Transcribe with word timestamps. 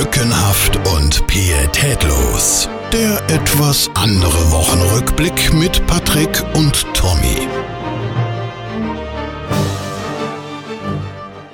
Lückenhaft 0.00 0.76
und 0.94 1.26
pietätlos. 1.26 2.70
Der 2.90 3.22
etwas 3.28 3.90
andere 3.92 4.50
Wochenrückblick 4.50 5.52
mit 5.52 5.86
Patrick 5.86 6.42
und 6.54 6.86
Tommy. 6.94 7.46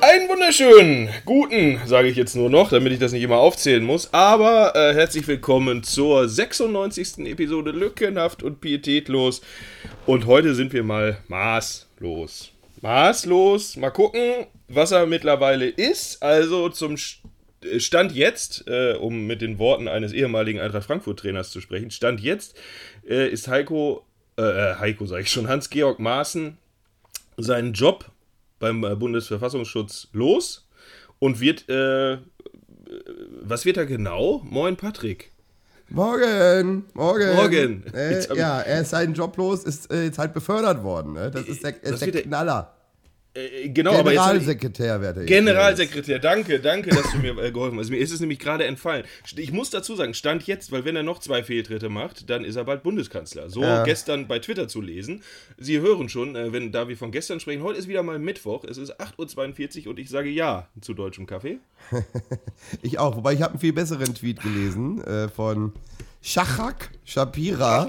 Einen 0.00 0.28
wunderschönen, 0.28 1.08
guten, 1.24 1.80
sage 1.86 2.06
ich 2.06 2.16
jetzt 2.16 2.36
nur 2.36 2.48
noch, 2.48 2.70
damit 2.70 2.92
ich 2.92 3.00
das 3.00 3.10
nicht 3.10 3.24
immer 3.24 3.38
aufzählen 3.38 3.82
muss. 3.82 4.14
Aber 4.14 4.76
äh, 4.76 4.94
herzlich 4.94 5.26
willkommen 5.26 5.82
zur 5.82 6.28
96. 6.28 7.26
Episode 7.26 7.72
Lückenhaft 7.72 8.44
und 8.44 8.60
Pietätlos. 8.60 9.40
Und 10.06 10.26
heute 10.26 10.54
sind 10.54 10.72
wir 10.72 10.84
mal 10.84 11.18
maßlos. 11.26 12.52
Maßlos. 12.80 13.76
Mal 13.76 13.90
gucken, 13.90 14.46
was 14.68 14.92
er 14.92 15.04
mittlerweile 15.06 15.66
ist. 15.66 16.22
Also 16.22 16.68
zum 16.68 16.96
Stand 17.78 18.12
jetzt, 18.12 18.64
äh, 18.66 18.94
um 18.94 19.26
mit 19.26 19.42
den 19.42 19.58
Worten 19.58 19.88
eines 19.88 20.12
ehemaligen 20.12 20.60
Eintracht 20.60 20.84
Frankfurt-Trainers 20.84 21.50
zu 21.50 21.60
sprechen, 21.60 21.90
Stand 21.90 22.20
jetzt 22.20 22.58
äh, 23.08 23.28
ist 23.28 23.48
Heiko, 23.48 24.04
äh, 24.38 24.42
äh 24.42 24.74
Heiko 24.76 25.06
sage 25.06 25.22
ich 25.22 25.30
schon, 25.30 25.48
Hans-Georg 25.48 25.98
Maaßen 25.98 26.58
seinen 27.36 27.72
Job 27.72 28.06
beim 28.58 28.84
äh, 28.84 28.94
Bundesverfassungsschutz 28.94 30.08
los 30.12 30.66
und 31.18 31.40
wird, 31.40 31.68
äh, 31.68 32.18
was 33.42 33.64
wird 33.64 33.76
er 33.76 33.86
genau? 33.86 34.40
Moin 34.44 34.76
Patrick. 34.76 35.32
Morgen, 35.88 36.84
morgen. 36.94 37.34
Morgen. 37.36 37.84
Ja, 38.34 38.60
er 38.60 38.80
ist 38.80 38.90
seinen 38.90 39.14
Job 39.14 39.36
los, 39.36 39.62
ist 39.62 39.92
jetzt 39.92 40.18
halt 40.18 40.34
befördert 40.34 40.82
worden. 40.82 41.12
Ne? 41.12 41.30
Das 41.30 41.46
ist 41.46 41.62
der, 41.62 41.80
ist 41.80 42.02
der 42.02 42.22
Knaller. 42.22 42.75
Äh, 43.36 43.68
genau, 43.68 43.96
Generalsekretär 44.02 44.94
aber 44.94 45.02
werde 45.02 45.22
ich. 45.22 45.28
Generalsekretär, 45.28 46.18
danke, 46.18 46.58
danke, 46.60 46.90
dass 46.90 47.12
du 47.12 47.18
mir 47.18 47.36
äh, 47.38 47.52
geholfen 47.52 47.78
hast. 47.78 47.90
Mir 47.90 47.98
ist 47.98 48.12
es 48.12 48.20
nämlich 48.20 48.38
gerade 48.38 48.64
entfallen. 48.64 49.04
Ich 49.36 49.52
muss 49.52 49.70
dazu 49.70 49.94
sagen, 49.94 50.14
Stand 50.14 50.46
jetzt, 50.46 50.72
weil 50.72 50.84
wenn 50.84 50.96
er 50.96 51.02
noch 51.02 51.18
zwei 51.18 51.42
Fehltritte 51.42 51.88
macht, 51.88 52.30
dann 52.30 52.44
ist 52.44 52.56
er 52.56 52.64
bald 52.64 52.82
Bundeskanzler. 52.82 53.50
So 53.50 53.62
ja. 53.62 53.84
gestern 53.84 54.26
bei 54.26 54.38
Twitter 54.38 54.68
zu 54.68 54.80
lesen. 54.80 55.22
Sie 55.58 55.80
hören 55.80 56.08
schon, 56.08 56.34
äh, 56.34 56.52
wenn 56.52 56.72
da 56.72 56.88
wir 56.88 56.96
von 56.96 57.12
gestern 57.12 57.40
sprechen, 57.40 57.62
heute 57.62 57.78
ist 57.78 57.88
wieder 57.88 58.02
mal 58.02 58.18
Mittwoch, 58.18 58.64
es 58.64 58.78
ist 58.78 58.98
8.42 59.00 59.84
Uhr 59.84 59.90
und 59.90 59.98
ich 59.98 60.08
sage 60.08 60.30
ja 60.30 60.68
zu 60.80 60.94
deutschem 60.94 61.26
Kaffee. 61.26 61.58
ich 62.82 62.98
auch, 62.98 63.16
wobei 63.16 63.34
ich 63.34 63.42
habe 63.42 63.52
einen 63.52 63.60
viel 63.60 63.72
besseren 63.72 64.14
Tweet 64.14 64.40
gelesen 64.40 65.02
äh, 65.04 65.28
von 65.28 65.72
Schachak 66.22 66.90
Shapira. 67.04 67.88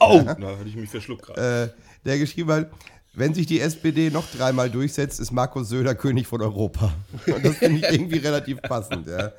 Oh, 0.00 0.22
da 0.24 0.34
hatte 0.34 0.68
ich 0.68 0.76
mich 0.76 0.88
verschluckt 0.88 1.26
gerade. 1.26 1.74
Äh, 1.74 1.82
der 2.04 2.18
geschrieben 2.18 2.50
hat, 2.52 2.70
wenn 3.18 3.34
sich 3.34 3.46
die 3.46 3.60
SPD 3.60 4.10
noch 4.10 4.24
dreimal 4.30 4.70
durchsetzt, 4.70 5.20
ist 5.20 5.32
Markus 5.32 5.68
Söder 5.68 5.94
König 5.94 6.26
von 6.26 6.40
Europa. 6.40 6.92
Und 7.26 7.44
das 7.44 7.56
finde 7.56 7.78
ich 7.78 7.92
irgendwie 7.92 8.18
relativ 8.18 8.62
passend. 8.62 9.06
Ja. 9.06 9.32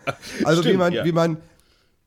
Also 0.44 0.62
Stimmt, 0.62 0.74
wie, 0.74 0.78
man, 0.78 0.94
ja. 0.94 1.06
wie, 1.06 1.12
man, 1.12 1.38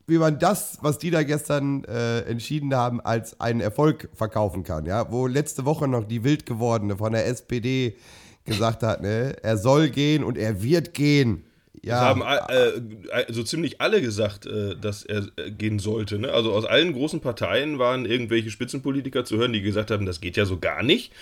wie 0.06 0.19
man 0.19 0.39
das, 0.39 0.78
was 0.83 0.98
die 0.98 1.11
da 1.11 1.23
gestern 1.23 1.84
äh, 1.84 2.20
entschieden 2.20 2.75
haben, 2.75 3.00
als 3.00 3.41
einen 3.41 3.61
Erfolg 3.61 4.09
verkaufen 4.15 4.65
kann. 4.65 4.87
Ja. 4.87 5.11
Wo 5.11 5.27
letzte 5.27 5.65
Woche 5.65 5.89
noch 5.89 6.05
die 6.05 6.25
wild 6.25 6.47
gewordene 6.47 6.97
von 6.97 7.12
der 7.12 7.27
SPD 7.27 7.97
gesagt 8.45 8.83
hat, 8.83 9.03
ne, 9.03 9.37
er 9.43 9.56
soll 9.56 9.89
gehen 9.89 10.25
und 10.25 10.37
er 10.37 10.62
wird 10.62 10.95
gehen. 10.95 11.45
Ja. 11.84 12.15
Das 12.15 12.25
haben 12.25 13.09
äh, 13.09 13.33
so 13.33 13.43
ziemlich 13.43 13.81
alle 13.81 14.00
gesagt, 14.00 14.47
äh, 14.47 14.77
dass 14.77 15.05
er 15.05 15.27
äh, 15.37 15.50
gehen 15.50 15.81
sollte. 15.81 16.19
Ne? 16.19 16.33
Also 16.33 16.53
aus 16.53 16.65
allen 16.65 16.93
großen 16.93 17.20
Parteien 17.20 17.78
waren 17.81 18.05
irgendwelche 18.05 18.50
Spitzenpolitiker 18.50 19.25
zu 19.25 19.37
hören, 19.37 19.53
die 19.53 19.62
gesagt 19.62 19.91
haben, 19.91 20.06
das 20.06 20.20
geht 20.20 20.37
ja 20.37 20.45
so 20.45 20.59
gar 20.59 20.84
nicht. 20.84 21.12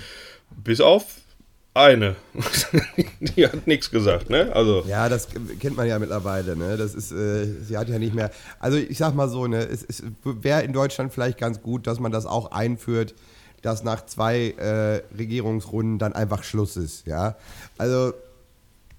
Bis 0.56 0.80
auf 0.80 1.04
eine. 1.74 2.16
die 3.20 3.46
hat 3.46 3.66
nichts 3.66 3.90
gesagt, 3.90 4.28
ne? 4.28 4.50
Also. 4.54 4.82
Ja, 4.86 5.08
das 5.08 5.28
kennt 5.60 5.76
man 5.76 5.86
ja 5.86 5.98
mittlerweile, 5.98 6.56
ne? 6.56 6.76
Das 6.76 6.94
ist, 6.94 7.12
äh, 7.12 7.46
sie 7.62 7.78
hat 7.78 7.88
ja 7.88 7.98
nicht 7.98 8.14
mehr. 8.14 8.30
Also 8.58 8.76
ich 8.76 8.98
sag 8.98 9.14
mal 9.14 9.28
so, 9.28 9.46
ne, 9.46 9.58
es, 9.58 9.84
es 9.84 10.02
wäre 10.24 10.62
in 10.62 10.72
Deutschland 10.72 11.12
vielleicht 11.12 11.38
ganz 11.38 11.62
gut, 11.62 11.86
dass 11.86 12.00
man 12.00 12.12
das 12.12 12.26
auch 12.26 12.50
einführt, 12.50 13.14
dass 13.62 13.84
nach 13.84 14.06
zwei 14.06 14.50
äh, 14.50 15.02
Regierungsrunden 15.16 15.98
dann 15.98 16.12
einfach 16.12 16.42
Schluss 16.42 16.76
ist, 16.76 17.06
ja. 17.06 17.36
Also 17.78 18.14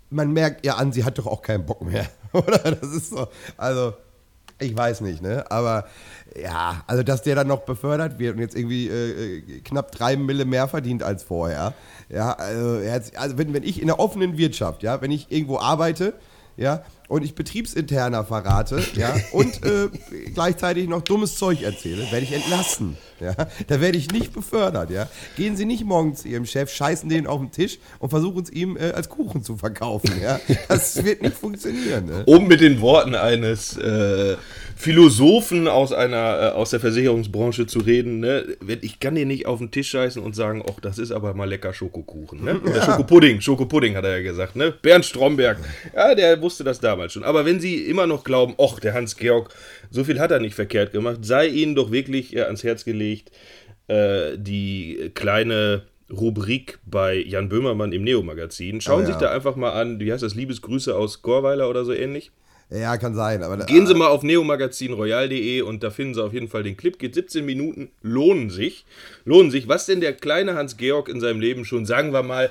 man 0.10 0.32
merkt 0.32 0.66
ja 0.66 0.76
an, 0.76 0.92
sie 0.92 1.04
hat 1.04 1.18
doch 1.18 1.28
auch 1.28 1.42
keinen 1.42 1.66
Bock 1.66 1.82
mehr, 1.82 2.08
oder? 2.34 2.60
Das 2.60 2.90
ist 2.94 3.10
so. 3.10 3.28
Also 3.58 3.94
ich 4.62 4.76
weiß 4.76 5.02
nicht, 5.02 5.22
ne? 5.22 5.50
Aber 5.50 5.86
ja, 6.42 6.84
also 6.88 7.04
dass 7.04 7.24
der 7.24 7.36
dann 7.36 7.48
noch 7.48 7.62
befördert 7.62 8.20
wird 8.20 8.36
und 8.36 8.42
jetzt 8.42 8.56
irgendwie 8.56 8.88
äh, 8.88 9.38
äh 9.38 9.60
knapp 9.62 9.92
drei 9.92 10.16
Mille 10.16 10.46
mehr 10.46 10.68
verdient 10.68 11.04
als 11.04 11.24
vorher. 11.24 11.74
Ja, 12.10 12.34
also, 12.34 12.80
also 13.16 13.38
wenn, 13.38 13.54
wenn 13.54 13.64
ich 13.64 13.82
in 13.82 13.88
der 13.88 14.00
offenen 14.00 14.38
Wirtschaft, 14.38 14.84
ja, 14.84 15.02
wenn 15.02 15.12
ich 15.12 15.32
irgendwo 15.32 15.60
arbeite, 15.60 16.14
ja, 16.58 16.84
und 17.08 17.24
ich 17.24 17.36
betriebsinterner 17.36 18.24
verrate, 18.24 18.82
ja, 18.96 19.14
und 19.34 19.66
äh, 19.66 19.90
gleichzeitig 20.34 20.88
noch 20.88 21.02
dummes 21.02 21.36
Zeug 21.36 21.62
erzähle, 21.62 22.10
werde 22.12 22.26
ich 22.26 22.32
entlassen. 22.32 22.98
Ja, 23.20 23.36
da 23.68 23.82
werde 23.82 23.98
ich 23.98 24.12
nicht 24.12 24.34
befördert, 24.34 24.90
ja. 24.90 25.08
Gehen 25.36 25.56
Sie 25.56 25.66
nicht 25.66 25.84
morgen 25.84 26.16
zu 26.16 26.28
Ihrem 26.28 26.46
Chef, 26.46 26.74
scheißen 26.74 27.08
den 27.08 27.28
auf 27.28 27.40
den 27.40 27.52
Tisch 27.52 27.78
und 28.00 28.10
versuchen 28.10 28.44
es 28.44 28.50
ihm 28.50 28.78
äh, 28.78 28.92
als 28.92 29.10
Kuchen 29.10 29.44
zu 29.44 29.58
verkaufen, 29.58 30.20
ja. 30.22 30.40
Das 30.68 31.04
wird 31.04 31.22
nicht 31.22 31.36
funktionieren. 31.36 32.06
Ne? 32.06 32.24
Um 32.26 32.48
mit 32.48 32.62
den 32.62 32.82
Worten 32.82 33.14
eines 33.14 33.78
äh, 33.78 34.38
Philosophen 34.82 35.68
aus 35.68 35.94
einer 35.94 36.42
äh, 36.42 36.56
aus 36.56 36.72
der 36.72 36.80
Versicherungsbranche 36.80 37.68
zu 37.68 37.82
reden. 37.82 38.20
Ne? 38.20 38.58
Ich 38.82 39.00
kann 39.00 39.14
dir 39.14 39.28
nicht 39.28 39.46
auf 39.46 39.60
den 39.60 39.70
Tisch 39.70 39.90
scheißen 39.90 40.20
und 40.20 40.36
sagen, 40.36 40.64
ach, 40.68 40.80
das 40.82 40.98
ist 40.98 41.12
aber 41.12 41.36
mal 41.36 41.48
lecker 41.48 41.72
Schokokuchen. 41.72 42.44
Ne? 42.44 42.60
Ja. 42.66 42.82
Schokopudding, 42.82 43.42
Schokopudding 43.42 43.96
hat 43.96 44.06
er 44.06 44.18
ja 44.18 44.24
gesagt. 44.24 44.56
Ne? 44.56 44.74
Bernd 44.82 45.06
Stromberg, 45.06 45.60
ja, 45.96 46.16
der 46.16 46.42
wusste 46.42 46.64
das 46.64 46.80
damals 46.80 47.14
schon. 47.14 47.24
Aber 47.24 47.46
wenn 47.46 47.60
Sie 47.60 47.86
immer 47.86 48.08
noch 48.08 48.24
glauben, 48.24 48.56
ach, 48.58 48.80
der 48.80 48.96
Hans-Georg, 48.96 49.54
so 49.92 50.04
viel 50.04 50.20
hat 50.20 50.32
er 50.32 50.40
nicht 50.40 50.56
verkehrt 50.56 50.94
gemacht, 50.94 51.20
sei 51.22 51.46
Ihnen 51.46 51.76
doch 51.76 51.92
wirklich 51.92 52.36
äh, 52.36 52.42
ans 52.42 52.64
Herz 52.64 52.84
gelegt, 52.84 53.30
äh, 53.88 54.36
die 54.36 55.12
kleine 55.14 55.84
Rubrik 56.12 56.80
bei 56.88 57.18
Jan 57.18 57.50
Böhmermann 57.50 57.92
im 57.92 58.04
Neo-Magazin. 58.04 58.82
Schauen 58.82 58.96
oh, 58.96 59.00
ja. 59.02 59.06
Sie 59.06 59.12
sich 59.12 59.22
da 59.22 59.30
einfach 59.30 59.56
mal 59.56 59.74
an, 59.74 60.00
wie 60.00 60.12
heißt 60.12 60.24
das, 60.24 60.34
Liebesgrüße 60.34 60.96
aus 60.96 61.22
Gorweiler 61.22 61.70
oder 61.70 61.86
so 61.86 61.94
ähnlich. 61.94 62.32
Ja, 62.72 62.96
kann 62.98 63.14
sein. 63.14 63.44
Aber, 63.44 63.58
Gehen 63.66 63.86
Sie 63.86 63.94
mal 63.94 64.08
auf 64.08 64.24
neomagazinroyal.de 64.24 65.62
und 65.62 65.84
da 65.84 65.90
finden 65.90 66.14
Sie 66.14 66.24
auf 66.24 66.34
jeden 66.34 66.48
Fall 66.48 66.64
den 66.64 66.78
Clip. 66.78 66.98
Geht 66.98 67.16
17 67.16 67.46
Minuten, 67.46 67.92
lohnen 68.02 68.50
sich. 68.50 68.86
Lohnen 69.26 69.52
sich. 69.52 69.68
Was 69.68 69.86
denn 69.86 70.00
der 70.00 70.14
kleine 70.14 70.56
Hans-Georg 70.56 71.10
in 71.10 71.20
seinem 71.20 71.42
Leben 71.42 71.66
schon, 71.66 71.86
sagen 71.86 72.14
wir 72.14 72.24
mal, 72.24 72.50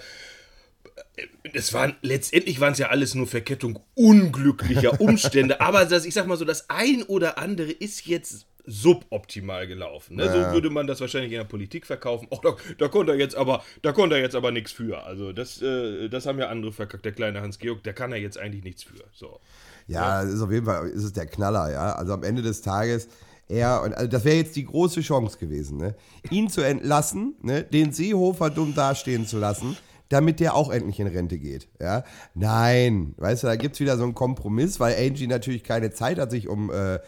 es 1.55 1.73
waren 1.73 1.97
letztendlich 2.03 2.61
waren 2.61 2.73
es 2.73 2.79
ja 2.79 2.89
alles 2.89 3.15
nur 3.15 3.27
Verkettung 3.27 3.81
unglücklicher 3.95 5.01
Umstände, 5.01 5.61
aber 5.61 5.85
das, 5.85 6.05
ich 6.05 6.15
sag 6.15 6.27
mal 6.27 6.37
so, 6.37 6.45
das 6.45 6.69
ein 6.71 7.03
oder 7.03 7.39
andere 7.39 7.71
ist 7.71 8.07
jetzt 8.07 8.47
suboptimal 8.67 9.67
gelaufen. 9.67 10.17
Ne? 10.17 10.27
Ja. 10.27 10.33
So 10.33 10.53
würde 10.55 10.71
man 10.71 10.87
das 10.87 11.01
wahrscheinlich 11.01 11.33
in 11.33 11.39
der 11.39 11.45
Politik 11.45 11.87
verkaufen. 11.87 12.29
Oh, 12.31 12.39
da, 12.43 12.57
da 12.79 12.89
konnte 12.89 13.13
er 13.13 13.19
jetzt 13.19 13.35
aber, 13.35 13.65
da 13.83 13.93
konnte 13.93 14.17
er 14.17 14.23
jetzt 14.23 14.37
aber 14.37 14.53
nichts 14.53 14.71
für. 14.71 15.03
Also 15.05 15.33
das, 15.33 15.61
äh, 15.63 16.09
das 16.09 16.27
haben 16.27 16.39
ja 16.39 16.49
andere 16.49 16.73
verkackt. 16.73 17.05
Der 17.05 17.13
kleine 17.13 17.41
Hans 17.41 17.59
Georg, 17.59 17.83
der 17.83 17.95
kann 17.95 18.13
er 18.13 18.19
jetzt 18.19 18.39
eigentlich 18.39 18.63
nichts 18.63 18.83
für. 18.83 19.03
So. 19.13 19.41
Ja, 19.87 20.23
das 20.23 20.35
ist 20.35 20.43
auf 20.43 20.51
jeden 20.51 20.67
Fall 20.67 20.89
ist 20.89 21.05
es 21.05 21.13
der 21.13 21.27
Knaller, 21.27 21.73
ja. 21.73 21.93
Also 21.93 22.13
am 22.13 22.23
Ende 22.23 22.43
des 22.43 22.63
Tages, 22.63 23.09
er, 23.51 23.83
und 23.83 23.95
also 23.95 24.09
das 24.09 24.25
wäre 24.25 24.37
jetzt 24.37 24.57
die 24.57 24.65
große 24.65 25.01
Chance 25.01 25.39
gewesen, 25.39 25.79
ne? 25.79 25.95
ihn 26.31 26.49
zu 26.49 26.63
entlassen, 26.63 27.35
ne? 27.43 27.65
den 27.65 27.93
Seehofer 27.93 28.51
dumm 28.51 28.75
dastehen 28.75 29.27
zu 29.27 29.39
lassen, 29.39 29.77
damit 30.09 30.41
der 30.41 30.55
auch 30.55 30.71
endlich 30.71 31.01
in 31.01 31.09
Rente 31.09 31.39
geht. 31.39 31.69
Ja? 31.81 32.05
Nein, 32.35 33.15
weißt 33.19 33.43
du, 33.43 33.47
da 33.49 33.57
gibt 33.57 33.75
es 33.75 33.81
wieder 33.81 33.97
so 33.97 34.05
einen 34.05 34.15
Kompromiss, 34.15 34.79
weil 34.79 34.95
Angie 34.97 35.27
natürlich 35.27 35.65
keine 35.65 35.91
Zeit 35.91 36.19
hat, 36.19 36.31
sich 36.31 36.49
um 36.49 36.71
äh, 36.71 37.01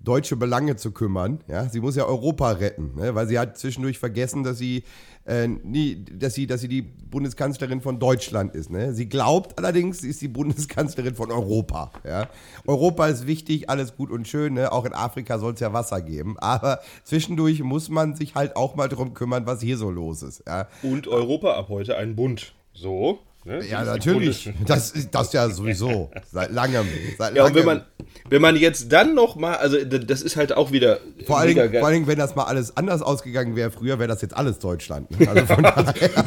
deutsche 0.00 0.36
Belange 0.36 0.76
zu 0.76 0.92
kümmern. 0.92 1.40
Ja? 1.48 1.68
Sie 1.68 1.80
muss 1.80 1.96
ja 1.96 2.04
Europa 2.04 2.52
retten, 2.52 2.94
ne? 2.96 3.14
weil 3.14 3.26
sie 3.26 3.38
hat 3.38 3.56
zwischendurch 3.58 3.98
vergessen, 3.98 4.42
dass 4.42 4.58
sie, 4.58 4.84
äh, 5.28 5.46
nie, 5.46 6.04
dass, 6.04 6.34
sie, 6.34 6.46
dass 6.46 6.62
sie 6.62 6.68
die 6.68 6.82
Bundeskanzlerin 6.82 7.80
von 7.80 7.98
Deutschland 7.98 8.54
ist. 8.54 8.70
Ne? 8.70 8.94
Sie 8.94 9.08
glaubt 9.08 9.58
allerdings, 9.58 9.98
sie 9.98 10.08
ist 10.08 10.22
die 10.22 10.28
Bundeskanzlerin 10.28 11.14
von 11.14 11.30
Europa. 11.30 11.92
Ja? 12.04 12.28
Europa 12.66 13.06
ist 13.08 13.26
wichtig, 13.26 13.68
alles 13.68 13.94
gut 13.94 14.10
und 14.10 14.26
schön. 14.26 14.54
Ne? 14.54 14.72
Auch 14.72 14.86
in 14.86 14.94
Afrika 14.94 15.38
soll 15.38 15.52
es 15.52 15.60
ja 15.60 15.72
Wasser 15.72 16.00
geben. 16.00 16.38
Aber 16.38 16.80
zwischendurch 17.04 17.62
muss 17.62 17.90
man 17.90 18.14
sich 18.14 18.34
halt 18.34 18.56
auch 18.56 18.74
mal 18.74 18.88
darum 18.88 19.12
kümmern, 19.12 19.46
was 19.46 19.60
hier 19.60 19.76
so 19.76 19.90
los 19.90 20.22
ist. 20.22 20.44
Ja? 20.46 20.66
Und 20.82 21.06
Europa 21.06 21.54
ab 21.54 21.68
heute 21.68 21.96
ein 21.96 22.16
Bund. 22.16 22.54
So. 22.72 23.18
Ne? 23.48 23.64
Ja, 23.64 23.82
natürlich. 23.82 24.52
Das 24.66 24.90
ist 24.90 25.14
das 25.14 25.32
ja 25.32 25.48
sowieso. 25.48 26.10
Seit 26.30 26.52
langem. 26.52 26.86
Seit 27.16 27.34
ja, 27.34 27.44
langem. 27.44 27.46
und 27.46 27.54
wenn 27.54 27.64
man, 27.64 27.84
wenn 28.28 28.42
man 28.42 28.56
jetzt 28.56 28.92
dann 28.92 29.14
noch 29.14 29.36
mal, 29.36 29.56
also 29.56 29.82
das 29.82 30.20
ist 30.20 30.36
halt 30.36 30.52
auch 30.52 30.70
wieder. 30.70 31.00
Vor 31.26 31.38
allen, 31.38 31.54
Dingen, 31.54 31.72
vor 31.72 31.86
allen 31.86 31.94
Dingen, 31.94 32.06
wenn 32.06 32.18
das 32.18 32.36
mal 32.36 32.44
alles 32.44 32.76
anders 32.76 33.00
ausgegangen 33.00 33.56
wäre 33.56 33.70
früher, 33.70 33.98
wäre 33.98 34.08
das 34.08 34.20
jetzt 34.20 34.36
alles 34.36 34.58
Deutschland. 34.58 35.10
Ne? 35.18 35.28
Also 35.28 35.46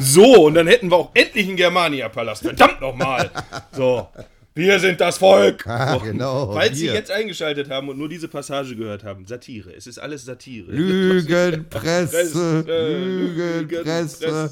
so, 0.00 0.46
und 0.46 0.54
dann 0.54 0.66
hätten 0.66 0.90
wir 0.90 0.96
auch 0.96 1.10
endlich 1.14 1.46
einen 1.46 1.56
Germania-Palast. 1.56 2.42
Verdammt 2.42 2.80
nochmal. 2.80 3.30
So. 3.70 4.08
Wir 4.54 4.78
sind 4.80 5.00
das 5.00 5.18
Volk! 5.18 5.66
Ah, 5.66 5.96
genau. 5.96 6.52
Falls 6.52 6.72
wir. 6.72 6.76
Sie 6.76 6.86
jetzt 6.86 7.10
eingeschaltet 7.10 7.70
haben 7.70 7.88
und 7.88 7.98
nur 7.98 8.08
diese 8.08 8.28
Passage 8.28 8.76
gehört 8.76 9.02
haben, 9.02 9.26
Satire. 9.26 9.74
Es 9.74 9.86
ist 9.86 9.98
alles 9.98 10.26
Satire. 10.26 10.70
Lügenpresse, 10.72 12.64
Lügenpresse. 12.66 14.50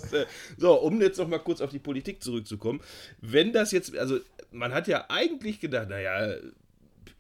So, 0.57 0.75
um 0.75 1.01
jetzt 1.03 1.19
noch 1.19 1.29
mal 1.29 1.39
kurz 1.39 1.61
auf 1.61 1.71
die 1.71 1.79
Politik 1.79 2.23
zurückzukommen. 2.23 2.81
Wenn 3.21 3.53
das 3.53 3.73
jetzt, 3.73 3.95
also 3.97 4.19
man 4.53 4.73
hat 4.73 4.89
ja 4.89 5.05
eigentlich 5.09 5.61
gedacht, 5.61 5.91
naja, 5.91 6.35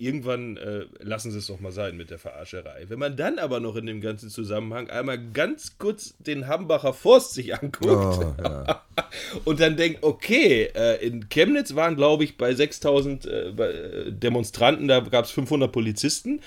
irgendwann 0.01 0.57
äh, 0.57 0.87
lassen 1.01 1.31
sie 1.31 1.39
es 1.39 1.47
doch 1.47 1.61
mal 1.61 1.73
sein 1.73 1.97
mit 1.97 2.11
der 2.11 2.19
Verarscherei. 2.19 2.87
Wenn 2.89 2.99
man 2.99 3.17
dann 3.17 3.39
aber 3.39 3.61
noch 3.61 3.77
in 3.77 3.87
dem 3.87 4.01
ganzen 4.01 4.31
Zusammenhang 4.31 4.89
einmal 4.89 5.19
ganz 5.33 5.77
kurz 5.79 6.15
den 6.19 6.47
Hambacher 6.47 6.95
Forst 6.95 7.35
sich 7.35 7.55
anguckt 7.55 7.85
oh, 7.85 8.35
ja. 8.43 8.83
und 9.45 9.61
dann 9.61 9.77
denkt, 9.77 10.03
okay, 10.03 10.71
äh, 10.75 11.07
in 11.07 11.29
Chemnitz 11.29 11.75
waren, 11.75 11.97
glaube 11.97 12.25
ich, 12.25 12.39
bei 12.39 12.55
6000 12.55 13.27
äh, 13.27 13.49
äh, 13.51 14.13
Demonstranten, 14.13 14.89
da 14.89 15.01
gab 15.01 15.27
es 15.27 15.31
500 15.33 15.71
Polizisten. 15.71 16.41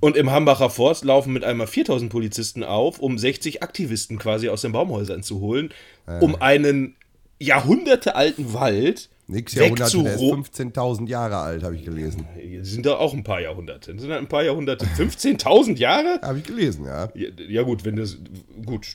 Und 0.00 0.16
im 0.16 0.30
Hambacher 0.30 0.70
Forst 0.70 1.04
laufen 1.04 1.32
mit 1.32 1.44
einmal 1.44 1.66
4000 1.66 2.10
Polizisten 2.10 2.64
auf, 2.64 2.98
um 2.98 3.18
60 3.18 3.62
Aktivisten 3.62 4.18
quasi 4.18 4.48
aus 4.48 4.62
den 4.62 4.72
Baumhäusern 4.72 5.22
zu 5.22 5.40
holen, 5.40 5.74
um 6.20 6.40
einen 6.40 6.96
jahrhundertealten 7.38 8.54
Wald 8.54 9.10
Nix 9.30 9.54
Jahrhunderte, 9.54 10.02
der 10.02 10.14
ist 10.14 10.20
15.000 10.20 11.08
Jahre 11.08 11.36
alt, 11.36 11.62
habe 11.62 11.76
ich 11.76 11.84
gelesen. 11.84 12.26
Sind 12.62 12.84
da 12.84 12.94
auch 12.94 13.14
ein 13.14 13.22
paar 13.22 13.40
Jahrhunderte. 13.40 13.96
Sind 13.98 14.10
da 14.10 14.18
ein 14.18 14.26
paar 14.26 14.42
Jahrhunderte. 14.42 14.84
15.000 14.84 15.76
Jahre? 15.76 16.20
Habe 16.22 16.38
ich 16.38 16.44
gelesen, 16.44 16.84
ja. 16.84 17.08
ja. 17.14 17.28
ja. 17.48 17.62
gut, 17.62 17.84
wenn 17.84 17.96
das, 17.96 18.18
gut, 18.66 18.86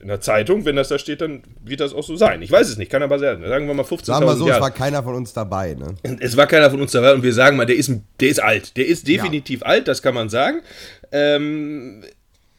in 0.00 0.08
der 0.08 0.20
Zeitung, 0.20 0.64
wenn 0.64 0.76
das 0.76 0.88
da 0.88 0.98
steht, 0.98 1.20
dann 1.20 1.42
wird 1.62 1.80
das 1.80 1.92
auch 1.92 2.02
so 2.02 2.16
sein. 2.16 2.40
Ich 2.42 2.50
weiß 2.50 2.68
es 2.68 2.78
nicht, 2.78 2.90
kann 2.90 3.02
aber 3.02 3.18
sein. 3.18 3.42
Sagen 3.46 3.66
wir 3.66 3.74
mal 3.74 3.84
15.000 3.84 4.04
Sagen 4.04 4.26
wir 4.26 4.36
so, 4.36 4.46
Jahre. 4.48 4.58
es 4.58 4.62
war 4.62 4.70
keiner 4.70 5.02
von 5.02 5.14
uns 5.14 5.32
dabei, 5.32 5.74
ne? 5.74 5.94
Es 6.20 6.36
war 6.36 6.46
keiner 6.46 6.70
von 6.70 6.80
uns 6.80 6.92
dabei 6.92 7.12
und 7.12 7.22
wir 7.22 7.34
sagen 7.34 7.56
mal, 7.56 7.66
der 7.66 7.76
ist, 7.76 7.92
der 8.20 8.28
ist 8.28 8.42
alt. 8.42 8.76
Der 8.76 8.86
ist 8.86 9.06
definitiv 9.06 9.60
ja. 9.60 9.66
alt, 9.66 9.88
das 9.88 10.00
kann 10.00 10.14
man 10.14 10.28
sagen. 10.30 10.60
Ähm, 11.12 12.02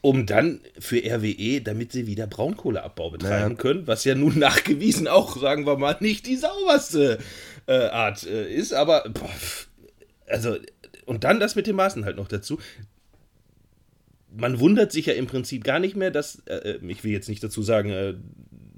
um 0.03 0.25
dann 0.25 0.59
für 0.77 0.97
RWE, 0.97 1.61
damit 1.61 1.93
sie 1.93 2.07
wieder 2.07 2.27
Braunkohleabbau 2.27 3.11
betreiben 3.11 3.53
naja. 3.53 3.55
können, 3.55 3.87
was 3.87 4.03
ja 4.03 4.15
nun 4.15 4.37
nachgewiesen 4.39 5.07
auch, 5.07 5.37
sagen 5.37 5.65
wir 5.65 5.77
mal, 5.77 5.95
nicht 6.01 6.27
die 6.27 6.35
sauberste 6.35 7.19
äh, 7.67 7.87
Art 7.87 8.27
äh, 8.27 8.53
ist, 8.53 8.73
aber 8.73 9.09
boah, 9.09 9.29
also 10.27 10.57
und 11.05 11.23
dann 11.23 11.39
das 11.39 11.55
mit 11.55 11.67
den 11.67 11.77
Maßen 11.77 12.03
halt 12.03 12.17
noch 12.17 12.27
dazu. 12.27 12.59
Man 14.35 14.59
wundert 14.59 14.91
sich 14.91 15.05
ja 15.05 15.13
im 15.13 15.27
Prinzip 15.27 15.63
gar 15.63 15.79
nicht 15.79 15.95
mehr, 15.95 16.11
dass, 16.11 16.43
äh, 16.47 16.55
äh 16.55 16.79
ich 16.85 17.05
will 17.05 17.13
jetzt 17.13 17.29
nicht 17.29 17.43
dazu 17.43 17.63
sagen, 17.63 17.89
äh, 17.89 18.15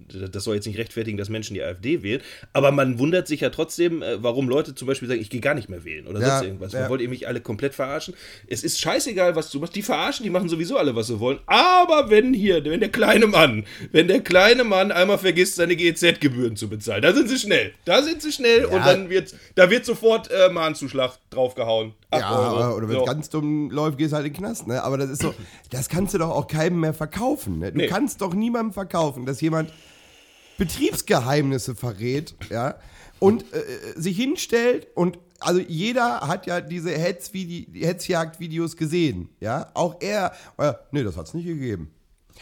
das 0.07 0.43
soll 0.43 0.55
jetzt 0.55 0.67
nicht 0.67 0.77
rechtfertigen, 0.77 1.17
dass 1.17 1.29
Menschen 1.29 1.53
die 1.53 1.63
AfD 1.63 2.03
wählen, 2.03 2.21
aber 2.53 2.71
man 2.71 2.99
wundert 2.99 3.27
sich 3.27 3.41
ja 3.41 3.49
trotzdem, 3.49 4.01
äh, 4.01 4.21
warum 4.21 4.47
Leute 4.47 4.75
zum 4.75 4.87
Beispiel 4.87 5.07
sagen, 5.07 5.21
ich 5.21 5.29
gehe 5.29 5.41
gar 5.41 5.53
nicht 5.53 5.69
mehr 5.69 5.83
wählen 5.83 6.07
oder 6.07 6.19
ja, 6.19 6.27
sonst 6.27 6.45
irgendwas. 6.45 6.73
Ja. 6.73 6.89
Wollt 6.89 7.01
ihr 7.01 7.09
mich 7.09 7.27
alle 7.27 7.41
komplett 7.41 7.73
verarschen? 7.73 8.13
Es 8.47 8.63
ist 8.63 8.79
scheißegal, 8.79 9.35
was 9.35 9.49
du 9.49 9.59
machst. 9.59 9.75
Die 9.75 9.81
verarschen, 9.81 10.23
die 10.23 10.29
machen 10.29 10.49
sowieso 10.49 10.77
alle, 10.77 10.95
was 10.95 11.07
sie 11.07 11.19
wollen. 11.19 11.39
Aber 11.47 12.09
wenn 12.09 12.33
hier, 12.33 12.63
wenn 12.63 12.79
der 12.79 12.89
kleine 12.89 13.27
Mann, 13.27 13.65
wenn 13.91 14.07
der 14.07 14.21
kleine 14.21 14.63
Mann 14.63 14.91
einmal 14.91 15.17
vergisst, 15.17 15.55
seine 15.55 15.75
GEZ-Gebühren 15.75 16.55
zu 16.55 16.69
bezahlen, 16.69 17.01
da 17.01 17.13
sind 17.13 17.29
sie 17.29 17.39
schnell. 17.39 17.73
Da 17.85 18.01
sind 18.03 18.21
sie 18.21 18.31
schnell 18.31 18.61
ja. 18.61 18.67
und 18.67 18.85
dann 18.85 19.09
wird, 19.09 19.33
da 19.55 19.69
wird 19.69 19.85
sofort 19.85 20.29
äh, 20.31 20.49
Mahnzuschlag 20.49 21.17
draufgehauen. 21.29 21.93
Ja, 22.13 22.39
Euro. 22.39 22.77
oder 22.77 22.87
wenn 22.87 22.95
es 22.95 23.01
so. 23.01 23.05
ganz 23.05 23.29
dumm 23.29 23.69
läuft, 23.71 23.97
gehst 23.97 24.11
du 24.11 24.15
halt 24.15 24.25
in 24.25 24.33
den 24.33 24.39
Knast. 24.39 24.67
Ne? 24.67 24.81
Aber 24.81 24.97
das 24.97 25.09
ist 25.09 25.21
so, 25.21 25.33
das 25.71 25.89
kannst 25.89 26.13
du 26.13 26.17
doch 26.17 26.29
auch 26.29 26.47
keinem 26.47 26.79
mehr 26.79 26.93
verkaufen. 26.93 27.59
Ne? 27.59 27.71
Du 27.71 27.77
nee. 27.79 27.87
kannst 27.87 28.21
doch 28.21 28.33
niemandem 28.33 28.73
verkaufen, 28.73 29.25
dass 29.25 29.41
jemand 29.41 29.71
Betriebsgeheimnisse 30.57 31.75
verrät, 31.75 32.35
ja, 32.49 32.75
und 33.19 33.43
äh, 33.53 33.63
sich 33.95 34.17
hinstellt 34.17 34.87
und 34.95 35.19
also 35.39 35.59
jeder 35.59 36.21
hat 36.21 36.47
ja 36.47 36.61
diese 36.61 36.91
Hetzjagd-Videos 36.91 38.77
gesehen, 38.77 39.29
ja, 39.39 39.67
auch 39.73 39.97
er, 39.99 40.33
äh, 40.57 40.73
nee, 40.91 41.03
das 41.03 41.17
hat 41.17 41.27
es 41.27 41.33
nicht 41.33 41.45
gegeben. 41.45 41.91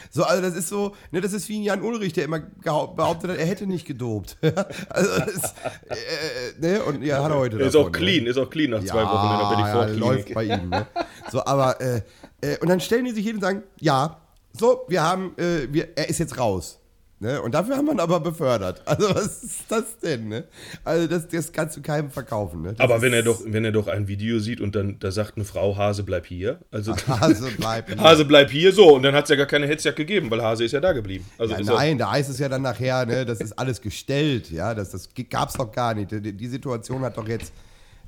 So, 0.10 0.24
also 0.24 0.42
das 0.42 0.56
ist 0.56 0.70
so, 0.70 0.96
ne, 1.12 1.22
das 1.22 1.34
ist 1.34 1.48
wie 1.50 1.60
ein 1.60 1.64
Jan 1.64 1.82
Ulrich, 1.82 2.14
der 2.14 2.26
immer 2.26 2.40
behauptet 2.40 3.32
hat, 3.32 3.38
er 3.38 3.46
hätte 3.46 3.68
nicht 3.68 3.86
gedopt. 3.86 4.38
also 4.90 5.20
das, 5.20 5.54
äh, 5.90 5.94
äh, 5.94 6.60
ne, 6.60 6.84
und 6.84 7.04
ja, 7.04 7.24
hat 7.24 7.32
er 7.32 7.38
heute. 7.38 7.58
Ist 7.58 7.76
davon, 7.76 7.88
auch 7.88 7.92
ne? 7.92 7.98
clean, 8.00 8.24
ne? 8.24 8.30
ist 8.30 8.38
auch 8.38 8.50
clean 8.50 8.72
nach 8.72 8.84
zwei 8.84 9.02
ja, 9.02 9.12
Wochen 9.12 9.34
in 9.34 9.40
der 9.40 9.50
Betty 9.50 10.00
ja, 10.02 10.08
läuft 10.08 10.34
bei 10.34 10.44
ihm. 10.46 10.70
Ne? 10.70 10.88
So, 11.32 11.46
aber 11.46 11.80
äh, 11.80 12.02
äh, 12.42 12.58
und 12.60 12.70
dann 12.70 12.80
stellen 12.80 13.06
die 13.06 13.12
sich 13.12 13.26
hin 13.26 13.36
und 13.36 13.42
sagen, 13.42 13.64
ja, 13.80 14.20
so, 14.52 14.86
wir 14.88 15.04
haben, 15.04 15.38
äh, 15.38 15.68
wir, 15.72 15.90
er 15.96 16.10
ist 16.10 16.20
jetzt 16.20 16.38
raus. 16.38 16.80
Ne? 17.24 17.42
Und 17.42 17.54
dafür 17.54 17.78
haben 17.78 17.86
wir 17.86 17.94
ihn 17.94 18.02
aber 18.02 18.20
befördert. 18.20 18.82
Also 18.94 19.16
was 19.16 19.44
ist 19.44 19.64
das 19.70 19.98
denn? 20.00 20.28
Ne? 20.28 20.44
Also 20.84 21.08
das, 21.08 21.28
das 21.30 21.52
kannst 21.52 21.78
du 21.78 21.82
keinem 21.82 22.12
verkaufen. 22.12 22.62
Ne? 22.62 22.76
Aber 22.78 23.02
wenn 23.02 23.14
er 23.14 23.24
doch, 23.24 23.42
wenn 23.46 23.64
er 23.64 23.72
doch 23.72 23.88
ein 23.88 24.08
Video 24.08 24.40
sieht 24.40 24.60
und 24.60 24.76
dann 24.76 25.00
da 25.00 25.10
sagt 25.10 25.38
eine 25.38 25.46
Frau, 25.46 25.78
Hase 25.78 26.04
bleib 26.04 26.26
hier. 26.26 26.60
Also 26.70 26.94
Hase 27.08 27.50
bleib 27.58 27.88
hier. 27.94 27.98
Hase 27.98 28.26
bleib 28.26 28.52
hier, 28.52 28.74
so. 28.74 28.94
Und 28.94 29.04
dann 29.04 29.16
hat 29.16 29.24
es 29.24 29.30
ja 29.30 29.38
gar 29.38 29.46
keine 29.46 29.68
Hetzjagd 29.68 29.98
gegeben, 29.98 30.30
weil 30.30 30.44
Hase 30.44 30.66
ist 30.66 30.74
ja 30.74 30.82
da 30.82 30.92
geblieben. 30.92 31.26
Also 31.38 31.56
ja, 31.56 31.62
nein, 31.62 31.98
da 31.98 32.12
heißt 32.12 32.30
es 32.30 32.40
ja 32.40 32.50
dann 32.50 32.62
nachher, 32.62 33.06
ne, 33.06 33.26
das 33.26 33.40
ist 33.40 33.58
alles 33.58 33.82
gestellt. 33.82 34.52
Ja, 34.52 34.76
das, 34.76 34.92
das 34.92 35.10
gab 35.30 35.50
es 35.50 35.56
doch 35.56 35.72
gar 35.72 35.94
nicht. 35.94 36.12
Die, 36.12 36.34
die 36.34 36.48
Situation 36.48 37.02
hat 37.04 37.18
doch 37.18 37.28
jetzt 37.28 37.54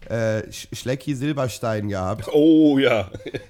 äh, 0.09 0.51
Schlecki 0.51 1.15
Silberstein 1.15 1.89
gehabt. 1.89 2.27
Oh 2.31 2.77
ja. 2.77 3.09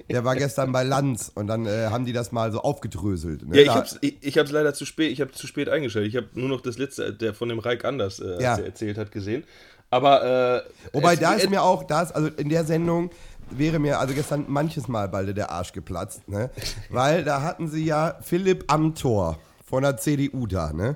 Der 0.10 0.24
war 0.24 0.36
gestern 0.36 0.72
bei 0.72 0.84
Lanz 0.84 1.32
und 1.34 1.48
dann 1.48 1.66
äh, 1.66 1.88
haben 1.90 2.06
die 2.06 2.14
das 2.14 2.32
mal 2.32 2.52
so 2.52 2.62
aufgedröselt. 2.62 3.48
Ne? 3.48 3.58
Ja, 3.58 3.62
ich 3.64 3.70
hab's, 3.70 3.98
ich, 4.02 4.18
ich 4.22 4.38
hab's 4.38 4.52
leider 4.52 4.74
zu 4.74 4.86
spät, 4.86 5.12
ich 5.12 5.22
habe 5.22 5.32
zu 5.32 5.48
spät 5.48 5.70
eingestellt. 5.70 6.08
Ich 6.08 6.16
habe 6.16 6.28
nur 6.34 6.50
noch 6.50 6.62
das 6.62 6.78
letzte, 6.78 7.14
der 7.14 7.34
von 7.34 7.50
dem 7.50 7.60
Reik 7.60 7.86
Anders 7.86 8.20
äh, 8.20 8.42
ja. 8.42 8.58
erzählt 8.58 8.98
hat, 8.98 9.12
gesehen. 9.12 9.44
Aber 9.90 10.64
äh, 10.66 10.94
Wobei, 10.94 11.16
da 11.16 11.34
ist 11.34 11.50
mir 11.50 11.62
auch, 11.62 11.84
da 11.84 12.02
ist, 12.02 12.12
also 12.12 12.28
in 12.28 12.50
der 12.50 12.66
Sendung 12.66 13.12
wäre 13.52 13.80
mir 13.80 14.00
also 14.00 14.14
gestern 14.14 14.46
manches 14.48 14.88
Mal 14.88 15.08
bald 15.08 15.36
der 15.38 15.52
Arsch 15.52 15.72
geplatzt, 15.72 16.28
ne? 16.28 16.50
Weil 16.90 17.24
da 17.24 17.42
hatten 17.42 17.68
sie 17.68 17.86
ja 17.86 18.18
Philipp 18.22 18.66
Amthor 18.68 19.38
von 19.64 19.84
der 19.84 19.98
CDU 19.98 20.48
da, 20.48 20.74
ne? 20.74 20.96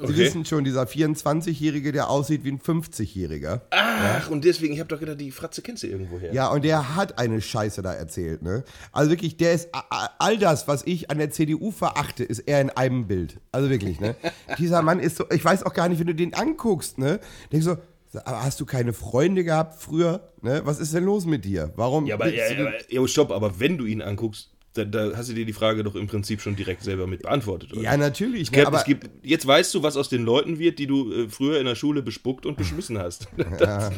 Sie 0.00 0.04
okay. 0.04 0.16
wissen 0.16 0.44
schon, 0.44 0.64
dieser 0.64 0.84
24-Jährige, 0.84 1.92
der 1.92 2.10
aussieht 2.10 2.44
wie 2.44 2.52
ein 2.52 2.60
50-Jähriger. 2.60 3.62
Ach, 3.70 4.26
ja. 4.26 4.32
und 4.32 4.44
deswegen, 4.44 4.74
ich 4.74 4.80
habe 4.80 4.88
doch 4.88 5.00
gedacht, 5.00 5.20
die 5.20 5.30
Fratze 5.30 5.62
kennst 5.62 5.82
du 5.82 5.88
irgendwo 5.88 6.18
her. 6.18 6.32
Ja, 6.32 6.48
und 6.48 6.64
der 6.64 6.94
hat 6.96 7.18
eine 7.18 7.40
Scheiße 7.40 7.82
da 7.82 7.92
erzählt, 7.92 8.42
ne? 8.42 8.64
Also 8.92 9.10
wirklich, 9.10 9.36
der 9.36 9.54
ist, 9.54 9.68
all 10.18 10.38
das, 10.38 10.68
was 10.68 10.86
ich 10.86 11.10
an 11.10 11.18
der 11.18 11.30
CDU 11.30 11.70
verachte, 11.70 12.24
ist 12.24 12.40
er 12.40 12.60
in 12.60 12.70
einem 12.70 13.06
Bild. 13.06 13.40
Also 13.52 13.70
wirklich, 13.70 14.00
ne? 14.00 14.14
Dieser 14.58 14.82
Mann 14.82 15.00
ist 15.00 15.16
so, 15.16 15.24
ich 15.30 15.44
weiß 15.44 15.64
auch 15.64 15.74
gar 15.74 15.88
nicht, 15.88 15.98
wenn 15.98 16.06
du 16.06 16.14
den 16.14 16.34
anguckst, 16.34 16.98
ne? 16.98 17.20
Denkst 17.52 17.66
so, 17.66 17.76
aber 18.24 18.42
hast 18.42 18.60
du 18.60 18.66
keine 18.66 18.92
Freunde 18.92 19.44
gehabt 19.44 19.80
früher? 19.80 20.32
Ne? 20.40 20.62
Was 20.64 20.80
ist 20.80 20.94
denn 20.94 21.04
los 21.04 21.26
mit 21.26 21.44
dir? 21.44 21.72
Warum? 21.76 22.06
Ja, 22.06 22.14
aber, 22.14 22.32
ja, 22.32 22.44
ja, 22.88 23.06
stopp, 23.06 23.30
aber 23.30 23.60
wenn 23.60 23.76
du 23.76 23.84
ihn 23.84 24.00
anguckst, 24.00 24.50
da, 24.78 24.84
da, 24.84 25.16
hast 25.16 25.28
du 25.28 25.34
dir 25.34 25.44
die 25.44 25.52
Frage 25.52 25.82
doch 25.82 25.94
im 25.94 26.06
Prinzip 26.06 26.40
schon 26.40 26.56
direkt 26.56 26.82
selber 26.82 27.06
mit 27.06 27.22
beantwortet, 27.22 27.72
oder? 27.72 27.82
Ja, 27.82 27.96
natürlich. 27.96 28.52
Ne, 28.52 28.66
aber 28.66 28.78
es 28.78 28.84
gibt, 28.84 29.10
jetzt 29.22 29.46
weißt 29.46 29.74
du, 29.74 29.82
was 29.82 29.96
aus 29.96 30.08
den 30.08 30.24
Leuten 30.24 30.58
wird, 30.58 30.78
die 30.78 30.86
du 30.86 31.12
äh, 31.12 31.28
früher 31.28 31.58
in 31.58 31.66
der 31.66 31.74
Schule 31.74 32.02
bespuckt 32.02 32.46
und 32.46 32.56
beschmissen 32.56 32.98
hast. 32.98 33.28
Das, 33.58 33.90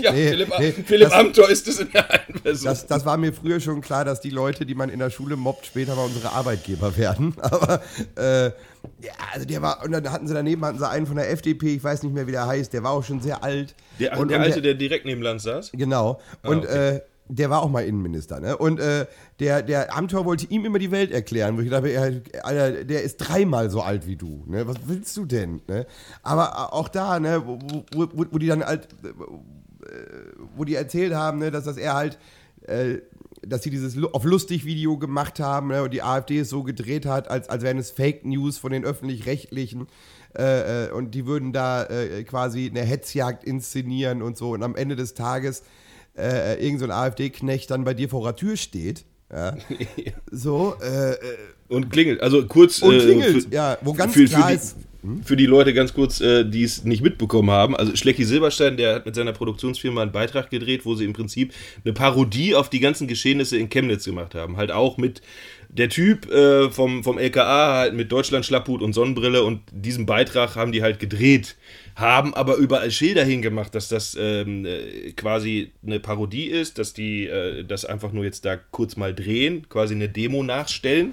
ja, 0.00 0.12
nee, 0.12 0.28
Philipp, 0.28 0.48
nee, 0.58 0.72
Philipp 0.72 1.08
das, 1.08 1.18
Amthor 1.18 1.48
ist 1.48 1.66
es 1.66 1.80
in 1.80 1.90
der 1.90 2.10
einen 2.10 2.40
Person. 2.40 2.66
Das, 2.66 2.86
das, 2.86 3.04
war 3.04 3.16
mir 3.16 3.32
früher 3.32 3.58
schon 3.58 3.80
klar, 3.80 4.04
dass 4.04 4.20
die 4.20 4.30
Leute, 4.30 4.64
die 4.64 4.74
man 4.74 4.90
in 4.90 4.98
der 4.98 5.10
Schule 5.10 5.36
mobbt, 5.36 5.66
später 5.66 5.96
mal 5.96 6.04
unsere 6.04 6.32
Arbeitgeber 6.32 6.96
werden. 6.96 7.34
Aber 7.40 7.82
äh, 8.16 8.46
ja, 8.46 9.12
also 9.32 9.46
der 9.46 9.62
war, 9.62 9.82
und 9.84 9.92
dann 9.92 10.10
hatten 10.10 10.28
sie 10.28 10.34
daneben 10.34 10.64
hatten 10.64 10.78
sie 10.78 10.88
einen 10.88 11.06
von 11.06 11.16
der 11.16 11.30
FDP, 11.30 11.74
ich 11.74 11.84
weiß 11.84 12.02
nicht 12.02 12.14
mehr, 12.14 12.26
wie 12.26 12.32
der 12.32 12.46
heißt, 12.46 12.72
der 12.72 12.82
war 12.82 12.92
auch 12.92 13.04
schon 13.04 13.20
sehr 13.20 13.42
alt. 13.42 13.74
Der, 13.98 14.18
und, 14.18 14.30
der 14.30 14.38
und 14.38 14.44
Alte, 14.44 14.62
der, 14.62 14.74
der 14.74 14.74
direkt 14.74 15.04
neben 15.04 15.22
Land 15.22 15.40
saß? 15.40 15.72
Genau. 15.72 16.20
Ah, 16.42 16.48
und 16.48 16.64
okay. 16.64 16.96
äh, 16.96 17.00
der 17.28 17.50
war 17.50 17.62
auch 17.62 17.70
mal 17.70 17.84
Innenminister, 17.84 18.40
ne? 18.40 18.56
Und 18.56 18.80
äh, 18.80 19.06
der, 19.40 19.62
der 19.62 19.96
Amtor 19.96 20.24
wollte 20.24 20.46
ihm 20.46 20.64
immer 20.64 20.78
die 20.78 20.90
Welt 20.90 21.10
erklären, 21.10 21.56
wo 21.56 21.60
ich 21.60 21.70
dachte, 21.70 21.88
er, 21.88 22.20
Alter, 22.42 22.84
der 22.84 23.02
ist 23.02 23.18
dreimal 23.18 23.70
so 23.70 23.82
alt 23.82 24.06
wie 24.06 24.16
du, 24.16 24.44
ne? 24.46 24.66
Was 24.66 24.76
willst 24.86 25.16
du 25.16 25.26
denn? 25.26 25.60
Ne? 25.68 25.86
Aber 26.22 26.72
auch 26.72 26.88
da, 26.88 27.20
ne, 27.20 27.42
wo, 27.46 27.58
wo, 27.94 28.24
wo, 28.30 28.38
die 28.38 28.46
dann 28.46 28.64
halt, 28.64 28.88
äh, 29.04 29.08
wo 30.56 30.64
die 30.64 30.74
erzählt 30.74 31.14
haben, 31.14 31.38
ne, 31.38 31.50
dass 31.50 31.64
das 31.64 31.76
er 31.76 31.94
halt, 31.94 32.18
äh, 32.66 32.98
dass 33.46 33.62
sie 33.62 33.70
dieses 33.70 34.02
auf 34.02 34.24
lustig 34.24 34.64
Video 34.64 34.98
gemacht 34.98 35.38
haben 35.38 35.68
ne, 35.68 35.82
und 35.82 35.92
die 35.92 36.02
AfD 36.02 36.40
es 36.40 36.48
so 36.48 36.62
gedreht 36.62 37.06
hat, 37.06 37.30
als, 37.30 37.48
als 37.48 37.62
wären 37.62 37.78
es 37.78 37.90
Fake 37.90 38.24
News 38.24 38.58
von 38.58 38.72
den 38.72 38.84
öffentlich-rechtlichen. 38.84 39.86
Äh, 40.36 40.86
äh, 40.86 40.92
und 40.92 41.14
die 41.14 41.26
würden 41.26 41.52
da 41.52 41.84
äh, 41.84 42.24
quasi 42.24 42.68
eine 42.68 42.82
Hetzjagd 42.82 43.44
inszenieren 43.44 44.22
und 44.22 44.36
so. 44.36 44.50
Und 44.50 44.62
am 44.62 44.76
Ende 44.76 44.96
des 44.96 45.14
Tages 45.14 45.62
äh, 46.18 46.54
irgend 46.62 46.80
so 46.80 46.86
ein 46.86 46.90
AfD-Knecht 46.90 47.70
dann 47.70 47.84
bei 47.84 47.94
dir 47.94 48.08
vor 48.08 48.24
der 48.24 48.36
Tür 48.36 48.56
steht. 48.56 49.04
Ja. 49.30 49.56
so, 50.30 50.74
äh, 50.82 51.12
äh, 51.12 51.16
und 51.68 51.90
klingelt. 51.90 52.22
Also 52.22 52.46
kurz. 52.46 52.80
Und 52.80 52.94
äh, 52.94 53.00
klingelt, 53.00 53.44
für, 53.44 53.54
ja, 53.54 53.78
wo 53.82 53.92
ganz 53.92 54.14
für, 54.14 54.24
klar 54.24 54.48
für 54.48 54.48
die, 54.48 54.56
ist. 54.56 54.76
Hm? 55.02 55.22
Für 55.22 55.36
die 55.36 55.46
Leute 55.46 55.74
ganz 55.74 55.94
kurz, 55.94 56.20
äh, 56.20 56.44
die 56.44 56.64
es 56.64 56.84
nicht 56.84 57.02
mitbekommen 57.02 57.50
haben. 57.50 57.76
Also 57.76 57.94
Schlecki 57.94 58.24
Silberstein, 58.24 58.76
der 58.76 58.96
hat 58.96 59.06
mit 59.06 59.14
seiner 59.14 59.32
Produktionsfirma 59.32 60.02
einen 60.02 60.12
Beitrag 60.12 60.50
gedreht, 60.50 60.84
wo 60.84 60.94
sie 60.94 61.04
im 61.04 61.12
Prinzip 61.12 61.52
eine 61.84 61.92
Parodie 61.92 62.54
auf 62.54 62.70
die 62.70 62.80
ganzen 62.80 63.06
Geschehnisse 63.06 63.58
in 63.58 63.68
Chemnitz 63.68 64.04
gemacht 64.04 64.34
haben. 64.34 64.56
Halt 64.56 64.72
auch 64.72 64.96
mit 64.96 65.20
der 65.68 65.88
Typ 65.88 66.30
äh, 66.30 66.70
vom, 66.70 67.04
vom 67.04 67.18
LKA 67.18 67.74
halt 67.74 67.94
mit 67.94 68.10
Deutschland 68.10 68.46
Schlapphut 68.46 68.82
und 68.82 68.94
Sonnenbrille 68.94 69.44
und 69.44 69.60
diesen 69.70 70.06
Beitrag 70.06 70.56
haben 70.56 70.72
die 70.72 70.82
halt 70.82 70.98
gedreht 70.98 71.56
haben 71.98 72.32
aber 72.34 72.54
überall 72.56 72.92
Schilder 72.92 73.24
hingemacht, 73.24 73.74
dass 73.74 73.88
das 73.88 74.16
ähm, 74.18 74.64
äh, 74.64 75.12
quasi 75.12 75.72
eine 75.84 75.98
Parodie 75.98 76.46
ist, 76.46 76.78
dass 76.78 76.92
die 76.92 77.26
äh, 77.26 77.64
das 77.64 77.84
einfach 77.84 78.12
nur 78.12 78.24
jetzt 78.24 78.44
da 78.44 78.56
kurz 78.56 78.96
mal 78.96 79.12
drehen, 79.12 79.68
quasi 79.68 79.94
eine 79.94 80.08
Demo 80.08 80.44
nachstellen. 80.44 81.12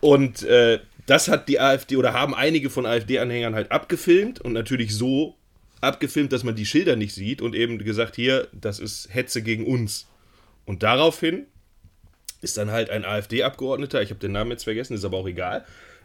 Und 0.00 0.42
äh, 0.42 0.80
das 1.06 1.28
hat 1.28 1.48
die 1.48 1.60
AfD 1.60 1.96
oder 1.96 2.14
haben 2.14 2.34
einige 2.34 2.68
von 2.68 2.84
AfD-Anhängern 2.84 3.54
halt 3.54 3.70
abgefilmt 3.70 4.40
und 4.40 4.52
natürlich 4.52 4.92
so 4.94 5.36
abgefilmt, 5.80 6.32
dass 6.32 6.42
man 6.42 6.56
die 6.56 6.66
Schilder 6.66 6.96
nicht 6.96 7.14
sieht 7.14 7.40
und 7.40 7.54
eben 7.54 7.78
gesagt, 7.78 8.16
hier, 8.16 8.48
das 8.52 8.80
ist 8.80 9.08
Hetze 9.14 9.40
gegen 9.42 9.66
uns. 9.66 10.08
Und 10.64 10.82
daraufhin 10.82 11.46
ist 12.40 12.56
dann 12.56 12.72
halt 12.72 12.90
ein 12.90 13.04
AfD-Abgeordneter, 13.04 14.02
ich 14.02 14.10
habe 14.10 14.20
den 14.20 14.32
Namen 14.32 14.50
jetzt 14.50 14.64
vergessen, 14.64 14.94
ist 14.94 15.04
aber 15.04 15.18
auch 15.18 15.28
egal, 15.28 15.64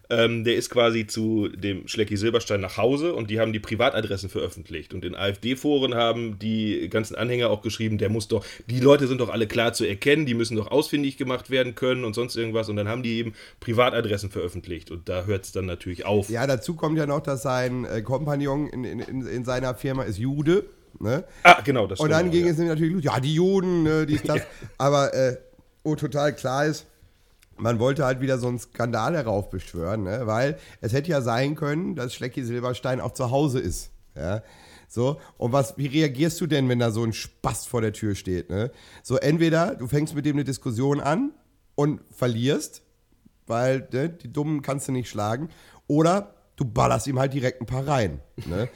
ähm, 0.10 0.44
der 0.44 0.56
ist 0.56 0.70
quasi 0.70 1.08
zu 1.08 1.50
dem 1.50 1.88
Schlecki 1.88 2.18
Silberstein 2.18 2.62
nach 2.62 2.78
Hause 2.78 3.14
und 3.14 3.30
die 3.30 3.40
haben 3.40 3.54
die 3.54 3.60
Privatadressen 3.60 4.30
veröffentlicht. 4.30 4.94
Und 4.94 5.04
in 5.04 5.16
AfD-Foren 5.16 5.96
haben 5.96 6.40
die 6.40 6.90
ganzen 6.90 7.16
Anhänger 7.16 7.50
auch 7.50 7.62
geschrieben, 7.62 7.98
der 7.98 8.10
muss 8.10 8.28
doch, 8.28 8.46
die 8.68 8.80
Leute 8.80 9.08
sind 9.08 9.20
doch 9.20 9.30
alle 9.30 9.48
klar 9.48 9.74
zu 9.74 9.86
erkennen, 9.86 10.26
die 10.26 10.34
müssen 10.34 10.56
doch 10.56 10.72
ausfindig 10.72 11.18
gemacht 11.18 11.50
werden 11.50 11.76
können 11.76 12.04
und 12.04 12.14
sonst 12.14 12.36
irgendwas. 12.36 12.70
Und 12.70 12.78
dann 12.78 12.88
haben 12.88 13.04
die 13.04 13.18
eben 13.18 13.34
Privatadressen 13.60 14.30
veröffentlicht. 14.30 14.92
Und 14.92 15.10
da 15.10 15.26
hört 15.26 15.46
es 15.46 15.52
dann 15.52 15.66
natürlich 15.66 16.06
auf. 16.06 16.30
Ja, 16.30 16.48
dazu 16.48 16.76
kommt 16.76 16.98
ja 16.98 17.06
noch, 17.06 17.22
dass 17.22 17.42
sein 17.42 17.86
äh, 17.86 18.02
Kompagnon 18.02 18.68
in, 18.68 18.84
in, 18.84 19.26
in 19.26 19.46
seiner 19.46 19.76
Firma 19.76 20.04
ist 20.04 20.18
Jude. 20.18 20.66
Ne? 21.00 21.24
Ah, 21.44 21.62
genau, 21.64 21.86
das 21.86 22.00
Und 22.00 22.10
dann 22.10 22.28
auch, 22.28 22.32
ging 22.32 22.46
ja. 22.46 22.52
es 22.52 22.58
nämlich 22.58 22.76
natürlich 22.76 22.94
los, 22.94 23.04
ja, 23.04 23.20
die 23.20 23.34
Juden, 23.34 23.84
ne, 23.84 24.06
dies, 24.06 24.24
das. 24.24 24.42
Aber 24.78 25.14
äh, 25.14 25.38
wo 25.84 25.96
total 25.96 26.36
klar 26.36 26.66
ist, 26.66 26.88
man 27.58 27.80
wollte 27.80 28.06
halt 28.06 28.22
wieder 28.22 28.38
so 28.38 28.48
einen 28.48 28.60
Skandal 28.60 29.16
heraufbeschwören, 29.16 30.04
ne? 30.04 30.22
weil 30.26 30.58
es 30.82 30.94
hätte 30.94 31.12
ja 31.12 31.22
sein 31.22 31.56
können, 31.56 31.96
dass 31.96 32.14
Schlecki 32.14 32.44
Silberstein 32.44 33.02
auch 33.02 33.14
zu 33.14 33.32
Hause 33.32 33.60
ist. 33.60 33.92
Ja? 34.16 34.44
So, 34.88 35.20
und 35.38 35.52
was, 35.52 35.78
wie 35.78 35.88
reagierst 35.88 36.40
du 36.40 36.48
denn, 36.48 36.70
wenn 36.70 36.80
da 36.80 36.92
so 36.92 37.04
ein 37.04 37.14
Spast 37.14 37.68
vor 37.68 37.82
der 37.82 37.94
Tür 37.94 38.16
steht? 38.16 38.50
Ne? 38.50 38.72
So, 39.04 39.18
entweder 39.18 39.76
du 39.76 39.88
fängst 39.88 40.16
mit 40.16 40.26
dem 40.26 40.38
eine 40.38 40.46
Diskussion 40.46 41.02
an 41.02 41.32
und 41.76 42.02
verlierst, 42.12 42.84
weil 43.48 43.88
ne, 43.92 44.10
die 44.10 44.32
Dummen 44.32 44.62
kannst 44.62 44.88
du 44.88 44.92
nicht 44.92 45.10
schlagen, 45.10 45.50
oder 45.88 46.36
du 46.56 46.66
ballerst 46.66 47.08
ihm 47.08 47.20
halt 47.20 47.34
direkt 47.34 47.62
ein 47.62 47.66
paar 47.66 47.88
rein. 47.88 48.20
Ne? 48.46 48.70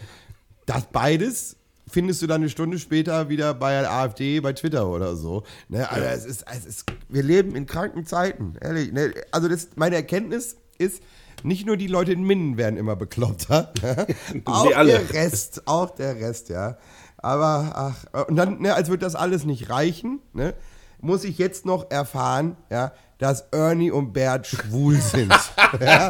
Das 0.66 0.86
beides 0.92 1.58
findest 1.92 2.22
du 2.22 2.28
dann 2.28 2.42
eine 2.42 2.50
Stunde 2.50 2.80
später 2.80 3.30
wieder 3.30 3.54
bei 3.54 3.82
der 3.82 3.92
AfD, 3.92 4.40
bei 4.40 4.54
Twitter 4.54 4.88
oder 4.88 5.16
so. 5.16 5.44
Ne? 5.70 5.90
Also 5.90 6.06
es 6.06 6.26
ist, 6.26 6.46
es 6.52 6.66
ist, 6.66 6.86
wir 7.10 7.24
leben 7.24 7.56
in 7.56 7.66
kranken 7.66 8.06
Zeiten, 8.06 8.56
ehrlich. 8.62 8.92
Ne? 8.92 9.14
Also 9.32 9.48
das, 9.48 9.70
meine 9.76 9.96
Erkenntnis 9.96 10.56
ist, 10.78 11.04
nicht 11.44 11.66
nur 11.66 11.78
die 11.78 11.88
Leute 11.88 12.14
in 12.14 12.24
Minden 12.24 12.58
werden 12.58 12.78
immer 12.78 12.96
bekloppter, 12.96 13.74
auch 14.46 14.76
alle. 14.76 14.92
der 14.92 15.14
Rest, 15.14 15.68
auch 15.68 15.90
der 15.92 16.16
Rest, 16.16 16.50
ja. 16.50 16.78
Aber 17.18 17.72
ach, 18.14 18.28
und 18.28 18.36
dann, 18.36 18.62
ne, 18.62 18.74
als 18.74 18.90
würde 18.90 19.06
das 19.06 19.16
alles 19.16 19.46
nicht 19.46 19.70
reichen, 19.70 20.20
ne, 20.34 20.56
muss 21.02 21.24
ich 21.24 21.38
jetzt 21.38 21.66
noch 21.66 21.92
erfahren, 21.92 22.58
ja, 22.70 22.94
dass 23.22 23.42
Ernie 23.52 23.92
und 23.92 24.14
Bert 24.14 24.48
schwul 24.48 24.96
sind. 25.00 25.32
ja. 25.80 26.10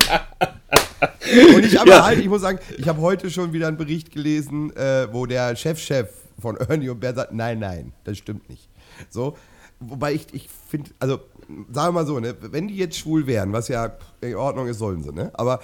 Und 1.56 1.66
ich 1.66 1.78
habe 1.78 2.02
halt, 2.02 2.20
ich 2.20 2.30
muss 2.30 2.42
sagen, 2.42 2.60
ich 2.78 2.88
habe 2.88 3.02
heute 3.02 3.30
schon 3.30 3.52
wieder 3.52 3.68
einen 3.68 3.76
Bericht 3.76 4.12
gelesen, 4.12 4.74
äh, 4.78 5.12
wo 5.12 5.26
der 5.26 5.58
Chefchef 5.58 6.08
von 6.40 6.56
Ernie 6.56 6.88
und 6.88 7.02
Bert 7.02 7.18
sagt, 7.18 7.34
nein, 7.34 7.60
nein, 7.60 7.92
das 8.06 8.18
stimmt 8.18 8.48
nicht. 8.50 8.70
So, 9.10 9.36
wobei 9.82 10.14
ich, 10.14 10.34
ich 10.34 10.48
finde, 10.70 10.92
also 11.00 11.20
sagen 11.74 11.90
wir 11.90 12.02
mal 12.02 12.06
so, 12.06 12.18
ne, 12.20 12.34
wenn 12.40 12.70
die 12.70 12.78
jetzt 12.78 12.98
schwul 12.98 13.28
wären, 13.28 13.52
was 13.52 13.68
ja 13.68 13.92
in 14.22 14.36
Ordnung 14.36 14.68
ist, 14.68 14.78
sollen 14.78 15.04
sie, 15.04 15.12
ne? 15.12 15.32
Aber 15.34 15.60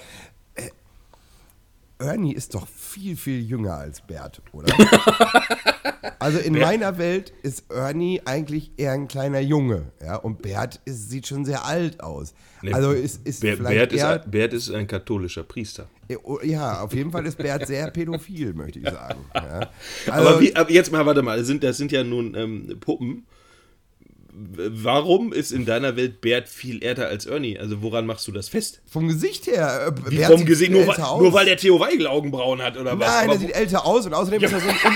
Ernie 1.98 2.32
ist 2.34 2.54
doch 2.54 2.66
viel, 2.68 3.16
viel 3.16 3.40
jünger 3.40 3.74
als 3.74 4.00
Bert, 4.00 4.40
oder? 4.52 4.72
Also 6.20 6.38
in 6.38 6.58
meiner 6.58 6.98
Welt 6.98 7.32
ist 7.42 7.70
Ernie 7.70 8.20
eigentlich 8.24 8.72
eher 8.76 8.90
ein 8.92 9.06
kleiner 9.06 9.38
Junge, 9.38 9.92
ja, 10.04 10.16
und 10.16 10.42
Bert 10.42 10.80
ist, 10.84 11.10
sieht 11.10 11.28
schon 11.28 11.44
sehr 11.44 11.64
alt 11.64 12.00
aus. 12.00 12.34
Nee, 12.60 12.72
also 12.72 12.90
ist, 12.90 13.24
ist 13.26 13.40
Bert, 13.40 13.58
vielleicht 13.58 13.76
Bert, 13.78 13.92
ist, 13.92 13.98
eher, 14.00 14.22
ein- 14.24 14.30
Bert 14.30 14.52
ist 14.52 14.70
ein 14.70 14.86
katholischer 14.88 15.44
Priester. 15.44 15.86
ja, 16.42 16.80
auf 16.80 16.92
jeden 16.92 17.12
Fall 17.12 17.24
ist 17.24 17.38
Bert 17.38 17.66
sehr 17.68 17.90
pädophil, 17.92 18.52
möchte 18.52 18.80
ich 18.80 18.90
sagen. 18.90 19.20
Ja. 19.32 19.70
Also, 20.10 20.28
aber, 20.28 20.40
wie, 20.40 20.56
aber 20.56 20.70
jetzt 20.72 20.90
mal, 20.90 21.06
warte 21.06 21.22
mal, 21.22 21.38
das 21.38 21.46
sind, 21.46 21.62
das 21.62 21.76
sind 21.76 21.92
ja 21.92 22.02
nun 22.02 22.34
ähm, 22.34 22.76
Puppen. 22.80 23.24
Warum 24.40 25.32
ist 25.32 25.50
in 25.50 25.64
deiner 25.66 25.96
Welt 25.96 26.20
Bert 26.20 26.48
viel 26.48 26.82
älter 26.82 27.08
als 27.08 27.26
Ernie? 27.26 27.58
Also 27.58 27.82
woran 27.82 28.06
machst 28.06 28.26
du 28.28 28.32
das 28.32 28.48
fest? 28.48 28.80
vom 28.90 29.08
Gesicht 29.08 29.46
her. 29.46 29.92
äh, 29.96 30.10
Wie 30.10 30.16
Bert 30.16 30.30
vom 30.32 30.44
Gesicht, 30.44 30.70
nur, 30.70 30.86
weil, 30.86 30.96
nur 30.98 31.32
weil 31.32 31.46
der 31.46 31.56
Theo 31.56 31.80
Weigel 31.80 32.06
Augenbrauen 32.06 32.62
hat 32.62 32.76
oder 32.76 32.98
was? 32.98 33.06
Nein, 33.08 33.30
der 33.30 33.38
sieht 33.38 33.50
älter 33.54 33.84
aus 33.84 34.06
und 34.06 34.14
außerdem 34.14 34.42
ist 34.44 34.52
er 34.52 34.60
so 34.60 34.68
ein. 34.68 34.76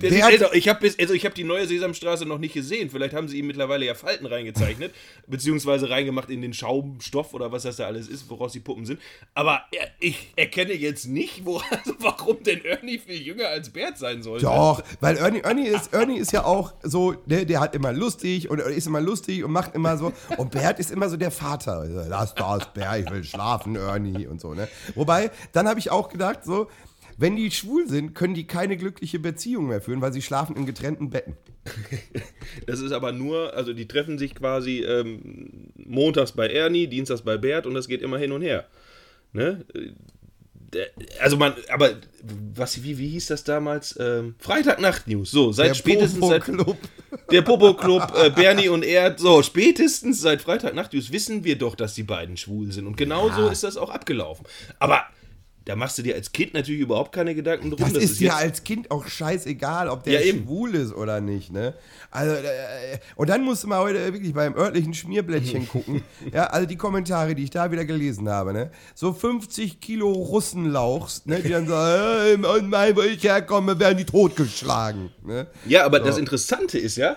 Der 0.00 0.08
Bert- 0.08 0.32
älter. 0.32 0.54
Ich 0.54 0.68
habe 0.68 0.86
also 0.98 1.12
ich 1.12 1.26
hab 1.26 1.34
die 1.34 1.44
neue 1.44 1.66
Sesamstraße 1.66 2.24
noch 2.24 2.38
nicht 2.38 2.54
gesehen. 2.54 2.88
Vielleicht 2.88 3.12
haben 3.14 3.28
sie 3.28 3.38
ihm 3.38 3.46
mittlerweile 3.46 3.84
ja 3.84 3.94
Falten 3.94 4.24
reingezeichnet, 4.24 4.94
beziehungsweise 5.26 5.90
reingemacht 5.90 6.30
in 6.30 6.40
den 6.40 6.54
Schaumstoff 6.54 7.34
oder 7.34 7.52
was 7.52 7.64
das 7.64 7.76
da 7.76 7.86
alles 7.88 8.08
ist, 8.08 8.30
woraus 8.30 8.52
die 8.52 8.60
Puppen 8.60 8.86
sind. 8.86 9.00
Aber 9.34 9.64
er, 9.72 9.88
ich 10.00 10.32
erkenne 10.36 10.72
jetzt 10.72 11.06
nicht, 11.08 11.44
wo, 11.44 11.58
also 11.58 11.94
warum 11.98 12.42
denn 12.42 12.64
Ernie 12.64 12.98
viel 12.98 13.20
jünger 13.20 13.48
als 13.48 13.68
Bert 13.70 13.98
sein 13.98 14.22
sollte. 14.22 14.46
Doch, 14.46 14.82
weil 15.00 15.18
Ernie, 15.18 15.40
Ernie, 15.40 15.66
ist, 15.68 15.92
Ernie 15.92 16.16
ist 16.18 16.32
ja 16.32 16.44
auch 16.44 16.72
so, 16.82 17.12
der, 17.26 17.44
der 17.44 17.60
hat 17.60 17.74
immer 17.74 17.92
lustig 17.92 18.48
und 18.48 18.60
ist 18.70 18.86
immer 18.86 19.00
lustig 19.00 19.44
und 19.44 19.52
macht 19.52 19.74
immer 19.74 19.96
so. 19.96 20.12
Und 20.36 20.50
Bert 20.50 20.78
ist 20.78 20.90
immer 20.90 21.08
so 21.08 21.16
der 21.16 21.30
Vater. 21.30 21.84
Lass 22.08 22.34
das, 22.34 22.72
Bert, 22.72 23.00
ich 23.00 23.10
will 23.10 23.24
schlafen, 23.24 23.76
Ernie 23.76 24.26
und 24.26 24.40
so, 24.40 24.54
ne? 24.54 24.68
Wobei, 24.94 25.30
dann 25.52 25.68
habe 25.68 25.78
ich 25.78 25.90
auch 25.90 26.08
gedacht, 26.08 26.44
so, 26.44 26.68
wenn 27.18 27.36
die 27.36 27.50
schwul 27.50 27.88
sind, 27.88 28.14
können 28.14 28.34
die 28.34 28.46
keine 28.46 28.76
glückliche 28.76 29.18
Beziehung 29.18 29.68
mehr 29.68 29.80
führen, 29.80 30.00
weil 30.00 30.12
sie 30.12 30.22
schlafen 30.22 30.56
in 30.56 30.66
getrennten 30.66 31.10
Betten. 31.10 31.36
Das 32.66 32.80
ist 32.80 32.92
aber 32.92 33.12
nur, 33.12 33.54
also 33.54 33.72
die 33.72 33.86
treffen 33.86 34.18
sich 34.18 34.34
quasi 34.34 34.80
ähm, 34.80 35.72
montags 35.76 36.32
bei 36.32 36.48
Ernie, 36.48 36.86
dienstags 36.86 37.22
bei 37.22 37.38
Bert 37.38 37.66
und 37.66 37.74
das 37.74 37.88
geht 37.88 38.02
immer 38.02 38.18
hin 38.18 38.32
und 38.32 38.42
her. 38.42 38.66
Ne? 39.32 39.64
Äh, 40.74 40.86
Also 41.20 41.36
man, 41.36 41.54
aber 41.72 41.94
was, 42.54 42.82
wie, 42.82 42.98
wie 42.98 43.08
hieß 43.08 43.26
das 43.26 43.44
damals? 43.44 43.98
Ähm, 44.00 44.34
Freitagnacht-News. 44.38 45.30
So, 45.30 45.52
seit 45.52 45.70
Der 45.70 45.74
spätestens 45.74 46.28
seit 46.28 46.44
Popo-Club. 46.44 46.78
der 47.30 47.42
Popo-Club, 47.42 48.12
äh, 48.16 48.30
Bernie 48.30 48.68
und 48.68 48.84
er, 48.84 49.16
so, 49.18 49.42
spätestens 49.42 50.20
seit 50.20 50.42
Freitagnacht-News 50.42 51.12
wissen 51.12 51.44
wir 51.44 51.56
doch, 51.58 51.74
dass 51.74 51.94
die 51.94 52.02
beiden 52.04 52.36
schwul 52.36 52.72
sind. 52.72 52.86
Und 52.86 52.96
genau 52.96 53.30
so 53.30 53.48
ist 53.48 53.64
das 53.64 53.76
auch 53.76 53.90
abgelaufen. 53.90 54.46
Aber 54.78 55.04
da 55.64 55.76
machst 55.76 55.98
du 55.98 56.02
dir 56.02 56.14
als 56.14 56.32
Kind 56.32 56.54
natürlich 56.54 56.80
überhaupt 56.80 57.12
keine 57.12 57.34
Gedanken 57.34 57.70
drum. 57.70 57.92
Das, 57.92 58.02
ist 58.02 58.20
ja 58.20 58.36
als 58.36 58.64
Kind 58.64 58.90
auch 58.90 59.06
scheißegal, 59.06 59.88
ob 59.88 60.02
der 60.02 60.24
Ja, 60.24 60.34
schwul 60.34 60.74
ist 60.74 60.92
oder 60.92 61.20
nicht, 61.20 61.52
ne? 61.52 61.74
Also, 62.10 62.34
äh, 62.34 62.98
und 63.16 63.30
dann 63.30 63.44
musst 63.44 63.62
du 63.62 63.68
mal 63.68 63.78
heute 63.78 64.12
wirklich 64.12 64.34
beim 64.34 64.56
örtlichen 64.56 64.92
Schmierblättchen 64.94 65.68
gucken. 65.72 66.02
ja, 66.32 66.44
also 66.46 66.66
die 66.66 66.76
Kommentare, 66.76 67.34
die 67.34 67.44
ich 67.44 67.50
da 67.50 67.70
wieder 67.70 67.84
gelesen 67.84 68.28
habe, 68.28 68.52
ne? 68.52 68.70
So 68.94 69.12
50 69.12 69.80
Kilo 69.80 70.10
Russenlauchs, 70.10 71.26
ne? 71.26 71.40
Die 71.40 71.50
dann 71.50 71.68
sagen, 71.68 72.42
äh, 72.42 72.46
und 72.46 72.68
mein, 72.68 72.96
wo 72.96 73.02
ich 73.02 73.22
herkomme, 73.22 73.78
werden 73.78 73.98
die 73.98 74.04
totgeschlagen, 74.04 75.10
ne? 75.24 75.46
Ja, 75.66 75.84
aber 75.84 76.00
das 76.00 76.18
Interessante 76.18 76.78
ist 76.78 76.96
ja, 76.96 77.16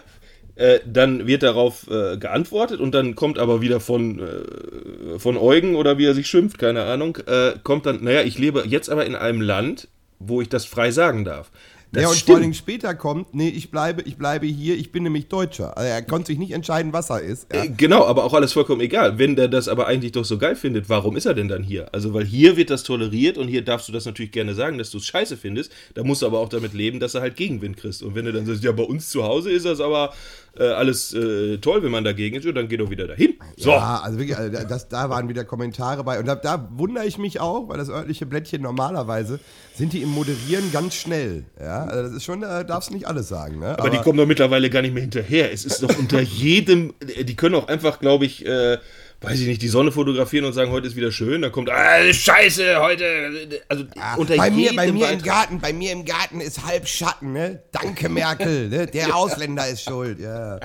äh, 0.56 0.80
dann 0.86 1.28
wird 1.28 1.44
darauf 1.44 1.90
äh, 1.90 2.18
geantwortet 2.18 2.80
und 2.80 2.94
dann 2.94 3.16
kommt 3.16 3.40
aber 3.40 3.62
wieder 3.62 3.80
von, 3.80 4.20
äh, 4.20 5.20
von 5.20 5.38
Eugen 5.38 5.76
oder 5.76 5.98
wie 5.98 6.06
er 6.06 6.14
sich 6.14 6.28
schimpft, 6.28 6.58
keine 6.58 6.84
Ahnung, 6.84 7.18
äh, 7.28 7.54
kommt 7.64 7.86
dann, 7.86 8.04
naja, 8.04 8.22
ich 8.22 8.38
lebe 8.38 8.64
jetzt 8.66 8.90
aber 8.90 9.06
in 9.06 9.16
einem 9.16 9.42
Land, 9.42 9.88
wo 10.20 10.42
ich 10.42 10.50
das 10.50 10.66
frei 10.66 10.92
sagen 10.92 11.26
darf. 11.26 11.52
Das 11.96 12.02
ja, 12.02 12.08
und 12.10 12.14
vor 12.14 12.20
stimmt. 12.20 12.36
allen 12.36 12.42
Dingen 12.42 12.54
später 12.54 12.94
kommt, 12.94 13.34
nee, 13.34 13.48
ich 13.48 13.72
bleibe, 13.72 14.02
ich 14.02 14.18
bleibe 14.18 14.46
hier, 14.48 14.76
ich 14.76 14.92
bin 14.92 15.04
nämlich 15.04 15.28
Deutscher. 15.28 15.78
Also 15.78 15.90
er 15.90 16.02
konnte 16.02 16.28
sich 16.28 16.38
nicht 16.38 16.52
entscheiden, 16.52 16.92
was 16.92 17.10
er 17.10 17.22
ist. 17.22 17.48
Ja. 17.54 17.64
Äh, 17.64 17.70
Genau, 17.70 18.06
aber 18.06 18.26
auch 18.26 18.34
alles 18.34 18.54
vollkommen 18.54 18.82
egal. 18.82 19.18
Wenn 19.18 19.36
der 19.36 19.48
das 19.48 19.68
aber 19.68 19.88
eigentlich 19.88 20.12
doch 20.12 20.26
so 20.26 20.38
geil 20.38 20.56
findet, 20.56 20.90
warum 20.90 21.16
ist 21.16 21.26
er 21.26 21.34
denn 21.34 21.48
dann 21.48 21.64
hier? 21.64 21.94
Also, 21.94 22.14
weil 22.14 22.26
hier 22.26 22.58
wird 22.58 22.70
das 22.70 22.84
toleriert 22.84 23.38
und 23.38 23.48
hier 23.48 23.64
darfst 23.64 23.88
du 23.88 23.94
das 23.94 24.06
natürlich 24.06 24.32
gerne 24.32 24.54
sagen, 24.56 24.78
dass 24.78 24.92
du 24.92 24.98
es 24.98 25.06
scheiße 25.06 25.38
findest. 25.38 25.72
Da 25.94 26.04
musst 26.04 26.22
du 26.22 26.26
aber 26.26 26.40
auch 26.40 26.50
damit 26.50 26.74
leben, 26.74 27.00
dass 27.00 27.16
er 27.16 27.22
halt 27.22 27.36
Gegenwind 27.38 27.78
kriegst. 27.78 28.04
Und 28.04 28.16
wenn 28.16 28.26
du 28.26 28.34
dann 28.34 28.46
sagst, 28.46 28.64
ja, 28.64 28.72
bei 28.74 28.84
uns 28.84 29.10
zu 29.10 29.24
Hause 29.24 29.52
ist 29.52 29.66
das 29.66 29.80
aber 29.80 30.14
äh, 30.60 30.68
alles 30.68 31.14
äh, 31.14 31.58
toll, 31.58 31.84
wenn 31.84 31.92
man 31.92 32.04
dagegen 32.04 32.36
ist, 32.36 32.46
ja, 32.46 32.52
dann 32.52 32.68
geh 32.68 32.78
doch 32.78 32.90
wieder 32.90 33.08
dahin. 33.08 33.36
So. 33.58 33.72
Ja, 33.72 34.02
also 34.04 34.20
wirklich, 34.20 34.38
also 34.38 34.68
das, 34.68 34.88
da 34.88 35.10
waren 35.10 35.30
wieder 35.30 35.44
Kommentare 35.44 36.04
bei. 36.04 36.20
Und 36.20 36.28
da, 36.28 36.36
da 36.36 36.70
wundere 36.74 37.06
ich 37.06 37.18
mich 37.18 37.40
auch, 37.40 37.68
weil 37.70 37.78
das 37.78 37.90
örtliche 37.90 38.26
Blättchen 38.26 38.62
normalerweise 38.62 39.40
sind 39.76 39.94
die 39.94 40.02
im 40.02 40.10
Moderieren 40.10 40.72
ganz 40.72 40.96
schnell. 40.96 41.46
Ja, 41.60 41.86
also 41.86 42.04
das 42.04 42.14
ist 42.14 42.24
schon, 42.24 42.42
da 42.42 42.64
darfst 42.64 42.90
du 42.90 42.94
nicht 42.94 43.08
alles 43.08 43.28
sagen. 43.28 43.60
Ne? 43.60 43.78
Aber, 43.78 43.90
die 43.90 43.98
kommen 43.98 44.18
doch 44.18 44.26
mittlerweile 44.26 44.70
gar 44.70 44.82
nicht 44.82 44.94
mehr 44.94 45.04
hinterher. 45.04 45.52
Es 45.52 45.66
ist 45.66 45.84
doch 45.84 45.98
unter 45.98 46.22
jedem, 46.22 46.94
die 47.02 47.36
können 47.36 47.56
auch 47.56 47.68
einfach, 47.68 48.00
glaube 48.00 48.26
ich, 48.26 48.46
äh, 48.46 48.78
weiß 49.22 49.40
ich 49.40 49.48
nicht, 49.48 49.62
die 49.62 49.68
Sonne 49.68 49.92
fotografieren 49.92 50.46
und 50.46 50.54
sagen, 50.54 50.72
heute 50.72 50.88
ist 50.88 50.96
wieder 50.96 51.12
schön. 51.12 51.42
Da 51.42 51.50
kommt, 51.50 51.70
ah, 51.70 52.14
scheiße, 52.14 52.80
heute. 52.80 53.62
Also 53.68 53.86
Ja, 53.96 54.16
unter 54.16 54.36
bei 54.36 54.52
mir, 54.52 54.76
bei 54.76 54.92
mir 54.92 55.10
im 55.10 55.22
Garten, 55.22 55.60
bei 55.60 55.74
mir 55.74 55.92
im 55.92 56.06
Garten 56.06 56.42
ist 56.42 56.66
halb 56.66 56.88
Schatten, 56.88 57.34
ne? 57.34 57.64
Danke, 57.72 58.10
Merkel, 58.10 58.70
ne? 58.70 58.88
Der 58.88 59.16
Ausländer 59.16 59.68
ist 59.68 59.84
schuld, 59.84 60.20
ja. 60.20 60.60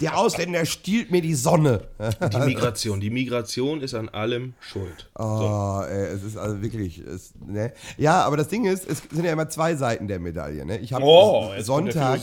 Der 0.00 0.16
Ausländer 0.16 0.64
stiehlt 0.64 1.10
mir 1.10 1.20
die 1.20 1.34
Sonne. 1.34 1.88
Die 2.32 2.38
Migration. 2.38 3.00
Die 3.00 3.10
Migration 3.10 3.80
ist 3.80 3.94
an 3.94 4.08
allem 4.08 4.54
schuld. 4.60 5.10
Oh, 5.18 5.82
ey, 5.86 6.06
es 6.06 6.22
ist 6.22 6.36
also 6.36 6.62
wirklich, 6.62 6.98
es, 6.98 7.34
ne? 7.44 7.72
Ja, 7.96 8.22
aber 8.22 8.36
das 8.36 8.48
Ding 8.48 8.64
ist, 8.64 8.88
es 8.88 9.02
sind 9.10 9.24
ja 9.24 9.32
immer 9.32 9.48
zwei 9.48 9.74
Seiten 9.74 10.08
der 10.08 10.20
Medaille, 10.20 10.64
ne? 10.64 10.78
Ich 10.78 10.92
habe 10.92 11.04
Oh, 11.04 11.50
Sonntag, 11.60 12.20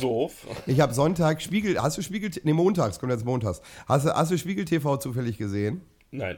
ich 0.65 0.79
habe 0.79 0.93
Sonntag 0.93 1.41
Spiegel, 1.41 1.81
hast 1.81 1.97
du 1.97 2.01
Spiegel, 2.01 2.31
ne, 2.43 2.53
montags, 2.53 2.99
kommt 2.99 3.11
jetzt 3.11 3.25
montags. 3.25 3.61
Hast 3.87 4.05
du, 4.05 4.13
hast 4.13 4.31
du 4.31 4.37
Spiegel 4.37 4.65
TV 4.65 4.97
zufällig 4.97 5.37
gesehen? 5.37 5.81
Nein. 6.11 6.37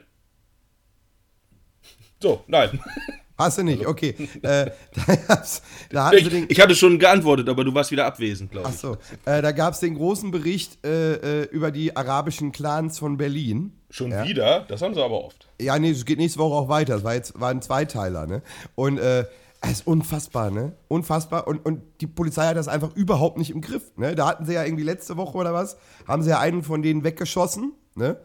So, 2.20 2.42
nein. 2.46 2.80
Hast 3.36 3.58
du 3.58 3.64
nicht, 3.64 3.86
okay. 3.86 4.14
Äh, 4.42 4.70
da 5.28 5.42
da 5.90 6.10
sie 6.10 6.28
den, 6.28 6.44
Ich, 6.44 6.50
ich 6.50 6.60
hatte 6.60 6.74
schon 6.74 6.98
geantwortet, 6.98 7.48
aber 7.48 7.64
du 7.64 7.74
warst 7.74 7.90
wieder 7.90 8.06
abwesend, 8.06 8.52
glaube 8.52 8.68
ich. 8.68 8.74
achso, 8.74 8.96
äh, 9.24 9.42
da 9.42 9.50
gab 9.52 9.74
es 9.74 9.80
den 9.80 9.96
großen 9.96 10.30
Bericht 10.30 10.84
äh, 10.86 11.42
äh, 11.42 11.48
über 11.50 11.70
die 11.72 11.96
arabischen 11.96 12.52
Clans 12.52 12.98
von 12.98 13.16
Berlin. 13.16 13.72
Schon 13.90 14.12
wieder? 14.24 14.64
Das 14.68 14.82
haben 14.82 14.94
sie 14.94 15.02
aber 15.02 15.24
oft. 15.24 15.48
Ja, 15.60 15.78
nee, 15.78 15.90
es 15.90 16.04
geht 16.04 16.18
nächste 16.18 16.38
Woche 16.38 16.54
auch 16.54 16.68
weiter. 16.68 16.96
Es 16.96 17.04
war 17.04 17.14
jetzt 17.14 17.38
war 17.40 17.50
ein 17.50 17.62
Zweiteiler, 17.62 18.26
ne? 18.26 18.42
Und 18.74 18.98
äh, 18.98 19.24
es 19.60 19.70
ist 19.70 19.86
unfassbar, 19.86 20.50
ne? 20.50 20.72
Unfassbar. 20.88 21.46
Und, 21.46 21.64
und 21.64 21.80
die 22.00 22.06
Polizei 22.06 22.46
hat 22.46 22.56
das 22.56 22.68
einfach 22.68 22.94
überhaupt 22.94 23.38
nicht 23.38 23.50
im 23.50 23.60
Griff. 23.60 23.92
Ne? 23.96 24.14
Da 24.14 24.26
hatten 24.28 24.44
sie 24.46 24.54
ja 24.54 24.64
irgendwie 24.64 24.84
letzte 24.84 25.16
Woche 25.16 25.38
oder 25.38 25.54
was, 25.54 25.76
haben 26.06 26.22
sie 26.22 26.30
ja 26.30 26.40
einen 26.40 26.62
von 26.62 26.82
denen 26.82 27.04
weggeschossen, 27.04 27.72
ne? 27.94 28.16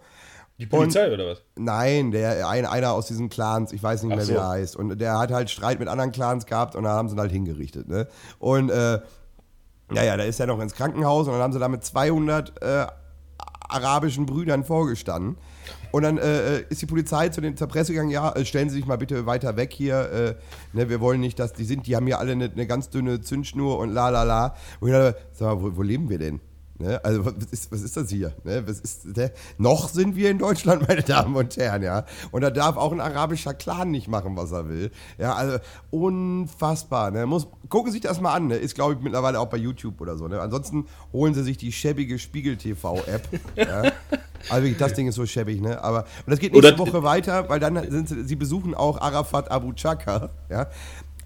Die 0.59 0.65
Polizei 0.65 1.11
oder 1.11 1.25
was? 1.25 1.41
Nein, 1.55 2.11
der 2.11 2.47
ein, 2.47 2.65
einer 2.65 2.91
aus 2.91 3.07
diesen 3.07 3.29
Clans, 3.29 3.71
ich 3.71 3.81
weiß 3.81 4.03
nicht 4.03 4.09
mehr, 4.09 4.25
Ach 4.25 4.27
wie 4.27 4.33
so. 4.33 4.39
er 4.39 4.49
heißt. 4.49 4.75
Und 4.75 4.99
der 4.99 5.17
hat 5.17 5.31
halt 5.31 5.49
Streit 5.49 5.79
mit 5.79 5.87
anderen 5.87 6.11
Clans 6.11 6.45
gehabt 6.45 6.75
und 6.75 6.83
da 6.83 6.89
haben 6.89 7.07
sie 7.07 7.15
ihn 7.15 7.19
halt 7.19 7.31
hingerichtet. 7.31 7.87
Ne? 7.87 8.07
Und 8.39 8.69
äh, 8.69 8.99
ja, 9.91 10.03
ja, 10.03 10.17
da 10.17 10.23
ist 10.23 10.39
er 10.39 10.47
noch 10.47 10.59
ins 10.59 10.73
Krankenhaus 10.73 11.27
und 11.27 11.33
dann 11.33 11.41
haben 11.41 11.53
sie 11.53 11.59
da 11.59 11.69
mit 11.69 11.83
200 11.83 12.61
äh, 12.61 12.87
arabischen 13.69 14.25
Brüdern 14.25 14.65
vorgestanden. 14.65 15.37
Und 15.91 16.03
dann 16.03 16.17
äh, 16.17 16.61
ist 16.69 16.81
die 16.81 16.85
Polizei 16.85 17.29
zu 17.29 17.41
den 17.41 17.55
zur 17.55 17.67
Presse 17.67 17.93
gegangen, 17.93 18.11
ja, 18.11 18.31
äh, 18.33 18.43
stellen 18.45 18.69
Sie 18.69 18.75
sich 18.75 18.85
mal 18.85 18.97
bitte 18.97 19.25
weiter 19.25 19.55
weg 19.55 19.73
hier. 19.73 20.11
Äh, 20.11 20.35
ne, 20.73 20.89
wir 20.89 20.99
wollen 20.99 21.21
nicht, 21.21 21.39
dass 21.39 21.53
die 21.53 21.63
sind, 21.63 21.87
die 21.87 21.95
haben 21.95 22.05
hier 22.05 22.19
alle 22.19 22.33
eine, 22.33 22.51
eine 22.51 22.67
ganz 22.67 22.89
dünne 22.89 23.21
Zündschnur 23.21 23.79
und 23.79 23.91
la 23.91 24.09
la 24.09 24.23
la. 24.23 24.55
Und 24.79 24.89
ich 24.89 24.93
dachte, 24.93 25.17
sag 25.31 25.55
mal, 25.55 25.63
wo, 25.63 25.77
wo 25.77 25.81
leben 25.81 26.09
wir 26.09 26.19
denn? 26.19 26.41
Ne? 26.79 27.03
Also 27.03 27.25
was 27.25 27.33
ist, 27.51 27.71
was 27.71 27.81
ist 27.81 27.98
das 27.98 28.09
hier? 28.09 28.33
Ne? 28.45 28.63
Was 28.65 28.79
ist, 28.79 29.05
ne? 29.17 29.31
Noch 29.57 29.89
sind 29.89 30.15
wir 30.15 30.29
in 30.31 30.38
Deutschland, 30.39 30.81
meine 30.88 31.03
Damen 31.03 31.36
und 31.36 31.55
Herren, 31.57 31.83
ja. 31.83 32.05
Und 32.31 32.41
da 32.41 32.50
darf 32.50 32.77
auch 32.77 32.93
ein 32.93 33.01
arabischer 33.01 33.53
Clan 33.53 33.91
nicht 33.91 34.07
machen, 34.07 34.38
was 34.38 34.51
er 34.53 34.69
will. 34.69 34.89
Ja, 35.17 35.36
also 35.36 35.57
unfassbar. 35.91 37.12
Ne? 37.12 37.25
Muss, 37.25 37.48
gucken 37.67 37.91
Sie 37.91 37.98
sich 37.98 38.01
das 38.07 38.21
mal 38.21 38.33
an. 38.33 38.48
Ne? 38.48 38.55
Ist, 38.55 38.75
glaube 38.75 38.93
ich, 38.93 39.00
mittlerweile 39.01 39.39
auch 39.39 39.48
bei 39.48 39.57
YouTube 39.57 40.00
oder 40.01 40.17
so. 40.17 40.27
Ne? 40.27 40.39
Ansonsten 40.39 40.88
holen 41.12 41.33
Sie 41.33 41.43
sich 41.43 41.57
die 41.57 41.71
schäbige 41.71 42.17
Spiegel-TV-App. 42.17 43.27
ja? 43.55 43.91
Also 44.48 44.69
das 44.79 44.93
Ding 44.93 45.05
ist 45.09 45.15
so 45.15 45.25
schäbig, 45.25 45.59
ne? 45.59 45.83
Aber 45.83 46.05
und 46.25 46.31
das 46.31 46.39
geht 46.39 46.53
nächste 46.53 46.74
Oder- 46.74 46.79
Woche 46.79 47.03
weiter, 47.03 47.50
weil 47.50 47.59
dann 47.59 47.75
sind 47.91 48.07
sie, 48.07 48.24
sie 48.24 48.38
besuchen 48.38 48.74
auch 48.74 49.01
Arafat 49.01 49.51
Abu 49.51 49.74
Chaka, 49.74 50.29
ja. 50.50 50.67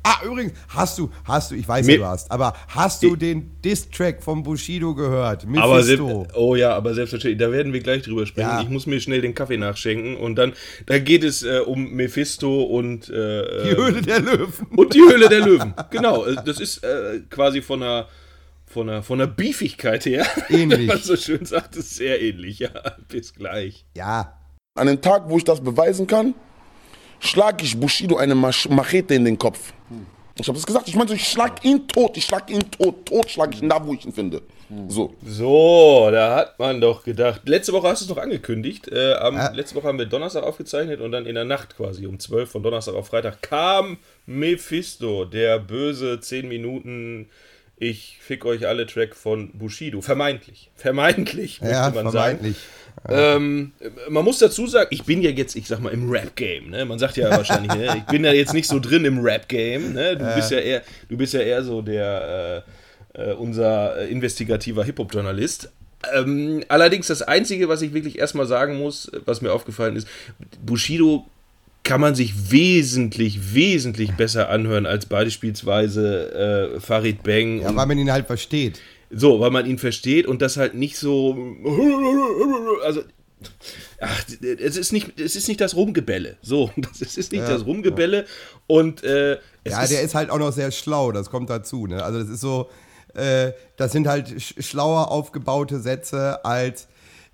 Ah, 0.05 0.25
übrigens, 0.25 0.53
hast 0.67 0.99
du, 0.99 1.09
hast 1.23 1.51
du, 1.51 1.55
ich 1.55 1.65
weiß 1.67 1.85
Mir- 1.85 1.97
du 1.99 2.05
hast, 2.05 2.29
aber 2.29 2.53
hast 2.67 3.01
du 3.03 3.15
den 3.15 3.51
Diss-Track 3.63 4.21
vom 4.21 4.43
Bushido 4.43 4.93
gehört? 4.93 5.45
Aber 5.55 5.75
Mephisto. 5.77 6.07
selbst, 6.19 6.35
oh 6.35 6.55
ja, 6.55 6.75
aber 6.75 6.93
selbstverständlich, 6.93 7.39
da 7.39 7.51
werden 7.53 7.71
wir 7.71 7.79
gleich 7.79 8.01
drüber 8.03 8.25
sprechen. 8.25 8.49
Ja. 8.49 8.61
Ich 8.61 8.69
muss 8.69 8.85
mir 8.85 8.99
schnell 8.99 9.21
den 9.21 9.33
Kaffee 9.33 9.55
nachschenken 9.57 10.17
und 10.17 10.35
dann, 10.35 10.53
da 10.87 10.99
geht 10.99 11.23
es 11.23 11.43
äh, 11.43 11.59
um 11.65 11.91
Mephisto 11.91 12.63
und 12.63 13.09
äh, 13.09 13.63
die 13.63 13.75
Höhle 13.77 14.01
der 14.01 14.19
Löwen. 14.19 14.67
und 14.75 14.93
die 14.93 14.99
Höhle 14.99 15.29
der 15.29 15.39
Löwen. 15.39 15.73
Genau, 15.89 16.25
äh, 16.25 16.35
das 16.45 16.59
ist 16.59 16.83
äh, 16.83 17.21
quasi 17.29 17.61
von 17.61 17.79
der 17.79 18.07
von 18.65 18.87
der 18.87 19.03
von 19.03 19.19
der 19.19 19.27
Beefigkeit 19.27 20.05
her, 20.05 20.25
Ähnlich. 20.49 20.79
wenn 20.79 20.85
man 20.87 20.97
so 20.97 21.15
schön 21.15 21.45
sagt, 21.45 21.75
ist 21.77 21.95
sehr 21.95 22.21
ähnlich. 22.21 22.59
Ja, 22.59 22.71
bis 23.07 23.33
gleich. 23.33 23.85
Ja, 23.95 24.37
An 24.75 24.87
dem 24.87 24.99
Tag, 24.99 25.29
wo 25.29 25.37
ich 25.37 25.43
das 25.45 25.61
beweisen 25.61 26.07
kann, 26.07 26.33
schlage 27.23 27.63
ich 27.63 27.79
Bushido 27.79 28.17
eine 28.17 28.35
Mach 28.35 28.69
Machete 28.69 29.15
in 29.15 29.25
den 29.25 29.37
Kopf. 29.37 29.73
Ich 30.35 30.47
habe 30.47 30.57
es 30.57 30.65
gesagt, 30.65 30.87
ich 30.87 30.95
meinte, 30.95 31.13
ich 31.13 31.27
schlag 31.27 31.63
ihn 31.63 31.87
tot, 31.87 32.17
ich 32.17 32.25
schlag 32.25 32.49
ihn 32.49 32.63
tot, 32.71 33.05
tot 33.05 33.29
schlag 33.29 33.53
ich 33.53 33.61
ihn 33.61 33.69
da, 33.69 33.85
wo 33.85 33.93
ich 33.93 34.03
ihn 34.03 34.13
finde. 34.13 34.41
So. 34.87 35.13
So, 35.23 36.09
da 36.11 36.35
hat 36.35 36.57
man 36.57 36.81
doch 36.81 37.03
gedacht. 37.03 37.41
Letzte 37.45 37.73
Woche 37.73 37.89
hast 37.89 38.01
du 38.01 38.05
es 38.05 38.09
doch 38.15 38.21
angekündigt. 38.21 38.87
Äh, 38.87 39.13
am, 39.13 39.35
Ja. 39.35 39.51
Letzte 39.51 39.75
Woche 39.75 39.87
haben 39.87 39.99
wir 39.99 40.07
Donnerstag 40.07 40.43
aufgezeichnet 40.43 41.01
und 41.01 41.11
dann 41.11 41.27
in 41.27 41.35
der 41.35 41.45
Nacht 41.45 41.77
quasi 41.77 42.07
um 42.07 42.17
12 42.17 42.49
von 42.49 42.63
Donnerstag 42.63 42.95
auf 42.95 43.07
Freitag 43.07 43.43
kam 43.43 43.97
Mephisto, 44.25 45.25
der 45.25 45.59
böse 45.59 46.19
10 46.19 46.47
Minuten 46.47 47.29
Ich 47.83 48.17
fick 48.21 48.45
euch 48.45 48.65
alle 48.65 48.87
Track 48.87 49.13
von 49.13 49.51
Bushido. 49.51 49.99
Vermeintlich. 49.99 50.71
Vermeintlich, 50.75 51.59
möchte 51.59 51.75
ja, 51.75 51.89
man 51.89 52.11
sagen. 52.11 52.37
vermeintlich. 52.37 52.55
Ähm, 53.09 53.73
man 54.07 54.23
muss 54.23 54.39
dazu 54.39 54.67
sagen, 54.67 54.87
ich 54.91 55.03
bin 55.03 55.21
ja 55.21 55.31
jetzt, 55.31 55.55
ich 55.57 55.67
sag 55.67 55.79
mal, 55.81 55.89
im 55.89 56.09
Rap-Game. 56.09 56.69
Ne? 56.69 56.85
Man 56.85 56.97
sagt 56.97 57.17
ja 57.17 57.29
wahrscheinlich, 57.29 57.73
ne? 57.73 57.97
ich 57.97 58.03
bin 58.03 58.23
ja 58.23 58.31
jetzt 58.31 58.53
nicht 58.53 58.69
so 58.69 58.79
drin 58.79 59.03
im 59.03 59.19
Rap-Game. 59.19 59.91
Ne? 59.91 60.15
Du 60.15 60.33
bist 60.33 60.51
ja 60.51 60.59
eher, 60.59 60.81
du 61.09 61.17
bist 61.17 61.33
ja 61.33 61.41
eher 61.41 61.61
so 61.63 61.81
der 61.81 62.63
äh, 63.15 63.31
äh, 63.31 63.33
unser 63.33 63.97
äh, 63.97 64.09
investigativer 64.09 64.85
Hip-Hop-Journalist. 64.85 65.69
Ähm, 66.13 66.63
allerdings 66.69 67.07
das 67.07 67.21
Einzige, 67.21 67.67
was 67.67 67.81
ich 67.81 67.93
wirklich 67.93 68.17
erstmal 68.17 68.45
sagen 68.45 68.77
muss, 68.77 69.11
was 69.25 69.41
mir 69.41 69.51
aufgefallen 69.51 69.97
ist, 69.97 70.07
Bushido 70.65 71.25
kann 71.83 71.99
man 71.99 72.15
sich 72.15 72.51
wesentlich, 72.51 73.53
wesentlich 73.53 74.13
besser 74.13 74.49
anhören 74.49 74.85
als 74.85 75.05
beispielsweise 75.05 76.73
äh, 76.75 76.79
Farid 76.79 77.23
Bang 77.23 77.59
Ja, 77.61 77.75
weil 77.75 77.85
man 77.87 77.97
ihn 77.97 78.11
halt 78.11 78.25
versteht. 78.27 78.79
so, 79.11 79.39
weil 79.39 79.51
man 79.51 79.65
ihn 79.65 79.77
versteht 79.77 80.25
und 80.25 80.41
das 80.41 80.57
halt 80.57 80.75
nicht 80.75 80.97
so. 80.97 81.37
Also. 82.85 83.01
Ach, 83.99 84.23
es 84.41 84.77
ist 84.77 84.93
nicht, 84.93 85.19
es 85.19 85.35
ist 85.35 85.47
nicht 85.49 85.59
das 85.59 85.75
Rumgebälle. 85.75 86.37
So, 86.41 86.71
es 87.01 87.17
ist 87.17 87.31
nicht 87.33 87.41
Ja, 87.41 87.49
das 87.49 87.65
Rumgebälle. 87.65 88.25
Und 88.67 89.03
äh, 89.03 89.37
Ja, 89.67 89.85
der 89.85 90.01
ist 90.01 90.15
halt 90.15 90.29
auch 90.29 90.39
noch 90.39 90.53
sehr 90.53 90.71
schlau, 90.71 91.11
das 91.11 91.29
kommt 91.29 91.49
dazu. 91.49 91.85
Ne? 91.87 92.01
Also 92.01 92.19
das 92.19 92.29
ist 92.29 92.39
so, 92.41 92.69
äh, 93.13 93.51
das 93.75 93.91
sind 93.91 94.07
halt 94.07 94.41
sch 94.41 94.55
schlauer 94.59 95.11
aufgebaute 95.11 95.79
Sätze 95.79 96.43
als 96.45 96.87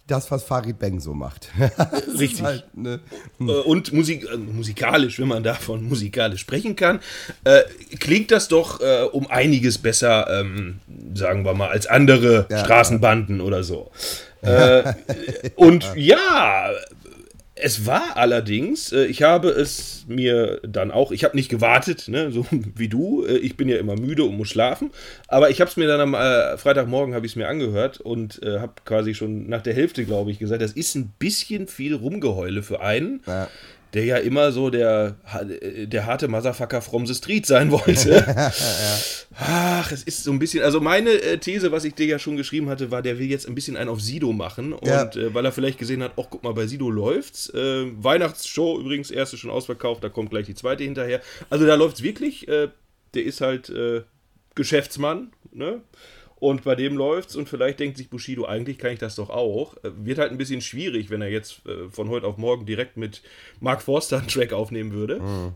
das, 0.09 0.29
was 0.31 0.43
Farid 0.43 0.79
Bang 0.79 0.99
so 0.99 1.13
macht. 1.13 1.49
Richtig. 2.19 2.41
Halt, 2.41 2.65
ne? 2.75 2.99
äh, 3.39 3.43
und 3.43 3.93
Musik, 3.93 4.27
äh, 4.31 4.37
musikalisch, 4.37 5.19
wenn 5.19 5.27
man 5.27 5.43
davon 5.51 5.83
musikalisch 5.83 6.41
sprechen 6.41 6.75
kann, 6.75 6.99
äh, 7.43 7.61
klingt 7.99 8.31
das 8.31 8.47
doch 8.47 8.81
äh, 8.81 9.03
um 9.11 9.27
einiges 9.27 9.77
besser, 9.77 10.27
ähm, 10.41 10.79
sagen 11.13 11.45
wir 11.45 11.53
mal, 11.53 11.69
als 11.69 11.87
andere 11.87 12.47
Ja, 12.49 12.59
Straßenbanden 12.59 13.41
oder 13.41 13.63
so. 13.63 13.91
Äh, 14.41 14.93
und 15.55 15.85
ja, 15.95 16.69
es 17.61 17.85
war 17.85 18.17
allerdings, 18.17 18.91
äh, 18.91 19.05
ich 19.05 19.23
habe 19.23 19.49
es 19.49 20.05
mir 20.07 20.59
dann 20.63 20.91
auch, 20.91 21.11
ich 21.11 21.23
habe 21.23 21.35
nicht 21.35 21.49
gewartet, 21.49 22.07
ne, 22.07 22.31
so 22.31 22.45
wie 22.75 22.87
du, 22.87 23.25
äh, 23.25 23.37
ich 23.37 23.57
bin 23.57 23.69
ja 23.69 23.77
immer 23.77 23.95
müde 23.95 24.23
und 24.23 24.37
muss 24.37 24.49
schlafen, 24.49 24.91
aber 25.27 25.49
ich 25.49 25.61
habe 25.61 25.69
es 25.69 25.77
mir 25.77 25.87
dann 25.87 25.99
am 26.01 26.13
äh, 26.13 26.57
Freitagmorgen 26.57 27.13
habe 27.13 27.25
ich 27.25 27.33
es 27.33 27.35
mir 27.35 27.47
angehört 27.47 27.99
und 27.99 28.41
äh, 28.43 28.59
habe 28.59 28.73
quasi 28.85 29.13
schon 29.13 29.47
nach 29.47 29.61
der 29.61 29.73
Hälfte, 29.73 30.05
glaube 30.05 30.31
ich, 30.31 30.39
gesagt, 30.39 30.61
das 30.61 30.73
ist 30.73 30.95
ein 30.95 31.13
bisschen 31.19 31.67
viel 31.67 31.95
Rumgeheule 31.95 32.63
für 32.63 32.81
einen, 32.81 33.21
Ja. 33.27 33.47
Der 33.93 34.05
ja 34.05 34.17
immer 34.17 34.51
so 34.51 34.69
der, 34.69 35.15
der 35.87 36.05
harte 36.05 36.27
Motherfucker 36.27 36.81
from 36.81 37.07
the 37.07 37.15
street 37.15 37.45
sein 37.45 37.71
wollte. 37.71 38.23
Ach, 39.39 39.91
es 39.91 40.03
ist 40.03 40.23
so 40.23 40.31
ein 40.31 40.39
bisschen, 40.39 40.63
also 40.63 40.79
meine 40.81 41.09
äh, 41.11 41.37
These, 41.37 41.71
was 41.71 41.85
ich 41.85 41.93
dir 41.95 42.05
ja 42.05 42.19
schon 42.19 42.35
geschrieben 42.37 42.69
hatte, 42.69 42.91
war, 42.91 43.01
der 43.01 43.17
will 43.19 43.27
jetzt 43.27 43.47
ein 43.47 43.55
bisschen 43.55 43.77
einen 43.77 43.89
auf 43.89 44.01
Sido 44.01 44.31
machen 44.33 44.73
und 44.73 44.87
Ja. 44.87 45.03
äh, 45.15 45.33
weil 45.33 45.45
er 45.45 45.51
vielleicht 45.51 45.79
gesehen 45.79 46.03
hat, 46.03 46.11
ach 46.17 46.25
guck 46.29 46.43
mal, 46.43 46.53
bei 46.53 46.67
Sido 46.67 46.89
läuft's. 46.89 47.49
Äh, 47.53 47.85
Weihnachtsshow 48.03 48.79
übrigens, 48.79 49.11
erste 49.11 49.37
schon 49.37 49.49
ausverkauft, 49.49 50.03
da 50.03 50.09
kommt 50.09 50.29
gleich 50.29 50.45
die 50.45 50.55
zweite 50.55 50.83
hinterher. 50.83 51.21
Also 51.49 51.65
da 51.65 51.75
läuft's 51.75 52.03
wirklich, 52.03 52.47
äh, 52.47 52.67
der 53.13 53.23
ist 53.23 53.41
halt 53.41 53.69
äh, 53.69 54.01
Geschäftsmann, 54.55 55.31
ne? 55.51 55.81
Und 56.39 56.63
bei 56.63 56.75
dem 56.75 56.95
läuft's 56.95 57.35
und 57.35 57.49
vielleicht 57.49 57.79
denkt 57.79 57.97
sich 57.97 58.09
Bushido, 58.09 58.45
eigentlich 58.45 58.77
kann 58.77 58.91
ich 58.91 58.99
das 58.99 59.15
doch 59.15 59.29
auch. 59.29 59.75
Äh, 59.83 59.91
Wird 60.05 60.19
halt 60.19 60.31
ein 60.31 60.37
bisschen 60.37 60.61
schwierig, 60.61 61.09
wenn 61.09 61.21
er 61.21 61.29
jetzt 61.29 61.65
äh, 61.65 61.89
von 61.89 62.09
heute 62.09 62.27
auf 62.27 62.37
morgen 62.37 62.65
direkt 62.65 62.97
mit 62.97 63.21
Mark 63.59 63.81
Forster 63.81 64.19
einen 64.19 64.27
Track 64.27 64.53
aufnehmen 64.53 64.93
würde. 64.93 65.53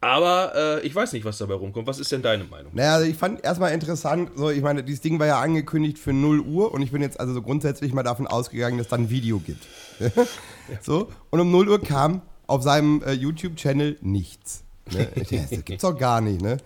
Aber 0.00 0.52
äh, 0.54 0.86
ich 0.86 0.94
weiß 0.94 1.12
nicht, 1.14 1.24
was 1.24 1.38
dabei 1.38 1.54
rumkommt. 1.54 1.86
Was 1.88 1.98
ist 1.98 2.12
denn 2.12 2.22
deine 2.22 2.44
Meinung? 2.44 2.72
Naja, 2.74 2.94
also 2.94 3.06
ich 3.06 3.16
fand 3.16 3.42
erstmal 3.44 3.72
interessant, 3.72 4.30
so, 4.36 4.50
ich 4.50 4.62
meine, 4.62 4.84
dieses 4.84 5.00
Ding 5.00 5.18
war 5.18 5.26
ja 5.26 5.40
angekündigt 5.40 5.98
für 5.98 6.12
0 6.12 6.40
Uhr 6.40 6.72
und 6.72 6.82
ich 6.82 6.92
bin 6.92 7.02
jetzt 7.02 7.18
also 7.18 7.32
so 7.32 7.42
grundsätzlich 7.42 7.92
mal 7.92 8.02
davon 8.02 8.26
ausgegangen, 8.26 8.78
dass 8.78 8.86
es 8.86 8.90
dann 8.90 9.04
ein 9.04 9.10
Video 9.10 9.40
gibt. 9.40 9.66
so, 10.82 11.08
und 11.30 11.40
um 11.40 11.50
0 11.50 11.68
Uhr 11.68 11.82
kam 11.82 12.22
auf 12.46 12.62
seinem 12.62 13.02
äh, 13.02 13.12
YouTube-Channel 13.12 13.96
nichts. 14.02 14.62
Ne? 14.92 15.08
Das 15.16 15.64
gibt's 15.64 15.82
doch 15.82 15.98
gar 15.98 16.20
nicht, 16.20 16.40
ne? 16.40 16.58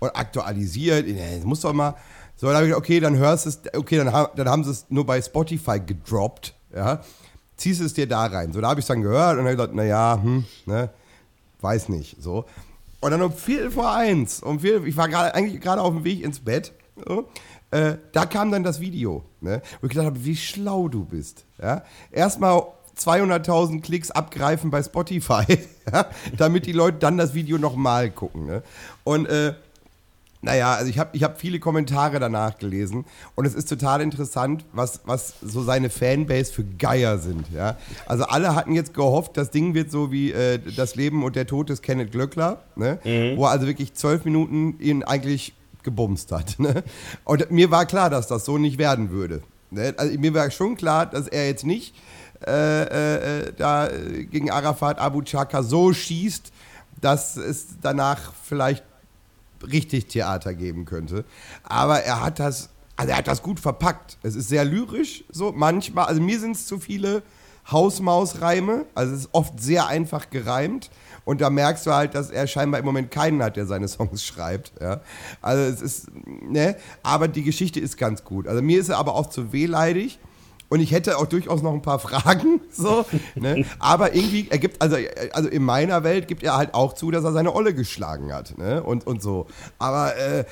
Und 0.00 0.10
aktualisiert, 0.10 1.06
das 1.08 1.44
muss 1.44 1.60
doch 1.60 1.72
mal. 1.72 1.94
So, 2.36 2.48
dann 2.48 2.56
habe 2.56 2.68
ich, 2.68 2.74
okay, 2.74 3.00
dann 3.00 3.16
hörst 3.16 3.46
du 3.46 3.50
es, 3.50 3.60
okay, 3.74 3.96
dann, 3.96 4.26
dann 4.34 4.48
haben 4.48 4.64
sie 4.64 4.70
es 4.70 4.86
nur 4.88 5.06
bei 5.06 5.20
Spotify 5.22 5.78
gedroppt, 5.78 6.54
ja. 6.74 7.00
Ziehst 7.56 7.80
es 7.80 7.94
dir 7.94 8.08
da 8.08 8.26
rein. 8.26 8.52
So, 8.52 8.60
da 8.60 8.70
habe 8.70 8.80
ich 8.80 8.84
es 8.84 8.88
dann 8.88 9.02
gehört 9.02 9.38
und 9.38 9.44
habe 9.44 9.54
gesagt, 9.54 9.74
naja, 9.74 10.18
hm, 10.20 10.44
ne, 10.66 10.90
weiß 11.60 11.88
nicht, 11.90 12.16
so. 12.20 12.44
Und 13.00 13.10
dann 13.10 13.22
um 13.22 13.32
Viertel 13.32 13.70
vor 13.70 13.92
eins, 13.92 14.42
um 14.42 14.60
Viertel, 14.60 14.88
ich 14.88 14.96
war 14.96 15.08
gerade 15.08 15.34
eigentlich 15.34 15.60
gerade 15.60 15.80
auf 15.80 15.94
dem 15.94 16.04
Weg 16.04 16.22
ins 16.24 16.40
Bett, 16.40 16.72
so, 17.06 17.28
äh, 17.70 17.96
da 18.12 18.26
kam 18.26 18.50
dann 18.50 18.64
das 18.64 18.80
Video, 18.80 19.22
ne, 19.40 19.62
wo 19.80 19.86
ich 19.86 19.92
gedacht 19.92 20.06
habe, 20.06 20.24
wie 20.24 20.36
schlau 20.36 20.88
du 20.88 21.04
bist, 21.04 21.44
ja. 21.62 21.84
Erstmal 22.10 22.64
200.000 22.98 23.82
Klicks 23.82 24.10
abgreifen 24.10 24.70
bei 24.70 24.82
Spotify, 24.82 25.44
ja, 25.92 26.06
damit 26.36 26.66
die 26.66 26.72
Leute 26.72 26.98
dann 26.98 27.18
das 27.18 27.34
Video 27.34 27.58
nochmal 27.58 28.10
gucken, 28.10 28.46
ne. 28.46 28.62
Und, 29.04 29.26
äh, 29.26 29.54
Naja, 30.44 30.74
also 30.74 30.90
ich 30.90 30.98
habe 30.98 31.10
ich 31.16 31.22
hab 31.22 31.40
viele 31.40 31.60
Kommentare 31.60 32.18
danach 32.18 32.58
gelesen 32.58 33.04
und 33.36 33.46
es 33.46 33.54
ist 33.54 33.68
total 33.68 34.00
interessant, 34.00 34.64
was, 34.72 35.00
was 35.04 35.34
so 35.40 35.62
seine 35.62 35.88
Fanbase 35.88 36.52
für 36.52 36.64
Geier 36.64 37.18
sind. 37.18 37.46
Ja? 37.54 37.76
Also 38.06 38.24
alle 38.24 38.56
hatten 38.56 38.74
jetzt 38.74 38.92
gehofft, 38.92 39.36
das 39.36 39.50
Ding 39.50 39.74
wird 39.74 39.92
so 39.92 40.10
wie 40.10 40.32
äh, 40.32 40.58
das 40.76 40.96
Leben 40.96 41.22
und 41.22 41.36
der 41.36 41.46
Tod 41.46 41.68
des 41.68 41.80
Kenneth 41.80 42.10
Glöckler, 42.10 42.64
ne? 42.74 42.98
wo 43.36 43.44
er 43.44 43.52
also 43.52 43.68
wirklich 43.68 43.94
zwölf 43.94 44.24
Minuten 44.24 44.80
ihn 44.80 45.04
eigentlich 45.04 45.54
gebumst 45.84 46.32
hat. 46.32 46.58
Ne? 46.58 46.82
Und 47.24 47.50
mir 47.52 47.70
war 47.70 47.86
klar, 47.86 48.10
dass 48.10 48.26
das 48.26 48.44
so 48.44 48.58
nicht 48.58 48.78
werden 48.78 49.10
würde. 49.10 49.42
Ne? 49.70 49.94
Also 49.96 50.18
mir 50.18 50.34
war 50.34 50.50
schon 50.50 50.76
klar, 50.76 51.06
dass 51.06 51.28
er 51.28 51.46
jetzt 51.46 51.64
nicht 51.64 51.94
äh, 52.44 53.42
äh, 53.44 53.52
da 53.56 53.88
gegen 54.30 54.50
Arafat 54.50 54.98
Abu 54.98 55.22
Chaka 55.22 55.62
so 55.62 55.92
schießt, 55.92 56.52
dass 57.00 57.36
es 57.36 57.66
danach 57.80 58.32
vielleicht 58.44 58.84
richtig 59.70 60.06
Theater 60.06 60.54
geben 60.54 60.84
könnte. 60.84 61.24
Aber 61.62 62.00
er 62.00 62.22
hat 62.22 62.38
das, 62.38 62.70
also 62.96 63.10
er 63.10 63.18
hat 63.18 63.28
das 63.28 63.42
gut 63.42 63.60
verpackt. 63.60 64.18
Es 64.22 64.34
ist 64.34 64.48
sehr 64.48 64.64
lyrisch, 64.64 65.24
so 65.30 65.52
manchmal. 65.52 66.06
Also 66.06 66.20
mir 66.20 66.38
sind 66.38 66.56
es 66.56 66.66
zu 66.66 66.78
viele 66.78 67.22
Hausmausreime. 67.70 68.86
Also 68.94 69.14
es 69.14 69.20
ist 69.20 69.30
oft 69.32 69.60
sehr 69.60 69.86
einfach 69.86 70.30
gereimt. 70.30 70.90
Und 71.24 71.40
da 71.40 71.50
merkst 71.50 71.86
du 71.86 71.92
halt, 71.92 72.14
dass 72.14 72.30
er 72.30 72.46
scheinbar 72.46 72.80
im 72.80 72.86
Moment 72.86 73.10
keinen 73.10 73.42
hat, 73.42 73.56
der 73.56 73.66
seine 73.66 73.88
Songs 73.88 74.24
schreibt. 74.26 74.72
Ja. 74.80 75.00
Also 75.40 75.62
es 75.62 75.80
ist, 75.80 76.06
ne, 76.26 76.76
aber 77.02 77.28
die 77.28 77.44
Geschichte 77.44 77.80
ist 77.80 77.96
ganz 77.96 78.24
gut. 78.24 78.48
Also 78.48 78.62
mir 78.62 78.80
ist 78.80 78.88
er 78.88 78.98
aber 78.98 79.14
auch 79.14 79.28
zu 79.28 79.52
wehleidig. 79.52 80.18
Und 80.72 80.80
ich 80.80 80.90
hätte 80.90 81.18
auch 81.18 81.26
durchaus 81.26 81.60
noch 81.60 81.74
ein 81.74 81.82
paar 81.82 81.98
Fragen, 81.98 82.62
so, 82.72 83.04
ne? 83.34 83.66
Aber 83.78 84.14
irgendwie, 84.14 84.46
er 84.48 84.56
gibt, 84.56 84.80
also, 84.80 84.96
also 85.34 85.50
in 85.50 85.62
meiner 85.62 86.02
Welt 86.02 86.28
gibt 86.28 86.42
er 86.42 86.56
halt 86.56 86.72
auch 86.72 86.94
zu, 86.94 87.10
dass 87.10 87.24
er 87.24 87.32
seine 87.32 87.54
Olle 87.54 87.74
geschlagen 87.74 88.32
hat, 88.32 88.56
ne? 88.56 88.82
Und, 88.82 89.06
und 89.06 89.20
so. 89.20 89.48
Aber 89.78 90.16
äh, 90.16 90.46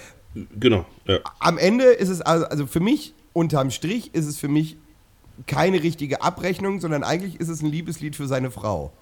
Genau, 0.58 0.84
ja. 1.06 1.20
am 1.38 1.56
Ende 1.56 1.84
ist 1.84 2.10
es, 2.10 2.20
also, 2.20 2.44
also 2.44 2.66
für 2.66 2.80
mich, 2.80 3.14
unterm 3.32 3.70
Strich, 3.70 4.14
ist 4.14 4.26
es 4.26 4.36
für 4.36 4.48
mich 4.48 4.76
keine 5.46 5.82
richtige 5.82 6.20
Abrechnung, 6.20 6.80
sondern 6.80 7.02
eigentlich 7.02 7.40
ist 7.40 7.48
es 7.48 7.62
ein 7.62 7.70
Liebeslied 7.70 8.14
für 8.14 8.26
seine 8.26 8.50
Frau. 8.50 8.92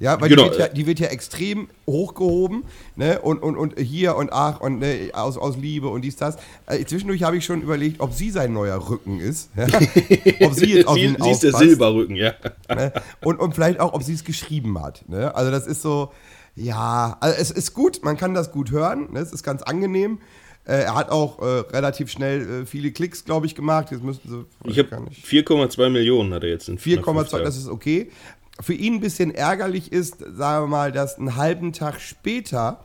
Ja, 0.00 0.20
weil 0.20 0.28
Genau, 0.28 0.44
die, 0.44 0.50
wird 0.50 0.58
ja, 0.58 0.66
äh. 0.66 0.74
die 0.74 0.86
wird 0.86 1.00
ja 1.00 1.08
extrem 1.08 1.68
hochgehoben, 1.86 2.64
ne? 2.96 3.20
Und, 3.20 3.42
und, 3.42 3.56
und 3.56 3.78
hier 3.78 4.16
und 4.16 4.32
ach 4.32 4.60
und 4.60 4.78
ne, 4.78 5.10
aus, 5.12 5.36
aus 5.36 5.56
Liebe 5.56 5.88
und 5.88 6.02
dies, 6.02 6.16
das. 6.16 6.36
Äh, 6.66 6.84
zwischendurch 6.84 7.22
habe 7.22 7.36
ich 7.36 7.44
schon 7.44 7.62
überlegt, 7.62 8.00
ob 8.00 8.12
sie 8.12 8.30
sein 8.30 8.52
neuer 8.52 8.88
Rücken 8.88 9.20
ist. 9.20 9.50
Ja? 9.56 9.66
ob 10.46 10.54
sie 10.54 10.74
jetzt 10.74 10.88
auf 10.88 10.94
sie, 10.94 11.04
ihn 11.04 11.16
sie 11.20 11.30
ist 11.30 11.42
der 11.42 11.52
Silberrücken, 11.52 12.16
ja. 12.16 12.34
Ne? 12.68 12.92
Und, 13.22 13.38
und 13.38 13.54
vielleicht 13.54 13.80
auch, 13.80 13.92
ob 13.92 14.02
sie 14.02 14.14
es 14.14 14.24
geschrieben 14.24 14.80
hat. 14.80 15.04
Ne? 15.08 15.34
Also 15.34 15.50
das 15.50 15.66
ist 15.66 15.82
so, 15.82 16.12
ja, 16.54 17.16
also 17.20 17.36
es 17.38 17.50
ist 17.50 17.74
gut, 17.74 18.00
man 18.02 18.16
kann 18.16 18.34
das 18.34 18.52
gut 18.52 18.70
hören, 18.70 19.12
ne? 19.12 19.20
es 19.20 19.32
ist 19.32 19.42
ganz 19.42 19.62
angenehm. 19.62 20.18
Äh, 20.64 20.82
er 20.82 20.94
hat 20.94 21.10
auch 21.10 21.40
äh, 21.40 21.44
relativ 21.72 22.10
schnell 22.10 22.62
äh, 22.62 22.66
viele 22.66 22.92
Klicks, 22.92 23.24
glaube 23.24 23.46
ich, 23.46 23.56
gemacht. 23.56 23.90
Jetzt 23.90 24.04
müssten 24.04 24.28
sie, 24.28 24.44
Ich 24.70 24.78
habe 24.78 24.90
4,2 24.90 25.88
Millionen 25.90 26.32
hat 26.32 26.44
er 26.44 26.50
jetzt 26.50 26.68
in 26.68 26.76
nach 26.76 26.80
fünf 26.80 27.04
4,2, 27.04 27.30
Tagen. 27.30 27.44
das 27.44 27.56
ist 27.56 27.68
okay. 27.68 28.12
Für 28.60 28.74
ihn 28.74 28.94
ein 28.94 29.00
bisschen 29.00 29.34
ärgerlich 29.34 29.92
ist, 29.92 30.18
sagen 30.18 30.64
wir 30.64 30.68
mal, 30.68 30.92
dass 30.92 31.18
einen 31.18 31.36
halben 31.36 31.72
Tag 31.72 32.00
später 32.00 32.84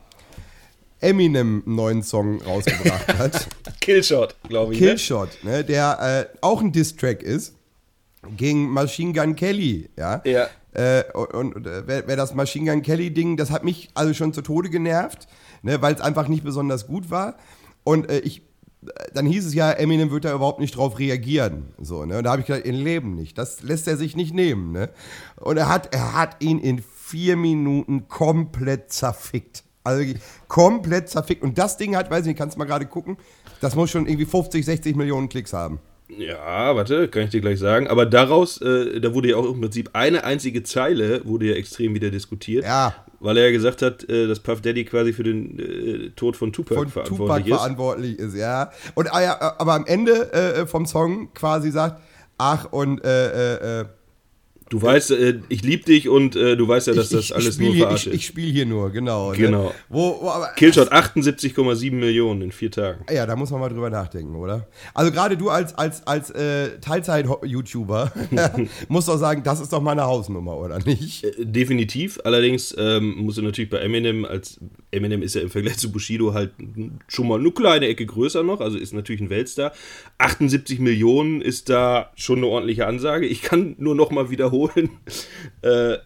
Eminem 1.00 1.62
einen 1.64 1.76
neuen 1.76 2.02
Song 2.02 2.40
rausgebracht 2.42 3.18
hat. 3.18 3.48
Killshot, 3.80 4.34
glaube 4.48 4.74
ich. 4.74 4.80
ne? 4.80 4.86
Killshot, 4.86 5.28
ne, 5.44 5.64
der 5.64 6.28
äh, 6.32 6.36
auch 6.40 6.60
ein 6.60 6.72
Diss-Track 6.72 7.22
ist 7.22 7.54
gegen 8.36 8.68
Machine 8.70 9.12
Gun 9.12 9.36
Kelly, 9.36 9.90
ja. 9.96 10.20
Ja. 10.24 10.48
Äh, 10.72 11.04
und 11.12 11.54
und 11.54 11.66
äh, 11.66 11.86
wer, 11.86 12.08
wer 12.08 12.16
das 12.16 12.34
Machine 12.34 12.70
Gun 12.70 12.82
Kelly-Ding, 12.82 13.36
das 13.36 13.50
hat 13.50 13.62
mich 13.64 13.90
also 13.94 14.12
schon 14.12 14.32
zu 14.32 14.42
Tode 14.42 14.70
genervt, 14.70 15.28
ne, 15.62 15.80
weil 15.80 15.94
es 15.94 16.00
einfach 16.00 16.28
nicht 16.28 16.44
besonders 16.44 16.86
gut 16.86 17.10
war. 17.10 17.36
Und 17.84 18.10
äh, 18.10 18.18
ich, 18.20 18.42
dann 19.12 19.26
hieß 19.26 19.46
es 19.46 19.54
ja, 19.54 19.72
Eminem 19.72 20.10
wird 20.10 20.24
da 20.24 20.34
überhaupt 20.34 20.60
nicht 20.60 20.76
drauf 20.76 20.98
reagieren. 20.98 21.74
So, 21.80 22.04
ne? 22.04 22.18
Und 22.18 22.24
da 22.24 22.30
habe 22.30 22.40
ich 22.40 22.46
gesagt, 22.46 22.66
im 22.66 22.76
Leben 22.76 23.14
nicht. 23.14 23.36
Das 23.36 23.62
lässt 23.62 23.88
er 23.88 23.96
sich 23.96 24.14
nicht 24.16 24.34
nehmen. 24.34 24.72
Ne? 24.72 24.90
Und 25.36 25.56
er 25.56 25.68
hat, 25.68 25.92
er 25.94 26.14
hat 26.14 26.36
ihn 26.40 26.58
in 26.58 26.82
vier 26.82 27.36
Minuten 27.36 28.08
komplett 28.08 28.92
zerfickt. 28.92 29.64
Also 29.82 30.14
komplett 30.48 31.08
zerfickt. 31.08 31.42
Und 31.42 31.58
das 31.58 31.76
Ding 31.76 31.96
hat, 31.96 32.10
weiß 32.10 32.20
ich 32.20 32.26
nicht, 32.28 32.38
kannst 32.38 32.56
du 32.56 32.58
mal 32.58 32.66
gerade 32.66 32.86
gucken, 32.86 33.16
das 33.60 33.74
muss 33.74 33.90
schon 33.90 34.06
irgendwie 34.06 34.26
50, 34.26 34.64
60 34.64 34.96
Millionen 34.96 35.28
Klicks 35.28 35.52
haben. 35.52 35.80
Ja, 36.08 36.74
warte, 36.74 37.08
kann 37.08 37.24
ich 37.24 37.30
dir 37.30 37.40
gleich 37.40 37.58
sagen. 37.58 37.86
Aber 37.86 38.06
daraus, 38.06 38.60
äh, 38.62 39.00
da 39.00 39.12
wurde 39.12 39.30
ja 39.30 39.36
auch 39.36 39.44
im 39.44 39.60
Prinzip 39.60 39.90
eine 39.92 40.24
einzige 40.24 40.62
Zeile, 40.62 41.24
wurde 41.26 41.46
ja 41.46 41.54
extrem 41.54 41.94
wieder 41.94 42.10
diskutiert. 42.10 42.64
Ja. 42.64 42.94
Weil 43.20 43.36
er 43.36 43.46
ja 43.46 43.52
gesagt 43.52 43.82
hat, 43.82 44.08
äh, 44.08 44.26
dass 44.26 44.40
Puff 44.40 44.62
Daddy 44.62 44.84
quasi 44.84 45.12
für 45.12 45.24
den 45.24 45.58
äh, 45.58 46.10
Tod 46.10 46.36
von 46.36 46.52
Tupac 46.52 46.76
von 46.76 46.88
verantwortlich 46.88 47.26
Tupac 47.26 47.50
ist. 47.50 47.56
verantwortlich 47.56 48.18
ist, 48.18 48.36
ja. 48.36 48.70
Und 48.94 49.12
ah 49.12 49.22
ja, 49.22 49.54
aber 49.58 49.74
am 49.74 49.86
Ende 49.86 50.32
äh, 50.32 50.66
vom 50.66 50.86
Song 50.86 51.32
quasi 51.34 51.70
sagt, 51.70 52.00
ach 52.38 52.66
und 52.70 53.04
äh, 53.04 53.56
äh, 53.56 53.80
äh, 53.80 53.84
Du 54.70 54.82
weißt, 54.82 55.12
äh, 55.12 55.40
ich 55.48 55.62
lieb 55.62 55.86
dich 55.86 56.08
und 56.08 56.36
äh, 56.36 56.56
du 56.56 56.68
weißt 56.68 56.88
ja, 56.88 56.92
dass 56.92 57.08
das 57.08 57.32
alles 57.32 57.54
spiel 57.54 57.68
nur 57.68 57.76
verarscht 57.76 58.06
ich, 58.06 58.12
ist. 58.12 58.18
ich 58.18 58.26
spiele 58.26 58.52
hier 58.52 58.66
nur, 58.66 58.90
genau. 58.90 59.32
Genau. 59.32 59.64
Ne? 59.64 59.70
Wo, 59.88 60.18
wo, 60.20 60.28
aber, 60.28 60.48
Killshot 60.56 60.92
78,7 60.92 61.92
Millionen 61.92 62.42
in 62.42 62.52
vier 62.52 62.70
Tagen. 62.70 63.04
Ja, 63.10 63.24
da 63.24 63.34
muss 63.34 63.50
man 63.50 63.60
mal 63.60 63.70
drüber 63.70 63.88
nachdenken, 63.88 64.36
oder? 64.36 64.68
Also 64.92 65.10
gerade 65.10 65.38
du 65.38 65.48
als, 65.48 65.74
als, 65.74 66.06
als 66.06 66.30
äh, 66.30 66.78
Teilzeit-YouTuber 66.80 68.12
musst 68.88 69.08
doch 69.08 69.16
sagen, 69.16 69.42
das 69.42 69.60
ist 69.60 69.72
doch 69.72 69.80
meine 69.80 70.02
Hausnummer, 70.04 70.58
oder 70.58 70.78
nicht? 70.80 71.24
Äh, 71.24 71.46
Definitiv. 71.46 72.20
Allerdings 72.24 72.74
ähm, 72.78 73.14
musst 73.16 73.38
du 73.38 73.42
natürlich 73.42 73.70
bei 73.70 73.78
Eminem, 73.78 74.26
als 74.26 74.60
Eminem 74.90 75.22
ist 75.22 75.34
ja 75.34 75.40
im 75.40 75.50
Vergleich 75.50 75.78
zu 75.78 75.90
Bushido 75.90 76.34
halt 76.34 76.52
schon 77.08 77.26
mal 77.26 77.38
eine 77.38 77.50
kleine 77.52 77.86
Ecke 77.88 78.04
größer 78.04 78.42
noch, 78.42 78.60
also 78.60 78.76
ist 78.76 78.92
natürlich 78.92 79.22
ein 79.22 79.30
Weltstar. 79.30 79.72
78 80.18 80.78
Millionen 80.78 81.40
ist 81.40 81.70
da 81.70 82.10
schon 82.16 82.38
eine 82.38 82.48
ordentliche 82.48 82.86
Ansage. 82.86 83.26
Ich 83.26 83.40
kann 83.40 83.74
nur 83.78 83.94
noch 83.94 84.10
mal 84.10 84.28
wiederholen. 84.28 84.57
Äh, 85.62 85.98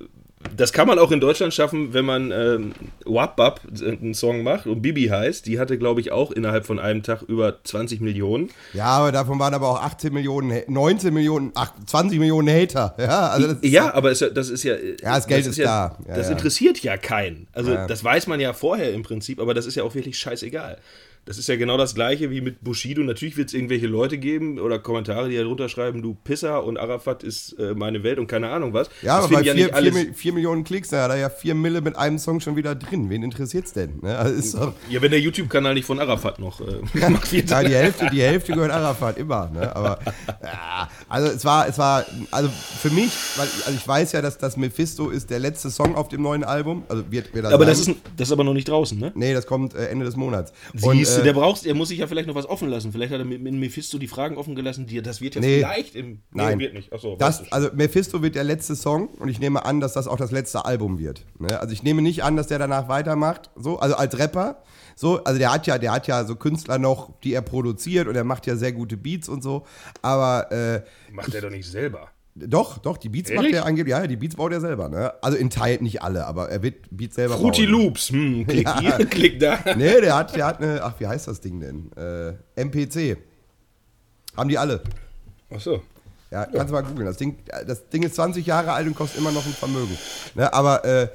das 0.56 0.72
kann 0.72 0.86
man 0.86 0.98
auch 0.98 1.10
in 1.10 1.20
Deutschland 1.20 1.54
schaffen, 1.54 1.94
wenn 1.94 2.04
man 2.04 2.30
ähm, 2.30 2.72
Wap 3.04 3.36
Bap 3.36 3.60
einen 3.80 4.14
Song 4.14 4.42
macht 4.42 4.66
und 4.66 4.82
Bibi 4.82 5.06
heißt. 5.06 5.46
Die 5.46 5.58
hatte, 5.58 5.78
glaube 5.78 6.00
ich, 6.00 6.12
auch 6.12 6.30
innerhalb 6.30 6.66
von 6.66 6.78
einem 6.78 7.02
Tag 7.02 7.22
über 7.22 7.62
20 7.62 8.00
Millionen. 8.00 8.50
Ja, 8.72 8.86
aber 8.86 9.12
davon 9.12 9.38
waren 9.38 9.54
aber 9.54 9.68
auch 9.68 9.82
18 9.82 10.12
Millionen, 10.12 10.62
19 10.66 11.14
Millionen, 11.14 11.52
ach, 11.54 11.72
20 11.86 12.18
Millionen 12.18 12.48
Hater. 12.48 12.94
Ja, 13.02 13.28
also 13.30 13.48
das 13.48 13.58
ist 13.58 13.72
Ja, 13.72 13.94
aber 13.94 14.10
es, 14.10 14.24
das 14.34 14.48
ist 14.48 14.62
ja. 14.62 14.76
Ja, 14.76 15.16
das 15.16 15.26
Geld 15.26 15.46
ist 15.46 15.56
ja, 15.56 15.64
da. 15.64 15.98
Ja, 16.08 16.16
das 16.16 16.30
interessiert 16.30 16.78
ja 16.82 16.96
keinen. 16.96 17.48
Also, 17.52 17.74
das 17.74 18.04
weiß 18.04 18.26
man 18.26 18.38
ja 18.38 18.52
vorher 18.52 18.92
im 18.92 19.02
Prinzip, 19.02 19.40
aber 19.40 19.54
das 19.54 19.66
ist 19.66 19.74
ja 19.74 19.82
auch 19.82 19.94
wirklich 19.94 20.18
scheißegal. 20.18 20.78
Das 21.24 21.38
ist 21.38 21.48
ja 21.48 21.54
genau 21.54 21.76
das 21.76 21.94
gleiche 21.94 22.30
wie 22.30 22.40
mit 22.40 22.64
Bushido. 22.64 23.00
Natürlich 23.02 23.36
wird 23.36 23.48
es 23.48 23.54
irgendwelche 23.54 23.86
Leute 23.86 24.18
geben 24.18 24.58
oder 24.58 24.80
Kommentare, 24.80 25.28
die 25.28 25.36
da 25.36 25.44
drunter 25.44 25.68
schreiben, 25.68 26.02
du 26.02 26.14
Pisser 26.14 26.64
und 26.64 26.78
Arafat 26.78 27.22
ist 27.22 27.52
äh, 27.60 27.74
meine 27.74 28.02
Welt 28.02 28.18
und 28.18 28.26
keine 28.26 28.48
Ahnung 28.50 28.72
was. 28.72 28.88
Ja, 29.02 29.18
das 29.18 29.26
aber 29.26 29.34
bei 29.34 29.42
finden 29.44 29.56
4 29.56 29.64
nicht 29.66 29.74
alles. 29.74 29.96
vier, 29.96 30.14
vier 30.14 30.32
Millionen 30.32 30.64
Klicks, 30.64 30.88
da 30.88 31.04
hat 31.04 31.10
er 31.12 31.18
ja 31.18 31.30
4 31.30 31.54
Mille 31.54 31.80
mit 31.80 31.94
einem 31.94 32.18
Song 32.18 32.40
schon 32.40 32.56
wieder 32.56 32.74
drin. 32.74 33.08
Wen 33.08 33.22
interessiert's 33.22 33.72
denn? 33.72 34.00
Ne? 34.02 34.18
Also, 34.18 34.74
Ja, 34.88 35.00
wenn 35.00 35.12
der 35.12 35.20
YouTube-Kanal 35.20 35.74
nicht 35.74 35.84
von 35.84 36.00
Arafat 36.00 36.40
noch 36.40 36.60
äh, 36.60 36.80
gemacht 36.98 37.30
wird. 37.32 37.50
ja, 37.50 37.62
die 37.62 37.74
Hälfte, 37.74 38.08
die 38.12 38.22
Hälfte 38.22 38.52
gehört 38.54 38.72
Arafat 38.72 39.16
immer. 39.16 39.48
Ne? 39.54 39.76
Aber 39.76 40.00
ja, 40.42 40.88
also 41.08 41.28
es 41.28 41.44
war, 41.44 41.68
es 41.68 41.78
war, 41.78 42.04
also 42.32 42.48
für 42.48 42.90
mich, 42.90 43.12
weil 43.36 43.46
also 43.66 43.76
ich 43.76 43.86
weiß 43.86 44.10
ja, 44.10 44.22
dass 44.22 44.38
das 44.38 44.56
Mephisto 44.56 45.08
ist 45.10 45.30
der 45.30 45.38
letzte 45.38 45.70
Song 45.70 45.94
auf 45.94 46.08
dem 46.08 46.22
neuen 46.22 46.42
Album. 46.42 46.82
Also 46.88 47.04
wird, 47.12 47.32
wird 47.32 47.44
das 47.44 47.52
aber 47.52 47.64
sein. 47.64 47.72
das 47.74 47.80
ist, 47.86 47.96
das 48.16 48.28
ist 48.28 48.32
aber 48.32 48.42
noch 48.42 48.54
nicht 48.54 48.68
draußen, 48.68 48.98
ne? 48.98 49.12
Nee, 49.14 49.34
das 49.34 49.46
kommt 49.46 49.74
äh, 49.74 49.86
Ende 49.86 50.04
des 50.04 50.16
Monats. 50.16 50.52
Siehst 51.12 51.18
du, 51.18 51.20
äh, 51.22 51.24
der 51.24 51.32
brauchst, 51.32 51.64
der 51.64 51.74
muss 51.74 51.88
sich 51.88 51.98
ja 51.98 52.06
vielleicht 52.06 52.26
noch 52.28 52.34
was 52.34 52.46
offen 52.46 52.68
lassen. 52.68 52.92
Vielleicht 52.92 53.12
hat 53.12 53.18
er 53.20 53.24
mit, 53.24 53.42
mit 53.42 53.54
Mephisto 53.54 53.98
die 53.98 54.08
Fragen 54.08 54.36
offen 54.36 54.54
gelassen, 54.54 54.86
die, 54.86 55.00
das 55.02 55.20
wird 55.20 55.34
ja 55.34 55.40
Nee. 55.40 55.58
vielleicht 55.58 55.94
im. 55.94 56.08
Nee, 56.08 56.18
Nein. 56.32 56.58
wird 56.58 56.74
nicht. 56.74 56.92
Achso, 56.92 57.16
Das, 57.16 57.50
also 57.52 57.70
Mephisto 57.74 58.22
wird 58.22 58.34
der 58.34 58.44
letzte 58.44 58.76
Song 58.76 59.08
und 59.08 59.28
ich 59.28 59.40
nehme 59.40 59.64
an, 59.64 59.80
dass 59.80 59.92
das 59.92 60.06
auch 60.06 60.16
das 60.16 60.30
letzte 60.30 60.64
Album 60.64 60.98
wird. 60.98 61.24
Ne? 61.38 61.60
Also 61.60 61.72
ich 61.72 61.82
nehme 61.82 62.02
nicht 62.02 62.22
an, 62.24 62.36
dass 62.36 62.46
der 62.46 62.58
danach 62.58 62.88
weitermacht, 62.88 63.50
so, 63.56 63.78
also 63.78 63.96
als 63.96 64.18
Rapper. 64.18 64.62
So, 64.94 65.24
also 65.24 65.38
der 65.38 65.52
hat 65.52 65.66
ja, 65.66 65.78
der 65.78 65.92
hat 65.92 66.06
ja 66.06 66.24
so 66.24 66.36
Künstler 66.36 66.78
noch, 66.78 67.18
die 67.20 67.32
er 67.32 67.42
produziert 67.42 68.06
und 68.08 68.14
er 68.14 68.24
macht 68.24 68.46
ja 68.46 68.56
sehr 68.56 68.72
gute 68.72 68.96
Beats 68.96 69.28
und 69.28 69.42
so. 69.42 69.64
Aber 70.02 70.52
äh, 70.52 70.82
Macht 71.12 71.34
er 71.34 71.40
doch 71.40 71.50
nicht 71.50 71.66
selber. 71.66 72.08
Doch, 72.34 72.78
doch, 72.78 72.96
die 72.96 73.08
Beats 73.10 73.28
Ehrlich? 73.30 73.52
macht 73.52 73.62
er 73.62 73.66
angeblich, 73.66 73.92
ja, 73.92 74.06
die 74.06 74.16
Beats 74.16 74.36
baut 74.36 74.52
er 74.52 74.60
selber, 74.60 74.88
ne? 74.88 75.12
Also 75.22 75.36
in 75.36 75.50
Teil 75.50 75.78
nicht 75.82 76.00
alle, 76.02 76.26
aber 76.26 76.48
er 76.48 76.62
wird 76.62 76.76
Beats 76.90 77.16
selber 77.16 77.36
Fruity 77.36 77.66
bauen. 77.66 77.72
Loops, 77.72 78.08
hm, 78.10 78.46
klick 78.48 78.66
Ja. 78.66 78.80
hier, 78.80 79.06
klick 79.06 79.38
da. 79.40 79.58
Nee, 79.76 80.00
der 80.00 80.16
hat, 80.16 80.34
der 80.34 80.46
hat 80.46 80.62
eine, 80.62 80.82
ach, 80.82 80.94
wie 80.98 81.06
heißt 81.06 81.28
das 81.28 81.40
Ding 81.40 81.60
denn? 81.60 81.90
Äh, 81.92 82.32
MPC. 82.62 83.18
Haben 84.36 84.48
die 84.48 84.56
alle. 84.56 84.82
Achso. 85.50 85.82
Ja, 86.30 86.46
kannst 86.46 86.70
du 86.70 86.72
mal 86.72 86.82
googeln. 86.82 87.04
Das 87.04 87.18
Ding, 87.18 87.36
das 87.66 87.86
Ding 87.90 88.02
ist 88.02 88.14
20 88.14 88.46
Jahre 88.46 88.72
alt 88.72 88.86
und 88.86 88.94
kostet 88.94 89.20
immer 89.20 89.32
noch 89.32 89.44
ein 89.44 89.52
Vermögen. 89.52 89.98
Ne, 90.34 90.50
aber 90.54 90.82
äh, 90.86 91.08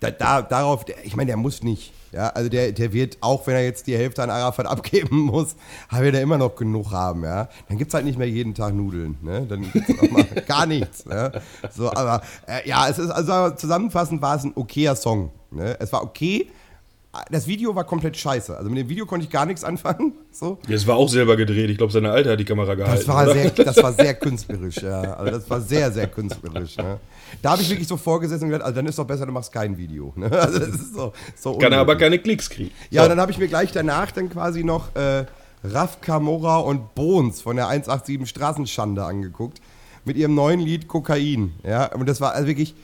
da, 0.00 0.10
da, 0.10 0.42
darauf, 0.42 0.84
ich 1.02 1.16
meine, 1.16 1.28
der 1.28 1.38
muss 1.38 1.62
nicht. 1.62 1.92
Ja, 2.12 2.28
also 2.28 2.50
der, 2.50 2.72
der 2.72 2.92
wird, 2.92 3.16
auch 3.22 3.46
wenn 3.46 3.54
er 3.54 3.64
jetzt 3.64 3.86
die 3.86 3.96
Hälfte 3.96 4.22
an 4.22 4.28
Arafat 4.28 4.66
abgeben 4.66 5.18
muss, 5.20 5.56
wird 5.90 6.14
er 6.14 6.20
immer 6.20 6.36
noch 6.36 6.54
genug 6.56 6.90
haben, 6.90 7.24
ja. 7.24 7.48
Dann 7.68 7.78
gibt 7.78 7.88
es 7.90 7.94
halt 7.94 8.04
nicht 8.04 8.18
mehr 8.18 8.28
jeden 8.28 8.54
Tag 8.54 8.74
Nudeln, 8.74 9.16
ne? 9.22 9.46
Dann 9.48 9.70
gibt's 9.72 9.98
auch 9.98 10.10
mal 10.10 10.24
gar 10.46 10.66
nichts. 10.66 11.06
Ne? 11.06 11.32
So, 11.74 11.90
aber 11.90 12.22
äh, 12.46 12.68
ja, 12.68 12.86
es 12.88 12.98
ist, 12.98 13.10
also 13.10 13.54
zusammenfassend 13.56 14.20
war 14.20 14.36
es 14.36 14.44
ein 14.44 14.52
okayer 14.54 14.94
Song. 14.94 15.30
Ne? 15.50 15.76
Es 15.80 15.92
war 15.92 16.02
okay, 16.02 16.50
das 17.30 17.46
Video 17.46 17.74
war 17.74 17.84
komplett 17.84 18.16
scheiße. 18.16 18.56
Also 18.56 18.70
mit 18.70 18.78
dem 18.78 18.88
Video 18.88 19.04
konnte 19.04 19.24
ich 19.26 19.30
gar 19.30 19.44
nichts 19.46 19.64
anfangen. 19.64 20.12
So. 20.34 20.56
Ja, 20.66 20.76
es 20.76 20.86
war 20.86 20.96
auch 20.96 21.10
selber 21.10 21.36
gedreht. 21.36 21.68
Ich 21.68 21.76
glaube, 21.76 21.92
seine 21.92 22.10
Alte 22.10 22.30
hat 22.30 22.40
die 22.40 22.46
Kamera 22.46 22.74
gehalten. 22.74 22.96
Das 22.96 23.06
war, 23.06 23.24
oder? 23.24 23.34
sehr, 23.34 23.50
das 23.50 23.82
war 23.82 23.92
sehr 23.92 24.14
künstlerisch, 24.18 24.78
ja. 24.78 25.12
Also 25.12 25.30
das 25.30 25.50
war 25.50 25.60
sehr, 25.60 25.92
sehr 25.92 26.06
künstlerisch. 26.06 26.78
Ne? 26.78 26.98
Da 27.42 27.50
habe 27.50 27.60
ich 27.60 27.68
wirklich 27.68 27.86
so 27.86 27.98
vorgesessen 27.98 28.44
und 28.44 28.50
gedacht, 28.50 28.64
also 28.64 28.76
dann 28.76 28.86
ist 28.86 28.98
doch 28.98 29.04
besser, 29.06 29.26
du 29.26 29.32
machst 29.32 29.52
kein 29.52 29.76
Video. 29.76 30.14
Ne? 30.16 30.30
Also 30.32 30.58
das 30.58 30.68
ist 30.70 30.94
so, 30.94 31.12
so 31.36 31.58
Kann 31.58 31.70
er 31.72 31.80
aber 31.80 31.96
keine 31.96 32.18
Klicks 32.18 32.48
kriegen. 32.48 32.70
Ja, 32.88 33.02
So. 33.02 33.04
und 33.04 33.10
dann 33.10 33.20
habe 33.20 33.30
ich 33.30 33.36
mir 33.36 33.46
gleich 33.48 33.72
danach 33.72 34.10
dann 34.10 34.30
quasi 34.30 34.64
noch 34.64 34.96
äh, 34.96 35.26
Raf 35.64 36.00
Kamora 36.00 36.56
und 36.60 36.94
Bones 36.94 37.42
von 37.42 37.56
der 37.56 37.68
187 37.68 38.26
Straßenschande 38.26 39.04
angeguckt. 39.04 39.60
Mit 40.06 40.16
ihrem 40.16 40.34
neuen 40.34 40.60
Lied 40.60 40.88
Kokain. 40.88 41.52
Ja, 41.62 41.92
und 41.92 42.08
das 42.08 42.22
war 42.22 42.32
also 42.32 42.48
wirklich, 42.48 42.74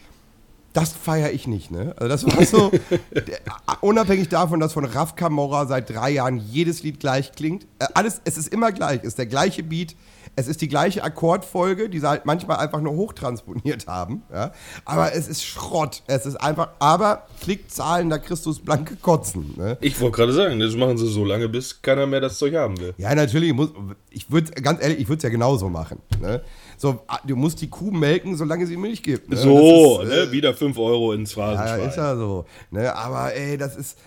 das 0.81 0.93
feiere 0.93 1.33
ich 1.33 1.47
nicht, 1.47 1.71
ne? 1.71 1.95
Also 1.99 2.09
das 2.09 2.27
war 2.27 2.45
so, 2.45 2.71
unabhängig 3.81 4.29
davon, 4.29 4.61
dass 4.61 4.73
von 4.73 4.85
Raf 4.85 5.17
Kamora 5.17 5.67
seit 5.67 5.91
drei 5.91 6.11
Jahren 6.11 6.39
jedes 6.39 6.83
Lied 6.83 7.01
gleich 7.01 7.33
klingt. 7.33 7.65
Äh, 7.79 7.87
alles, 7.95 8.21
es 8.25 8.39
ist 8.39 8.49
immer 8.53 8.73
gleich, 8.73 9.01
es 9.01 9.09
ist 9.09 9.19
der 9.19 9.27
gleiche 9.27 9.63
Beat, 9.63 9.97
es 10.37 10.47
ist 10.47 10.61
die 10.61 10.69
gleiche 10.69 11.03
Akkordfolge, 11.03 11.89
die 11.89 11.99
sie 11.99 12.09
halt 12.09 12.25
manchmal 12.25 12.59
einfach 12.59 12.81
nur 12.81 12.95
hochtransponiert 12.95 13.89
haben. 13.89 14.23
Ja? 14.33 14.53
Aber 14.85 15.13
es 15.13 15.27
ist 15.27 15.45
Schrott. 15.45 16.05
Es 16.07 16.27
ist 16.27 16.37
einfach, 16.37 16.69
aber 16.79 17.27
Klickzahlen, 17.43 18.09
da 18.09 18.19
Christus 18.19 18.61
blanke 18.61 18.95
Kotzen. 18.97 19.55
Ne? 19.57 19.79
Ich 19.81 20.01
wollte 20.01 20.17
gerade 20.17 20.33
sagen, 20.33 20.61
das 20.61 20.77
machen 20.77 20.97
sie 20.97 21.09
so 21.09 21.25
lange, 21.25 21.49
bis 21.49 21.83
keiner 21.83 22.07
mehr 22.07 22.21
das 22.21 22.39
Zeug 22.39 22.55
haben 22.55 22.79
will. 22.79 22.95
Ja, 22.99 23.15
natürlich, 23.17 23.53
muss, 23.53 23.71
ich 24.11 24.31
würde, 24.31 24.53
ganz 24.63 24.81
ehrlich, 24.81 25.01
ich 25.01 25.09
würde 25.09 25.19
es 25.19 25.23
ja 25.25 25.31
genauso 25.31 25.69
machen. 25.69 25.99
Ne? 26.21 26.41
So, 26.81 27.01
ah, 27.09 27.19
du 27.27 27.35
musst 27.37 27.61
die 27.61 27.69
Kuh 27.69 27.91
melken, 27.91 28.37
solange 28.37 28.65
sie 28.67 28.77
Milch 28.77 29.03
gibt. 29.03 29.29
Ne? 29.29 29.37
So, 29.37 30.01
ist, 30.01 30.11
äh, 30.11 30.27
ne? 30.27 30.33
wieder 30.33 30.55
5 30.55 30.79
Euro 30.79 31.13
ins 31.13 31.35
Ja, 31.35 31.43
Phrasenschwein. 31.57 31.89
ist 31.89 31.97
ja 31.97 32.17
so. 32.17 32.45
Ne? 32.71 32.95
Aber 32.95 33.35
ey, 33.35 33.59
das 33.59 33.77
ist, 33.77 33.99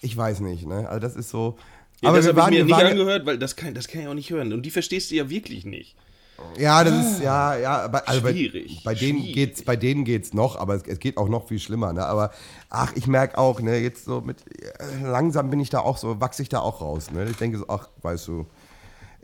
ich 0.00 0.16
weiß 0.16 0.40
nicht, 0.40 0.66
ne? 0.66 0.88
Also 0.88 1.00
das 1.00 1.16
ist 1.16 1.28
so. 1.30 1.56
Ja, 2.00 2.08
aber 2.08 2.18
das 2.18 2.26
wir 2.26 2.34
habe 2.42 2.52
ich 2.52 2.58
mir 2.60 2.64
nicht 2.64 2.74
angehört, 2.82 3.26
weil 3.26 3.38
das 3.38 3.56
kann, 3.56 3.74
das 3.74 3.88
kann 3.88 4.00
ich 4.02 4.08
auch 4.08 4.14
nicht 4.14 4.30
hören. 4.30 4.52
Und 4.54 4.62
die 4.62 4.70
verstehst 4.70 5.10
du 5.10 5.14
ja 5.16 5.28
wirklich 5.28 5.64
nicht. 5.66 5.96
ja, 6.58 6.82
das 6.82 7.06
ist, 7.12 7.22
ja, 7.22 7.56
ja, 7.56 7.86
bei, 7.88 8.00
also 8.06 8.26
Schwierig, 8.28 8.82
Bei, 8.84 8.92
bei 8.92 8.98
denen 8.98 9.18
schwierig. 9.20 9.34
geht's, 9.34 9.62
bei 9.62 9.76
denen 9.76 10.04
geht's 10.04 10.32
noch, 10.34 10.56
aber 10.56 10.74
es, 10.74 10.82
es 10.86 10.98
geht 10.98 11.16
auch 11.18 11.28
noch 11.28 11.46
viel 11.48 11.58
schlimmer, 11.60 11.92
ne? 11.92 12.04
Aber 12.06 12.30
ach, 12.70 12.92
ich 12.96 13.06
merke 13.06 13.38
auch, 13.38 13.60
ne, 13.60 13.78
jetzt 13.78 14.04
so 14.06 14.20
mit, 14.20 14.38
äh, 14.60 15.02
langsam 15.04 15.48
bin 15.50 15.60
ich 15.60 15.70
da 15.70 15.80
auch 15.80 15.96
so, 15.98 16.20
wachse 16.20 16.42
ich 16.42 16.48
da 16.48 16.58
auch 16.60 16.80
raus, 16.80 17.10
ne? 17.12 17.26
Ich 17.30 17.36
denke 17.36 17.58
so, 17.58 17.66
ach, 17.68 17.88
weißt 18.02 18.26
du, 18.28 18.46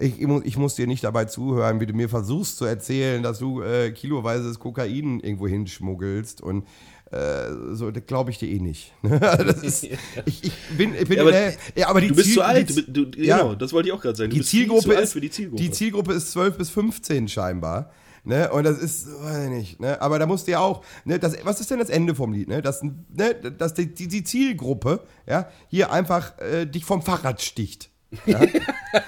ich, 0.00 0.20
ich, 0.20 0.56
muss, 0.56 0.74
dir 0.74 0.86
nicht 0.86 1.04
dabei 1.04 1.26
zuhören, 1.26 1.80
wie 1.80 1.86
du 1.86 1.92
mir 1.92 2.08
versuchst 2.08 2.56
zu 2.56 2.64
erzählen, 2.64 3.22
dass 3.22 3.38
du 3.38 3.62
äh, 3.62 3.90
kiloweise 3.92 4.52
Kokain 4.58 5.20
irgendwo 5.20 5.46
hinschmuggelst 5.46 6.40
und 6.40 6.66
äh, 7.10 7.50
so, 7.72 7.90
glaube 8.06 8.30
ich 8.30 8.38
dir 8.38 8.48
eh 8.48 8.60
nicht. 8.60 8.92
das 9.02 9.62
ist, 9.62 9.84
ich, 10.24 10.44
ich 10.44 10.52
bin, 10.76 10.94
ich 10.94 11.08
bin 11.08 11.16
Ja, 11.16 11.22
aber, 11.22 11.32
äh, 11.34 11.52
ja, 11.74 11.88
aber 11.88 12.00
die 12.00 12.08
du 12.08 12.14
bist 12.14 12.28
Ziel- 12.28 12.34
zu 12.36 12.42
alt. 12.42 12.68
die- 12.68 12.92
Du, 12.92 13.04
du, 13.06 13.20
ja. 13.20 13.38
Genau, 13.38 13.54
das 13.54 13.72
wollte 13.72 13.88
ich 13.88 13.94
auch 13.94 14.00
gerade 14.00 14.16
sagen. 14.16 14.30
Du 14.30 14.36
die 14.36 14.42
Zielgruppe 14.42 14.94
ist 14.94 15.12
für 15.12 15.20
die 15.20 15.30
Zielgruppe. 15.30 15.62
Die 15.62 15.70
Zielgruppe 15.70 16.12
ist 16.14 16.30
12 16.32 16.56
bis 16.56 16.70
15 16.70 17.28
scheinbar. 17.28 17.90
Ne? 18.22 18.50
Und 18.52 18.64
das 18.64 18.78
ist, 18.78 19.08
weiß 19.08 19.44
ich 19.44 19.50
nicht, 19.50 19.80
ne? 19.80 20.00
Aber 20.02 20.18
da 20.18 20.26
musst 20.26 20.46
du 20.46 20.52
ja 20.52 20.60
auch, 20.60 20.84
ne, 21.06 21.18
das, 21.18 21.36
was 21.44 21.60
ist 21.60 21.70
denn 21.70 21.78
das 21.78 21.88
Ende 21.88 22.14
vom 22.14 22.32
Lied? 22.32 22.48
Ne? 22.48 22.60
Dass, 22.60 22.82
ne, 22.82 23.34
dass 23.34 23.72
die, 23.74 23.94
die, 23.94 24.08
die 24.08 24.24
Zielgruppe 24.24 25.00
ja, 25.26 25.48
hier 25.68 25.90
einfach 25.90 26.38
äh, 26.38 26.66
dich 26.66 26.84
vom 26.84 27.00
Fahrrad 27.02 27.40
sticht. 27.40 27.89
Ja? 28.26 28.40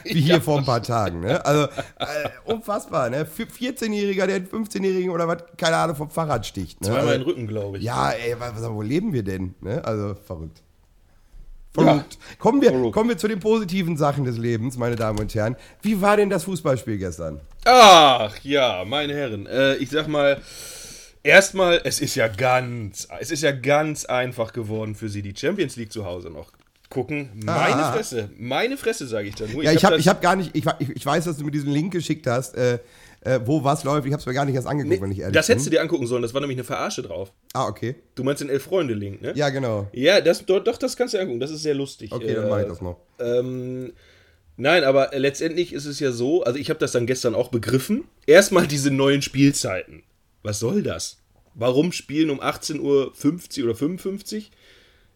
Wie 0.05 0.21
hier 0.21 0.41
vor 0.41 0.59
ein 0.59 0.65
paar 0.65 0.83
Tagen. 0.83 1.21
Ne? 1.21 1.45
Also 1.45 1.65
äh, 1.65 2.29
unfassbar. 2.45 3.11
Ne? 3.11 3.27
Für 3.27 3.45
14-Jähriger, 3.45 4.27
der 4.27 4.37
einen 4.37 4.47
15-Jährigen 4.47 5.11
oder 5.11 5.27
was, 5.27 5.39
keine 5.57 5.77
Ahnung, 5.77 5.97
vom 5.97 6.11
Fahrrad 6.11 6.47
sticht. 6.47 6.81
Ne? 6.81 6.89
Zweimal 6.89 7.03
in 7.03 7.09
also, 7.09 7.19
den 7.19 7.29
Rücken, 7.29 7.47
glaube 7.47 7.79
ich. 7.79 7.85
ja, 7.85 8.11
ey, 8.11 8.37
was, 8.39 8.63
wo 8.63 8.83
leben 8.83 9.13
wir 9.13 9.23
denn? 9.23 9.55
Ne? 9.61 9.85
Also 9.85 10.15
verrückt. 10.15 10.63
Verrückt. 11.73 12.19
Kommen, 12.39 12.61
wir, 12.61 12.71
Verrückt. 12.71 12.93
kommen 12.93 13.09
wir 13.09 13.17
zu 13.17 13.29
den 13.29 13.41
positiven 13.41 13.97
Sachen 13.97 14.25
des 14.25 14.37
Lebens, 14.37 14.77
meine 14.77 14.95
Damen 14.95 15.19
und 15.19 15.35
Herren. 15.35 15.57
Wie 15.81 16.01
war 16.03 16.17
denn 16.19 16.29
das 16.29 16.45
Fußballspiel 16.45 16.99
gestern? 16.99 17.41
Ach 17.65 18.37
ja, 18.43 18.85
meine 18.87 19.15
Herren. 19.15 19.47
Äh, 19.47 19.77
ich 19.77 19.89
sag 19.89 20.07
mal, 20.07 20.41
erstmal, 21.23 21.81
es 21.85 22.01
ist 22.01 22.15
ja 22.15 22.29
ganz, 22.29 23.09
es 23.21 23.31
ist 23.31 23.43
ja 23.43 23.53
ganz 23.53 24.05
einfach 24.05 24.53
geworden 24.53 24.95
für 24.95 25.09
sie, 25.09 25.23
die 25.23 25.35
Champions 25.35 25.77
League 25.77 25.93
zu 25.93 26.05
Hause 26.05 26.29
noch 26.29 26.53
gucken. 26.93 27.31
Meine 27.35 27.77
Ah. 27.87 27.93
Fresse, 27.93 28.29
meine 28.39 28.77
Fresse, 28.77 29.07
sage 29.07 29.29
ich 29.29 29.35
dann 29.35 29.51
nur. 29.53 29.65
Ja, 29.65 29.73
ich 29.73 29.85
habe 29.85 29.97
das- 29.97 30.05
ich 30.05 30.09
hab 30.09 30.21
gar 30.21 30.37
nicht, 30.37 30.51
ich, 30.55 30.65
ich, 30.95 31.05
weiß, 31.07 31.25
dass 31.25 31.39
du 31.39 31.45
mir 31.45 31.51
diesen 31.51 31.71
Link 31.73 31.93
geschickt 31.93 32.27
hast, 32.27 32.55
äh, 32.57 32.79
äh, 33.23 33.41
wo 33.45 33.65
was 33.65 33.83
läuft. 33.85 34.07
Ich 34.07 34.13
habe 34.13 34.21
es 34.21 34.27
mir 34.27 34.35
gar 34.35 34.45
nicht 34.45 34.55
erst 34.55 34.67
angeguckt, 34.67 35.01
wenn 35.01 35.11
ich 35.13 35.21
ehrlich 35.21 35.35
das 35.35 35.47
bin. 35.47 35.55
hättest 35.55 35.67
du 35.67 35.71
dir 35.71 35.81
angucken 35.81 36.07
sollen, 36.07 36.23
das 36.23 36.35
war 36.35 36.41
nämlich 36.41 36.57
eine 36.59 36.65
Verarsche 36.65 37.03
drauf. 37.03 37.33
Ah, 37.55 37.67
okay. 37.67 37.95
Du 38.15 38.25
meinst 38.25 38.43
den 38.43 38.49
Elf-Freunde-Link, 38.51 39.23
ne? 39.23 39.33
Ja, 39.37 39.49
genau. 39.51 39.89
Ja, 39.93 40.21
das, 40.21 40.45
doch, 40.45 40.63
doch, 40.63 40.77
das 40.77 40.97
kannst 40.97 41.15
du 41.15 41.19
dir 41.19 41.23
angucken, 41.23 41.41
das 41.41 41.51
ist 41.51 41.63
sehr 41.63 41.75
lustig. 41.75 42.13
Okay, 42.13 42.35
dann 42.35 42.47
Äh, 42.47 42.51
mache 42.51 42.63
ich 42.63 42.69
das 42.69 42.81
noch. 42.83 42.99
Ähm, 43.21 43.93
nein, 44.57 44.85
aber 44.85 45.11
letztendlich 45.15 45.73
ist 45.73 45.87
es 45.87 45.99
ja 46.01 46.13
so, 46.13 46.43
also 46.43 46.59
ich 46.59 46.69
habe 46.69 46.79
das 46.81 46.93
dann 46.93 47.07
gestern 47.07 47.35
auch 47.35 47.49
begriffen. 47.49 48.05
Erstmal 48.27 48.67
diese 48.67 48.91
neuen 48.91 49.23
Spielzeiten. 49.23 50.03
Was 50.43 50.59
soll 50.59 50.83
das? 50.83 51.19
Warum 51.55 51.93
spielen 51.93 52.31
um 52.31 52.41
18.50 52.41 52.81
Uhr 53.61 53.65
oder 53.67 53.75
55 53.75 54.51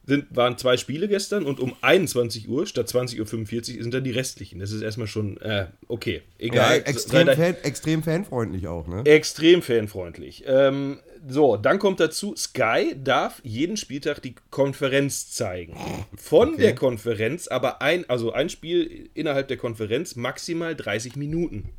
sind, 0.06 0.34
waren 0.34 0.56
zwei 0.56 0.76
Spiele 0.76 1.08
gestern 1.08 1.44
und 1.44 1.58
um 1.60 1.74
21 1.80 2.48
Uhr 2.48 2.66
statt 2.66 2.88
20.45 2.88 3.76
Uhr 3.76 3.82
sind 3.82 3.92
dann 3.92 4.04
die 4.04 4.12
restlichen. 4.12 4.60
Das 4.60 4.70
ist 4.70 4.82
erstmal 4.82 5.08
schon, 5.08 5.36
äh, 5.38 5.66
okay, 5.88 6.22
Ja, 6.38 6.46
egal. 6.46 6.68
Sei 6.68 6.78
extrem, 6.78 7.26
fan, 7.26 7.56
extrem 7.62 8.02
fanfreundlich 8.02 8.68
auch, 8.68 8.86
ne? 8.86 9.02
Extrem 9.04 9.62
fanfreundlich. 9.62 10.44
Ähm, 10.46 11.00
so, 11.28 11.56
dann 11.56 11.80
kommt 11.80 11.98
dazu, 11.98 12.36
Sky 12.36 12.94
darf 13.02 13.40
jeden 13.42 13.76
Spieltag 13.76 14.22
die 14.22 14.36
Konferenz 14.50 15.32
zeigen. 15.32 15.76
Von 16.16 16.56
der 16.56 16.76
Konferenz, 16.76 17.48
aber 17.48 17.82
ein, 17.82 18.08
also 18.08 18.32
ein 18.32 18.48
Spiel 18.48 19.10
innerhalb 19.14 19.48
der 19.48 19.56
Konferenz 19.56 20.14
maximal 20.14 20.76
30 20.76 21.16
Minuten. 21.16 21.70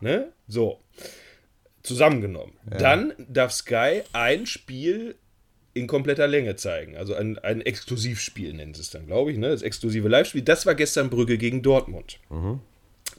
Ne? 0.00 0.32
So. 0.46 0.80
Zusammengenommen. 1.82 2.52
Dann 2.64 3.12
darf 3.28 3.52
Sky 3.52 4.02
ein 4.12 4.46
Spiel 4.46 5.16
in 5.78 5.86
kompletter 5.86 6.26
Länge 6.26 6.56
zeigen. 6.56 6.96
Also 6.96 7.14
ein, 7.14 7.38
ein 7.38 7.60
Exklusivspiel 7.60 8.52
nennt 8.52 8.78
es 8.78 8.90
dann, 8.90 9.06
glaube 9.06 9.32
ich, 9.32 9.38
ne? 9.38 9.50
Das 9.50 9.62
exklusive 9.62 10.08
Live-Spiel. 10.08 10.42
Das 10.42 10.66
war 10.66 10.74
gestern 10.74 11.10
Brügge 11.10 11.38
gegen 11.38 11.62
Dortmund. 11.62 12.18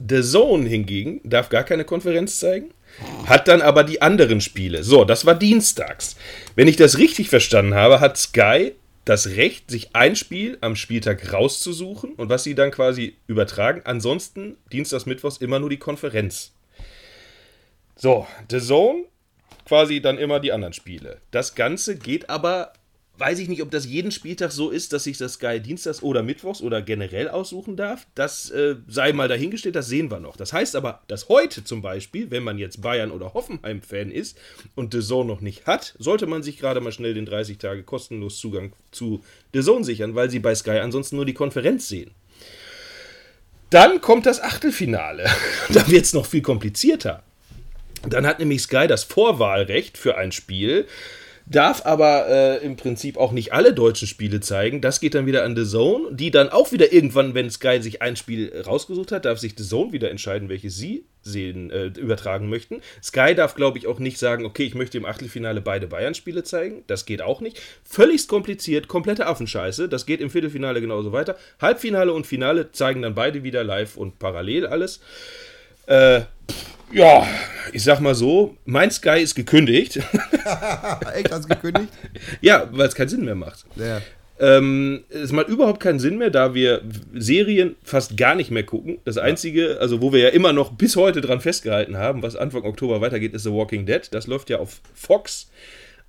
The 0.08 0.22
Zone 0.22 0.67
hingegen 0.67 1.19
darf 1.24 1.50
gar 1.50 1.63
keine 1.63 1.84
Konferenz 1.84 2.39
zeigen, 2.39 2.72
hat 3.26 3.48
dann 3.48 3.62
aber 3.62 3.84
die 3.84 4.02
anderen 4.02 4.39
Spiele. 4.39 4.84
So, 4.84 5.04
das 5.04 5.26
war 5.26 5.36
dienstags. 5.36 6.15
Wenn 6.56 6.67
ich 6.67 6.78
das 6.78 6.98
richtig 6.98 7.30
verstanden 7.30 7.74
habe, 7.74 8.00
hat 8.00 8.17
Sky 8.17 8.74
das 9.06 9.30
Recht, 9.30 9.72
sich 9.72 9.95
ein 9.95 10.15
Spiel 10.15 10.58
am 10.62 10.76
Spieltag 10.76 11.34
rauszusuchen 11.34 12.13
und 12.13 12.30
was 12.30 12.43
sie 12.43 12.54
dann 12.54 12.72
quasi 12.72 13.15
übertragen. 13.28 13.82
Ansonsten 13.84 14.56
dienstags, 14.72 15.06
mittwochs 15.06 15.38
immer 15.38 15.60
nur 15.60 15.69
die 15.69 15.78
Konferenz. 15.78 16.54
So, 17.95 18.28
The 18.50 18.60
Zone 18.60 19.06
quasi 19.70 20.02
dann 20.02 20.18
immer 20.18 20.40
die 20.40 20.52
anderen 20.52 20.74
Spiele. 20.74 21.18
Das 21.30 21.54
Ganze 21.54 21.96
geht 21.96 22.28
aber, 22.28 22.74
weiß 23.20 23.38
ich 23.38 23.48
nicht, 23.48 23.62
ob 23.62 23.70
das 23.70 23.86
jeden 23.86 24.12
Spieltag 24.12 24.52
so 24.52 24.72
ist, 24.72 24.94
dass 24.94 25.04
sich 25.04 25.20
das 25.20 25.34
Sky 25.34 25.60
Dienstags 25.60 26.02
oder 26.02 26.24
Mittwochs 26.24 26.64
oder 26.64 26.82
generell 26.82 27.30
aussuchen 27.30 27.76
darf. 27.76 28.08
Das 28.16 28.50
äh, 28.50 28.78
sei 28.88 29.14
mal 29.14 29.28
dahingestellt, 29.28 29.76
das 29.76 29.88
sehen 29.88 30.10
wir 30.10 30.20
noch. 30.20 30.38
Das 30.38 30.54
heißt 30.54 30.76
aber, 30.76 31.04
dass 31.08 31.30
heute 31.30 31.64
zum 31.64 31.84
Beispiel, 31.84 32.32
wenn 32.32 32.42
man 32.42 32.58
jetzt 32.58 32.82
Bayern- 32.82 33.12
oder 33.12 33.36
Hoffenheim-Fan 33.36 34.10
ist 34.10 34.40
und 34.74 34.92
The 34.92 35.02
Zone 35.02 35.28
noch 35.28 35.42
nicht 35.42 35.68
hat, 35.68 35.94
sollte 36.00 36.26
man 36.26 36.42
sich 36.42 36.58
gerade 36.58 36.82
mal 36.82 36.92
schnell 36.92 37.14
den 37.14 37.28
30 37.28 37.60
Tage 37.60 37.84
kostenlos 37.84 38.40
Zugang 38.40 38.74
zu 38.90 39.24
The 39.54 39.62
Zone 39.62 39.86
sichern, 39.86 40.16
weil 40.16 40.32
sie 40.32 40.40
bei 40.40 40.56
Sky 40.56 40.80
ansonsten 40.80 41.16
nur 41.16 41.26
die 41.26 41.36
Konferenz 41.36 41.88
sehen. 41.88 42.10
Dann 43.70 44.02
kommt 44.02 44.26
das 44.26 44.42
Achtelfinale. 44.42 45.30
da 45.70 45.88
wird 45.88 46.06
es 46.06 46.14
noch 46.14 46.26
viel 46.26 46.42
komplizierter. 46.42 47.22
Dann 48.08 48.26
hat 48.26 48.40
nämlich 48.40 48.62
Sky 48.62 48.88
das 48.88 49.04
Vorwahlrecht 49.04 49.98
für 49.98 50.18
ein 50.18 50.32
Spiel, 50.32 50.86
darf 51.50 51.86
aber 51.86 52.28
äh, 52.30 52.64
im 52.64 52.76
Prinzip 52.76 53.18
auch 53.18 53.32
nicht 53.32 53.54
alle 53.54 53.74
deutschen 53.74 54.08
Spiele 54.08 54.40
zeigen. 54.40 54.82
Das 54.82 55.00
geht 55.00 55.16
dann 55.16 55.26
wieder 55.26 55.44
an 55.44 55.56
The 55.56 55.66
Zone, 55.66 56.14
die 56.14 56.32
dann 56.32 56.50
auch 56.50 56.72
wieder 56.72 56.94
irgendwann, 56.94 57.34
wenn 57.34 57.50
Sky 57.50 57.82
sich 57.82 58.02
ein 58.02 58.16
Spiel 58.16 58.64
rausgesucht 58.66 59.12
hat, 59.12 59.26
darf 59.26 59.40
sich 59.40 59.56
The 59.58 59.66
Zone 59.66 59.92
wieder 59.92 60.12
entscheiden, 60.12 60.48
welches 60.48 60.78
sie 60.78 61.06
sehen, 61.22 61.72
äh, 61.72 61.88
übertragen 61.88 62.50
möchten. 62.50 62.82
Sky 63.04 63.34
darf, 63.36 63.56
glaube 63.56 63.78
ich, 63.78 63.88
auch 63.88 64.00
nicht 64.00 64.20
sagen, 64.20 64.46
okay, 64.46 64.64
ich 64.64 64.76
möchte 64.76 64.98
im 64.98 65.06
Achtelfinale 65.06 65.60
beide 65.60 65.88
Bayern-Spiele 65.88 66.44
zeigen. 66.44 66.84
Das 66.88 67.06
geht 67.06 67.22
auch 67.22 67.42
nicht. 67.42 67.60
Völligst 67.84 68.30
kompliziert, 68.30 68.88
komplette 68.88 69.26
Affenscheiße. 69.26 69.90
Das 69.90 70.06
geht 70.06 70.22
im 70.22 70.30
Viertelfinale 70.30 70.82
genauso 70.82 71.12
weiter. 71.12 71.36
Halbfinale 71.60 72.14
und 72.14 72.28
Finale 72.28 72.72
zeigen 72.72 73.02
dann 73.02 73.16
beide 73.16 73.44
wieder 73.44 73.64
live 73.64 73.98
und 73.98 74.20
parallel 74.20 74.68
alles. 74.68 75.02
Äh, 75.88 76.22
ja, 76.91 77.28
ich 77.73 77.84
sag 77.84 77.99
mal 77.99 78.15
so, 78.15 78.56
mein 78.65 78.91
Sky 78.91 79.21
ist 79.21 79.36
gekündigt. 79.36 79.97
Echt, 81.13 81.32
hast 81.32 81.45
du 81.45 81.49
gekündigt? 81.49 81.91
ja, 82.41 82.67
weil 82.71 82.88
es 82.88 82.95
keinen 82.95 83.10
Sinn 83.10 83.25
mehr 83.25 83.36
macht. 83.36 83.65
Ja. 83.75 84.02
Ähm, 84.39 85.04
es 85.10 85.32
macht 85.34 85.49
überhaupt 85.49 85.82
keinen 85.82 85.99
Sinn 85.99 86.17
mehr, 86.17 86.30
da 86.30 86.54
wir 86.54 86.82
Serien 87.13 87.75
fast 87.84 88.15
gar 88.15 88.36
nicht 88.36 88.52
mehr 88.52 88.63
gucken. 88.63 88.99
Das 89.04 89.17
Einzige, 89.17 89.80
also 89.82 90.02
wo 90.02 90.13
wir 90.13 90.19
ja 90.19 90.30
immer 90.30 90.54
noch 90.54 90.71
bis 90.71 90.95
heute 90.95 91.19
dran 91.19 91.41
festgehalten 91.41 91.97
haben, 91.97 92.23
was 92.23 92.38
Anfang 92.38 92.63
Oktober 92.63 93.02
weitergeht, 93.02 93.34
ist 93.34 93.43
The 93.43 93.52
Walking 93.52 93.86
Dead. 93.86 94.02
Das 94.12 94.28
läuft 94.28 94.49
ja 94.49 94.60
auf 94.60 94.80
Fox. 94.93 95.49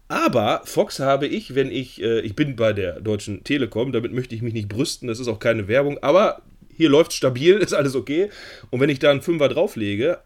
Aber 0.07 0.63
Fox 0.65 1.01
habe 1.01 1.27
ich, 1.27 1.55
wenn 1.55 1.71
ich, 1.71 2.03
äh, 2.03 2.21
ich 2.21 2.35
bin 2.35 2.57
bei 2.57 2.73
der 2.73 3.01
Deutschen 3.01 3.45
Telekom, 3.45 3.93
damit 3.93 4.13
möchte 4.13 4.35
ich 4.35 4.43
mich 4.43 4.55
nicht 4.55 4.69
brüsten, 4.69 5.09
das 5.09 5.21
ist 5.21 5.29
auch 5.29 5.39
keine 5.39 5.69
Werbung, 5.69 5.99
aber 6.03 6.43
hier 6.77 6.89
läuft 6.89 7.13
stabil, 7.13 7.57
ist 7.59 7.75
alles 7.75 7.95
okay. 7.95 8.31
Und 8.71 8.81
wenn 8.81 8.91
ich 8.91 8.99
da 8.99 9.11
einen 9.11 9.23
Fünfer 9.23 9.49
drauflege, 9.49 10.19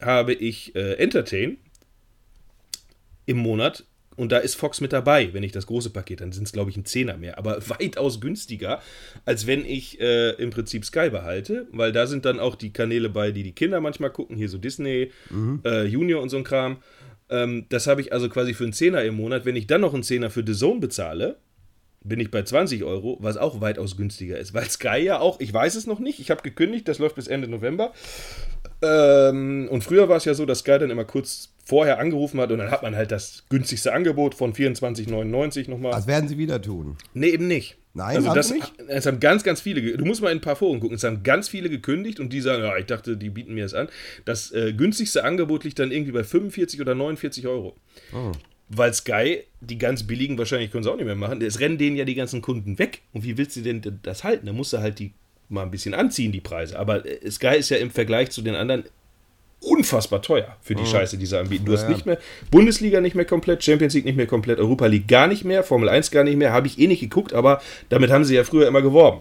habe 0.00 0.32
ich 0.32 0.74
äh, 0.74 0.94
Entertain 0.94 1.58
im 3.26 3.38
Monat 3.38 3.84
und 4.16 4.32
da 4.32 4.38
ist 4.38 4.54
Fox 4.54 4.80
mit 4.80 4.92
dabei, 4.92 5.32
wenn 5.32 5.42
ich 5.42 5.52
das 5.52 5.66
große 5.66 5.90
Paket, 5.90 6.20
dann 6.20 6.32
sind 6.32 6.44
es 6.44 6.52
glaube 6.52 6.70
ich 6.70 6.76
ein 6.76 6.84
Zehner 6.84 7.16
mehr, 7.16 7.38
aber 7.38 7.58
weitaus 7.68 8.20
günstiger, 8.20 8.82
als 9.24 9.46
wenn 9.46 9.64
ich 9.64 10.00
äh, 10.00 10.32
im 10.32 10.50
Prinzip 10.50 10.84
Sky 10.84 11.10
behalte, 11.10 11.66
weil 11.72 11.92
da 11.92 12.06
sind 12.06 12.24
dann 12.24 12.38
auch 12.38 12.54
die 12.54 12.72
Kanäle 12.72 13.08
bei, 13.08 13.30
die 13.30 13.42
die 13.42 13.52
Kinder 13.52 13.80
manchmal 13.80 14.10
gucken, 14.10 14.36
hier 14.36 14.48
so 14.48 14.58
Disney, 14.58 15.10
äh, 15.64 15.84
Junior 15.84 16.22
und 16.22 16.28
so 16.28 16.36
ein 16.36 16.44
Kram. 16.44 16.82
Ähm, 17.30 17.66
das 17.68 17.86
habe 17.86 18.00
ich 18.00 18.12
also 18.12 18.28
quasi 18.28 18.52
für 18.52 18.64
einen 18.64 18.72
Zehner 18.72 19.02
im 19.04 19.14
Monat. 19.14 19.44
Wenn 19.44 19.56
ich 19.56 19.66
dann 19.66 19.80
noch 19.80 19.94
einen 19.94 20.02
Zehner 20.02 20.30
für 20.30 20.44
The 20.46 20.52
Zone 20.54 20.80
bezahle, 20.80 21.36
bin 22.02 22.18
ich 22.18 22.30
bei 22.30 22.42
20 22.42 22.82
Euro, 22.84 23.18
was 23.20 23.36
auch 23.36 23.60
weitaus 23.60 23.96
günstiger 23.96 24.38
ist, 24.38 24.54
weil 24.54 24.68
Sky 24.68 24.98
ja 24.98 25.20
auch, 25.20 25.38
ich 25.40 25.52
weiß 25.52 25.74
es 25.74 25.86
noch 25.86 25.98
nicht, 25.98 26.18
ich 26.18 26.30
habe 26.30 26.42
gekündigt, 26.42 26.88
das 26.88 26.98
läuft 26.98 27.14
bis 27.14 27.28
Ende 27.28 27.48
November. 27.48 27.92
Ähm, 28.82 29.68
und 29.70 29.84
früher 29.84 30.08
war 30.08 30.16
es 30.16 30.24
ja 30.24 30.34
so, 30.34 30.46
dass 30.46 30.60
Sky 30.60 30.78
dann 30.78 30.90
immer 30.90 31.04
kurz 31.04 31.50
vorher 31.64 31.98
angerufen 31.98 32.40
hat 32.40 32.50
und 32.50 32.58
dann 32.58 32.70
hat 32.70 32.82
man 32.82 32.96
halt 32.96 33.12
das 33.12 33.44
günstigste 33.48 33.92
Angebot 33.92 34.34
von 34.34 34.52
24,99 34.52 35.70
nochmal. 35.70 35.92
Das 35.92 36.06
werden 36.06 36.28
sie 36.28 36.38
wieder 36.38 36.60
tun. 36.60 36.96
nee, 37.14 37.28
eben 37.28 37.46
nicht. 37.46 37.76
Nein, 37.92 38.16
also 38.16 38.32
das 38.34 38.52
nicht? 38.52 38.72
Es 38.86 39.06
haben 39.06 39.18
ganz, 39.18 39.42
ganz 39.42 39.60
viele, 39.60 39.96
du 39.96 40.04
musst 40.04 40.22
mal 40.22 40.30
in 40.30 40.38
ein 40.38 40.40
paar 40.40 40.54
Foren 40.54 40.78
gucken, 40.78 40.96
es 40.96 41.02
haben 41.02 41.24
ganz 41.24 41.48
viele 41.48 41.68
gekündigt 41.68 42.20
und 42.20 42.32
die 42.32 42.40
sagen, 42.40 42.62
ja, 42.62 42.76
ich 42.76 42.86
dachte, 42.86 43.16
die 43.16 43.30
bieten 43.30 43.54
mir 43.54 43.64
das 43.64 43.74
an. 43.74 43.88
Das 44.24 44.52
äh, 44.52 44.72
günstigste 44.72 45.24
Angebot 45.24 45.64
liegt 45.64 45.78
dann 45.80 45.90
irgendwie 45.90 46.12
bei 46.12 46.22
45 46.22 46.80
oder 46.80 46.94
49 46.94 47.46
Euro. 47.48 47.76
Oh. 48.12 48.32
Weil 48.68 48.94
Sky, 48.94 49.42
die 49.60 49.78
ganz 49.78 50.04
billigen, 50.04 50.38
wahrscheinlich 50.38 50.70
können 50.70 50.84
sie 50.84 50.90
auch 50.90 50.96
nicht 50.96 51.04
mehr 51.04 51.16
machen, 51.16 51.42
es 51.42 51.58
rennen 51.58 51.78
denen 51.78 51.96
ja 51.96 52.04
die 52.04 52.14
ganzen 52.14 52.42
Kunden 52.42 52.78
weg. 52.78 53.02
Und 53.12 53.24
wie 53.24 53.36
willst 53.36 53.56
du 53.56 53.62
denn 53.62 53.82
das 54.02 54.22
halten? 54.22 54.46
Da 54.46 54.52
musst 54.52 54.72
du 54.72 54.78
halt 54.78 55.00
die 55.00 55.12
mal 55.50 55.62
ein 55.62 55.70
bisschen 55.70 55.94
anziehen, 55.94 56.32
die 56.32 56.40
Preise. 56.40 56.78
Aber 56.78 57.04
äh, 57.04 57.30
Sky 57.30 57.56
ist 57.58 57.68
ja 57.68 57.76
im 57.76 57.90
Vergleich 57.90 58.30
zu 58.30 58.42
den 58.42 58.54
anderen 58.54 58.84
unfassbar 59.62 60.22
teuer 60.22 60.56
für 60.62 60.74
die 60.74 60.86
Scheiße, 60.86 61.18
die 61.18 61.26
sie 61.26 61.38
anbieten. 61.38 61.66
Du 61.66 61.72
hast 61.74 61.84
Oh. 61.86 61.90
Nicht 61.90 62.06
mehr 62.06 62.18
Bundesliga 62.50 63.02
nicht 63.02 63.14
mehr 63.14 63.26
komplett, 63.26 63.62
Champions 63.62 63.92
League 63.92 64.06
nicht 64.06 64.16
mehr 64.16 64.26
komplett, 64.26 64.58
Europa 64.58 64.86
League 64.86 65.06
gar 65.06 65.26
nicht 65.26 65.44
mehr, 65.44 65.62
Formel 65.62 65.90
1 65.90 66.10
gar 66.10 66.24
nicht 66.24 66.36
mehr, 66.38 66.52
habe 66.52 66.66
ich 66.66 66.78
eh 66.78 66.86
nicht 66.86 67.00
geguckt, 67.00 67.34
aber 67.34 67.60
damit 67.90 68.10
haben 68.10 68.24
sie 68.24 68.34
ja 68.36 68.44
früher 68.44 68.66
immer 68.68 68.80
geworben. 68.80 69.20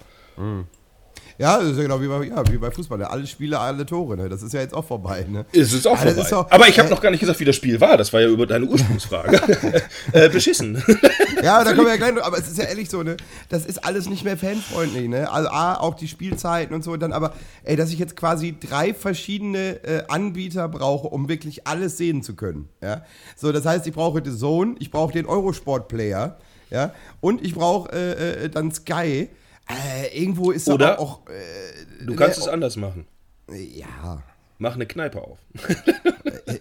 Ja, 1.39 1.57
das 1.57 1.69
ist 1.69 1.77
ja 1.77 1.83
genau 1.83 2.01
wie 2.01 2.07
bei, 2.07 2.25
ja, 2.25 2.43
wie 2.51 2.57
bei 2.57 2.69
Fußball. 2.69 2.97
Ne? 2.97 3.09
Alle 3.09 3.25
Spiele, 3.25 3.57
alle 3.57 3.85
Tore. 3.85 4.17
Ne? 4.17 4.27
Das 4.27 4.43
ist 4.43 4.53
ja 4.53 4.59
jetzt 4.59 4.73
auch 4.73 4.83
vorbei. 4.83 5.25
Ne? 5.27 5.45
Es 5.53 5.71
ist 5.71 5.87
auch 5.87 5.93
Ah, 5.97 6.03
das 6.03 6.13
vorbei. 6.15 6.21
ist 6.23 6.31
doch- 6.33 6.51
aber 6.51 6.67
ich 6.67 6.77
habe 6.77 6.89
äh, 6.89 6.91
noch 6.91 7.01
gar 7.01 7.11
nicht 7.11 7.21
gesagt, 7.21 7.39
wie 7.39 7.45
das 7.45 7.55
Spiel 7.55 7.79
war. 7.79 7.95
Das 7.95 8.11
war 8.11 8.19
ja 8.19 8.27
über 8.27 8.45
deine 8.45 8.65
Ursprungsfrage. 8.65 9.39
äh, 10.11 10.29
beschissen. 10.29 10.83
Ja, 11.41 11.63
da 11.63 11.71
kommen 11.71 11.85
wir 11.85 11.91
ja 11.91 11.95
gleich 11.95 12.13
noch, 12.13 12.23
aber 12.23 12.37
es 12.37 12.49
ist 12.49 12.57
ja 12.57 12.65
ehrlich 12.65 12.89
so, 12.89 13.01
ne? 13.01 13.15
Das 13.47 13.65
ist 13.65 13.85
alles 13.85 14.09
nicht 14.09 14.25
mehr 14.25 14.35
fanfreundlich, 14.35 15.07
ne? 15.07 15.31
Also 15.31 15.47
A, 15.47 15.75
auch 15.75 15.93
die 15.95 16.09
Spielzeiten 16.09 16.75
und 16.75 16.83
so, 16.83 16.97
dann 16.97 17.13
aber, 17.13 17.33
ey, 17.63 17.77
dass 17.77 17.91
ich 17.93 17.97
jetzt 17.99 18.17
quasi 18.17 18.57
drei 18.59 18.93
verschiedene 18.93 19.81
äh, 19.85 20.03
Anbieter 20.09 20.67
brauche, 20.67 21.07
um 21.07 21.29
wirklich 21.29 21.65
alles 21.65 21.95
sehen 21.95 22.23
zu 22.23 22.35
können. 22.35 22.67
Ja. 22.83 23.05
So, 23.37 23.53
das 23.53 23.65
heißt, 23.65 23.87
ich 23.87 23.93
brauche 23.93 24.21
The 24.21 24.35
Zone, 24.37 24.75
ich 24.79 24.91
brauche 24.91 25.13
den 25.13 25.25
Eurosport-Player, 25.27 26.37
ja, 26.71 26.91
und 27.21 27.41
ich 27.45 27.55
brauche 27.55 27.89
äh, 27.93 28.43
äh, 28.45 28.49
dann 28.49 28.73
Sky. 28.73 29.29
Äh, 29.69 30.19
irgendwo 30.19 30.51
ist 30.51 30.67
Oder- 30.67 30.99
auch. 30.99 31.21
auch 31.25 31.29
äh, 31.29 32.05
Du 32.05 32.15
kannst 32.15 32.39
ne, 32.39 32.45
es 32.45 32.49
anders 32.49 32.75
machen. 32.75 33.05
Ja. 33.51 34.23
Mach 34.61 34.75
eine 34.75 34.85
Kneipe 34.85 35.21
auf. 35.21 35.37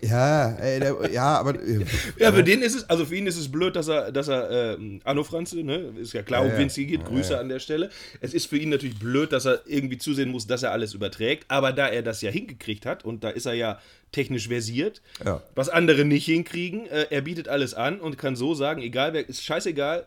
Ja, 0.03 0.51
ey, 0.53 0.79
der, 0.79 1.11
ja, 1.13 1.39
aber. 1.39 1.55
Äh, 1.61 1.85
Ja, 2.19 2.33
für 2.33 2.45
den 2.45 2.63
ist 2.63 2.77
es, 2.77 2.89
also 2.89 3.05
für 3.07 3.17
ihn 3.17 3.27
ist 3.27 3.37
es 3.37 3.51
blöd, 3.51 3.75
dass 3.75 3.89
er, 3.89 4.13
dass 4.13 4.29
er, 4.29 4.75
ähm, 4.79 5.01
Anno 5.05 5.25
Franze, 5.25 5.57
ne, 5.65 5.93
ist 6.01 6.13
ja 6.13 6.23
klar, 6.23 6.43
um 6.43 6.49
Ja, 6.49 6.53
ja. 6.55 6.59
wen 6.61 6.67
es 6.69 6.75
hier 6.77 6.87
geht, 6.87 7.05
Grüße 7.05 7.37
an 7.39 7.49
der 7.49 7.59
Stelle. 7.59 7.91
Es 8.21 8.35
ist 8.35 8.47
für 8.47 8.57
ihn 8.59 8.69
natürlich 8.69 8.99
blöd, 8.99 9.33
dass 9.33 9.47
er 9.47 9.63
irgendwie 9.67 9.99
zusehen 9.99 10.31
muss, 10.31 10.47
dass 10.47 10.63
er 10.63 10.71
alles 10.73 10.95
überträgt, 10.95 11.47
aber 11.49 11.73
da 11.73 11.89
er 11.89 12.03
das 12.03 12.21
ja 12.23 12.31
hingekriegt 12.31 12.87
hat 12.87 13.05
und 13.05 13.25
da 13.25 13.31
ist 13.31 13.47
er 13.47 13.55
ja 13.55 13.81
technisch 14.13 14.47
versiert, 14.49 15.03
Ja. 15.25 15.43
was 15.57 15.69
andere 15.69 16.05
nicht 16.05 16.27
hinkriegen, 16.27 16.87
äh, 16.87 17.07
er 17.11 17.23
bietet 17.23 17.49
alles 17.49 17.75
an 17.75 18.01
und 18.01 18.17
kann 18.19 18.37
so 18.37 18.55
sagen, 18.55 18.81
egal 18.81 19.13
wer, 19.13 19.29
ist 19.29 19.43
scheißegal, 19.45 20.07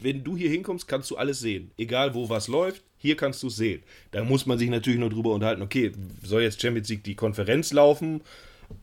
wenn 0.00 0.24
du 0.24 0.36
hier 0.36 0.50
hinkommst, 0.50 0.88
kannst 0.88 1.10
du 1.10 1.16
alles 1.16 1.40
sehen. 1.40 1.70
Egal 1.76 2.14
wo 2.14 2.28
was 2.28 2.48
läuft, 2.48 2.82
hier 2.96 3.16
kannst 3.16 3.42
du 3.42 3.48
es 3.48 3.56
sehen. 3.56 3.82
Da 4.10 4.24
muss 4.24 4.46
man 4.46 4.58
sich 4.58 4.70
natürlich 4.70 5.00
nur 5.00 5.10
drüber 5.10 5.32
unterhalten, 5.32 5.62
okay, 5.62 5.92
soll 6.22 6.42
jetzt 6.42 6.60
Champions 6.60 6.88
League 6.88 7.04
die 7.04 7.14
Konferenz 7.14 7.72
laufen? 7.72 8.22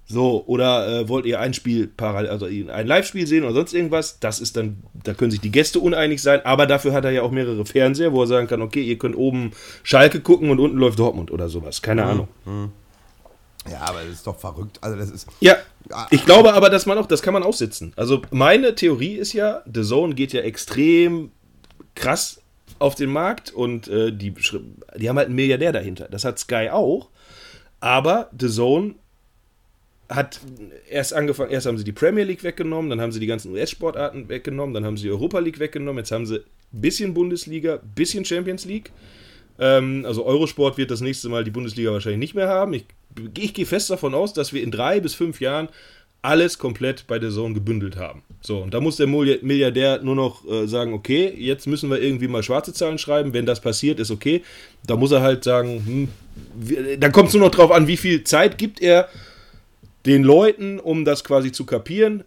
So, 0.06 0.44
oder 0.48 0.88
äh, 0.88 1.10
wollt 1.10 1.26
ihr 1.26 1.40
ein 1.40 1.54
Spiel 1.54 1.88
parallel, 1.88 2.30
also 2.30 2.46
ein 2.46 2.88
Live-Spiel 2.88 3.28
sehen 3.28 3.44
oder 3.44 3.54
sonst 3.54 3.74
irgendwas? 3.74 4.20
Das 4.20 4.40
ist 4.40 4.58
dann, 4.58 4.84
da 4.94 5.14
können 5.14 5.32
sich 5.32 5.42
die 5.42 5.52
Gäste 5.52 5.80
uneinig 5.80 6.22
sein, 6.22 6.46
aber 6.46 6.66
dafür 6.66 6.94
hat 6.94 7.06
er 7.06 7.12
ja 7.12 7.22
auch 7.22 7.32
mehrere 7.32 7.66
Fernseher, 7.66 8.12
wo 8.14 8.22
er 8.22 8.28
sagen 8.28 8.48
kann, 8.48 8.62
okay, 8.62 8.82
ihr 8.82 8.98
könnt 8.98 9.16
oben 9.16 9.52
Schalke 9.84 10.22
gucken 10.22 10.50
und 10.50 10.60
unten 10.60 10.78
läuft 10.78 11.00
Dortmund 11.00 11.32
oder 11.32 11.50
sowas. 11.50 11.82
Keine 11.82 12.04
Ahnung. 12.04 12.28
ja, 13.70 13.82
aber 13.82 14.02
das 14.04 14.14
ist 14.14 14.28
doch 14.28 14.38
verrückt. 14.38 14.78
Also, 14.82 14.98
das 14.98 15.10
ist. 15.10 15.28
Ja, 15.40 15.56
ich 16.12 16.26
glaube 16.26 16.54
aber, 16.54 16.70
dass 16.70 16.86
man 16.86 16.98
auch, 16.98 17.06
das 17.06 17.22
kann 17.22 17.34
man 17.34 17.44
aussitzen. 17.44 17.94
Also 17.96 18.22
meine 18.32 18.76
Theorie 18.76 19.16
ist 19.16 19.34
ja, 19.34 19.64
The 19.72 19.84
Zone 19.84 20.16
geht 20.16 20.34
ja 20.34 20.42
extrem 20.42 21.32
krass 21.96 22.42
auf 22.80 22.96
den 22.96 23.10
Markt 23.10 23.52
und 23.52 23.88
äh, 23.88 24.12
die, 24.12 24.34
die 24.96 25.10
haben 25.10 25.18
halt 25.18 25.28
einen 25.28 25.36
Milliardär 25.36 25.72
dahinter. 25.72 26.08
Das 26.10 26.26
hat 26.26 26.40
Sky 26.40 26.70
auch, 26.72 27.10
aber 27.80 28.30
The 28.40 28.50
Zone 28.50 28.96
hat 30.10 30.40
erst 30.90 31.14
angefangen, 31.14 31.52
erst 31.52 31.68
haben 31.68 31.78
sie 31.78 31.84
die 31.84 31.92
Premier 31.92 32.24
League 32.24 32.44
weggenommen, 32.44 32.90
dann 32.90 33.02
haben 33.02 33.12
sie 33.12 33.20
die 33.20 33.28
ganzen 33.28 33.52
US-Sportarten 33.52 34.30
weggenommen, 34.30 34.74
dann 34.74 34.86
haben 34.86 34.96
sie 34.96 35.04
die 35.04 35.12
Europa 35.12 35.40
League 35.40 35.60
weggenommen, 35.60 36.00
jetzt 36.00 36.12
haben 36.12 36.26
sie 36.26 36.38
ein 36.38 36.82
bisschen 36.82 37.14
Bundesliga, 37.14 37.80
bisschen 37.96 38.24
Champions 38.24 38.66
League. 38.66 38.92
Ähm, 39.60 40.06
also 40.06 40.26
Eurosport 40.26 40.78
wird 40.78 40.92
das 40.92 41.02
nächste 41.02 41.30
Mal 41.30 41.44
die 41.44 41.52
Bundesliga 41.52 41.92
wahrscheinlich 41.92 42.20
nicht 42.20 42.36
mehr 42.36 42.48
haben. 42.48 42.74
Ich, 42.74 42.86
ich 43.38 43.54
gehe 43.54 43.66
fest 43.66 43.90
davon 43.90 44.14
aus, 44.14 44.34
dass 44.34 44.54
wir 44.54 44.64
in 44.64 44.72
drei 44.72 45.00
bis 45.00 45.14
fünf 45.16 45.42
Jahren 45.42 45.70
alles 46.22 46.58
komplett 46.58 47.06
bei 47.08 47.20
der 47.20 47.30
Zone 47.30 47.54
gebündelt 47.54 47.96
haben. 47.96 48.24
So, 48.42 48.60
und 48.60 48.74
da 48.74 48.82
muss 48.82 48.98
der 48.98 49.08
Milliardär 49.08 50.02
nur 50.02 50.16
noch 50.16 50.46
äh, 50.48 50.68
sagen, 50.68 50.94
okay, 50.94 51.34
jetzt 51.38 51.68
müssen 51.68 51.90
wir 51.90 52.02
irgendwie 52.02 52.28
mal 52.28 52.44
schwarze 52.44 52.74
Zahlen 52.74 52.98
schreiben. 52.98 53.34
Wenn 53.34 53.46
das 53.46 53.62
passiert, 53.62 54.00
ist 54.00 54.12
okay. 54.12 54.44
Da 54.86 54.96
muss 54.96 55.12
er 55.12 55.22
halt 55.22 55.44
sagen, 55.44 55.84
hm, 55.86 56.08
wir, 56.56 56.98
dann 56.98 57.12
kommt 57.12 57.30
es 57.30 57.34
nur 57.36 57.44
noch 57.44 57.56
drauf 57.56 57.72
an, 57.72 57.88
wie 57.88 57.98
viel 57.98 58.24
Zeit 58.24 58.58
gibt 58.58 58.82
er 58.82 59.10
den 60.06 60.24
Leuten, 60.24 60.80
um 60.80 61.06
das 61.06 61.24
quasi 61.24 61.52
zu 61.52 61.66
kapieren. 61.66 62.24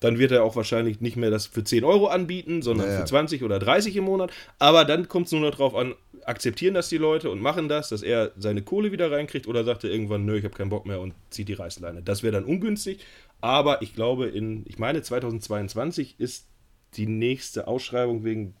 Dann 0.00 0.18
wird 0.18 0.30
er 0.30 0.44
auch 0.44 0.56
wahrscheinlich 0.56 1.00
nicht 1.00 1.16
mehr 1.16 1.30
das 1.30 1.46
für 1.46 1.64
10 1.64 1.84
Euro 1.84 2.08
anbieten, 2.08 2.62
sondern 2.62 2.86
Ja, 2.86 2.92
ja. 2.94 3.00
für 3.00 3.06
20 3.06 3.42
oder 3.42 3.58
30 3.58 3.96
im 3.96 4.04
Monat. 4.04 4.30
Aber 4.58 4.84
dann 4.84 5.08
kommt 5.08 5.26
es 5.26 5.32
nur 5.32 5.40
noch 5.40 5.54
drauf 5.54 5.74
an, 5.74 5.94
akzeptieren 6.26 6.74
das 6.74 6.88
die 6.88 6.98
Leute 6.98 7.30
und 7.30 7.40
machen 7.40 7.68
das, 7.68 7.88
dass 7.88 8.02
er 8.02 8.32
seine 8.36 8.62
Kohle 8.62 8.92
wieder 8.92 9.10
reinkriegt 9.10 9.46
oder 9.46 9.64
sagt 9.64 9.84
er 9.84 9.90
irgendwann, 9.90 10.24
nö, 10.24 10.36
ich 10.36 10.44
habe 10.44 10.54
keinen 10.54 10.70
Bock 10.70 10.84
mehr 10.86 11.00
und 11.00 11.14
zieht 11.30 11.48
die 11.48 11.54
Reißleine. 11.54 12.02
Das 12.02 12.22
wäre 12.22 12.32
dann 12.32 12.44
ungünstig. 12.44 13.04
Aber 13.40 13.82
ich 13.82 13.94
glaube, 13.94 14.26
in, 14.26 14.64
ich 14.66 14.78
meine, 14.78 15.02
2022 15.02 16.16
ist 16.18 16.46
die 16.94 17.06
nächste 17.06 17.66
Ausschreibung 17.68 18.24
wegen 18.24 18.54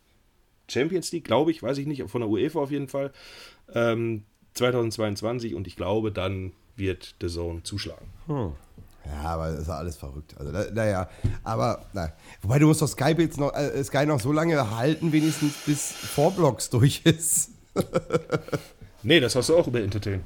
Champions 0.68 1.12
League, 1.12 1.24
glaube 1.24 1.50
ich, 1.50 1.62
weiß 1.62 1.78
ich 1.78 1.86
nicht, 1.86 2.02
von 2.10 2.20
der 2.20 2.28
UEFA 2.30 2.60
auf 2.60 2.70
jeden 2.70 2.88
Fall. 2.88 3.12
Ähm, 3.74 4.24
2022 4.54 5.54
und 5.54 5.66
ich 5.66 5.76
glaube, 5.76 6.12
dann 6.12 6.52
wird 6.76 7.14
The 7.20 7.28
Zone 7.28 7.62
zuschlagen. 7.62 8.06
Ja, 8.28 9.22
aber 9.22 9.50
das 9.52 9.60
ist 9.62 9.68
ja 9.68 9.74
alles 9.78 9.96
verrückt. 9.96 10.34
Also, 10.38 10.50
da- 10.52 10.70
naja, 10.72 11.08
aber, 11.44 11.86
na. 11.92 12.12
Wobei 12.42 12.58
du 12.58 12.66
musst 12.66 12.82
doch 12.82 12.88
Sky 12.88 13.14
jetzt 13.18 13.38
noch, 13.38 13.54
äh, 13.54 13.82
Sky 13.84 14.04
noch 14.04 14.18
so 14.20 14.32
lange 14.32 14.76
halten, 14.76 15.12
wenigstens 15.12 15.54
bis 15.64 15.92
Vorblocks 15.92 16.70
durch 16.70 17.02
ist. 17.04 17.50
Nee, 19.02 19.20
das 19.20 19.36
hast 19.36 19.48
du 19.50 19.56
auch 19.56 19.66
über 19.68 19.80
Entertain. 19.80 20.22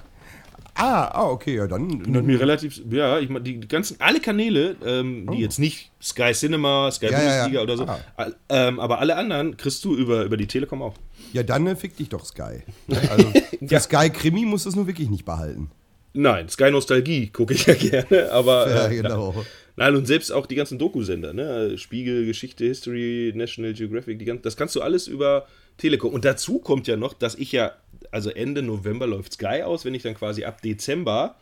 Ah, 0.74 1.04
ah, 1.12 1.28
okay, 1.28 1.56
ja, 1.56 1.66
dann. 1.66 2.00
Hat 2.14 2.24
mir 2.24 2.40
relativ, 2.40 2.80
ja, 2.90 3.18
ich 3.18 3.28
meine, 3.28 3.42
die 3.44 3.60
ganzen, 3.60 3.96
alle 4.00 4.20
Kanäle, 4.20 4.76
ähm, 4.86 5.28
die 5.30 5.38
jetzt 5.42 5.58
nicht 5.58 5.90
Sky 6.00 6.32
Cinema, 6.32 6.90
Sky 6.90 7.08
Oh. 7.08 7.12
Ja, 7.12 7.18
ja, 7.18 7.24
ja. 7.24 7.42
Bundesliga 7.42 7.62
oder 7.62 7.76
so, 7.76 7.84
Ah. 7.84 7.98
all- 8.16 8.36
ähm, 8.48 8.80
aber 8.80 8.98
alle 9.00 9.16
anderen 9.16 9.56
kriegst 9.58 9.84
du 9.84 9.94
über, 9.94 10.24
über 10.24 10.36
die 10.38 10.46
Telekom 10.46 10.80
auch. 10.80 10.94
Ja, 11.34 11.42
dann 11.42 11.66
äh, 11.66 11.76
fick 11.76 11.96
dich 11.96 12.08
doch 12.08 12.24
Sky. 12.24 12.62
Also, 13.10 13.28
für 13.58 13.66
Ja. 13.66 13.80
Sky 13.80 14.08
Krimi 14.10 14.46
musst 14.46 14.64
du 14.64 14.70
es 14.70 14.76
nun 14.76 14.86
wirklich 14.86 15.10
nicht 15.10 15.26
behalten. 15.26 15.70
Nein, 16.14 16.48
Sky 16.48 16.70
Nostalgie 16.70 17.26
gucke 17.28 17.52
ich 17.52 17.66
ja 17.66 17.74
gerne, 18.06 18.32
aber 18.32 18.70
Ja, 18.70 18.86
äh, 18.88 18.94
genau. 18.96 19.44
nein, 19.76 19.94
und 19.94 20.06
selbst 20.06 20.32
auch 20.32 20.46
die 20.46 20.54
ganzen 20.54 20.78
Dokusender, 20.78 21.34
ne? 21.34 21.76
Spiegel, 21.76 22.24
Geschichte, 22.24 22.64
History, 22.64 23.32
National 23.36 23.74
Geographic, 23.74 24.18
die 24.18 24.24
ganzen, 24.24 24.42
das 24.42 24.56
kannst 24.56 24.74
du 24.76 24.80
alles 24.80 25.06
über 25.08 25.46
Telekom. 25.80 26.12
Und 26.12 26.24
dazu 26.24 26.60
kommt 26.60 26.86
ja 26.86 26.96
noch, 26.96 27.12
dass 27.14 27.34
ich 27.34 27.50
ja, 27.52 27.72
also 28.12 28.30
Ende 28.30 28.62
November 28.62 29.06
läuft 29.06 29.32
Sky 29.32 29.62
aus, 29.64 29.84
wenn 29.84 29.94
ich 29.94 30.02
dann 30.02 30.14
quasi 30.14 30.44
ab 30.44 30.62
Dezember, 30.62 31.34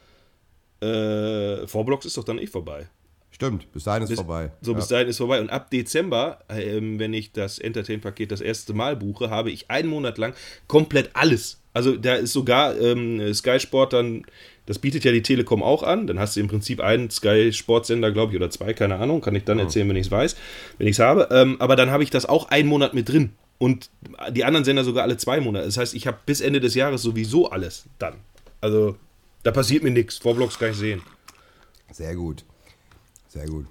äh, 0.80 1.66
Vorblocks 1.66 2.06
ist 2.06 2.16
doch 2.16 2.24
dann 2.24 2.38
eh 2.38 2.46
vorbei. 2.46 2.86
Stimmt, 3.30 3.70
bis 3.72 3.84
dahin 3.84 4.02
ist 4.02 4.08
Bis- 4.08 4.18
vorbei. 4.18 4.50
So, 4.62 4.74
bis 4.74 4.88
ja. 4.88 4.96
dahin 4.96 5.08
ist 5.08 5.18
vorbei. 5.18 5.40
Und 5.40 5.50
ab 5.50 5.70
Dezember, 5.70 6.40
ähm, 6.48 6.98
wenn 6.98 7.12
ich 7.12 7.32
das 7.32 7.58
Entertain-Paket 7.58 8.32
das 8.32 8.40
erste 8.40 8.72
Mal 8.72 8.96
buche, 8.96 9.30
habe 9.30 9.50
ich 9.50 9.70
einen 9.70 9.88
Monat 9.88 10.18
lang 10.18 10.34
komplett 10.66 11.10
alles. 11.12 11.60
Also 11.74 11.96
da 11.96 12.14
ist 12.14 12.32
sogar 12.32 12.76
ähm, 12.80 13.32
Sky 13.34 13.60
Sport 13.60 13.92
dann 13.92 14.24
Das 14.66 14.78
bietet 14.78 15.04
ja 15.04 15.12
die 15.12 15.22
Telekom 15.22 15.62
auch 15.62 15.82
an. 15.82 16.06
Dann 16.06 16.18
hast 16.18 16.36
du 16.36 16.40
im 16.40 16.48
Prinzip 16.48 16.80
einen 16.80 17.10
Sky 17.10 17.52
Sportsender, 17.52 18.10
glaube 18.12 18.32
ich, 18.32 18.36
oder 18.36 18.50
zwei, 18.50 18.72
keine 18.74 18.96
Ahnung. 18.96 19.20
Kann 19.20 19.34
ich 19.34 19.44
dann 19.44 19.58
erzählen, 19.58 19.88
wenn 19.88 19.96
ich 19.96 20.06
es 20.06 20.10
weiß, 20.10 20.36
wenn 20.78 20.86
ich 20.88 20.96
es 20.96 20.98
habe. 20.98 21.28
Ähm, 21.30 21.56
aber 21.60 21.76
dann 21.76 21.90
habe 21.90 22.02
ich 22.02 22.10
das 22.10 22.26
auch 22.26 22.48
einen 22.48 22.68
Monat 22.68 22.92
mit 22.94 23.08
drin. 23.08 23.30
Und 23.58 23.90
die 24.30 24.44
anderen 24.44 24.64
Sender 24.64 24.84
sogar 24.84 25.02
alle 25.02 25.16
zwei 25.16 25.40
Monate. 25.40 25.66
Das 25.66 25.76
heißt, 25.76 25.94
ich 25.94 26.06
habe 26.06 26.18
bis 26.24 26.40
Ende 26.40 26.60
des 26.60 26.74
Jahres 26.74 27.02
sowieso 27.02 27.50
alles 27.50 27.84
dann. 27.98 28.14
Also, 28.60 28.96
da 29.42 29.50
passiert 29.50 29.82
mir 29.82 29.90
nichts. 29.90 30.18
Vorblogs 30.18 30.58
kann 30.58 30.70
ich 30.70 30.76
sehen. 30.76 31.02
Sehr 31.92 32.14
gut. 32.14 32.44
Sehr 33.28 33.46
gut. 33.46 33.66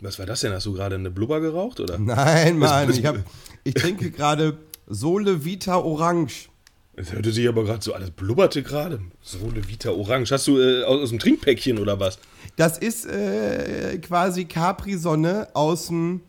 Was 0.00 0.18
war 0.18 0.26
das 0.26 0.40
denn? 0.40 0.52
Hast 0.52 0.66
du 0.66 0.72
gerade 0.72 0.96
eine 0.96 1.10
Blubber 1.10 1.40
geraucht, 1.40 1.80
oder? 1.80 1.98
Nein, 1.98 2.58
Mann, 2.58 2.90
ich, 2.90 3.06
hab, 3.06 3.16
ich 3.62 3.74
trinke 3.74 4.10
gerade 4.10 4.58
Sole 4.86 5.44
Vita 5.44 5.76
Orange. 5.76 6.48
Es 6.96 7.12
hörte 7.12 7.32
sich 7.32 7.48
aber 7.48 7.64
gerade 7.64 7.82
so 7.82 7.92
alles 7.92 8.10
blubberte 8.10 8.62
gerade. 8.62 9.00
Sole 9.20 9.66
Vita 9.68 9.90
Orange. 9.90 10.30
Hast 10.32 10.46
du 10.46 10.60
äh, 10.60 10.84
aus, 10.84 11.02
aus 11.02 11.08
dem 11.10 11.18
Trinkpäckchen 11.18 11.78
oder 11.78 11.98
was? 11.98 12.18
Das 12.56 12.78
ist 12.78 13.06
äh, 13.06 13.98
quasi 13.98 14.44
Capri-Sonne 14.44 15.48
aus 15.54 15.88
dem, 15.88 16.20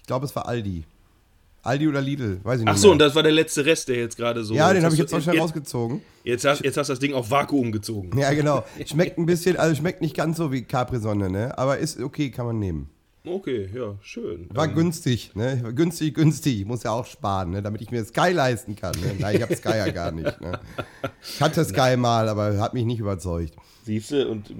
ich 0.00 0.06
glaube, 0.06 0.26
es 0.26 0.36
war 0.36 0.46
Aldi. 0.46 0.84
Aldi 1.64 1.88
oder 1.88 2.00
Lidl, 2.02 2.40
weiß 2.42 2.60
ich 2.60 2.64
nicht. 2.66 2.72
Ach 2.74 2.76
so, 2.76 2.88
mehr. 2.88 2.92
und 2.92 2.98
das 3.00 3.14
war 3.14 3.22
der 3.22 3.32
letzte 3.32 3.64
Rest, 3.64 3.88
der 3.88 3.96
jetzt 3.96 4.16
gerade 4.16 4.44
so. 4.44 4.54
Ja, 4.54 4.72
den 4.72 4.84
habe 4.84 4.94
ich 4.94 5.00
jetzt 5.00 5.12
du- 5.12 5.20
schnell 5.20 5.34
jetzt, 5.36 5.42
rausgezogen. 5.42 6.02
jetzt, 6.22 6.44
hast, 6.44 6.62
jetzt 6.62 6.76
hast 6.76 6.88
du 6.88 6.92
das 6.92 7.00
Ding 7.00 7.14
auf 7.14 7.30
Vakuum 7.30 7.72
gezogen. 7.72 8.18
Ja, 8.18 8.32
genau. 8.34 8.64
Schmeckt 8.86 9.18
ein 9.18 9.26
bisschen, 9.26 9.56
also 9.56 9.74
schmeckt 9.74 10.00
nicht 10.02 10.14
ganz 10.16 10.36
so 10.36 10.52
wie 10.52 10.62
Capri-Sonne, 10.62 11.30
ne? 11.30 11.56
Aber 11.58 11.78
ist 11.78 11.98
okay, 12.00 12.30
kann 12.30 12.46
man 12.46 12.58
nehmen. 12.58 12.90
Okay, 13.26 13.70
ja, 13.74 13.94
schön. 14.02 14.50
War 14.52 14.66
Ähm, 14.68 14.74
günstig, 14.74 15.30
ne? 15.34 15.72
Günstig, 15.74 16.14
günstig. 16.14 16.60
Ich 16.60 16.66
muss 16.66 16.82
ja 16.82 16.90
auch 16.90 17.06
sparen, 17.06 17.52
ne? 17.52 17.62
Damit 17.62 17.80
ich 17.80 17.90
mir 17.90 18.04
Sky 18.04 18.32
leisten 18.32 18.76
kann. 18.76 18.92
Ne? 19.00 19.12
Nein, 19.18 19.36
ich 19.36 19.42
habe 19.42 19.56
Sky 19.56 19.78
ja 19.78 19.90
gar 19.90 20.12
nicht. 20.12 20.38
Ne? 20.42 20.60
Ich 21.22 21.40
hatte 21.40 21.64
Sky 21.64 21.96
mal, 21.96 22.28
aber 22.28 22.58
hat 22.58 22.74
mich 22.74 22.84
nicht 22.84 22.98
überzeugt. 23.00 23.54
Siehst 23.84 24.10
du, 24.10 24.28
und 24.28 24.50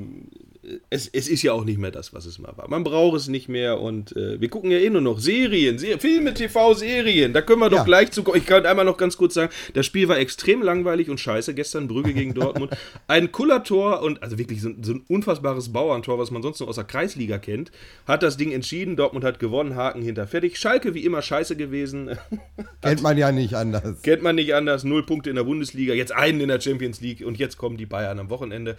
es, 0.90 1.08
es 1.12 1.28
ist 1.28 1.42
ja 1.42 1.52
auch 1.52 1.64
nicht 1.64 1.78
mehr 1.78 1.90
das, 1.90 2.12
was 2.14 2.24
es 2.26 2.38
mal 2.38 2.52
war. 2.56 2.68
Man 2.68 2.84
braucht 2.84 3.16
es 3.18 3.28
nicht 3.28 3.48
mehr 3.48 3.80
und 3.80 4.16
äh, 4.16 4.40
wir 4.40 4.48
gucken 4.48 4.70
ja 4.70 4.78
eh 4.78 4.88
nur 4.90 5.00
noch 5.00 5.18
Serien, 5.18 5.78
Ser 5.78 5.98
Filme, 5.98 6.32
TV, 6.34 6.74
Serien. 6.74 7.32
Da 7.32 7.42
können 7.42 7.60
wir 7.60 7.68
doch 7.70 7.78
Ja. 7.78 7.84
gleich 7.84 8.10
zu. 8.12 8.24
Ich 8.34 8.46
kann 8.46 8.64
einmal 8.64 8.84
noch 8.84 8.96
ganz 8.96 9.16
kurz 9.16 9.34
sagen, 9.34 9.52
das 9.74 9.84
Spiel 9.86 10.08
war 10.08 10.18
extrem 10.18 10.62
langweilig 10.62 11.10
und 11.10 11.20
scheiße. 11.20 11.54
Gestern 11.54 11.86
Brügge 11.88 12.14
gegen 12.14 12.32
Dortmund. 12.34 12.72
Ein 13.08 13.30
Kullertor 13.32 14.02
und 14.02 14.22
also 14.22 14.38
wirklich 14.38 14.62
so, 14.62 14.68
ein- 14.70 14.82
so 14.82 14.92
ein 14.94 15.04
unfassbares 15.08 15.72
Bauerntor, 15.72 16.18
was 16.18 16.30
man 16.30 16.42
sonst 16.42 16.60
nur 16.60 16.68
aus 16.68 16.76
der 16.76 16.84
Kreisliga 16.84 17.38
kennt, 17.38 17.70
hat 18.06 18.22
das 18.22 18.36
Ding 18.36 18.52
entschieden. 18.52 18.96
Dortmund 18.96 19.24
hat 19.24 19.38
gewonnen, 19.38 19.76
Haken 19.76 20.02
hinter 20.02 20.26
fertig. 20.26 20.56
Schalke 20.58 20.94
wie 20.94 21.04
immer 21.04 21.20
scheiße 21.22 21.56
gewesen. 21.56 22.10
Kennt 22.80 23.02
man 23.02 23.18
ja 23.18 23.32
nicht 23.32 23.54
anders. 23.54 24.02
Kennt 24.02 24.22
man 24.22 24.36
nicht 24.36 24.54
anders. 24.54 24.84
Null 24.84 25.04
Punkte 25.04 25.30
in 25.30 25.36
der 25.36 25.44
Bundesliga, 25.44 25.94
jetzt 25.94 26.12
einen 26.12 26.40
in 26.40 26.48
der 26.48 26.60
Champions 26.60 27.00
League 27.00 27.24
und 27.26 27.38
jetzt 27.38 27.56
kommen 27.58 27.76
die 27.76 27.86
Bayern 27.86 28.18
am 28.18 28.30
Wochenende. 28.30 28.76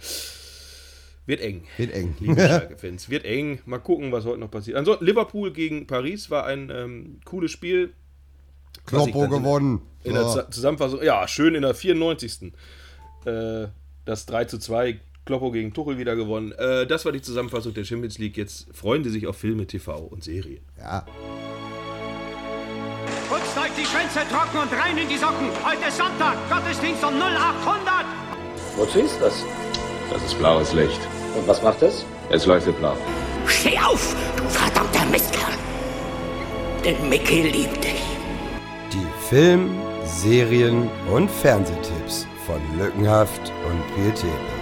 Wird 1.26 1.40
eng. 1.40 1.64
Wird 1.76 1.92
eng. 1.92 2.14
Liebe 2.20 2.36
Schalke-Fans. 2.48 3.10
Wird 3.10 3.24
eng. 3.24 3.58
Mal 3.66 3.78
gucken, 3.80 4.12
was 4.12 4.24
heute 4.24 4.38
noch 4.38 4.50
passiert. 4.50 4.76
Ansonsten, 4.76 5.04
Liverpool 5.04 5.52
gegen 5.52 5.86
Paris 5.86 6.30
war 6.30 6.46
ein 6.46 6.70
ähm, 6.72 7.20
cooles 7.24 7.50
Spiel. 7.50 7.92
Kloppo 8.86 9.24
in- 9.24 9.30
gewonnen. 9.30 9.80
In 10.04 10.14
der 10.14 10.24
So. 10.24 10.40
Zu- 10.42 10.50
Zusammenfassung, 10.50 11.02
ja, 11.02 11.26
schön 11.26 11.54
in 11.56 11.62
der 11.62 11.74
94. 11.74 12.52
Äh, 13.24 13.66
das 14.04 14.26
3 14.26 14.44
zu 14.44 14.58
2, 14.58 15.00
Kloppo 15.24 15.50
gegen 15.50 15.74
Tuchel 15.74 15.98
wieder 15.98 16.14
gewonnen. 16.14 16.52
Äh, 16.52 16.86
das 16.86 17.04
war 17.04 17.10
die 17.10 17.20
Zusammenfassung 17.22 17.74
der 17.74 17.82
Champions 17.82 18.18
League. 18.18 18.36
Jetzt 18.36 18.68
freuen 18.72 19.02
die 19.02 19.10
sich 19.10 19.26
auf 19.26 19.36
Filme, 19.36 19.66
TV 19.66 19.98
und 19.98 20.22
Serien. 20.22 20.60
Ja. 20.78 21.04
Putzt 23.28 23.58
euch 23.58 23.72
die 23.76 23.84
Schwänze 23.84 24.20
trocken 24.30 24.58
und 24.58 24.72
rein 24.80 24.96
in 24.96 25.08
die 25.08 25.16
Socken. 25.16 25.50
Heute 25.64 25.88
ist 25.88 25.96
Sonntag, 25.96 26.36
Gottesdienst 26.48 27.02
um 27.02 27.14
0800. 27.18 28.04
Wozu 28.76 29.00
ist 29.00 29.18
das? 29.20 29.44
Das 30.10 30.22
ist 30.22 30.38
blaues 30.38 30.72
Licht. 30.72 31.00
Und 31.36 31.46
was 31.46 31.62
macht 31.62 31.82
es? 31.82 32.04
Es 32.30 32.46
leuchtet 32.46 32.78
blau. 32.78 32.96
Steh 33.46 33.78
auf, 33.78 34.14
du 34.36 34.44
verdammter 34.48 35.04
Mistkerl. 35.06 35.52
Denn 36.84 37.08
Mickey 37.08 37.42
liebt 37.42 37.84
dich. 37.84 38.02
Die 38.92 39.28
Film-, 39.28 39.70
Serien- 40.04 40.88
und 41.12 41.30
Fernsehtipps 41.30 42.26
von 42.46 42.60
Lückenhaft 42.78 43.52
und 43.68 43.94
Pietätlos. 43.94 44.55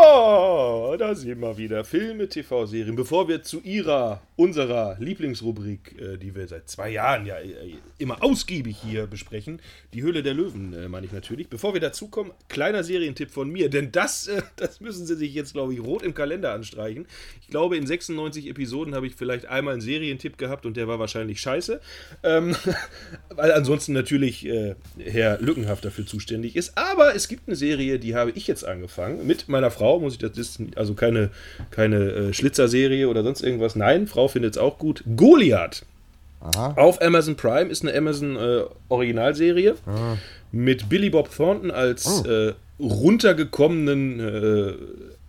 So, 0.00 0.96
da 0.98 1.14
sehen 1.14 1.40
wir 1.40 1.58
wieder 1.58 1.84
Filme, 1.84 2.28
TV-Serien. 2.28 2.96
Bevor 2.96 3.28
wir 3.28 3.42
zu 3.42 3.60
ihrer, 3.60 4.22
unserer 4.34 4.96
Lieblingsrubrik, 4.98 5.94
äh, 6.00 6.16
die 6.16 6.34
wir 6.34 6.48
seit 6.48 6.70
zwei 6.70 6.90
Jahren 6.90 7.26
ja 7.26 7.36
äh, 7.36 7.74
immer 7.98 8.22
ausgiebig 8.22 8.78
hier 8.82 9.06
besprechen, 9.06 9.60
die 9.92 10.02
Höhle 10.02 10.22
der 10.22 10.32
Löwen, 10.32 10.72
äh, 10.72 10.88
meine 10.88 11.04
ich 11.04 11.12
natürlich. 11.12 11.48
Bevor 11.48 11.74
wir 11.74 11.80
dazu 11.80 12.08
kommen, 12.08 12.30
kleiner 12.48 12.82
Serientipp 12.82 13.30
von 13.30 13.50
mir, 13.50 13.68
denn 13.68 13.92
das, 13.92 14.30
das 14.56 14.80
müssen 14.80 15.06
Sie 15.06 15.16
sich 15.16 15.34
jetzt, 15.34 15.52
glaube 15.52 15.74
ich, 15.74 15.80
rot 15.80 16.02
im 16.02 16.14
Kalender 16.14 16.54
anstreichen. 16.54 17.06
Ich 17.42 17.48
glaube, 17.48 17.76
in 17.76 17.86
96 17.86 18.48
Episoden 18.48 18.94
habe 18.94 19.06
ich 19.06 19.14
vielleicht 19.14 19.46
einmal 19.46 19.74
einen 19.74 19.82
Serientipp 19.82 20.38
gehabt 20.38 20.64
und 20.64 20.78
der 20.78 20.88
war 20.88 20.98
wahrscheinlich 20.98 21.40
scheiße. 21.40 21.78
Ähm, 22.22 22.56
weil 23.28 23.52
ansonsten 23.52 23.92
natürlich 23.92 24.48
Herr 24.98 25.40
Lückenhaft 25.40 25.84
dafür 25.84 26.06
zuständig 26.06 26.56
ist. 26.56 26.78
Aber 26.78 27.14
es 27.14 27.28
gibt 27.28 27.48
eine 27.48 27.56
Serie, 27.56 27.98
die 27.98 28.14
habe 28.14 28.30
ich 28.30 28.46
jetzt 28.46 28.64
angefangen. 28.64 29.26
Mit 29.26 29.48
meiner 29.48 29.70
Frau, 29.70 29.89
muss 29.98 30.14
ich 30.14 30.18
das 30.18 30.36
ist 30.36 30.60
also 30.76 30.94
keine, 30.94 31.30
keine 31.70 31.96
äh, 31.96 32.32
Schlitzer-Serie 32.32 33.08
oder 33.08 33.22
sonst 33.22 33.42
irgendwas. 33.42 33.76
Nein, 33.76 34.06
Frau 34.06 34.28
findet 34.28 34.54
es 34.54 34.58
auch 34.58 34.78
gut. 34.78 35.02
Goliath. 35.16 35.84
Auf 36.56 37.02
Amazon 37.02 37.36
Prime 37.36 37.70
ist 37.70 37.82
eine 37.82 37.96
Amazon 37.96 38.36
äh, 38.36 38.62
Originalserie 38.88 39.74
mit 40.52 40.88
Billy 40.88 41.10
Bob 41.10 41.34
Thornton 41.34 41.70
als 41.70 42.24
äh, 42.24 42.54
runtergekommenen 42.78 44.20
äh, 44.20 44.74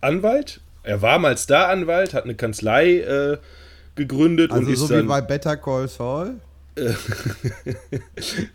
Anwalt. 0.00 0.60
Er 0.84 1.02
war 1.02 1.18
mal 1.18 1.36
Star-Anwalt, 1.36 2.14
hat 2.14 2.24
eine 2.24 2.34
Kanzlei 2.34 3.00
äh, 3.00 3.38
gegründet 3.94 4.50
und 4.50 4.60
Also 4.60 4.70
ist 4.70 4.80
so 4.80 4.88
wie 4.88 4.94
dann 4.94 5.06
bei 5.06 5.20
Better 5.20 5.56
Call 5.56 5.86
Saul. 5.88 6.36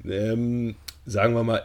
ähm, 0.09 0.75
sagen 1.05 1.35
wir 1.35 1.43
mal, 1.43 1.63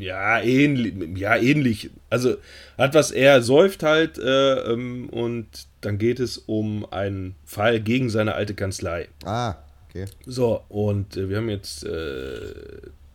ja, 0.00 0.40
ähnlich, 0.40 0.94
ja, 1.18 1.36
ähnlich. 1.36 1.90
Also 2.08 2.36
hat 2.78 2.94
was, 2.94 3.10
er 3.10 3.42
säuft 3.42 3.82
halt 3.82 4.18
äh, 4.18 4.72
ähm, 4.72 5.08
und 5.10 5.46
dann 5.80 5.98
geht 5.98 6.20
es 6.20 6.38
um 6.38 6.90
einen 6.90 7.34
Fall 7.44 7.80
gegen 7.80 8.10
seine 8.10 8.34
alte 8.34 8.54
Kanzlei. 8.54 9.08
Ah, 9.24 9.56
okay. 9.88 10.06
So, 10.26 10.62
und 10.68 11.16
äh, 11.16 11.28
wir 11.28 11.36
haben 11.36 11.48
jetzt 11.50 11.84
äh, 11.84 12.54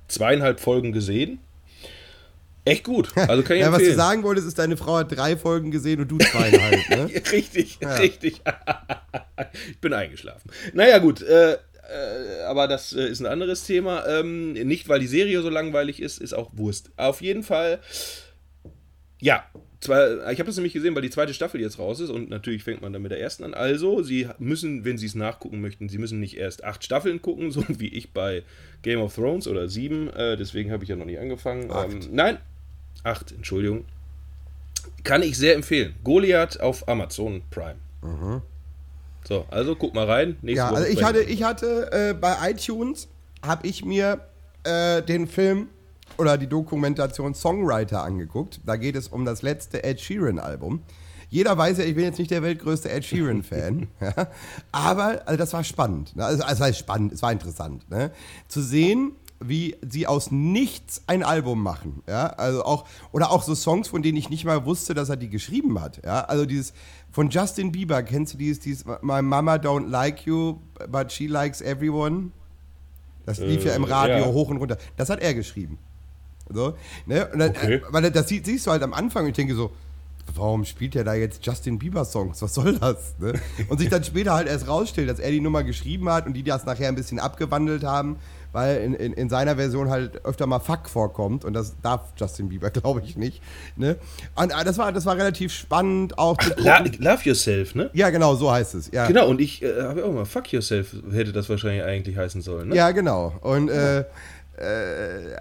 zweieinhalb 0.08 0.60
Folgen 0.60 0.92
gesehen. 0.92 1.40
Echt 2.66 2.84
gut. 2.84 3.16
Also 3.16 3.44
kann 3.44 3.58
ich 3.58 3.62
Ja, 3.64 3.68
was 3.72 3.78
du 3.78 3.84
empfehlen. 3.84 3.98
sagen 3.98 4.24
wolltest, 4.24 4.48
ist, 4.48 4.58
deine 4.60 4.76
Frau 4.76 4.98
hat 4.98 5.16
drei 5.16 5.38
Folgen 5.38 5.72
gesehen 5.72 6.02
und 6.02 6.10
du 6.10 6.18
zweieinhalb, 6.18 6.90
ne? 6.90 7.10
richtig, 7.32 7.80
richtig. 7.82 8.42
ich 9.70 9.80
bin 9.80 9.94
eingeschlafen. 9.94 10.50
Naja, 10.74 10.98
gut. 10.98 11.22
Äh, 11.22 11.58
äh, 11.90 12.44
aber 12.44 12.68
das 12.68 12.94
äh, 12.94 13.08
ist 13.08 13.20
ein 13.20 13.26
anderes 13.26 13.66
Thema. 13.66 14.06
Ähm, 14.08 14.54
nicht, 14.54 14.90
weil 14.90 15.00
die 15.00 15.08
Serie 15.08 15.42
so 15.42 15.50
langweilig 15.50 16.02
ist, 16.02 16.20
ist 16.20 16.34
auch 16.34 16.52
Wurst. 16.54 16.92
Auf 16.98 17.22
jeden 17.22 17.44
Fall, 17.44 17.80
ja. 19.20 19.44
Zwar, 19.82 20.32
ich 20.32 20.40
habe 20.40 20.48
das 20.48 20.56
nämlich 20.56 20.74
gesehen, 20.74 20.96
weil 20.96 21.04
die 21.04 21.10
zweite 21.12 21.34
Staffel 21.34 21.62
jetzt 21.62 21.78
raus 21.78 22.00
ist 22.00 22.10
und 22.10 22.30
natürlich 22.30 22.64
fängt 22.64 22.82
man 22.82 22.92
dann 22.92 23.04
mit 23.04 23.12
der 23.12 23.20
ersten 23.20 23.44
an. 23.44 23.54
Also, 23.54 24.02
Sie 24.02 24.28
müssen, 24.40 24.84
wenn 24.84 24.98
Sie 24.98 25.06
es 25.06 25.14
nachgucken 25.16 25.62
möchten, 25.62 25.90
Sie 25.90 26.00
müssen 26.00 26.20
nicht 26.20 26.38
erst 26.38 26.64
acht 26.64 26.84
Staffeln 26.84 27.22
gucken, 27.22 27.52
so 27.52 27.64
wie 27.68 27.90
ich 27.90 28.12
bei 28.12 28.44
Game 28.82 29.00
of 29.00 29.14
Thrones 29.14 29.48
oder 29.48 29.70
sieben. 29.70 30.10
Äh, 30.10 30.38
deswegen 30.38 30.72
habe 30.72 30.84
ich 30.84 30.90
ja 30.90 30.96
noch 30.96 31.06
nicht 31.06 31.20
angefangen. 31.20 31.70
Ähm, 31.70 32.00
nein, 32.12 32.38
acht, 33.04 33.32
Entschuldigung. 33.32 33.86
Kann 35.04 35.22
ich 35.22 35.38
sehr 35.38 35.56
empfehlen. 35.56 35.94
Goliath 36.04 36.60
auf 36.60 36.88
Amazon 36.88 37.44
Prime. 37.52 37.76
So, 39.28 39.46
also 39.50 39.76
guck 39.76 39.94
mal 39.94 40.10
rein. 40.10 40.38
Nächste 40.42 40.58
Ja, 40.58 40.72
Woche 40.72 40.78
also 40.82 40.92
ich 40.92 41.04
hatte, 41.04 41.22
ich 41.22 41.44
hatte 41.44 41.92
äh, 41.92 42.14
bei 42.14 42.52
iTunes 42.52 43.08
habe 43.46 43.68
ich 43.68 43.84
mir 43.84 44.22
äh, 44.64 45.02
den 45.02 45.28
Film 45.28 45.68
oder 46.18 46.38
die 46.38 46.48
Dokumentation 46.48 47.34
Songwriter 47.34 48.04
angeguckt. 48.04 48.62
Da 48.66 48.76
geht 48.76 48.96
es 48.96 49.08
um 49.08 49.26
das 49.26 49.42
letzte 49.42 49.84
Ed 49.84 50.00
Sheeran 50.00 50.40
Album. 50.40 50.82
Jeder 51.30 51.58
weiß 51.58 51.80
ja, 51.80 51.84
ich 51.86 51.96
bin 51.96 52.04
jetzt 52.04 52.20
nicht 52.20 52.32
der 52.32 52.44
weltgrößte 52.44 52.90
Ed 52.90 53.04
Sheeran 53.04 53.44
Fan, 53.44 53.88
ja, 54.00 54.28
aber 54.72 55.24
also 55.26 55.38
das 55.38 55.54
war 55.54 55.64
spannend. 55.64 56.16
Ne? 56.16 56.24
Also, 56.24 56.44
also 56.44 56.54
es 56.54 56.60
war 56.60 56.74
spannend, 56.74 57.14
es 57.14 57.22
war 57.22 57.32
interessant, 57.32 57.90
ne? 57.90 58.12
zu 58.48 58.62
sehen, 58.62 59.14
wie 59.40 59.76
sie 59.82 60.08
aus 60.08 60.32
nichts 60.32 61.02
ein 61.08 61.24
Album 61.24 61.62
machen, 61.62 62.04
ja, 62.08 62.28
also 62.28 62.64
auch 62.64 62.86
oder 63.12 63.32
auch 63.32 63.44
so 63.44 63.54
Songs, 63.54 63.88
von 63.88 64.02
denen 64.02 64.18
ich 64.18 64.30
nicht 64.30 64.46
mal 64.46 64.66
wusste, 64.66 64.94
dass 64.94 65.10
er 65.10 65.18
die 65.18 65.30
geschrieben 65.30 65.82
hat, 65.82 66.00
ja, 66.06 66.22
also 66.22 66.46
dieses 66.46 66.74
von 67.16 67.30
Justin 67.30 67.72
Bieber, 67.72 68.03
kennst 68.03 68.34
du 68.34 68.38
dieses, 68.38 68.59
dieses 68.59 68.84
My 69.01 69.22
Mama 69.22 69.55
don't 69.55 69.88
like 69.89 70.26
you, 70.26 70.57
but 70.89 71.13
she 71.13 71.28
likes 71.28 71.61
everyone? 71.61 72.32
Das 73.26 73.39
lief 73.39 73.63
ja 73.63 73.74
im 73.74 73.86
Äh, 73.86 73.91
Radio 73.93 74.18
ja. 74.18 74.26
hoch 74.26 74.49
und 74.49 74.57
runter. 74.57 74.78
Das 74.97 75.09
hat 75.09 75.22
er 75.22 75.34
geschrieben. 75.34 75.78
So, 76.53 76.76
ne? 77.05 77.30
dann, 77.34 77.51
Okay. 77.51 77.76
äh, 77.76 77.82
weil 77.89 78.11
das 78.11 78.28
sie- 78.28 78.41
siehst 78.43 78.68
du 78.68 78.72
halt 78.72 78.84
am 78.84 78.93
Anfang 78.93 79.24
und 79.24 79.30
ich 79.30 79.36
denke 79.38 79.55
so, 79.55 79.72
warum 80.36 80.66
spielt 80.66 80.93
er 80.97 81.05
da 81.05 81.13
jetzt 81.13 81.45
Justin 81.45 81.80
Bieber 81.80 82.03
Songs? 82.03 82.41
Was 82.41 82.53
soll 82.53 82.78
das? 82.78 83.16
Ne? 83.18 83.34
Und 83.70 83.78
sich 83.80 83.88
dann 83.89 84.03
später 84.03 84.34
halt 84.34 84.49
erst 84.49 84.68
rausstellt, 84.68 85.09
dass 85.09 85.20
er 85.20 85.32
die 85.32 85.39
Nummer 85.39 85.63
geschrieben 85.63 86.09
hat 86.09 86.28
und 86.28 86.34
die 86.34 86.43
das 86.43 86.66
nachher 86.66 86.89
ein 86.89 86.95
bisschen 86.95 87.20
abgewandelt 87.20 87.86
haben, 87.86 88.18
weil 88.56 88.78
in, 88.78 88.93
in, 88.93 89.14
in 89.14 89.30
seiner 89.30 89.58
Version 89.58 89.89
halt 89.89 90.26
öfter 90.26 90.47
mal 90.47 90.60
Fuck 90.60 90.89
vorkommt 90.89 91.45
und 91.45 91.53
das 91.53 91.76
darf 91.82 92.14
Justin 92.18 92.49
Bieber, 92.49 92.70
glaube 92.72 93.01
ich, 93.06 93.18
nicht. 93.18 93.43
Ne? 93.76 93.97
Und 94.36 94.51
äh, 94.51 94.64
das 94.64 94.78
war, 94.78 94.91
das 94.91 95.06
war 95.06 95.18
relativ 95.18 95.53
spannend 95.53 96.18
auch 96.18 96.38
zu 96.38 96.49
La 96.58 96.82
gucken. 96.82 97.03
Love 97.03 97.22
Yourself, 97.24 97.76
ne? 97.76 97.89
Ja, 97.93 98.10
genau, 98.10 98.36
so 98.36 98.51
heißt 98.51 98.76
es. 98.76 98.89
Ja. 98.91 99.08
Genau, 99.08 99.28
und 99.28 99.41
ich 99.41 99.62
äh, 99.62 99.82
habe 99.84 100.06
auch 100.06 100.14
mal 100.14 100.26
Fuck 100.26 100.51
Yourself 100.53 100.95
hätte 101.12 101.34
das 101.34 101.49
wahrscheinlich 101.49 101.84
eigentlich 101.84 102.18
heißen 102.18 102.41
sollen, 102.41 102.70
ne? 102.70 102.76
Ja, 102.76 102.91
genau. 102.91 103.34
Und 103.41 103.70
äh, 103.70 104.06
äh, 104.58 105.36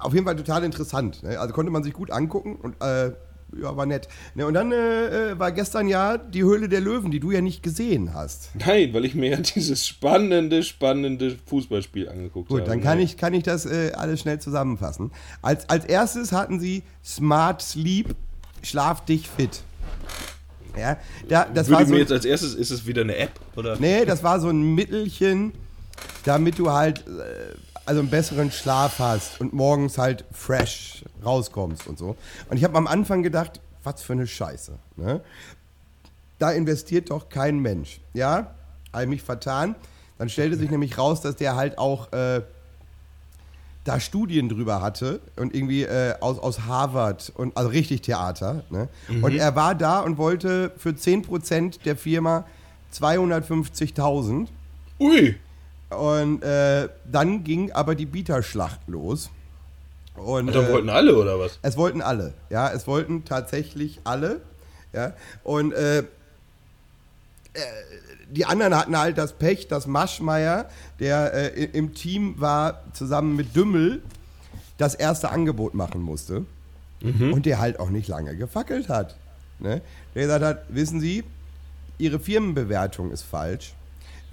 auf 0.00 0.14
jeden 0.14 0.24
Fall 0.24 0.36
total 0.36 0.64
interessant. 0.64 1.22
Ne? 1.22 1.38
Also 1.38 1.52
konnte 1.52 1.70
man 1.70 1.82
sich 1.82 1.92
gut 1.92 2.10
angucken 2.10 2.56
und 2.56 2.80
äh, 2.82 3.12
ja, 3.60 3.76
war 3.76 3.86
nett. 3.86 4.08
Ne? 4.34 4.46
Und 4.46 4.54
dann 4.54 4.72
äh, 4.72 5.30
äh, 5.32 5.38
war 5.38 5.52
gestern 5.52 5.88
ja 5.88 6.18
die 6.18 6.42
Höhle 6.42 6.68
der 6.68 6.80
Löwen, 6.80 7.10
die 7.10 7.20
du 7.20 7.30
ja 7.30 7.40
nicht 7.40 7.62
gesehen 7.62 8.14
hast. 8.14 8.50
Nein, 8.54 8.92
weil 8.92 9.04
ich 9.04 9.14
mir 9.14 9.30
ja 9.30 9.36
dieses 9.54 9.86
spannende, 9.86 10.62
spannende 10.62 11.36
Fußballspiel 11.46 12.08
angeguckt 12.08 12.50
habe. 12.50 12.60
Gut, 12.60 12.68
dann 12.68 12.80
kann 12.80 13.00
ich, 13.00 13.16
kann 13.16 13.34
ich 13.34 13.42
das 13.42 13.66
äh, 13.66 13.92
alles 13.94 14.20
schnell 14.20 14.38
zusammenfassen. 14.38 15.12
Als, 15.42 15.68
als 15.68 15.84
erstes 15.84 16.32
hatten 16.32 16.60
sie 16.60 16.82
Smart 17.04 17.62
Sleep, 17.62 18.14
schlaf 18.62 19.04
dich 19.04 19.28
fit. 19.28 19.62
Ja, 20.76 20.96
da, 21.28 21.46
das 21.52 21.68
Würde 21.68 21.78
war 21.78 21.86
so, 21.86 21.92
mir 21.92 22.00
jetzt 22.00 22.12
als 22.12 22.24
erstes, 22.24 22.54
ist 22.54 22.70
es 22.70 22.86
wieder 22.86 23.02
eine 23.02 23.16
App? 23.16 23.38
Oder? 23.56 23.76
nee, 23.78 24.04
das 24.04 24.24
war 24.24 24.40
so 24.40 24.48
ein 24.48 24.74
Mittelchen, 24.74 25.52
damit 26.24 26.58
du 26.58 26.72
halt 26.72 27.00
äh, 27.06 27.54
also 27.86 28.00
einen 28.00 28.10
besseren 28.10 28.50
Schlaf 28.50 28.98
hast 28.98 29.40
und 29.40 29.52
morgens 29.52 29.98
halt 29.98 30.24
fresh 30.32 31.04
rauskommst 31.24 31.86
und 31.86 31.98
so. 31.98 32.16
Und 32.48 32.56
ich 32.56 32.64
habe 32.64 32.76
am 32.76 32.86
Anfang 32.86 33.22
gedacht, 33.22 33.60
was 33.82 34.02
für 34.02 34.14
eine 34.14 34.26
Scheiße. 34.26 34.78
Ne? 34.96 35.20
Da 36.38 36.50
investiert 36.52 37.10
doch 37.10 37.28
kein 37.28 37.58
Mensch. 37.58 38.00
Ja, 38.12 38.54
habe 38.92 39.06
mich 39.06 39.22
vertan. 39.22 39.74
Dann 40.18 40.28
stellte 40.28 40.56
sich 40.56 40.70
nämlich 40.70 40.96
raus, 40.96 41.20
dass 41.20 41.36
der 41.36 41.56
halt 41.56 41.78
auch 41.78 42.12
äh, 42.12 42.42
da 43.84 44.00
Studien 44.00 44.48
drüber 44.48 44.80
hatte 44.80 45.20
und 45.36 45.54
irgendwie 45.54 45.82
äh, 45.82 46.14
aus, 46.20 46.38
aus 46.38 46.60
Harvard 46.60 47.32
und 47.36 47.56
also 47.56 47.68
richtig 47.68 48.00
Theater. 48.02 48.64
Ne? 48.70 48.88
Und 49.22 49.34
er 49.34 49.54
war 49.56 49.74
da 49.74 50.00
und 50.00 50.16
wollte 50.16 50.72
für 50.78 50.90
10% 50.90 51.82
der 51.84 51.96
Firma 51.96 52.46
250.000. 52.94 54.48
Ui! 55.00 55.36
Und 55.90 56.42
äh, 56.42 56.88
dann 57.10 57.44
ging 57.44 57.72
aber 57.72 57.94
die 57.94 58.06
Bieterschlacht 58.06 58.80
los. 58.86 59.30
Und, 60.16 60.48
Und 60.48 60.54
dann 60.54 60.66
äh, 60.66 60.72
wollten 60.72 60.88
alle, 60.90 61.16
oder 61.16 61.38
was? 61.38 61.58
es 61.62 61.76
wollten 61.76 62.00
alle, 62.00 62.34
ja, 62.50 62.70
es 62.70 62.86
wollten 62.86 63.24
tatsächlich 63.24 64.00
alle, 64.04 64.40
ja. 64.92 65.12
Und 65.42 65.72
äh, 65.72 65.98
äh, 65.98 66.04
die 68.30 68.46
anderen 68.46 68.76
hatten 68.76 68.96
halt 68.96 69.18
das 69.18 69.32
Pech, 69.32 69.68
dass 69.68 69.86
Maschmeyer, 69.86 70.68
der 71.00 71.56
äh, 71.56 71.64
im 71.64 71.94
Team 71.94 72.40
war, 72.40 72.82
zusammen 72.92 73.36
mit 73.36 73.54
Dümmel, 73.54 74.02
das 74.78 74.94
erste 74.94 75.30
Angebot 75.30 75.74
machen 75.74 76.00
musste. 76.00 76.44
Und 77.32 77.44
der 77.44 77.58
halt 77.58 77.78
auch 77.80 77.90
nicht 77.90 78.08
lange 78.08 78.34
gefackelt 78.34 78.88
hat. 78.88 79.14
Ne? 79.58 79.82
Der 80.14 80.22
gesagt 80.22 80.44
hat, 80.44 80.64
wissen 80.70 81.00
Sie, 81.00 81.22
Ihre 81.98 82.18
Firmenbewertung 82.18 83.10
ist 83.10 83.22
falsch. 83.22 83.74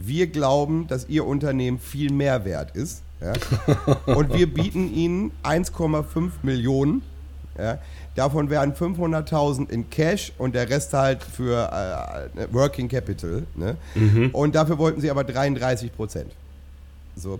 Wir 0.05 0.27
glauben, 0.27 0.87
dass 0.87 1.07
Ihr 1.09 1.25
Unternehmen 1.25 1.79
viel 1.79 2.11
mehr 2.11 2.45
wert 2.45 2.75
ist. 2.75 3.01
Ja? 3.21 3.33
Und 4.15 4.33
wir 4.33 4.51
bieten 4.51 4.93
Ihnen 4.93 5.31
1,5 5.43 6.31
Millionen. 6.43 7.03
Ja? 7.57 7.79
Davon 8.15 8.49
wären 8.49 8.73
500.000 8.73 9.69
in 9.69 9.89
Cash 9.89 10.33
und 10.37 10.53
der 10.53 10.69
Rest 10.69 10.93
halt 10.93 11.23
für 11.23 12.29
äh, 12.35 12.53
Working 12.53 12.89
Capital. 12.89 13.43
Ne? 13.55 13.77
Und 14.33 14.55
dafür 14.55 14.77
wollten 14.77 14.99
sie 14.99 15.09
aber 15.09 15.23
33 15.23 15.95
Prozent. 15.95 16.31
So. 17.15 17.39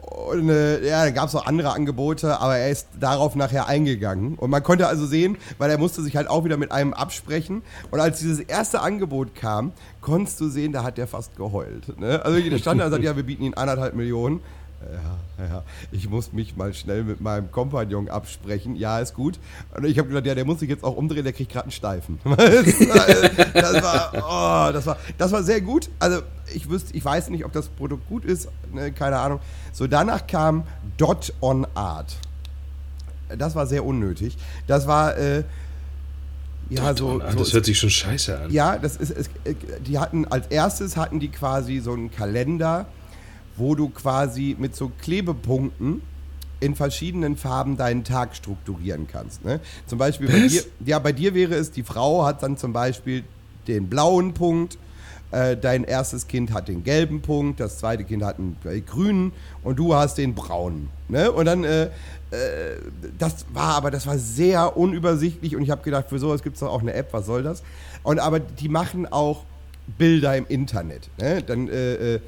Und 0.00 0.48
äh, 0.48 0.86
ja, 0.86 1.04
dann 1.04 1.14
gab 1.14 1.28
es 1.28 1.34
auch 1.34 1.46
andere 1.46 1.72
Angebote, 1.72 2.40
aber 2.40 2.56
er 2.56 2.70
ist 2.70 2.88
darauf 2.98 3.34
nachher 3.34 3.66
eingegangen. 3.66 4.34
Und 4.36 4.50
man 4.50 4.62
konnte 4.62 4.86
also 4.86 5.06
sehen, 5.06 5.36
weil 5.58 5.70
er 5.70 5.78
musste 5.78 6.02
sich 6.02 6.16
halt 6.16 6.28
auch 6.28 6.44
wieder 6.44 6.56
mit 6.56 6.72
einem 6.72 6.94
absprechen. 6.94 7.62
Und 7.90 8.00
als 8.00 8.18
dieses 8.18 8.40
erste 8.40 8.80
Angebot 8.80 9.34
kam, 9.34 9.72
konntest 10.00 10.40
du 10.40 10.48
sehen, 10.48 10.72
da 10.72 10.82
hat 10.82 10.98
der 10.98 11.06
fast 11.06 11.36
geheult. 11.36 11.98
Ne? 11.98 12.24
Also 12.24 12.40
der 12.40 12.58
stand 12.58 12.80
da 12.80 12.86
und 12.86 12.90
sagt, 12.92 13.04
ja, 13.04 13.16
wir 13.16 13.24
bieten 13.24 13.42
Ihnen 13.42 13.54
anderthalb 13.54 13.94
Millionen. 13.94 14.40
Ja, 14.80 15.44
ja, 15.44 15.62
ich 15.92 16.08
muss 16.08 16.32
mich 16.32 16.56
mal 16.56 16.72
schnell 16.72 17.04
mit 17.04 17.20
meinem 17.20 17.50
Kompagnon 17.50 18.08
absprechen. 18.08 18.76
Ja, 18.76 18.98
ist 18.98 19.14
gut. 19.14 19.38
Und 19.76 19.84
ich 19.84 19.98
habe 19.98 20.08
gedacht, 20.08 20.24
ja, 20.24 20.34
der 20.34 20.46
muss 20.46 20.60
sich 20.60 20.70
jetzt 20.70 20.84
auch 20.84 20.96
umdrehen, 20.96 21.22
der 21.22 21.34
kriegt 21.34 21.52
gerade 21.52 21.64
einen 21.64 21.72
Steifen. 21.72 22.18
das, 22.24 23.82
war, 23.82 24.12
oh, 24.14 24.72
das, 24.72 24.86
war, 24.86 24.96
das 25.18 25.32
war 25.32 25.42
sehr 25.42 25.60
gut. 25.60 25.90
Also 25.98 26.22
ich 26.54 26.70
wüsste, 26.70 26.96
ich 26.96 27.04
weiß 27.04 27.28
nicht, 27.28 27.44
ob 27.44 27.52
das 27.52 27.68
Produkt 27.68 28.08
gut 28.08 28.24
ist, 28.24 28.48
ne, 28.72 28.90
keine 28.90 29.18
Ahnung. 29.18 29.40
So, 29.72 29.86
danach 29.86 30.26
kam 30.26 30.64
Dot 30.96 31.34
on 31.42 31.66
Art. 31.74 32.16
Das 33.36 33.54
war 33.54 33.66
sehr 33.66 33.84
unnötig. 33.84 34.38
Das 34.66 34.86
war, 34.86 35.16
äh, 35.16 35.44
ja, 36.70 36.96
so. 36.96 37.20
So 37.20 37.38
das 37.38 37.52
hört 37.52 37.66
sich 37.66 37.78
schon 37.78 37.90
scheiße 37.90 38.38
an. 38.38 38.50
ja, 38.50 38.78
das 38.78 38.96
ist, 38.96 39.10
es, 39.10 39.28
äh, 39.44 39.54
die 39.84 39.98
hatten, 39.98 40.24
als 40.26 40.46
erstes 40.46 40.96
hatten 40.96 41.20
die 41.20 41.28
quasi 41.28 41.80
so 41.80 41.92
einen 41.92 42.10
Kalender, 42.10 42.86
wo 43.60 43.74
du 43.76 43.90
quasi 43.90 44.56
mit 44.58 44.74
so 44.74 44.90
Klebepunkten 45.00 46.02
in 46.58 46.74
verschiedenen 46.74 47.36
Farben 47.36 47.76
deinen 47.76 48.04
Tag 48.04 48.34
strukturieren 48.36 49.06
kannst. 49.06 49.44
Ne? 49.44 49.60
Zum 49.86 49.98
Beispiel 49.98 50.28
bei 50.28 50.48
dir, 50.48 50.62
ja, 50.84 50.98
bei 50.98 51.12
dir 51.12 51.34
wäre 51.34 51.54
es, 51.54 51.70
die 51.70 51.82
Frau 51.82 52.24
hat 52.24 52.42
dann 52.42 52.56
zum 52.56 52.72
Beispiel 52.72 53.24
den 53.68 53.88
blauen 53.88 54.34
Punkt, 54.34 54.78
äh, 55.30 55.56
dein 55.56 55.84
erstes 55.84 56.26
Kind 56.26 56.52
hat 56.52 56.68
den 56.68 56.82
gelben 56.82 57.22
Punkt, 57.22 57.60
das 57.60 57.78
zweite 57.78 58.04
Kind 58.04 58.24
hat 58.24 58.38
einen 58.38 58.56
äh, 58.64 58.80
grünen 58.80 59.32
und 59.62 59.78
du 59.78 59.94
hast 59.94 60.18
den 60.18 60.34
braunen. 60.34 60.90
Ne? 61.08 61.30
Und 61.30 61.46
dann, 61.46 61.64
äh, 61.64 61.84
äh, 61.84 61.88
das 63.18 63.46
war 63.52 63.76
aber, 63.76 63.90
das 63.90 64.06
war 64.06 64.18
sehr 64.18 64.76
unübersichtlich 64.76 65.56
und 65.56 65.62
ich 65.62 65.70
habe 65.70 65.82
gedacht, 65.82 66.06
für 66.08 66.18
sowas 66.18 66.42
gibt 66.42 66.56
es 66.56 66.60
doch 66.60 66.70
auch 66.70 66.80
eine 66.80 66.94
App, 66.94 67.12
was 67.12 67.26
soll 67.26 67.42
das? 67.42 67.62
Und 68.02 68.18
aber 68.18 68.40
die 68.40 68.68
machen 68.68 69.06
auch 69.10 69.44
Bilder 69.98 70.36
im 70.36 70.46
Internet. 70.48 71.08
Ne? 71.18 71.42
Dann 71.42 71.68
äh, 71.68 72.14
äh, 72.14 72.20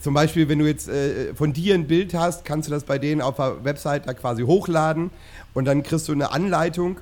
zum 0.00 0.14
Beispiel, 0.14 0.48
wenn 0.48 0.58
du 0.58 0.66
jetzt 0.66 0.88
äh, 0.88 1.34
von 1.34 1.52
dir 1.52 1.74
ein 1.74 1.86
Bild 1.86 2.14
hast, 2.14 2.44
kannst 2.44 2.68
du 2.68 2.72
das 2.72 2.84
bei 2.84 2.98
denen 2.98 3.20
auf 3.20 3.36
der 3.36 3.64
Website 3.64 4.06
da 4.06 4.14
quasi 4.14 4.42
hochladen 4.42 5.10
und 5.54 5.64
dann 5.64 5.82
kriegst 5.82 6.08
du 6.08 6.12
eine 6.12 6.30
Anleitung, 6.30 7.00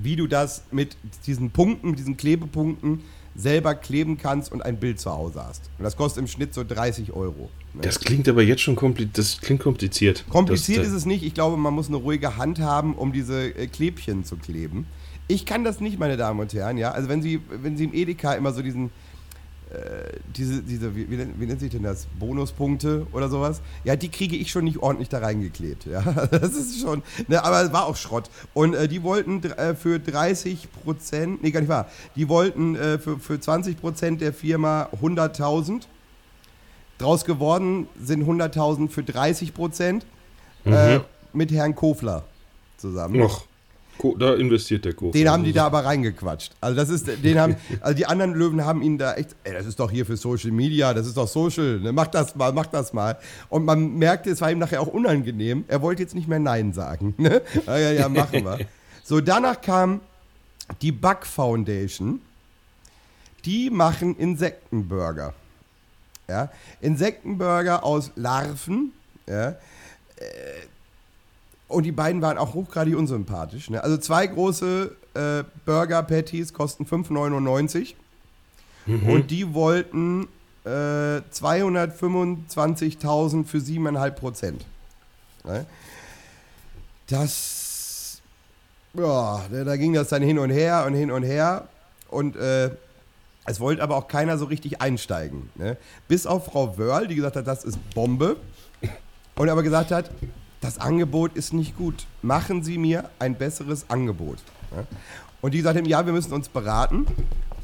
wie 0.00 0.16
du 0.16 0.26
das 0.26 0.62
mit 0.70 0.96
diesen 1.26 1.50
Punkten, 1.50 1.90
mit 1.90 1.98
diesen 1.98 2.16
Klebepunkten 2.16 3.02
selber 3.34 3.74
kleben 3.74 4.18
kannst 4.18 4.52
und 4.52 4.62
ein 4.62 4.78
Bild 4.78 5.00
zu 5.00 5.10
Hause 5.10 5.42
hast. 5.46 5.70
Und 5.78 5.84
das 5.84 5.96
kostet 5.96 6.22
im 6.22 6.26
Schnitt 6.26 6.52
so 6.54 6.64
30 6.64 7.12
Euro. 7.12 7.50
Ne? 7.72 7.80
Das 7.82 8.00
klingt 8.00 8.28
aber 8.28 8.42
jetzt 8.42 8.60
schon 8.60 8.76
kompliziert. 8.76 9.18
Das 9.18 9.40
klingt 9.40 9.60
kompliziert. 9.60 10.24
Kompliziert 10.28 10.80
das, 10.80 10.88
ist 10.88 10.92
es 10.92 11.06
nicht. 11.06 11.22
Ich 11.22 11.32
glaube, 11.32 11.56
man 11.56 11.72
muss 11.72 11.88
eine 11.88 11.96
ruhige 11.96 12.36
Hand 12.36 12.60
haben, 12.60 12.94
um 12.94 13.12
diese 13.12 13.54
äh, 13.54 13.66
Klebchen 13.66 14.24
zu 14.24 14.36
kleben. 14.36 14.86
Ich 15.28 15.46
kann 15.46 15.64
das 15.64 15.80
nicht, 15.80 15.98
meine 15.98 16.16
Damen 16.16 16.40
und 16.40 16.52
Herren. 16.52 16.76
Ja, 16.76 16.90
also 16.90 17.08
wenn 17.08 17.22
Sie, 17.22 17.40
wenn 17.48 17.76
Sie 17.76 17.84
im 17.84 17.94
Edeka 17.94 18.34
immer 18.34 18.52
so 18.52 18.60
diesen, 18.60 18.86
äh, 18.86 18.90
diese, 20.36 20.62
diese, 20.62 20.94
wie, 20.96 21.10
wie, 21.10 21.46
nennt- 21.46 21.60
sich 21.60 21.70
denn 21.70 21.82
das? 21.82 22.06
Bonuspunkte 22.18 23.06
oder 23.12 23.28
sowas? 23.28 23.60
Ja, 23.84 23.96
die 23.96 24.08
kriege 24.08 24.36
ich 24.36 24.50
schon 24.50 24.64
nicht 24.64 24.78
ordentlich 24.78 25.08
da 25.08 25.18
reingeklebt. 25.18 25.86
Ja, 25.86 26.00
das 26.30 26.54
ist 26.54 26.80
schon. 26.80 27.02
Ne, 27.28 27.42
aber 27.44 27.62
es 27.62 27.72
war 27.72 27.86
auch 27.86 27.96
Schrott. 27.96 28.30
Und 28.54 28.74
äh, 28.74 28.88
die 28.88 29.02
wollten 29.02 29.42
äh, 29.44 29.74
für 29.74 29.98
30 29.98 30.68
Prozent, 30.72 31.42
nee, 31.42 31.50
gar 31.50 31.60
nicht 31.60 31.68
wahr. 31.68 31.88
Die 32.16 32.28
wollten 32.28 32.74
äh, 32.76 32.98
für, 32.98 33.18
für 33.18 33.38
20 33.40 33.80
Prozent 33.80 34.20
der 34.20 34.32
Firma 34.32 34.88
100.000. 35.00 35.82
Draus 36.98 37.24
geworden 37.24 37.88
sind 38.00 38.22
100.000 38.24 38.88
für 38.88 39.02
30 39.02 39.54
Prozent 39.54 40.06
äh, 40.64 41.00
mit 41.32 41.50
Herrn 41.50 41.74
Kofler 41.74 42.24
zusammen. 42.76 43.18
Noch. 43.18 43.44
Da 44.18 44.34
investiert 44.34 44.84
der 44.84 44.94
Kof. 44.94 45.12
Den 45.12 45.28
haben 45.28 45.44
die 45.44 45.52
da 45.52 45.66
aber 45.66 45.84
reingequatscht. 45.84 46.52
Also 46.60 46.76
das 46.76 46.88
ist, 46.88 47.06
den 47.22 47.38
haben, 47.38 47.56
also 47.80 47.94
die 47.94 48.06
anderen 48.06 48.34
Löwen 48.34 48.64
haben 48.64 48.82
ihn 48.82 48.98
da 48.98 49.14
echt, 49.14 49.36
ey, 49.44 49.52
das 49.52 49.66
ist 49.66 49.78
doch 49.78 49.90
hier 49.90 50.04
für 50.04 50.16
Social 50.16 50.50
Media, 50.50 50.92
das 50.92 51.06
ist 51.06 51.16
doch 51.16 51.28
Social, 51.28 51.78
ne? 51.78 51.92
mach 51.92 52.08
das 52.08 52.34
mal, 52.34 52.52
mach 52.52 52.66
das 52.66 52.92
mal. 52.92 53.18
Und 53.48 53.64
man 53.64 53.94
merkte, 53.94 54.30
es 54.30 54.40
war 54.40 54.50
ihm 54.50 54.58
nachher 54.58 54.80
auch 54.80 54.88
unangenehm. 54.88 55.64
Er 55.68 55.82
wollte 55.82 56.02
jetzt 56.02 56.14
nicht 56.14 56.26
mehr 56.26 56.40
Nein 56.40 56.72
sagen. 56.72 57.14
Ne? 57.16 57.42
Ja, 57.66 57.78
ja, 57.78 57.92
ja, 57.92 58.08
machen 58.08 58.44
wir. 58.44 58.58
So, 59.04 59.20
danach 59.20 59.60
kam 59.60 60.00
die 60.80 60.92
Bug 60.92 61.26
Foundation. 61.26 62.20
Die 63.44 63.68
machen 63.68 64.16
Insektenburger. 64.16 65.34
Ja? 66.28 66.50
Insektenburger 66.80 67.84
aus 67.84 68.12
Larven. 68.14 68.92
Ja? 69.28 69.56
Und 71.72 71.84
die 71.84 71.92
beiden 71.92 72.20
waren 72.22 72.38
auch 72.38 72.54
hochgradig 72.54 72.96
unsympathisch. 72.96 73.70
Ne? 73.70 73.82
Also 73.82 73.96
zwei 73.96 74.26
große 74.26 74.94
äh, 75.14 75.44
Burger-Patties 75.64 76.52
kosten 76.52 76.84
5,99. 76.84 77.94
Und 78.86 79.30
die 79.30 79.54
wollten 79.54 80.26
äh, 80.64 80.68
225.000 80.68 83.44
für 83.44 83.58
7,5 83.58 84.10
Prozent. 84.10 84.64
Ne? 85.44 85.66
Das, 87.08 88.20
ja, 88.94 89.42
da 89.50 89.64
da 89.64 89.76
ging 89.76 89.92
das 89.92 90.08
dann 90.08 90.22
hin 90.22 90.38
und 90.38 90.50
her 90.50 90.84
und 90.86 90.94
hin 90.94 91.10
und 91.10 91.22
her. 91.22 91.68
Und 92.08 92.36
äh, 92.36 92.70
Es 93.44 93.60
wollte 93.60 93.82
aber 93.82 93.96
auch 93.96 94.08
keiner 94.08 94.38
so 94.38 94.46
richtig 94.46 94.80
einsteigen. 94.80 95.50
Ne? 95.56 95.76
Bis 96.08 96.26
auf 96.26 96.46
Frau 96.46 96.78
Wörl, 96.78 97.06
die 97.08 97.16
gesagt 97.16 97.36
hat, 97.36 97.46
das 97.46 97.64
ist 97.64 97.78
Bombe. 97.94 98.36
Und 99.34 99.48
aber 99.48 99.62
gesagt 99.62 99.90
hat, 99.90 100.10
das 100.62 100.78
Angebot 100.78 101.34
ist 101.34 101.52
nicht 101.52 101.76
gut. 101.76 102.06
Machen 102.22 102.62
Sie 102.62 102.78
mir 102.78 103.10
ein 103.18 103.34
besseres 103.34 103.90
Angebot. 103.90 104.38
Und 105.42 105.52
die 105.52 105.58
gesagt 105.58 105.76
haben, 105.76 105.86
ja, 105.86 106.06
wir 106.06 106.12
müssen 106.12 106.32
uns 106.32 106.48
beraten. 106.48 107.06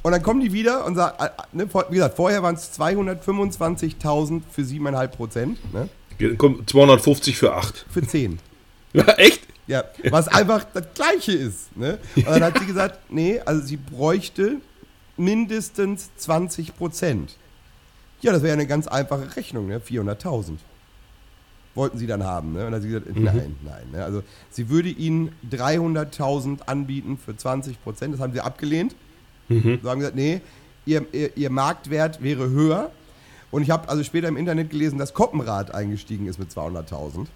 Und 0.03 0.13
dann 0.13 0.23
kommen 0.23 0.41
die 0.41 0.53
wieder 0.53 0.85
und 0.85 0.97
sagen, 0.97 1.17
äh, 1.23 1.31
ne, 1.53 1.69
wie 1.91 1.95
gesagt, 1.95 2.17
vorher 2.17 2.43
waren 2.43 2.55
es 2.55 2.79
225.000 2.79 4.43
für 4.51 4.63
7,5 4.63 5.07
Prozent. 5.09 5.59
Ne? 5.73 6.37
Kommt 6.37 6.69
250 6.69 7.37
für 7.37 7.55
8. 7.55 7.87
Für 7.89 8.03
10. 8.03 8.39
Ja, 8.95 9.05
echt? 9.19 9.43
Ja, 9.67 9.85
was 10.09 10.29
einfach 10.29 10.65
das 10.73 10.85
Gleiche 10.95 11.33
ist. 11.33 11.77
Ne? 11.77 11.99
Und 12.17 12.27
dann 12.27 12.43
hat 12.43 12.59
sie 12.59 12.65
gesagt, 12.65 12.99
nee, 13.11 13.39
also 13.45 13.61
sie 13.67 13.77
bräuchte 13.77 14.57
mindestens 15.19 16.09
20 16.17 16.75
Prozent. 16.75 17.37
Ja, 18.23 18.33
das 18.33 18.43
wäre 18.43 18.55
eine 18.55 18.67
ganz 18.67 18.89
einfache 18.89 19.37
Rechnung, 19.37 19.69
ne? 19.69 19.79
400.000. 19.79 20.53
Wollten 21.79 21.97
sie 21.97 22.07
dann 22.09 22.25
haben, 22.25 22.53
ne? 22.53 22.67
Und 22.67 22.73
dann 22.73 22.75
hat 22.75 22.83
sie 22.83 22.89
gesagt, 22.89 23.07
nein, 23.17 23.57
nein. 23.65 23.85
Ne? 23.93 24.05
Also 24.05 24.23
sie 24.51 24.69
würde 24.69 24.89
ihnen 24.89 25.31
300.000 25.51 26.63
anbieten 26.67 27.17
für 27.17 27.37
20 27.37 27.83
Prozent. 27.83 28.13
Das 28.15 28.21
haben 28.21 28.33
sie 28.33 28.41
abgelehnt. 28.41 28.95
Mhm. 29.49 29.79
So 29.83 29.89
haben 29.89 30.01
gesagt, 30.01 30.17
nee, 30.17 30.41
ihr, 30.85 31.07
ihr, 31.13 31.37
ihr 31.37 31.51
Marktwert 31.51 32.23
wäre 32.23 32.51
höher. 32.51 32.91
Und 33.51 33.63
ich 33.63 33.71
habe 33.71 33.89
also 33.89 34.03
später 34.03 34.29
im 34.29 34.37
Internet 34.37 34.71
gelesen, 34.71 34.99
dass 34.99 35.15
Koppenrad 35.15 35.73
eingestiegen 35.75 36.27
ist 36.27 36.39
mit 36.39 36.51
200.000. 36.51 37.27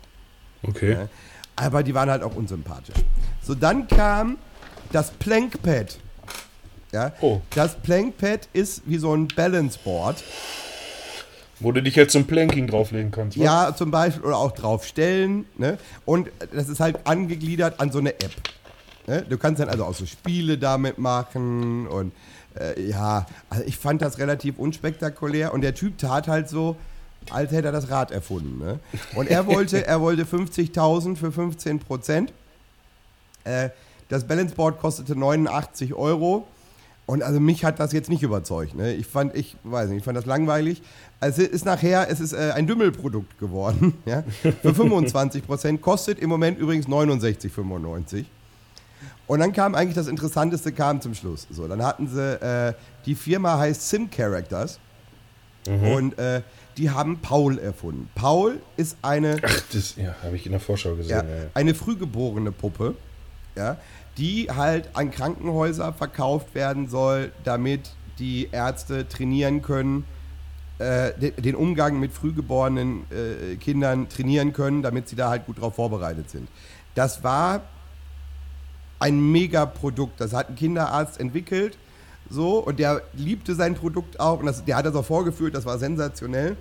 Okay. 0.64 0.92
Ja. 0.92 1.08
Aber 1.56 1.82
die 1.82 1.94
waren 1.94 2.10
halt 2.10 2.22
auch 2.22 2.34
unsympathisch. 2.34 2.96
So, 3.42 3.54
dann 3.54 3.86
kam 3.86 4.38
das 4.90 5.10
Plankpad. 5.12 5.98
Ja, 6.92 7.12
Oh. 7.20 7.40
Das 7.54 7.76
Plankpad 7.76 8.48
ist 8.52 8.82
wie 8.86 8.98
so 8.98 9.14
ein 9.14 9.28
Balanceboard. 9.28 10.22
Wo 11.62 11.72
du 11.72 11.82
dich 11.82 11.96
jetzt 11.96 12.12
zum 12.12 12.26
Planking 12.26 12.66
drauflegen 12.66 13.10
kannst. 13.10 13.38
wa? 13.38 13.42
Ja, 13.42 13.74
zum 13.74 13.90
Beispiel, 13.90 14.24
oder 14.24 14.36
auch 14.36 14.52
draufstellen. 14.52 15.44
Ne? 15.56 15.78
Und 16.04 16.30
das 16.52 16.68
ist 16.68 16.80
halt 16.80 16.98
angegliedert 17.04 17.80
an 17.80 17.90
so 17.92 17.98
eine 17.98 18.10
App. 18.14 18.32
Ne? 19.06 19.24
Du 19.28 19.38
kannst 19.38 19.60
dann 19.60 19.68
also 19.68 19.84
auch 19.84 19.94
so 19.94 20.06
Spiele 20.06 20.58
damit 20.58 20.98
machen 20.98 21.86
und 21.86 22.12
äh, 22.58 22.80
ja, 22.88 23.26
also 23.50 23.64
ich 23.64 23.76
fand 23.76 24.02
das 24.02 24.18
relativ 24.18 24.58
unspektakulär 24.58 25.52
und 25.52 25.62
der 25.62 25.74
Typ 25.74 25.98
tat 25.98 26.28
halt 26.28 26.48
so, 26.48 26.76
als 27.30 27.52
hätte 27.52 27.68
er 27.68 27.72
das 27.72 27.90
Rad 27.90 28.10
erfunden. 28.10 28.58
Ne? 28.58 28.78
Und 29.14 29.28
er 29.28 29.46
wollte, 29.46 29.86
er 29.86 30.00
wollte 30.00 30.24
50.000 30.24 31.16
für 31.16 31.32
15 31.32 31.78
Prozent. 31.78 32.32
Äh, 33.44 33.70
das 34.08 34.24
Balanceboard 34.24 34.80
kostete 34.80 35.16
89 35.16 35.94
Euro. 35.94 36.46
Und 37.12 37.22
also 37.22 37.40
mich 37.40 37.62
hat 37.62 37.78
das 37.78 37.92
jetzt 37.92 38.08
nicht 38.08 38.22
überzeugt. 38.22 38.74
Ne? 38.74 38.94
Ich 38.94 39.06
fand, 39.06 39.36
ich 39.36 39.54
weiß 39.64 39.90
nicht, 39.90 39.98
ich 39.98 40.04
fand 40.04 40.16
das 40.16 40.24
langweilig. 40.24 40.80
Es 41.20 41.36
ist 41.36 41.66
nachher, 41.66 42.08
es 42.08 42.20
ist 42.20 42.32
äh, 42.32 42.52
ein 42.54 42.66
Dümmelprodukt 42.66 43.38
geworden. 43.38 43.98
Ja? 44.06 44.24
Für 44.40 44.74
25 44.74 45.44
Prozent 45.44 45.82
kostet 45.82 46.18
im 46.20 46.30
Moment 46.30 46.58
übrigens 46.58 46.88
69,95. 46.88 48.24
Und 49.26 49.40
dann 49.40 49.52
kam 49.52 49.74
eigentlich 49.74 49.94
das 49.94 50.06
Interessanteste 50.06 50.72
kam 50.72 51.02
zum 51.02 51.12
Schluss. 51.14 51.46
So, 51.50 51.68
dann 51.68 51.82
hatten 51.82 52.08
sie, 52.08 52.40
äh, 52.42 52.72
die 53.04 53.14
Firma 53.14 53.58
heißt 53.58 53.90
Sim 53.90 54.10
Characters 54.10 54.80
und 55.66 56.18
äh, 56.18 56.40
die 56.78 56.88
haben 56.88 57.18
Paul 57.18 57.58
erfunden. 57.58 58.08
Paul 58.14 58.58
ist 58.78 58.96
eine 59.02 59.36
Ach, 59.42 59.62
das 59.70 59.96
ja, 59.96 60.14
habe 60.22 60.36
ich 60.36 60.46
in 60.46 60.52
der 60.52 60.60
Vorschau 60.60 60.94
gesehen. 60.94 61.10
Ja, 61.10 61.22
ja. 61.24 61.50
eine 61.52 61.74
frühgeborene 61.74 62.52
Puppe, 62.52 62.94
ja, 63.54 63.76
die 64.18 64.48
halt 64.50 64.90
an 64.94 65.10
Krankenhäuser 65.10 65.92
verkauft 65.92 66.54
werden 66.54 66.88
soll, 66.88 67.32
damit 67.44 67.90
die 68.18 68.48
Ärzte 68.52 69.08
trainieren 69.08 69.62
können, 69.62 70.04
äh, 70.78 71.12
de- 71.18 71.30
den 71.40 71.54
Umgang 71.54 71.98
mit 71.98 72.12
frühgeborenen 72.12 73.04
äh, 73.10 73.56
Kindern 73.56 74.08
trainieren 74.08 74.52
können, 74.52 74.82
damit 74.82 75.08
sie 75.08 75.16
da 75.16 75.30
halt 75.30 75.46
gut 75.46 75.60
drauf 75.60 75.74
vorbereitet 75.76 76.28
sind. 76.30 76.48
Das 76.94 77.24
war 77.24 77.62
ein 78.98 79.32
Megaprodukt. 79.32 80.20
Das 80.20 80.32
hat 80.32 80.50
ein 80.50 80.56
Kinderarzt 80.56 81.18
entwickelt. 81.18 81.76
So, 82.30 82.58
und 82.58 82.78
der 82.78 83.02
liebte 83.14 83.54
sein 83.54 83.74
Produkt 83.74 84.20
auch. 84.20 84.40
Und 84.40 84.46
das, 84.46 84.64
der 84.64 84.76
hat 84.76 84.86
das 84.86 84.94
auch 84.94 85.04
vorgeführt, 85.04 85.54
das 85.54 85.64
war 85.66 85.78
sensationell. 85.78 86.56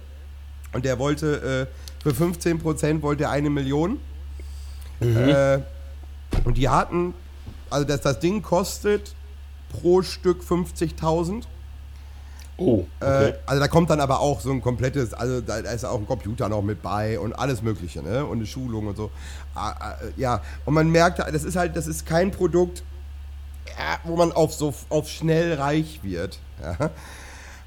Und 0.74 0.86
der 0.86 1.00
wollte 1.00 1.68
äh, 1.70 2.02
für 2.02 2.12
15% 2.12 3.02
wollte 3.02 3.26
er 3.26 3.32
eine 3.32 3.50
Million. 3.50 4.00
Äh, 5.30 5.60
und 6.46 6.58
die 6.58 6.70
hatten, 6.70 7.14
also 7.72 7.86
dass 7.86 8.02
das 8.02 8.20
Ding 8.20 8.42
kostet 8.42 9.16
pro 9.70 10.02
Stück 10.02 10.42
50.000. 10.42 11.44
Oh, 12.58 12.86
okay. 13.00 13.30
Äh, 13.30 13.34
also 13.46 13.60
da 13.60 13.68
kommt 13.68 13.90
dann 13.90 14.00
aber 14.00 14.20
auch 14.20 14.40
so 14.42 14.52
ein 14.52 14.62
komplettes, 14.62 15.14
also 15.14 15.42
da 15.42 15.58
ist 15.58 15.84
auch 15.84 15.98
ein 15.98 16.06
Computer 16.06 16.48
noch 16.50 16.62
mit 16.62 16.82
bei 16.82 17.20
und 17.20 17.34
alles 17.34 17.62
Mögliche, 17.62 18.04
ne? 18.04 18.26
Und 18.26 18.38
eine 18.38 18.46
Schulung 18.46 18.88
und 18.88 18.98
so. 18.98 19.10
Ah, 19.56 19.74
ah, 19.80 19.96
ja, 20.16 20.42
und 20.66 20.74
man 20.74 20.90
merkt, 20.90 21.20
das 21.20 21.44
ist 21.44 21.56
halt, 21.56 21.76
das 21.76 21.88
ist 21.88 22.06
kein 22.06 22.30
Produkt, 22.30 22.84
ja, 23.78 24.00
wo 24.04 24.16
man 24.16 24.32
auf 24.32 24.54
so 24.54 24.74
auf 24.90 25.10
schnell 25.10 25.54
reich 25.54 26.02
wird. 26.04 26.40
Ja? 26.62 26.92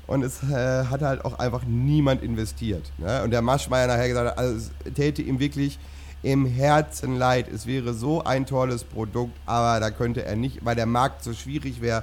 Und 0.06 0.22
es 0.22 0.42
äh, 0.42 0.84
hat 0.84 1.00
halt 1.00 1.24
auch 1.24 1.38
einfach 1.38 1.62
niemand 1.66 2.22
investiert. 2.22 2.92
Ne? 2.98 3.22
Und 3.22 3.30
der 3.30 3.40
Maschmeyer 3.40 3.86
nachher 3.86 4.08
gesagt 4.08 4.38
also 4.38 4.56
es 4.56 4.94
täte 4.94 5.22
ihm 5.22 5.38
wirklich 5.40 5.78
im 6.24 6.46
Herzen 6.46 7.16
leid. 7.18 7.46
Es 7.54 7.66
wäre 7.66 7.92
so 7.94 8.24
ein 8.24 8.46
tolles 8.46 8.82
Produkt, 8.82 9.36
aber 9.46 9.78
da 9.78 9.90
könnte 9.90 10.24
er 10.24 10.34
nicht, 10.36 10.64
weil 10.64 10.74
der 10.74 10.86
Markt 10.86 11.22
so 11.22 11.34
schwierig 11.34 11.80
wäre, 11.82 12.02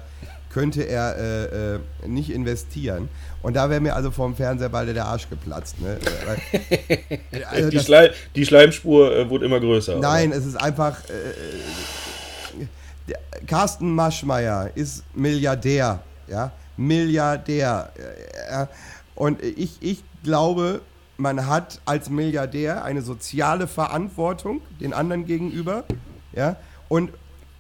könnte 0.53 0.83
er 0.83 1.17
äh, 1.17 1.75
äh, 1.75 1.79
nicht 2.07 2.29
investieren. 2.29 3.09
Und 3.41 3.55
da 3.55 3.69
wäre 3.69 3.81
mir 3.81 3.95
also 3.95 4.11
vom 4.11 4.35
Fernseher 4.35 4.69
bald 4.69 4.95
der 4.95 5.05
Arsch 5.05 5.27
geplatzt. 5.29 5.81
Ne? 5.81 5.97
Also 7.49 7.69
die, 7.69 7.77
das- 7.77 7.85
Schlei 7.85 8.11
die 8.35 8.45
Schleimspur 8.45 9.15
äh, 9.15 9.29
wurde 9.29 9.45
immer 9.45 9.59
größer. 9.59 9.97
Nein, 9.97 10.31
es 10.31 10.45
ist 10.45 10.55
einfach. 10.55 10.99
Äh, 11.09 12.67
der 13.07 13.17
Carsten 13.47 13.93
Maschmeyer 13.95 14.69
ist 14.75 15.03
Milliardär, 15.15 15.99
ja, 16.27 16.51
Milliardär. 16.77 17.91
äh, 17.97 18.51
Ja, 18.51 18.67
und 19.15 19.41
ich, 19.43 19.77
ich 19.81 20.03
glaube, 20.23 20.81
man 21.21 21.47
hat 21.47 21.79
als 21.85 22.09
Milliardär 22.09 22.83
eine 22.83 23.01
soziale 23.01 23.67
Verantwortung 23.67 24.61
den 24.79 24.93
anderen 24.93 25.25
gegenüber, 25.25 25.85
ja. 26.33 26.57
Und 26.89 27.11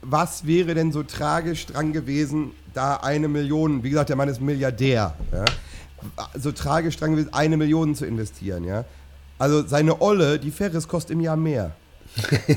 was 0.01 0.45
wäre 0.47 0.73
denn 0.73 0.91
so 0.91 1.03
tragisch 1.03 1.67
dran 1.67 1.93
gewesen, 1.93 2.51
da 2.73 2.95
eine 2.97 3.27
Million, 3.27 3.83
wie 3.83 3.89
gesagt, 3.89 4.09
der 4.09 4.15
Mann 4.15 4.29
ist 4.29 4.41
Milliardär, 4.41 5.13
ja, 5.31 5.45
so 6.35 6.51
tragisch 6.51 6.97
dran 6.97 7.11
gewesen, 7.11 7.33
eine 7.33 7.55
Million 7.57 7.95
zu 7.95 8.05
investieren, 8.05 8.63
ja. 8.63 8.85
Also 9.37 9.65
seine 9.65 10.01
Olle, 10.01 10.39
die 10.39 10.51
Ferris 10.51 10.87
kostet 10.87 11.11
im 11.11 11.21
Jahr 11.21 11.37
mehr. 11.37 11.71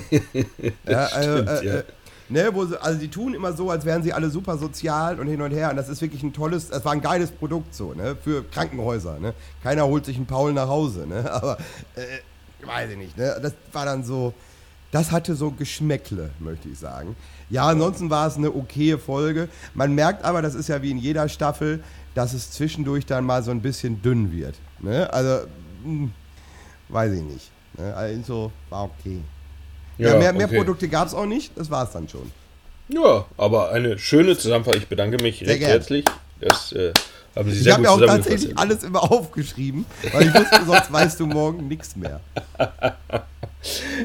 ja, 0.87 1.07
also, 1.07 1.33
stimmt, 1.33 1.49
äh, 1.49 1.77
ja. 1.77 1.83
Ne, 2.29 2.51
wo 2.53 2.65
sie, 2.65 2.81
also 2.81 2.99
die 2.99 3.09
tun 3.09 3.35
immer 3.35 3.53
so, 3.53 3.71
als 3.71 3.85
wären 3.85 4.03
sie 4.03 4.13
alle 4.13 4.31
super 4.31 4.59
sozial 4.59 5.21
und 5.21 5.29
hin 5.29 5.41
und 5.43 5.53
her. 5.53 5.71
Und 5.71 5.77
das 5.77 5.89
ist 5.89 6.01
wirklich 6.01 6.23
ein 6.23 6.33
tolles, 6.33 6.69
das 6.69 6.85
war 6.85 6.93
ein 6.93 7.01
geiles 7.01 7.31
Produkt 7.31 7.75
so, 7.75 7.95
ne, 7.95 8.17
für 8.23 8.45
Krankenhäuser. 8.45 9.19
Ne. 9.19 9.35
Keiner 9.63 9.87
holt 9.87 10.05
sich 10.05 10.17
einen 10.17 10.27
Paul 10.27 10.53
nach 10.53 10.69
Hause, 10.69 11.07
ne. 11.07 11.31
Aber 11.33 11.59
äh, 11.97 12.67
weiß 12.67 12.91
ich 12.91 12.97
nicht, 12.97 13.17
ne. 13.17 13.39
Das 13.43 13.55
war 13.73 13.85
dann 13.85 14.05
so, 14.05 14.35
das 14.91 15.11
hatte 15.11 15.35
so 15.35 15.51
Geschmäckle, 15.51 16.31
möchte 16.39 16.69
ich 16.69 16.79
sagen. 16.79 17.17
Ja, 17.51 17.67
ansonsten 17.67 18.11
war 18.11 18.29
es 18.29 18.37
eine 18.37 18.55
okaye 18.55 18.99
Folge. 18.99 19.49
Man 19.75 19.95
merkt 19.95 20.25
aber, 20.25 20.41
das 20.41 20.55
ist 20.55 20.69
ja 20.69 20.83
wie 20.83 20.91
in 20.91 20.99
jeder 20.99 21.29
Staffel, 21.29 21.83
dass 22.15 22.33
es 22.33 22.53
zwischendurch 22.53 23.05
dann 23.05 23.25
mal 23.25 23.43
so 23.43 23.51
ein 23.51 23.61
bisschen 23.61 24.03
dünn 24.03 24.33
wird. 24.33 24.55
Ne? 24.79 25.13
Also, 25.13 25.47
hm, 25.83 26.13
weiß 26.89 27.13
ich 27.13 27.23
nicht. 27.23 27.51
Ne? 27.77 27.93
Also, 27.95 28.53
war 28.71 28.85
okay. 28.85 29.21
Ja, 29.99 30.17
mehr, 30.17 30.33
mehr 30.33 30.47
okay. 30.47 30.57
Produkte 30.57 30.89
gab 30.89 31.07
es 31.09 31.15
auch 31.15 31.27
nicht, 31.27 31.53
das 31.57 31.71
war 31.71 31.85
es 31.85 31.93
dann 31.93 32.09
schon. 32.09 32.31
Ja, 32.89 33.25
aber 33.39 33.71
eine 33.71 33.99
schöne 33.99 34.37
Zusammenfassung. 34.37 34.81
Ich 34.83 34.89
bedanke 34.89 35.23
mich 35.23 35.41
recht 35.43 35.61
gern. 35.61 35.71
herzlich. 35.71 36.05
Das 36.41 36.73
äh, 36.73 36.93
haben 37.35 37.51
Sie 37.51 37.57
Ich 37.59 37.63
sehr 37.65 37.75
habe 37.75 37.85
gut 37.85 37.99
mir 37.99 38.05
auch 38.05 38.07
tatsächlich 38.07 38.59
alles 38.59 38.83
immer 38.83 39.11
aufgeschrieben, 39.11 39.87
weil 40.13 40.27
ich 40.29 40.35
wusste, 40.35 40.65
sonst 40.67 40.93
weißt 40.93 41.21
du 41.21 41.27
morgen 41.27 41.69
nichts 41.69 41.97
mehr. 41.97 42.21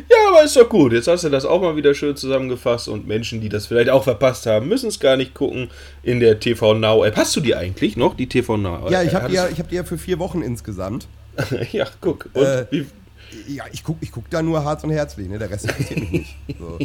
Ja, 0.10 0.16
aber 0.30 0.44
ist 0.44 0.56
doch 0.56 0.70
gut. 0.70 0.94
Jetzt 0.94 1.10
hast 1.10 1.26
du 1.26 1.30
das 1.30 1.44
auch 1.44 1.62
mal 1.62 1.76
wieder 1.76 1.94
schön 1.94 2.16
zusammengefasst 2.16 2.88
und 2.88 3.08
Menschen, 3.08 3.42
die 3.42 3.50
das 3.50 3.66
vielleicht 3.68 3.90
auch 3.90 4.06
verpasst 4.06 4.46
haben, 4.46 4.70
müssen 4.70 4.88
es 4.88 5.02
gar 5.02 5.18
nicht 5.18 5.34
gucken 5.34 5.70
in 6.02 6.22
der 6.22 6.40
TV 6.40 6.76
Now 6.76 7.04
App. 7.04 7.18
Hast 7.18 7.36
du 7.36 7.42
die 7.42 7.56
eigentlich 7.56 7.98
noch, 7.98 8.16
die 8.16 8.28
TV 8.28 8.56
Now? 8.56 8.90
Ja, 8.90 9.04
ich 9.04 9.14
habe 9.14 9.28
die, 9.28 9.36
ja- 9.36 9.50
ich 9.50 9.60
hab 9.60 9.68
die 9.68 9.76
ja 9.76 9.84
für 9.84 9.98
vier 9.98 10.18
Wochen 10.20 10.42
insgesamt. 10.42 11.08
ja, 11.74 11.86
guck. 12.00 12.30
Und 12.34 12.44
Äh, 12.44 12.66
wie, 12.72 12.86
Ja, 13.48 13.66
ich 13.72 13.84
guck, 13.84 13.98
ich 14.02 14.12
guck 14.12 14.30
da 14.30 14.42
nur 14.42 14.64
Harz 14.64 14.84
und 14.84 14.90
Herzlich, 14.92 15.28
ne? 15.28 15.38
Der 15.40 15.50
Rest 15.50 15.66
interessiert 15.66 16.00
mich 16.00 16.12
nicht. 16.12 16.36
So. 16.60 16.80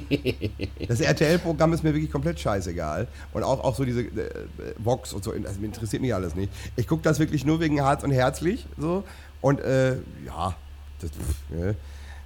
Das 0.87 1.01
RTL-Programm 1.01 1.73
ist 1.73 1.83
mir 1.83 1.95
wirklich 1.95 2.11
komplett 2.11 2.39
scheißegal. 2.41 3.07
Und 3.33 3.43
auch, 3.43 3.63
auch 3.63 3.75
so 3.75 3.85
diese 3.85 4.03
äh, 4.03 4.31
Vox 4.79 5.13
und 5.13 5.25
so, 5.25 5.33
das 5.33 5.57
interessiert 5.57 6.03
mich 6.03 6.15
alles 6.15 6.35
nicht. 6.35 6.53
Ich 6.77 6.87
gucke 6.87 7.03
das 7.03 7.19
wirklich 7.19 7.45
nur 7.45 7.61
wegen 7.61 7.81
Harz 7.81 8.03
und 8.05 8.11
Herzlich. 8.11 8.67
So. 8.79 9.05
Und 9.41 9.61
äh, 9.61 9.97
ja, 10.27 10.55
das 11.01 11.11
ne? 11.51 11.71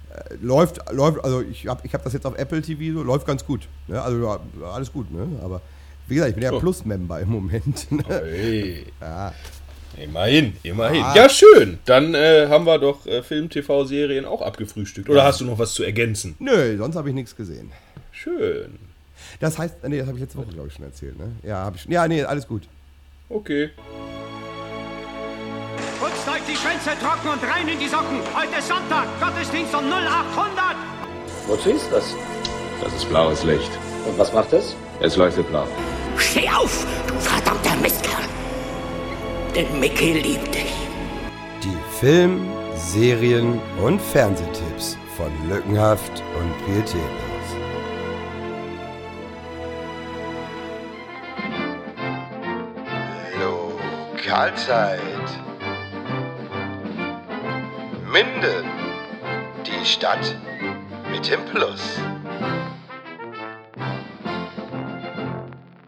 Äh, 0.09 0.35
läuft, 0.41 0.91
läuft, 0.91 1.23
also 1.23 1.41
ich 1.41 1.67
habe 1.67 1.81
ich 1.85 1.93
hab 1.93 2.03
das 2.03 2.13
jetzt 2.13 2.25
auf 2.25 2.35
Apple 2.37 2.61
TV, 2.61 2.97
so, 2.97 3.03
läuft 3.03 3.27
ganz 3.27 3.45
gut. 3.45 3.67
Ne? 3.87 4.01
Also 4.01 4.23
ja, 4.23 4.39
alles 4.73 4.91
gut, 4.91 5.11
ne? 5.11 5.27
Aber 5.43 5.61
Wie 6.07 6.15
gesagt, 6.15 6.29
ich 6.29 6.35
bin 6.35 6.43
ja 6.43 6.57
Plus-Member 6.57 7.19
im 7.19 7.29
Moment. 7.29 7.91
ne? 7.91 8.03
Hey. 8.07 8.85
Ja. 9.01 9.33
Immerhin, 9.99 10.53
immerhin. 10.63 11.03
Ah. 11.03 11.15
Ja, 11.15 11.29
schön. 11.29 11.79
Dann 11.85 12.13
äh, 12.13 12.47
haben 12.49 12.65
wir 12.65 12.79
doch 12.79 13.05
äh, 13.05 13.21
Film, 13.21 13.49
TV, 13.49 13.83
Serien 13.85 14.25
auch 14.25 14.41
abgefrühstückt. 14.41 15.09
Oder 15.09 15.23
hast 15.23 15.41
du 15.41 15.45
noch 15.45 15.59
was 15.59 15.73
zu 15.73 15.83
ergänzen? 15.83 16.35
Nö, 16.39 16.77
sonst 16.77 16.95
habe 16.95 17.09
ich 17.09 17.15
nichts 17.15 17.35
gesehen. 17.35 17.71
Schön. 18.11 18.79
Das 19.39 19.57
heißt, 19.57 19.75
nee, 19.87 19.97
das 19.97 20.07
habe 20.07 20.17
ich 20.17 20.23
letzte 20.23 20.37
Woche, 20.37 20.53
glaube 20.53 20.69
ich, 20.69 20.73
schon 20.73 20.85
erzählt, 20.85 21.17
ne? 21.17 21.31
Ja, 21.43 21.57
habe 21.57 21.75
ich 21.75 21.83
schon. 21.83 21.91
Ja, 21.91 22.07
nee, 22.07 22.23
alles 22.23 22.47
gut. 22.47 22.63
Okay. 23.29 23.69
Putzt 25.99 26.27
euch 26.27 26.41
die 26.49 26.55
Schwänze 26.55 26.91
trocken 27.01 27.29
und 27.29 27.43
rein 27.43 27.67
in 27.67 27.79
die 27.79 27.87
Socken. 27.87 28.19
Heute 28.33 28.57
ist 28.57 28.67
Sonntag, 28.67 29.07
Gottesdienst 29.19 29.73
um 29.75 29.85
0800. 29.89 30.75
Wozu 31.47 31.69
ist 31.71 31.91
das? 31.91 32.15
Das 32.81 32.93
ist 32.93 33.09
blaues 33.09 33.43
Licht. 33.43 33.71
Und 34.07 34.17
was 34.17 34.31
macht 34.33 34.53
es? 34.53 34.75
Es 35.01 35.17
leuchtet 35.17 35.47
blau. 35.49 35.67
Steh 36.17 36.49
auf, 36.49 36.85
du 37.07 37.13
verdammter 37.15 37.75
Mistkerl. 37.77 38.38
Denn 39.55 39.79
Mickey 39.79 40.13
liebt 40.13 40.53
dich. 40.53 40.73
Die 41.63 41.99
Film-, 41.99 42.47
Serien- 42.75 43.59
und 43.83 43.99
Fernsehtipps 43.99 44.97
von 45.17 45.31
Lückenhaft 45.49 46.23
und 46.39 46.65
Pietätlos. 46.65 46.99
Lokalzeit. 53.39 54.99
Minden. 58.11 58.65
Die 59.65 59.85
Stadt 59.85 60.35
mit 61.11 61.29
dem 61.29 61.43
Plus. 61.45 61.99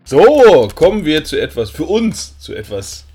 So, 0.03 0.67
kommen 0.75 1.05
wir 1.05 1.23
zu 1.23 1.39
etwas, 1.39 1.69
für 1.69 1.85
uns, 1.85 2.37
zu 2.39 2.53
etwas 2.53 3.05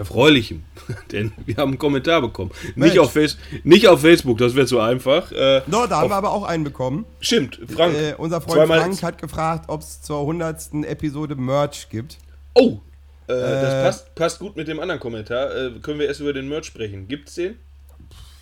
Erfreulichem. 0.00 0.62
Denn 1.12 1.32
wir 1.44 1.56
haben 1.56 1.72
einen 1.72 1.78
Kommentar 1.78 2.22
bekommen. 2.22 2.50
Mensch. 2.74 2.92
Nicht 2.94 2.98
auf, 3.00 3.12
Face 3.12 3.36
nicht 3.64 3.86
auf 3.86 4.00
Facebook, 4.00 4.38
das 4.38 4.54
wäre 4.54 4.66
zu 4.66 4.80
einfach. 4.80 5.30
Äh, 5.30 5.60
No, 5.66 5.86
da 5.86 6.00
haben 6.00 6.08
wir 6.10 6.16
aber 6.16 6.30
auch 6.32 6.44
einen 6.44 6.64
bekommen. 6.64 7.04
Stimmt, 7.20 7.60
Frank. 7.68 7.94
Äh, 7.94 8.14
unser 8.16 8.40
Freund 8.40 8.56
zweimal- 8.56 8.80
Frank 8.80 9.02
hat 9.02 9.18
gefragt, 9.18 9.64
ob 9.68 9.82
es 9.82 10.00
zur 10.00 10.20
100. 10.20 10.84
Episode 10.84 11.34
Merch 11.36 11.88
gibt. 11.90 12.16
Oh, 12.54 12.78
äh, 13.26 13.32
das 13.34 13.84
passt, 13.84 14.14
passt 14.14 14.38
gut 14.38 14.56
mit 14.56 14.68
dem 14.68 14.80
anderen 14.80 15.00
Kommentar. 15.00 15.54
Äh, 15.54 15.70
können 15.82 15.98
wir 15.98 16.06
erst 16.06 16.20
über 16.20 16.32
den 16.32 16.48
Merch 16.48 16.64
sprechen? 16.64 17.06
Gibt's 17.06 17.34
den? 17.34 17.56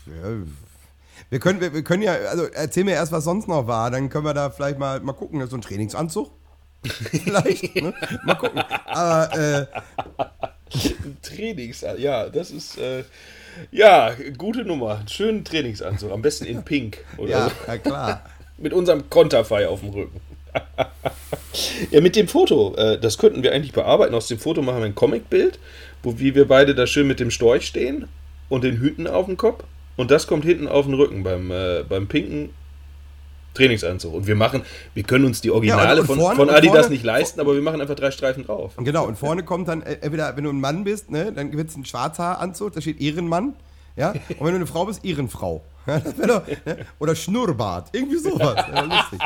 Ja, 0.07 0.31
wir 1.31 1.41
können, 1.41 1.61
wir, 1.61 1.75
wir 1.75 1.83
können 1.83 2.03
ja, 2.05 2.13
also 2.31 2.45
erzähl 2.45 2.85
mir 2.85 2.93
erst, 2.93 3.11
was 3.13 3.25
sonst 3.25 3.49
noch 3.49 3.67
war, 3.67 3.91
dann 3.91 4.09
können 4.09 4.25
wir 4.25 4.33
da 4.33 4.49
vielleicht 4.51 4.79
mal, 4.79 5.01
mal 5.01 5.13
gucken, 5.13 5.45
so 5.49 5.57
ein 5.57 5.61
Trainingsanzug. 5.61 6.31
vielleicht, 6.85 7.75
ne? 7.75 7.93
Mal 8.25 8.35
gucken. 8.37 8.63
Aber 8.87 9.37
äh, 9.37 9.67
Trainings, 11.23 11.85
ja, 11.99 12.29
das 12.29 12.51
ist 12.51 12.79
äh, 12.79 13.05
ja 13.71 14.15
gute 14.37 14.65
Nummer. 14.65 15.03
Schönen 15.09 15.45
Trainingsanzug, 15.45 16.13
am 16.13 16.23
besten 16.23 16.45
in 16.45 16.65
Pink 16.65 17.05
oder 17.17 17.31
ja, 17.31 17.49
so. 17.49 17.55
ja 17.67 17.79
klar. 17.79 18.25
Mit 18.59 18.73
unserem 18.73 19.09
Konterfei 19.09 19.69
auf 19.69 19.81
dem 19.81 19.91
Rücken. 19.91 20.21
ja, 21.93 22.01
mit 22.01 22.17
dem 22.17 22.27
Foto, 22.27 22.75
äh, 22.75 22.99
das 22.99 23.17
könnten 23.17 23.45
wir 23.45 23.53
eigentlich 23.53 23.73
bearbeiten. 23.73 24.15
Aus 24.15 24.27
dem 24.27 24.41
Foto 24.41 24.63
machen 24.63 24.81
wir 24.81 24.87
ein 24.87 24.97
Comicbild, 24.97 25.61
wo 26.03 26.19
wie 26.19 26.35
wir 26.35 26.49
beide 26.49 26.75
da 26.75 26.87
schön 26.89 27.07
mit 27.07 27.21
dem 27.21 27.31
Storch 27.31 27.67
stehen 27.67 28.09
und 28.49 28.65
den 28.65 28.79
Hüten 28.79 29.07
auf 29.07 29.27
dem 29.27 29.37
Kopf. 29.37 29.63
Und 29.97 30.11
das 30.11 30.27
kommt 30.27 30.45
hinten 30.45 30.67
auf 30.67 30.87
den 30.87 30.95
Rücken 30.95 31.23
beim, 31.23 31.53
äh, 31.53 31.85
beim 31.89 32.09
pinken 32.09 32.51
Trainingsanzug. 33.59 34.15
Und 34.15 34.27
wir 34.27 34.35
machen, 34.37 34.63
wir 34.95 35.03
können 35.03 35.25
uns 35.27 35.41
die 35.41 35.51
Originale 35.51 36.01
und 36.01 36.07
von, 36.07 36.19
vorne- 36.19 36.37
von 36.37 36.49
und 36.49 36.55
Adidas 36.55 36.77
vorne- 36.87 36.91
nicht 36.91 37.05
leisten, 37.05 37.41
aber 37.41 37.55
wir 37.55 37.63
machen 37.63 37.81
einfach 37.81 37.95
drei 37.97 38.11
Streifen 38.11 38.45
drauf. 38.45 38.73
Genau, 38.79 39.07
und 39.07 39.19
vorne 39.19 39.43
kommt 39.43 39.69
dann, 39.69 39.83
äh, 39.83 39.99
entweder, 40.01 40.37
wenn 40.37 40.45
du 40.45 40.51
ein 40.51 40.61
Mann 40.61 40.85
bist, 40.85 41.11
ne, 41.11 41.33
dann 41.33 41.51
gibt 41.51 41.69
es 41.69 41.75
einen 41.75 41.85
Schwarzhaaranzug, 41.85 42.73
da 42.73 42.81
steht 42.81 43.01
Ehrenmann. 43.01 43.55
Ja? 43.97 44.11
Und 44.39 44.41
wenn 44.41 44.51
du 44.53 44.57
eine 44.57 44.67
Frau 44.67 44.85
bist, 44.87 45.05
Ehrenfrau. 45.05 45.63
Doch, 45.89 46.47
ne? 46.47 46.87
Oder 46.99 47.15
Schnurrbart. 47.15 47.89
Irgendwie 47.93 48.19
sowas. 48.19 48.57
Ja, 48.57 48.81
lustig. 48.83 49.21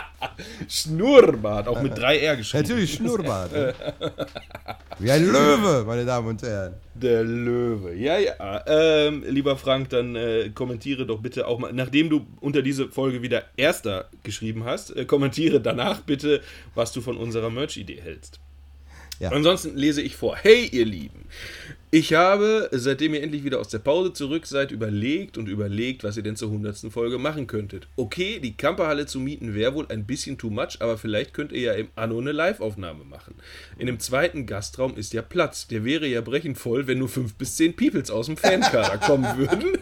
Schnurrbart, 0.69 1.69
auch 1.69 1.83
mit 1.83 1.95
3R 1.95 2.37
geschrieben. 2.37 2.63
Natürlich 2.63 2.95
Schnurrbart. 2.95 3.53
Ja. 3.53 3.73
Wie 4.99 5.11
ein 5.11 5.27
Löwe, 5.27 5.85
meine 5.85 6.05
Damen 6.05 6.29
und 6.29 6.43
Herren. 6.43 6.75
Der 6.95 7.25
Löwe. 7.25 7.95
Ja, 7.95 8.19
ja. 8.19 8.63
Ähm, 8.67 9.25
lieber 9.27 9.57
Frank, 9.57 9.91
dann 9.91 10.15
äh, 10.15 10.51
kommentiere 10.55 11.07
doch 11.07 11.21
bitte 11.21 11.47
auch 11.47 11.59
mal, 11.59 11.73
nachdem 11.73 12.09
du 12.09 12.27
unter 12.41 12.63
diese 12.63 12.89
Folge 12.89 13.23
wieder 13.23 13.43
Erster 13.57 14.09
geschrieben 14.23 14.65
hast, 14.65 14.95
äh, 14.95 15.05
kommentiere 15.05 15.61
danach 15.61 16.01
bitte, 16.03 16.41
was 16.75 16.93
du 16.93 17.01
von 17.01 17.17
unserer 17.17 17.51
Merch-Idee 17.51 18.01
hältst. 18.01 18.39
Ja. 19.19 19.31
Ansonsten 19.31 19.77
lese 19.77 20.03
ich 20.03 20.17
vor. 20.17 20.37
Hey, 20.37 20.67
ihr 20.67 20.85
Lieben. 20.85 21.27
Ich 21.95 22.15
habe, 22.15 22.71
seitdem 22.73 23.13
ihr 23.13 23.23
endlich 23.23 23.45
wieder 23.45 23.61
aus 23.61 23.69
der 23.69 23.79
Pause 23.79 24.15
zurück 24.15 24.47
seid, 24.47 24.73
überlegt 24.73 25.37
und 25.37 25.47
überlegt, 25.47 26.05
was 26.05 26.17
ihr 26.17 26.23
denn 26.23 26.37
zur 26.37 26.49
100. 26.49 26.91
Folge 26.91 27.19
machen 27.19 27.47
könntet. 27.47 27.87
Okay, 27.97 28.41
die 28.41 28.57
Camperhalle 28.57 29.05
zu 29.05 29.21
mieten 29.21 29.55
wäre 29.55 29.75
wohl 29.75 29.85
ein 29.91 30.07
bisschen 30.07 30.39
too 30.39 30.49
much, 30.49 30.79
aber 30.81 30.97
vielleicht 30.97 31.35
könnt 31.35 31.53
ihr 31.53 31.61
ja 31.61 31.73
im 31.75 31.89
Anno 31.95 32.19
eine 32.19 32.33
Live-Aufnahme 32.33 33.05
machen. 33.05 33.35
In 33.77 33.89
dem 33.89 34.01
zweiten 34.01 34.47
Gastraum 34.47 34.97
ist 34.97 35.13
ja 35.13 35.21
Platz. 35.21 35.69
Der 35.69 35.85
wäre 35.85 36.07
ja 36.07 36.23
brechend 36.23 36.57
voll, 36.57 36.87
wenn 36.87 36.97
nur 36.97 37.11
5 37.11 37.35
bis 37.35 37.57
10 37.57 37.77
Peoples 37.77 38.11
aus 38.11 38.25
dem 38.25 38.39
Fankader 38.39 38.97
kommen 39.07 39.37
würden. 39.37 39.77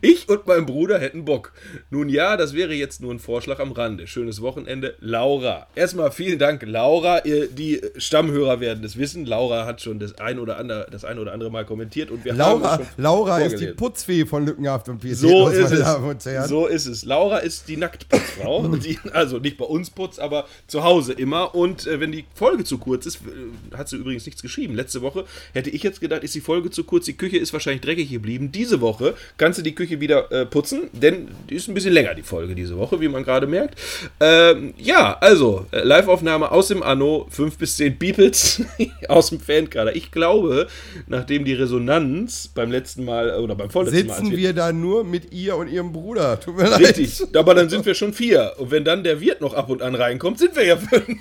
Ich 0.00 0.30
und 0.30 0.46
mein 0.46 0.64
Bruder 0.64 0.98
hätten 0.98 1.26
Bock. 1.26 1.52
Nun 1.90 2.08
ja, 2.08 2.38
das 2.38 2.54
wäre 2.54 2.72
jetzt 2.72 3.02
nur 3.02 3.12
ein 3.12 3.18
Vorschlag 3.18 3.58
am 3.58 3.72
Rande. 3.72 4.06
Schönes 4.06 4.40
Wochenende. 4.40 4.94
Laura. 5.00 5.66
Erstmal 5.74 6.12
vielen 6.12 6.38
Dank, 6.38 6.62
Laura. 6.64 7.20
Die 7.20 7.82
Stammhörer 7.96 8.60
werden 8.60 8.84
es 8.84 8.96
wissen. 8.96 9.26
Laura 9.26 9.66
hat 9.66 9.82
schon 9.82 9.98
das 9.98 10.18
ein 10.18 10.38
oder 10.38 10.56
andere, 10.56 10.86
das 10.90 11.04
ein 11.04 11.18
oder 11.18 11.25
andere 11.28 11.50
Mal 11.50 11.64
kommentiert 11.64 12.10
und 12.10 12.24
wir 12.24 12.32
Laura, 12.32 12.72
haben 12.72 12.86
Laura 12.96 13.38
ist 13.40 13.60
die. 13.60 13.66
Putzfee 13.68 14.26
von 14.26 14.46
Lückenhaft 14.46 14.88
und 14.88 14.98
Pietät. 14.98 15.18
So 15.18 15.48
ist 15.48 15.72
es. 15.72 16.48
So 16.48 16.66
ist 16.66 16.86
es. 16.86 17.04
Laura 17.04 17.38
ist 17.38 17.68
die 17.68 17.76
Nacktputzfrau. 17.76 18.68
die, 18.76 18.98
also 19.12 19.38
nicht 19.38 19.56
bei 19.58 19.64
uns 19.64 19.90
putzt, 19.90 20.20
aber 20.20 20.46
zu 20.66 20.84
Hause 20.84 21.12
immer. 21.12 21.54
Und 21.54 21.86
äh, 21.86 22.00
wenn 22.00 22.12
die 22.12 22.24
Folge 22.34 22.64
zu 22.64 22.78
kurz 22.78 23.06
ist, 23.06 23.16
äh, 23.16 23.76
hat 23.76 23.88
sie 23.88 23.96
übrigens 23.96 24.26
nichts 24.26 24.42
geschrieben. 24.42 24.74
Letzte 24.74 25.02
Woche 25.02 25.24
hätte 25.52 25.70
ich 25.70 25.82
jetzt 25.82 26.00
gedacht, 26.00 26.22
ist 26.22 26.34
die 26.34 26.40
Folge 26.40 26.70
zu 26.70 26.84
kurz. 26.84 27.04
Die 27.06 27.16
Küche 27.16 27.38
ist 27.38 27.52
wahrscheinlich 27.52 27.82
dreckig 27.82 28.10
geblieben. 28.10 28.52
Diese 28.52 28.80
Woche 28.80 29.14
kannst 29.36 29.58
du 29.58 29.62
die 29.62 29.74
Küche 29.74 30.00
wieder 30.00 30.30
äh, 30.32 30.46
putzen, 30.46 30.90
denn 30.92 31.28
die 31.48 31.54
ist 31.54 31.68
ein 31.68 31.74
bisschen 31.74 31.92
länger, 31.92 32.14
die 32.14 32.22
Folge 32.22 32.54
diese 32.54 32.76
Woche, 32.76 33.00
wie 33.00 33.08
man 33.08 33.24
gerade 33.24 33.46
merkt. 33.46 33.78
Ähm, 34.20 34.74
ja, 34.76 35.16
also, 35.20 35.66
äh, 35.72 35.82
Live-Aufnahme 35.82 36.50
aus 36.50 36.68
dem 36.68 36.82
Anno, 36.82 37.26
5 37.30 37.58
bis 37.58 37.76
10 37.76 37.98
Beeples 37.98 38.62
aus 39.08 39.30
dem 39.30 39.40
Fankader. 39.40 39.94
Ich 39.94 40.10
glaube, 40.10 40.68
nachdem 41.16 41.44
die 41.44 41.54
Resonanz 41.54 42.48
beim 42.48 42.70
letzten 42.70 43.04
Mal 43.04 43.30
äh, 43.30 43.32
oder 43.38 43.54
beim 43.54 43.70
vorletzten 43.70 44.06
Mal. 44.06 44.12
als 44.14 44.22
Sitzen 44.22 44.36
wir 44.36 44.52
da 44.52 44.72
nur 44.72 45.04
mit 45.04 45.32
ihr 45.32 45.56
und 45.56 45.68
ihrem 45.68 45.92
Bruder. 45.92 46.38
Tut 46.40 46.56
mir 46.56 46.78
Richtig, 46.78 47.18
leid. 47.20 47.36
aber 47.36 47.54
dann 47.54 47.68
sind 47.68 47.84
wir 47.86 47.94
schon 47.94 48.12
vier. 48.12 48.52
Und 48.58 48.70
wenn 48.70 48.84
dann 48.84 49.02
der 49.04 49.20
Wirt 49.20 49.40
noch 49.40 49.54
ab 49.54 49.68
und 49.70 49.82
an 49.82 49.94
reinkommt, 49.94 50.38
sind 50.38 50.54
wir 50.56 50.64
ja 50.64 50.76
fünf. 50.76 51.18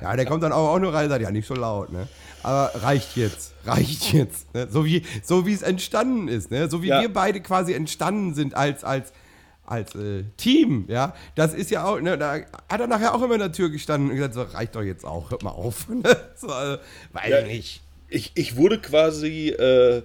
Ja, 0.00 0.16
der 0.16 0.24
kommt 0.26 0.42
dann 0.42 0.52
auch, 0.52 0.74
auch 0.74 0.78
nur 0.78 0.92
rein 0.94 1.04
und 1.04 1.10
sagt, 1.10 1.22
ja, 1.22 1.30
nicht 1.30 1.46
so 1.46 1.54
laut, 1.54 1.92
ne? 1.92 2.08
Aber 2.42 2.72
reicht 2.82 3.16
jetzt, 3.16 3.54
reicht 3.64 4.12
jetzt. 4.12 4.52
Ne? 4.54 4.66
So, 4.70 4.84
wie, 4.84 5.02
so 5.22 5.46
wie 5.46 5.52
es 5.52 5.62
entstanden 5.62 6.26
ist, 6.28 6.50
ne? 6.50 6.68
So 6.68 6.82
wie 6.82 6.88
Ja. 6.88 7.00
wir 7.00 7.12
beide 7.12 7.40
quasi 7.40 7.72
entstanden 7.72 8.34
sind 8.34 8.54
als, 8.56 8.82
als, 8.82 9.12
als 9.64 9.94
äh, 9.94 10.24
Team, 10.36 10.86
ja. 10.88 11.14
Das 11.36 11.54
ist 11.54 11.70
ja 11.70 11.84
auch, 11.84 12.00
ne, 12.00 12.18
da 12.18 12.34
hat 12.68 12.80
er 12.80 12.88
nachher 12.88 13.14
auch 13.14 13.22
immer 13.22 13.34
in 13.34 13.40
der 13.40 13.52
Tür 13.52 13.70
gestanden 13.70 14.10
und 14.10 14.16
gesagt, 14.16 14.34
so, 14.34 14.42
reicht 14.42 14.74
doch 14.74 14.82
jetzt 14.82 15.04
auch, 15.04 15.30
hört 15.30 15.42
mal 15.44 15.50
auf. 15.50 15.86
Ne? 15.88 16.02
so, 16.36 16.48
also, 16.48 16.78
weiß 17.12 17.28
Ja. 17.30 17.42
nicht. 17.46 17.80
Ich, 18.12 18.32
ich 18.34 18.56
wurde 18.56 18.78
quasi 18.78 19.48
äh, 19.50 20.02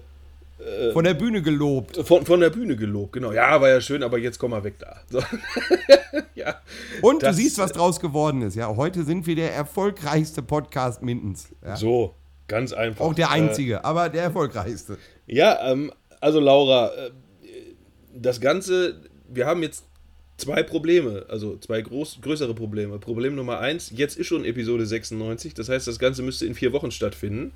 Von 0.92 1.04
der 1.04 1.14
Bühne 1.14 1.42
gelobt. 1.42 1.96
von, 2.06 2.24
von 2.26 2.40
der 2.40 2.50
Bühne 2.50 2.74
gelobt, 2.76 3.12
genau. 3.12 3.32
Ja, 3.32 3.60
war 3.60 3.68
ja 3.68 3.80
schön, 3.80 4.02
aber 4.02 4.18
jetzt 4.18 4.38
komm 4.38 4.50
mal 4.52 4.64
weg 4.64 4.74
da. 4.78 4.96
So. 5.10 5.22
ja. 6.34 6.60
Und 7.02 7.22
Das- 7.22 7.36
du 7.36 7.42
siehst, 7.42 7.58
was 7.58 7.72
draus 7.72 8.00
geworden 8.00 8.42
ist, 8.42 8.54
ja. 8.56 8.74
Heute 8.74 9.04
sind 9.04 9.26
wir 9.26 9.36
der 9.36 9.54
erfolgreichste 9.54 10.42
Podcast 10.42 11.02
Mindens. 11.02 11.48
Ja? 11.64 11.76
So, 11.76 12.14
ganz 12.48 12.72
einfach. 12.72 13.04
Auch 13.04 13.14
der 13.14 13.30
einzige, 13.30 13.84
aber 13.84 14.08
der 14.08 14.22
erfolgreichste. 14.24 14.94
Äh, 15.26 15.34
ja, 15.36 15.70
ähm, 15.70 15.92
also 16.20 16.40
Laura, 16.40 16.88
äh, 16.94 17.10
das 18.14 18.40
Ganze, 18.40 19.00
wir 19.28 19.46
haben 19.46 19.62
jetzt 19.62 19.84
zwei 20.38 20.62
Probleme, 20.62 21.26
also 21.28 21.56
zwei 21.58 21.82
groß, 21.82 22.18
größere 22.22 22.54
Probleme. 22.54 22.98
Problem 22.98 23.34
Nummer 23.36 23.58
eins, 23.60 23.92
jetzt 23.94 24.16
ist 24.16 24.26
schon 24.26 24.44
Episode 24.44 24.86
96, 24.86 25.54
das 25.54 25.68
heißt, 25.68 25.86
das 25.86 25.98
Ganze 25.98 26.22
müsste 26.22 26.46
in 26.46 26.54
vier 26.54 26.72
Wochen 26.72 26.90
stattfinden. 26.90 27.52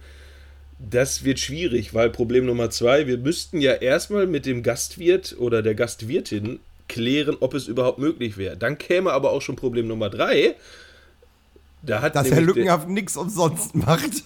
Das 0.90 1.24
wird 1.24 1.38
schwierig, 1.38 1.94
weil 1.94 2.10
Problem 2.10 2.46
Nummer 2.46 2.70
zwei, 2.70 3.06
wir 3.06 3.18
müssten 3.18 3.60
ja 3.60 3.72
erstmal 3.72 4.26
mit 4.26 4.46
dem 4.46 4.62
Gastwirt 4.62 5.36
oder 5.38 5.62
der 5.62 5.74
Gastwirtin 5.74 6.58
klären, 6.88 7.36
ob 7.40 7.54
es 7.54 7.68
überhaupt 7.68 7.98
möglich 7.98 8.36
wäre. 8.36 8.56
Dann 8.56 8.78
käme 8.78 9.12
aber 9.12 9.30
auch 9.30 9.42
schon 9.42 9.56
Problem 9.56 9.86
Nummer 9.86 10.10
drei. 10.10 10.56
Da 11.84 12.00
hat 12.00 12.14
Dass 12.14 12.30
Herr 12.30 12.40
Lückenhaft 12.40 12.88
nichts 12.88 13.16
umsonst 13.16 13.74
macht. 13.74 14.24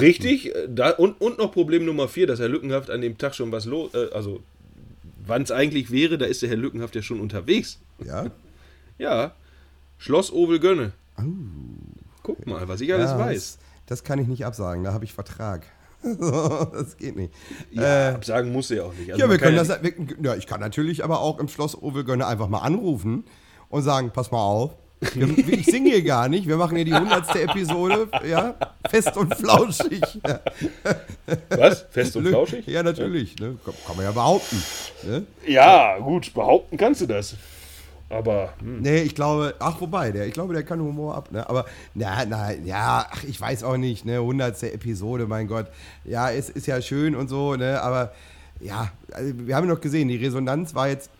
Richtig, 0.00 0.54
äh, 0.54 0.68
da, 0.68 0.90
und, 0.90 1.20
und 1.20 1.38
noch 1.38 1.52
Problem 1.52 1.84
Nummer 1.84 2.08
vier, 2.08 2.26
dass 2.26 2.38
Herr 2.38 2.48
Lückenhaft 2.48 2.90
an 2.90 3.00
dem 3.00 3.18
Tag 3.18 3.34
schon 3.34 3.50
was 3.50 3.64
los, 3.64 3.92
äh, 3.94 4.10
also 4.12 4.42
wann 5.26 5.42
es 5.42 5.50
eigentlich 5.50 5.90
wäre, 5.90 6.18
da 6.18 6.26
ist 6.26 6.42
der 6.42 6.48
Herr 6.50 6.56
Lückenhaft 6.56 6.94
ja 6.94 7.02
schon 7.02 7.20
unterwegs. 7.20 7.78
ja. 8.04 8.30
Ja, 8.96 9.34
Schloss 9.98 10.32
Ovel 10.32 10.60
Gönne. 10.60 10.92
Guck 12.22 12.46
mal, 12.46 12.68
was 12.68 12.80
ich 12.80 12.94
alles 12.94 13.10
Ja, 13.10 13.18
weiß. 13.18 13.58
Das, 13.86 14.04
kann 14.04 14.18
ich 14.18 14.28
nicht 14.28 14.44
absagen, 14.46 14.84
da 14.84 14.92
habe 14.92 15.04
ich 15.04 15.12
Vertrag. 15.12 15.66
das 16.72 16.96
geht 16.96 17.16
nicht. 17.16 17.32
Ja, 17.70 18.10
Äh, 18.10 18.14
absagen 18.14 18.52
muss 18.52 18.70
er 18.70 18.86
auch 18.86 18.94
nicht. 18.94 19.10
Also 19.12 19.24
ja, 19.24 19.30
wir 19.30 19.38
können 19.38 19.56
das. 19.56 19.68
Wir, 19.82 19.92
ja, 20.22 20.34
ich 20.36 20.46
kann 20.46 20.60
natürlich 20.60 21.02
aber 21.02 21.20
auch 21.20 21.38
im 21.38 21.48
Schloss 21.48 21.80
Ovelgönne 21.80 22.26
einfach 22.26 22.48
mal 22.48 22.58
anrufen 22.58 23.24
und 23.68 23.82
sagen: 23.82 24.10
Pass 24.12 24.30
mal 24.30 24.42
auf. 24.42 24.72
Ich 25.46 25.66
singe 25.66 25.90
hier 25.90 26.02
gar 26.02 26.28
nicht. 26.28 26.46
Wir 26.46 26.56
machen 26.56 26.76
hier 26.76 26.84
die 26.84 26.94
hundertste 26.94 27.42
Episode, 27.42 28.08
ja, 28.26 28.54
fest 28.88 29.14
und 29.16 29.34
flauschig. 29.34 30.02
Ja. 30.26 30.40
Was? 31.58 31.84
Fest 31.90 32.16
und 32.16 32.26
flauschig? 32.26 32.66
Ja, 32.66 32.82
natürlich. 32.82 33.36
Ne? 33.38 33.58
Kann, 33.64 33.74
kann 33.86 33.96
man 33.96 34.04
ja 34.06 34.12
behaupten. 34.12 34.62
Ne? 35.02 35.26
Ja, 35.46 35.98
gut, 35.98 36.32
behaupten 36.32 36.76
kannst 36.78 37.02
du 37.02 37.06
das. 37.06 37.34
Aber 38.14 38.52
hm. 38.60 38.80
Nee, 38.80 39.02
ich 39.02 39.14
glaube, 39.14 39.54
ach, 39.58 39.80
wobei, 39.80 40.12
der, 40.12 40.26
ich 40.26 40.34
glaube, 40.34 40.54
der 40.54 40.62
kann 40.62 40.80
Humor 40.80 41.16
ab, 41.16 41.32
ne? 41.32 41.48
Aber, 41.48 41.64
na, 41.94 42.24
na, 42.26 42.52
ja, 42.52 43.06
ach, 43.10 43.24
ich 43.24 43.40
weiß 43.40 43.64
auch 43.64 43.76
nicht, 43.76 44.04
ne? 44.04 44.22
Hundertste 44.22 44.72
Episode, 44.72 45.26
mein 45.26 45.48
Gott. 45.48 45.66
Ja, 46.04 46.30
es 46.30 46.48
ist 46.48 46.66
ja 46.66 46.80
schön 46.80 47.16
und 47.16 47.28
so, 47.28 47.56
ne? 47.56 47.80
Aber, 47.82 48.12
ja, 48.60 48.90
also, 49.12 49.32
wir 49.36 49.56
haben 49.56 49.66
ja 49.68 49.74
noch 49.74 49.80
gesehen, 49.80 50.08
die 50.08 50.16
Resonanz 50.16 50.74
war 50.74 50.88
jetzt 50.88 51.10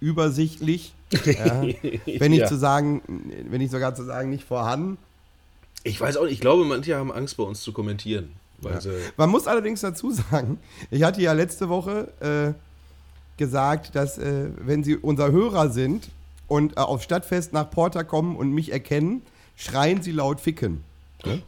übersichtlich. 0.00 0.94
Ja, 1.24 1.62
wenn 2.18 2.30
nicht 2.30 2.40
Ja. 2.40 2.46
zu 2.46 2.56
sagen, 2.56 3.02
wenn 3.50 3.60
nicht 3.60 3.70
sogar 3.72 3.94
zu 3.94 4.04
sagen, 4.04 4.30
nicht 4.30 4.44
vorhanden. 4.44 4.98
ich 5.84 6.00
weiß 6.00 6.16
auch 6.16 6.24
nicht, 6.24 6.32
ich 6.32 6.40
glaube, 6.40 6.64
manche 6.64 6.96
haben 6.96 7.12
Angst 7.12 7.36
bei 7.36 7.44
uns 7.44 7.62
zu 7.62 7.72
kommentieren. 7.72 8.32
Sie, 8.80 8.90
Man 9.16 9.30
muss 9.30 9.46
allerdings 9.46 9.80
dazu 9.82 10.10
sagen, 10.10 10.58
ich 10.90 11.02
hatte 11.04 11.22
ja 11.22 11.32
letzte 11.32 11.68
Woche 11.68 12.08
äh, 12.56 12.67
gesagt, 13.38 13.94
dass 13.94 14.18
äh, 14.18 14.48
wenn 14.58 14.84
Sie 14.84 14.96
unser 14.96 15.32
Hörer 15.32 15.70
sind 15.70 16.08
und 16.46 16.76
äh, 16.76 16.80
auf 16.80 17.02
Stadtfest 17.02 17.52
nach 17.52 17.70
Porter 17.70 18.04
kommen 18.04 18.36
und 18.36 18.52
mich 18.52 18.72
erkennen, 18.72 19.22
schreien 19.56 20.02
Sie 20.02 20.12
laut 20.12 20.40
Ficken. 20.40 20.84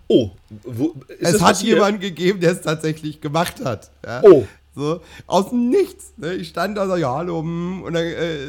oh, 0.08 0.30
wo, 0.64 0.94
es 1.20 1.40
hat 1.40 1.62
jemanden 1.62 2.00
gegeben, 2.00 2.40
der 2.40 2.52
es 2.52 2.60
tatsächlich 2.60 3.20
gemacht 3.20 3.64
hat. 3.64 3.90
Ja? 4.04 4.22
Oh. 4.24 4.46
So, 4.74 5.00
aus 5.26 5.50
dem 5.50 5.68
Nichts. 5.68 6.12
Ne? 6.16 6.34
Ich 6.34 6.48
stand 6.48 6.76
da 6.76 6.86
so, 6.86 6.96
ja, 6.96 7.14
hallo, 7.14 7.40
hm, 7.40 7.82
und 7.82 7.92
dann 7.92 8.04
äh, 8.04 8.46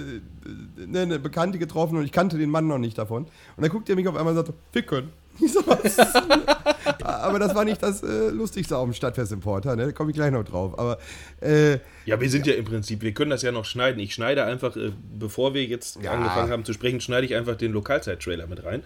ne, 0.88 1.02
eine 1.02 1.20
Bekannte 1.20 1.58
getroffen 1.58 1.98
und 1.98 2.06
ich 2.06 2.12
kannte 2.12 2.38
den 2.38 2.50
Mann 2.50 2.68
noch 2.68 2.78
nicht 2.78 2.98
davon. 2.98 3.24
Und 3.24 3.62
dann 3.62 3.70
guckt 3.70 3.90
er 3.90 3.96
mich 3.96 4.08
auf 4.08 4.16
einmal 4.16 4.38
und 4.38 4.46
sagt, 4.46 4.58
ficken. 4.72 5.10
Was? 5.66 5.98
Aber 7.04 7.40
das 7.40 7.56
war 7.56 7.66
nicht 7.66 7.82
das 7.82 8.04
äh, 8.04 8.30
Lustigste 8.30 8.78
auf 8.78 8.86
dem 8.86 8.94
Stadtfest 8.94 9.32
im 9.32 9.40
Porter, 9.40 9.76
ne? 9.76 9.88
da 9.88 9.92
komme 9.92 10.12
ich 10.12 10.16
gleich 10.16 10.32
noch 10.32 10.44
drauf. 10.44 10.78
Aber 10.78 10.98
äh, 11.42 11.80
Ja, 12.06 12.20
wir 12.20 12.30
sind 12.30 12.48
ja 12.48 12.54
im 12.54 12.66
Prinzip, 12.66 13.02
wir 13.02 13.12
können 13.14 13.32
das 13.32 13.42
ja 13.42 13.52
noch 13.52 13.66
schneiden. 13.66 14.00
Ich 14.00 14.14
schneide 14.14 14.44
einfach, 14.46 14.76
äh, 14.76 14.92
bevor 15.18 15.54
wir 15.54 15.64
jetzt 15.66 16.00
Ja. 16.02 16.12
angefangen 16.12 16.52
haben 16.52 16.66
zu 16.66 16.74
sprechen, 16.74 17.02
schneide 17.02 17.26
ich 17.26 17.36
einfach 17.36 17.56
den 17.56 17.72
Lokalzeit-Trailer 17.74 18.48
mit 18.48 18.64
rein. 18.64 18.84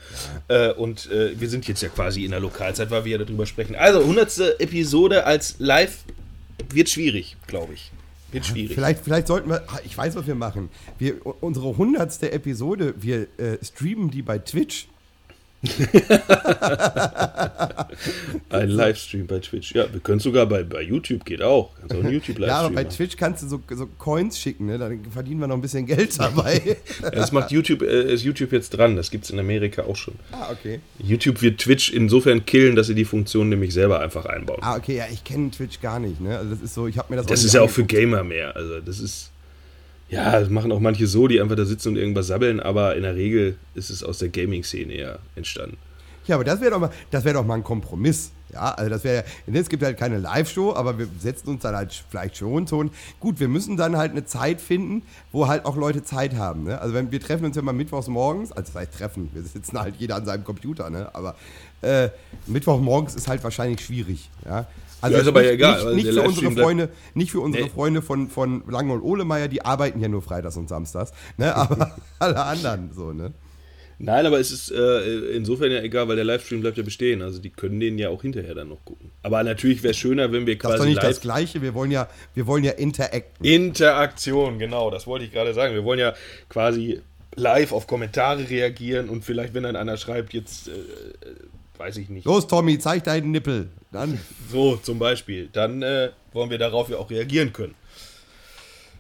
Äh, 0.48 0.72
und 0.74 1.10
äh, 1.12 1.40
wir 1.40 1.50
sind 1.50 1.68
jetzt 1.68 1.82
ja 1.82 1.90
quasi 1.90 2.26
in 2.26 2.32
der 2.32 2.40
Lokalzeit, 2.40 2.92
weil 2.92 3.06
wir 3.06 3.14
ja 3.14 3.18
darüber 3.24 3.46
sprechen. 3.46 3.76
Also, 3.76 4.00
100. 4.02 4.60
Episode 4.60 5.26
als 5.26 5.56
live 5.60 6.00
wird 6.70 6.90
schwierig, 6.90 7.36
glaube 7.48 7.74
ich. 7.74 7.92
Wird 8.32 8.46
schwierig. 8.46 8.74
vielleicht, 8.74 9.04
vielleicht 9.04 9.28
sollten 9.28 9.50
wir, 9.50 9.64
ah, 9.68 9.80
ich 9.86 9.98
weiß, 9.98 10.16
was 10.16 10.28
wir 10.28 10.36
machen. 10.36 10.70
Wir, 10.98 11.16
unsere 11.42 11.78
hundertste 11.78 12.32
Episode, 12.32 12.94
wir 12.98 13.28
äh, 13.38 13.58
streamen 13.64 14.10
die 14.12 14.22
bei 14.24 14.40
Twitch. 14.40 14.88
Ein 18.50 18.70
Livestream 18.70 19.28
bei 19.28 19.40
Twitch. 19.40 19.74
Ja, 19.74 19.92
wir 19.92 20.00
können 20.00 20.20
sogar 20.20 20.46
bei, 20.46 20.64
bei 20.64 20.82
YouTube, 20.82 21.26
geht 21.26 21.42
auch. 21.42 21.72
Kannst 21.80 21.96
auch 21.96 22.00
einen 22.00 22.14
YouTube-Livestream 22.14 22.48
Ja, 22.48 22.60
aber 22.60 22.70
bei 22.70 22.84
machen. 22.84 22.96
Twitch 22.96 23.18
kannst 23.18 23.44
du 23.44 23.48
so, 23.48 23.62
so 23.72 23.88
Coins 23.98 24.40
schicken, 24.40 24.68
ne? 24.68 24.78
dann 24.78 25.00
verdienen 25.12 25.40
wir 25.40 25.48
noch 25.48 25.56
ein 25.56 25.62
bisschen 25.62 25.86
Geld 25.86 26.18
dabei. 26.26 26.78
Ja, 27.02 27.12
das 27.12 27.32
macht 27.32 27.52
YouTube, 27.52 27.82
äh, 27.82 28.14
ist 28.14 28.24
YouTube 28.24 28.52
jetzt 28.52 28.70
dran. 28.72 28.96
Das 28.96 29.12
gibt 29.12 29.26
es 29.26 29.32
in 29.32 29.40
Amerika 29.40 29.84
auch 29.84 29.96
schon. 29.96 30.16
ah, 30.32 30.52
okay. 30.52 30.80
YouTube 31.00 31.42
wird 31.42 31.60
Twitch 31.60 31.92
insofern 31.92 32.46
killen, 32.46 32.76
dass 32.76 32.88
sie 32.88 32.96
die 32.96 33.06
Funktion 33.06 33.50
nämlich 33.50 33.74
selber 33.74 34.00
einfach 34.02 34.26
einbauen. 34.26 34.60
Ah, 34.62 34.78
okay, 34.78 34.98
ja, 34.98 35.06
ich 35.12 35.24
kenne 35.24 35.52
Twitch 35.52 35.82
gar 35.82 36.00
nicht, 36.00 36.22
ne? 36.22 36.38
Also 36.38 36.52
das 36.52 36.62
ist 36.62 36.74
so, 36.74 36.88
ich 36.88 36.98
habe 36.98 37.14
mir 37.14 37.18
das 37.18 37.26
Das 37.28 37.44
ist 37.44 37.54
ja 37.54 37.62
auch 37.62 37.70
für. 37.70 37.86
Gamer 37.86 38.24
mehr. 38.24 38.56
Also 38.56 38.80
das 38.82 39.00
ist. 39.00 39.32
Ja, 40.10 40.40
das 40.40 40.50
machen 40.50 40.72
auch 40.72 40.80
manche 40.80 41.08
so, 41.08 41.28
die 41.28 41.42
einfach 41.42 41.56
da 41.56 41.66
sitzen 41.66 41.90
und 41.90 41.96
irgendwas 41.98 42.28
sabbeln, 42.28 42.60
aber 42.60 42.96
in 42.96 43.04
der 43.04 43.16
Regel 43.16 43.58
ist 43.74 43.90
es 43.90 44.04
aus 44.04 44.20
der 44.20 44.30
Gaming-Szene 44.30 44.96
ja 44.96 45.20
entstanden. 45.36 45.78
Ja, 46.28 46.36
aber 46.36 46.44
das 46.44 46.60
wäre 46.60 46.72
doch 46.72 46.80
mal, 46.80 46.92
wäre 47.12 47.34
doch 47.34 47.46
mal 47.46 47.56
ein 47.56 47.64
Kompromiss. 47.64 48.32
Ja, 48.54 48.72
also 48.72 48.90
das 48.90 49.04
wäre, 49.04 49.26
es 49.52 49.70
gibt 49.70 49.84
halt 49.84 49.98
keine 49.98 50.18
Live-Show, 50.18 50.74
aber 50.76 50.98
wir 50.98 51.08
setzen 51.20 51.50
uns 51.50 51.64
dann 51.64 51.76
halt 51.76 52.06
vielleicht 52.10 52.38
schon 52.38 52.68
so. 52.68 52.86
Gut, 53.20 53.40
wir 53.40 53.48
müssen 53.48 53.76
dann 53.76 53.98
halt 53.98 54.12
eine 54.12 54.26
Zeit 54.26 54.62
finden, 54.62 55.04
wo 55.32 55.48
halt 55.48 55.66
auch 55.66 55.76
Leute 55.76 56.04
Zeit 56.04 56.36
haben. 56.36 56.64
Ne? 56.64 56.80
Also 56.80 56.94
wenn 56.94 57.12
wir 57.12 57.20
treffen 57.20 57.46
uns 57.46 57.56
ja 57.56 57.62
mal 57.62 57.74
mittwochs 57.74 58.08
morgens, 58.08 58.52
also 58.52 58.74
heißt 58.74 58.98
treffen, 58.98 59.30
wir 59.34 59.44
sitzen 59.44 59.80
halt 59.80 59.96
jeder 59.98 60.16
an 60.16 60.26
seinem 60.26 60.44
Computer, 60.44 60.90
ne? 60.90 61.10
Aber 61.14 61.36
äh, 61.82 62.10
Mittwochmorgens 62.48 63.16
ist 63.16 63.28
halt 63.28 63.44
wahrscheinlich 63.44 63.82
schwierig. 63.82 64.30
Ja, 64.46 64.68
also 65.06 65.16
Ja, 65.16 65.22
ist 65.22 65.28
aber 65.28 65.42
nicht, 65.42 65.52
egal, 65.52 65.96
Nicht, 65.96 66.06
nicht 66.06 66.16
für 66.16 66.22
unsere 66.24 66.52
Freunde, 66.52 66.90
nicht 67.14 67.32
für 67.32 67.40
unsere 67.40 67.64
Nee. 67.66 67.70
Freunde 67.70 68.02
von, 68.02 68.30
von 68.30 68.64
Lange 68.70 68.94
und 68.94 69.02
Ohlemeier, 69.02 69.48
die 69.48 69.64
arbeiten 69.64 70.00
ja 70.02 70.08
nur 70.08 70.22
freitags 70.22 70.58
und 70.58 70.68
samstags, 70.68 71.12
ne? 71.38 71.56
Aber 71.56 71.96
alle 72.20 72.44
anderen 72.44 72.92
so, 72.94 73.14
ne? 73.14 73.34
Nein, 73.98 74.26
aber 74.26 74.42
es 74.42 74.52
ist 74.52 74.72
äh, 74.72 75.30
insofern 75.38 75.72
ja 75.72 75.82
egal, 75.82 76.10
weil 76.10 76.18
der 76.18 76.26
Livestream 76.26 76.60
bleibt 76.60 76.76
ja 76.76 76.84
bestehen. 76.84 77.22
Also 77.22 77.40
die 77.40 77.50
können 77.50 77.80
den 77.80 77.98
ja 77.98 78.10
auch 78.10 78.22
hinterher 78.24 78.54
dann 78.54 78.68
noch 78.68 78.84
gucken. 78.84 79.10
Aber 79.24 79.42
natürlich 79.42 79.84
wäre 79.84 79.92
es 79.92 79.98
schöner, 79.98 80.34
wenn 80.34 80.46
wir 80.46 80.58
Das 80.58 80.64
ist 80.64 80.78
quasi 80.78 80.78
doch 80.80 80.86
nicht 80.90 81.04
das 81.04 81.22
Gleiche. 81.22 81.62
Wir 81.62 81.74
wollen 81.74 81.92
ja, 81.92 82.10
wir 82.34 82.46
wollen 82.46 82.66
ja 82.66 82.72
interacten. 82.72 83.46
Interaktion, 83.46 84.60
genau, 84.60 84.92
das 84.92 85.08
wollte 85.08 85.24
ich 85.24 85.32
gerade 85.32 85.54
sagen. 85.54 85.76
Wir 85.76 85.86
wollen 85.86 86.00
ja 86.00 86.14
quasi 86.50 87.00
live 87.36 87.72
auf 87.72 87.88
Kommentare 87.88 88.50
reagieren 88.50 89.08
und 89.08 89.24
vielleicht, 89.24 89.54
wenn 89.54 89.64
dann 89.64 89.76
einer 89.78 89.96
schreibt, 89.96 90.34
jetzt, 90.34 90.68
äh, 90.68 90.72
weiß 91.78 91.98
ich 91.98 92.10
nicht, 92.10 92.26
Los, 92.26 92.48
Tommy, 92.48 92.80
zeig 92.80 93.04
deinen 93.04 93.32
Nippel. 93.32 93.70
Dann. 93.92 94.20
so 94.50 94.78
zum 94.78 95.00
Beispiel, 95.00 95.50
dann 95.52 95.82
äh, 95.82 96.12
wollen 96.34 96.50
wir 96.50 96.58
darauf 96.58 96.90
ja 96.90 96.98
auch 96.98 97.10
reagieren 97.10 97.54
können. 97.54 97.76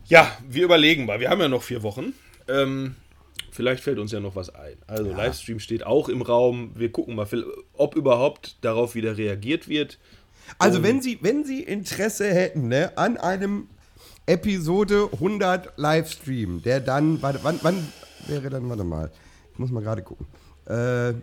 Ja, 0.07 0.31
wir 0.47 0.63
überlegen 0.63 1.05
mal. 1.05 1.19
Wir 1.19 1.29
haben 1.29 1.41
ja 1.41 1.47
noch 1.47 1.63
vier 1.63 1.81
Wochen. 1.81 2.13
Ähm, 2.47 2.95
vielleicht 3.51 3.83
fällt 3.83 3.97
uns 3.97 4.11
ja 4.11 4.19
noch 4.19 4.35
was 4.35 4.53
ein. 4.53 4.77
Also 4.85 5.11
Livestream 5.11 5.59
steht 5.59 5.85
auch 5.85 6.09
im 6.09 6.21
Raum. 6.21 6.71
Wir 6.75 6.91
gucken 6.91 7.15
mal, 7.15 7.27
ob 7.73 7.95
überhaupt 7.95 8.57
darauf 8.61 8.93
wieder 8.93 9.17
reagiert 9.17 9.67
wird. 9.67 9.97
Also, 10.59 10.83
wenn 10.83 11.01
Sie, 11.01 11.17
wenn 11.21 11.43
Sie 11.43 11.63
Interesse 11.63 12.31
hätten 12.31 12.67
ne, 12.67 12.95
an 12.97 13.17
einem 13.17 13.67
Episode 14.27 15.09
100 15.13 15.73
Livestream, 15.77 16.61
der 16.61 16.79
dann, 16.81 17.21
wann, 17.21 17.59
wann 17.61 17.87
wäre 18.27 18.49
dann, 18.49 18.69
warte 18.69 18.83
mal, 18.83 19.11
ich 19.53 19.59
muss 19.59 19.71
mal 19.71 19.81
gerade 19.81 20.03
gucken. 20.03 20.27
Äh, 20.67 21.13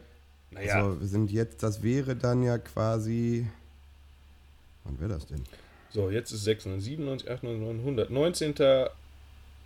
Naja, 0.53 0.83
So, 0.85 1.01
wir 1.01 1.09
sind 1.09 1.31
jetzt, 1.33 1.63
das 1.63 1.83
wäre 1.83 2.15
dann 2.17 2.43
ja 2.43 2.59
quasi, 2.59 3.47
wann 4.85 4.99
wäre 5.01 5.11
das 5.11 5.27
denn? 5.27 5.43
so, 5.91 6.11
jetzt 6.11 6.33
ist 6.33 6.45
697, 6.45 7.31
800, 7.31 7.59
900. 7.61 8.11
19. 8.11 8.55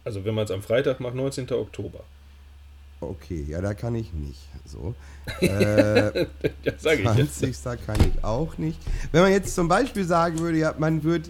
Also, 0.04 0.24
wenn 0.24 0.34
man 0.34 0.44
es 0.44 0.50
am 0.50 0.62
Freitag 0.62 1.00
macht, 1.00 1.14
19. 1.14 1.50
Oktober. 1.52 2.00
Okay, 3.00 3.44
ja, 3.48 3.60
da 3.60 3.74
kann 3.74 3.94
ich 3.94 4.12
nicht. 4.12 4.40
So. 4.64 4.94
Äh, 5.40 6.26
Ja, 6.62 6.72
sage 6.78 7.02
ich 7.02 7.14
jetzt. 7.16 7.38
20. 7.40 7.84
kann 7.86 7.96
ich 8.00 8.24
auch 8.24 8.56
nicht. 8.58 8.78
Wenn 9.12 9.22
man 9.22 9.32
jetzt 9.32 9.54
zum 9.54 9.68
Beispiel 9.68 10.04
sagen 10.04 10.38
würde, 10.38 10.58
ja, 10.58 10.74
man 10.78 11.02
würde 11.02 11.28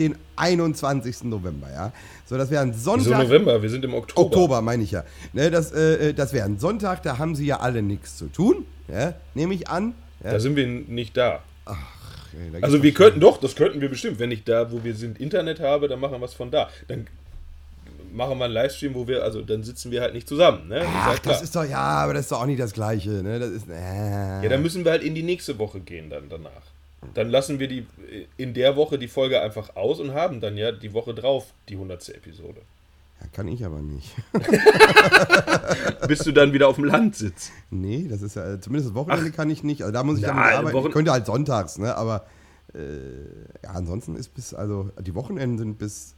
den 0.00 0.16
21. 0.36 1.24
November, 1.24 1.68
ja. 1.72 1.92
So, 2.26 2.36
das 2.36 2.50
wäre 2.50 2.62
ein 2.62 2.72
Wieso 2.72 2.90
Sonntag. 2.96 3.22
November? 3.22 3.62
Wir 3.62 3.70
sind 3.70 3.84
im 3.84 3.94
Oktober. 3.94 4.26
Oktober, 4.26 4.62
meine 4.62 4.82
ich 4.82 4.90
ja. 4.90 5.04
Ne, 5.32 5.50
das 5.50 5.70
äh, 5.72 6.12
das 6.14 6.32
wäre 6.32 6.46
ein 6.46 6.58
Sonntag, 6.58 7.02
da 7.04 7.18
haben 7.18 7.36
sie 7.36 7.46
ja 7.46 7.60
alle 7.60 7.82
nichts 7.82 8.16
zu 8.16 8.26
tun. 8.26 8.64
Ja, 8.88 9.14
Nehme 9.34 9.54
ich 9.54 9.68
an. 9.68 9.94
Ja, 10.24 10.32
Da 10.32 10.40
sind 10.40 10.56
wir 10.56 10.66
nicht 10.66 11.16
da. 11.16 11.40
da 11.64 11.74
gibt's 12.32 12.62
Also 12.62 12.82
wir 12.82 12.92
könnten 12.92 13.20
doch, 13.20 13.38
das 13.38 13.54
könnten 13.54 13.80
wir 13.80 13.88
bestimmt. 13.88 14.18
Wenn 14.18 14.30
ich 14.32 14.44
da, 14.44 14.72
wo 14.72 14.82
wir 14.82 14.94
sind, 14.94 15.20
Internet 15.20 15.60
habe, 15.60 15.86
dann 15.88 16.00
machen 16.00 16.20
wir 16.20 16.24
es 16.24 16.34
von 16.34 16.50
da. 16.50 16.68
Dann 16.88 17.06
machen 18.12 18.38
wir 18.38 18.46
einen 18.46 18.54
Livestream, 18.54 18.94
wo 18.94 19.06
wir, 19.06 19.22
also 19.22 19.42
dann 19.42 19.62
sitzen 19.62 19.90
wir 19.90 20.00
halt 20.00 20.14
nicht 20.14 20.28
zusammen. 20.28 20.68
Ne? 20.68 20.82
Ach, 20.84 21.14
Ist 21.14 21.24
ja 21.24 21.32
das 21.32 21.42
ist 21.42 21.54
doch, 21.56 21.64
ja, 21.64 21.78
aber 21.78 22.14
das 22.14 22.22
ist 22.22 22.32
doch 22.32 22.42
auch 22.42 22.46
nicht 22.46 22.60
das 22.60 22.72
Gleiche. 22.72 23.10
Ne? 23.10 23.38
Das 23.38 23.50
ist, 23.50 23.68
äh. 23.68 24.42
ja, 24.42 24.48
dann 24.48 24.62
müssen 24.62 24.84
wir 24.84 24.92
halt 24.92 25.02
in 25.02 25.14
die 25.14 25.22
nächste 25.22 25.58
Woche 25.58 25.80
gehen 25.80 26.10
dann 26.10 26.28
danach. 26.28 26.62
Dann 27.14 27.30
lassen 27.30 27.58
wir 27.58 27.68
die 27.68 27.86
in 28.36 28.52
der 28.54 28.76
Woche 28.76 28.98
die 28.98 29.08
Folge 29.08 29.40
einfach 29.40 29.74
aus 29.76 30.00
und 30.00 30.12
haben 30.12 30.40
dann 30.40 30.56
ja 30.56 30.70
die 30.72 30.92
Woche 30.92 31.14
drauf 31.14 31.46
die 31.68 31.74
100. 31.74 32.10
Episode. 32.10 32.60
ja, 33.20 33.26
kann 33.32 33.48
ich 33.48 33.64
aber 33.64 33.80
nicht. 33.80 34.14
Bis 36.08 36.20
du 36.20 36.32
dann 36.32 36.52
wieder 36.52 36.68
auf 36.68 36.76
dem 36.76 36.84
Land 36.84 37.16
sitzt. 37.16 37.52
nee, 37.70 38.06
das 38.08 38.22
ist 38.22 38.36
ja, 38.36 38.60
zumindest 38.60 38.90
das 38.90 38.94
Wochenende 38.94 39.30
kann 39.30 39.50
ich 39.50 39.62
nicht. 39.62 39.82
Also 39.82 39.92
da 39.92 40.02
muss 40.02 40.18
ich 40.18 40.22
Nein, 40.22 40.36
damit 40.36 40.54
arbeiten. 40.54 40.76
Wochen- 40.76 40.86
Ich 40.88 40.92
könnte 40.92 41.12
halt 41.12 41.26
sonntags, 41.26 41.78
ne? 41.78 41.96
Aber 41.96 42.26
äh, 42.74 42.78
ja, 43.64 43.70
ansonsten 43.70 44.16
ist 44.16 44.34
bis, 44.34 44.54
also 44.54 44.90
die 45.00 45.14
Wochenenden 45.14 45.58
sind 45.58 45.78
bis 45.78 46.14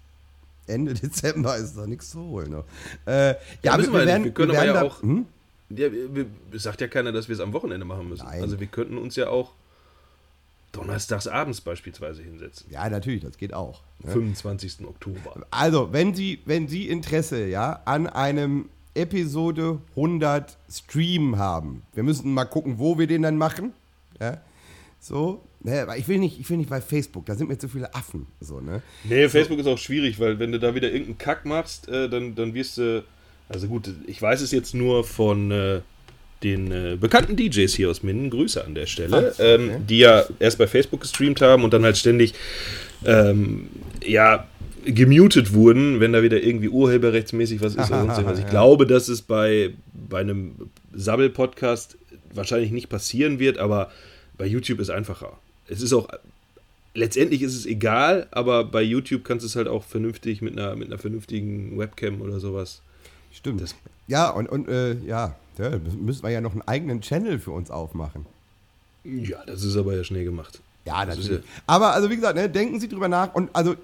Ende 0.67 0.95
Dezember 1.01 1.57
ist 1.57 1.77
da 1.77 1.87
nichts 1.87 2.11
zu 2.11 2.21
holen. 2.21 2.51
Ne? 2.51 2.65
Äh, 3.07 3.35
ja, 3.63 3.77
müssen 3.77 3.93
wir 3.93 4.05
ja 4.07 4.19
nicht. 4.19 4.25
Wir 4.27 4.33
können 4.33 4.51
aber 4.51 4.59
werden 4.61 4.75
ja 4.75 4.81
da, 4.81 4.87
auch- 4.87 5.03
Hm? 5.03 5.27
Ja, 5.71 5.91
wir, 5.91 6.15
wir, 6.15 6.27
es 6.53 6.65
sagt 6.65 6.81
ja 6.83 6.89
keiner, 6.89 7.13
dass 7.13 7.29
wir 7.29 7.35
es 7.35 7.41
am 7.41 7.53
Wochenende 7.55 7.87
machen 7.87 8.09
müssen. 8.09 8.27
Nein. 8.27 8.43
Also 8.43 8.61
wir 8.61 8.67
könnten 8.67 8.99
uns 8.99 9.17
ja 9.17 9.29
auch 9.29 9.53
donnerstags 10.73 11.27
abends 11.27 11.61
beispielsweise 11.61 12.23
hinsetzen. 12.23 12.67
Ja, 12.71 12.89
natürlich, 12.89 13.21
das 13.21 13.37
geht 13.37 13.55
auch. 13.55 13.83
Ne? 14.03 14.13
25. 14.13 14.87
Oktober. 14.87 15.47
Also, 15.51 15.93
wenn 15.93 16.15
Sie, 16.15 16.41
wenn 16.47 16.69
Sie 16.69 16.89
Interesse 16.89 17.47
ja, 17.47 17.83
an 17.85 18.07
einem 18.07 18.71
Episode 18.95 19.81
100 19.91 20.57
Stream 20.71 21.39
haben. 21.39 21.83
Wir 21.95 22.03
müssen 22.03 22.33
mal 22.35 22.45
gucken, 22.45 22.79
wo 22.79 22.99
wir 22.99 23.07
den 23.07 23.23
dann 23.23 23.39
machen. 23.39 23.73
Ja, 24.21 24.41
so. 25.01 25.43
Ne, 25.65 25.81
aber 25.81 25.97
ich 25.97 26.09
will, 26.09 26.19
nicht, 26.19 26.41
ich 26.41 26.51
will 26.51 26.57
nicht 26.57 26.71
bei 26.71 26.81
Facebook, 26.81 27.25
da 27.27 27.37
sind 27.37 27.49
mir 27.49 27.57
zu 27.57 27.69
viele 27.69 27.95
Affen. 27.95 28.27
So, 28.41 28.61
ne? 28.61 28.83
Nee, 29.05 29.29
Facebook 29.29 29.61
ist 29.61 29.67
auch 29.69 29.79
schwierig, 29.79 30.19
weil 30.19 30.41
wenn 30.41 30.51
du 30.51 30.59
da 30.59 30.75
wieder 30.75 30.89
irgendeinen 30.89 31.19
Kack 31.19 31.45
machst, 31.45 31.89
äh, 31.89 32.09
dann, 32.09 32.35
dann 32.35 32.53
wirst 32.55 32.79
du. 32.79 33.05
Also 33.49 33.69
gut, 33.69 33.93
ich 34.07 34.21
weiß 34.21 34.41
es 34.41 34.51
jetzt 34.51 34.75
nur 34.75 35.05
von 35.05 35.51
äh, 35.51 35.83
den 36.43 36.71
äh, 36.73 36.97
bekannten 37.01 37.37
DJs 37.37 37.73
hier 37.75 37.91
aus 37.91 38.03
Minden. 38.03 38.31
Grüße 38.31 38.65
an 38.65 38.75
der 38.75 38.87
Stelle, 38.87 39.33
Ah, 39.39 39.43
ähm, 39.43 39.87
die 39.89 39.99
ja 39.99 40.25
erst 40.39 40.59
bei 40.59 40.67
Facebook 40.67 41.01
gestreamt 41.03 41.41
haben 41.41 41.65
und 41.65 41.73
dann 41.73 41.85
halt 41.85 41.97
ständig 41.97 42.35
ähm, 43.05 43.69
ja 44.05 44.47
gemutet 44.85 45.53
wurden, 45.55 46.01
wenn 46.01 46.13
da 46.13 46.23
wieder 46.25 46.43
irgendwie 46.43 46.69
urheberrechtsmäßig 46.69 47.61
was 47.61 47.75
ist 47.77 47.89
oder 47.91 48.01
sonst 48.01 48.19
irgendwas. 48.19 48.39
Ich 48.41 48.49
glaube, 48.49 48.87
dass 48.87 49.09
es 49.09 49.23
bei, 49.23 49.71
bei 50.09 50.21
einem 50.21 50.53
Sabbel-Podcast 50.93 51.97
wahrscheinlich 52.35 52.73
nicht 52.73 52.89
passieren 52.89 53.39
wird, 53.39 53.59
aber 53.59 53.91
bei 54.39 54.47
YouTube 54.47 54.81
ist 54.81 54.91
einfacher. 54.91 55.39
Es 55.69 55.83
ist 55.83 55.93
auch 55.93 56.09
letztendlich 56.95 57.43
ist 57.43 57.55
es 57.55 57.65
egal, 57.65 58.27
aber 58.33 58.65
bei 58.65 58.83
YouTube 58.83 59.25
kannst 59.25 59.45
du 59.45 59.47
es 59.47 59.57
halt 59.57 59.69
auch 59.69 59.85
vernünftig 59.85 60.43
mit 60.43 60.59
einer, 60.59 60.75
mit 60.77 60.89
einer 60.89 60.99
vernünftigen 60.99 61.79
Webcam 61.79 62.21
oder 62.21 62.41
sowas. 62.41 62.83
Stimmt. 63.33 63.63
Das- 63.63 63.75
ja, 64.09 64.29
und, 64.31 64.49
und 64.49 64.69
äh, 64.69 64.97
ja, 65.07 65.37
ja, 65.59 65.71
müssen 66.01 66.23
wir 66.23 66.31
ja 66.31 66.41
noch 66.41 66.53
einen 66.53 66.63
eigenen 66.63 67.01
Channel 67.01 67.39
für 67.39 67.51
uns 67.51 67.71
aufmachen. 67.71 68.27
Ja, 69.05 69.45
das 69.45 69.65
ist 69.65 69.77
aber 69.77 69.97
ja 69.97 70.05
schnell 70.05 70.25
gemacht. 70.25 70.61
Ja, 70.85 71.05
Das 71.05 71.19
ist 71.19 71.25
natürlich. 71.25 71.45
Aber 71.67 71.93
also 71.93 72.11
wie 72.11 72.17
gesagt, 72.17 72.37
ne, 72.37 72.49
denken 72.49 72.81
Sie 72.81 72.89
drüber 72.89 73.09
nach 73.09 73.35
und 73.35 73.51
also 73.53 73.77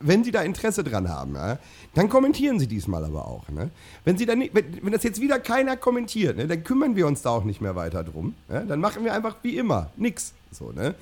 wenn 0.00 0.24
Sie 0.24 0.30
da 0.30 0.42
Interesse 0.42 0.84
dran 0.84 1.08
haben, 1.08 1.34
ja, 1.34 1.58
dann 1.94 2.08
kommentieren 2.08 2.58
Sie 2.58 2.66
diesmal 2.66 3.04
aber 3.04 3.26
auch. 3.26 3.48
Ne? 3.48 3.70
Wenn, 4.04 4.18
Sie 4.18 4.26
dann 4.26 4.38
nicht, 4.38 4.54
wenn, 4.54 4.64
wenn 4.82 4.92
das 4.92 5.02
jetzt 5.02 5.20
wieder 5.20 5.38
keiner 5.38 5.76
kommentiert, 5.76 6.36
ne, 6.36 6.46
dann 6.46 6.64
kümmern 6.64 6.96
wir 6.96 7.06
uns 7.06 7.22
da 7.22 7.30
auch 7.30 7.44
nicht 7.44 7.60
mehr 7.60 7.76
weiter 7.76 8.04
drum. 8.04 8.34
Ja? 8.50 8.60
Dann 8.60 8.80
machen 8.80 9.04
wir 9.04 9.14
einfach 9.14 9.36
wie 9.42 9.56
immer 9.56 9.90
nix. 9.96 10.32
So, 10.52 10.72
ne? 10.72 10.94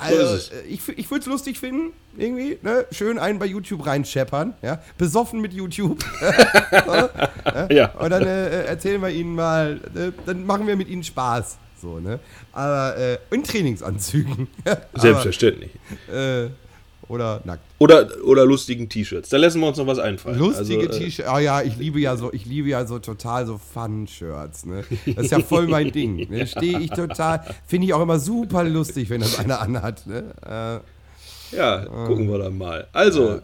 Also, 0.00 0.54
äh, 0.54 0.62
ich, 0.68 0.88
ich 0.88 1.10
würde 1.10 1.20
es 1.20 1.26
lustig 1.26 1.58
finden, 1.58 1.92
irgendwie, 2.16 2.58
ne? 2.62 2.86
schön 2.90 3.18
einen 3.18 3.38
bei 3.38 3.46
YouTube 3.46 3.86
reinscheppern, 3.86 4.54
ja? 4.62 4.82
besoffen 4.98 5.40
mit 5.40 5.52
YouTube. 5.52 6.04
Ja. 7.70 7.90
Und 7.92 8.10
dann 8.10 8.22
äh, 8.22 8.64
erzählen 8.64 9.00
wir 9.00 9.08
Ihnen 9.08 9.34
mal, 9.34 9.80
äh, 9.94 10.12
dann 10.26 10.44
machen 10.46 10.66
wir 10.66 10.76
mit 10.76 10.88
Ihnen 10.88 11.02
Spaß. 11.02 11.58
So, 11.80 11.98
ne? 11.98 12.20
Aber 12.52 12.96
äh, 12.96 13.18
in 13.30 13.42
Trainingsanzügen. 13.42 14.48
Selbstverständlich. 14.94 15.70
Aber, 16.08 16.16
äh, 16.16 16.50
oder 17.10 17.40
nackt. 17.44 17.62
Oder, 17.78 18.08
oder 18.24 18.46
lustigen 18.46 18.88
T-Shirts. 18.88 19.28
Da 19.28 19.36
lassen 19.36 19.60
wir 19.60 19.68
uns 19.68 19.76
noch 19.78 19.86
was 19.86 19.98
einfallen. 19.98 20.38
Lustige 20.38 20.86
Also, 20.88 20.98
äh, 20.98 21.04
T-Shirts. 21.04 21.28
Ah 21.28 21.38
ja, 21.40 21.62
ich 21.62 21.76
liebe 21.76 21.98
ja 22.00 22.16
so, 22.16 22.32
ich 22.32 22.46
liebe 22.46 22.68
ja 22.68 22.86
so 22.86 22.98
total 22.98 23.46
so 23.46 23.58
Fun-Shirts. 23.58 24.64
Ne? 24.66 24.84
Das 25.14 25.26
ist 25.26 25.30
ja 25.32 25.40
voll 25.40 25.66
mein 25.66 25.90
Ding. 25.92 26.28
Ne? 26.30 26.46
Stehe 26.46 26.78
ich 26.80 26.90
total. 26.90 27.42
Finde 27.66 27.86
ich 27.86 27.94
auch 27.94 28.02
immer 28.02 28.18
super 28.18 28.64
lustig, 28.64 29.10
wenn 29.10 29.20
das 29.20 29.38
einer 29.38 29.60
anhat. 29.60 30.06
Ne? 30.06 30.82
Äh, 31.52 31.56
Ja, 31.56 31.84
gucken 32.06 32.30
wir 32.30 32.38
dann 32.38 32.56
mal. 32.56 32.86
Also, 32.92 33.40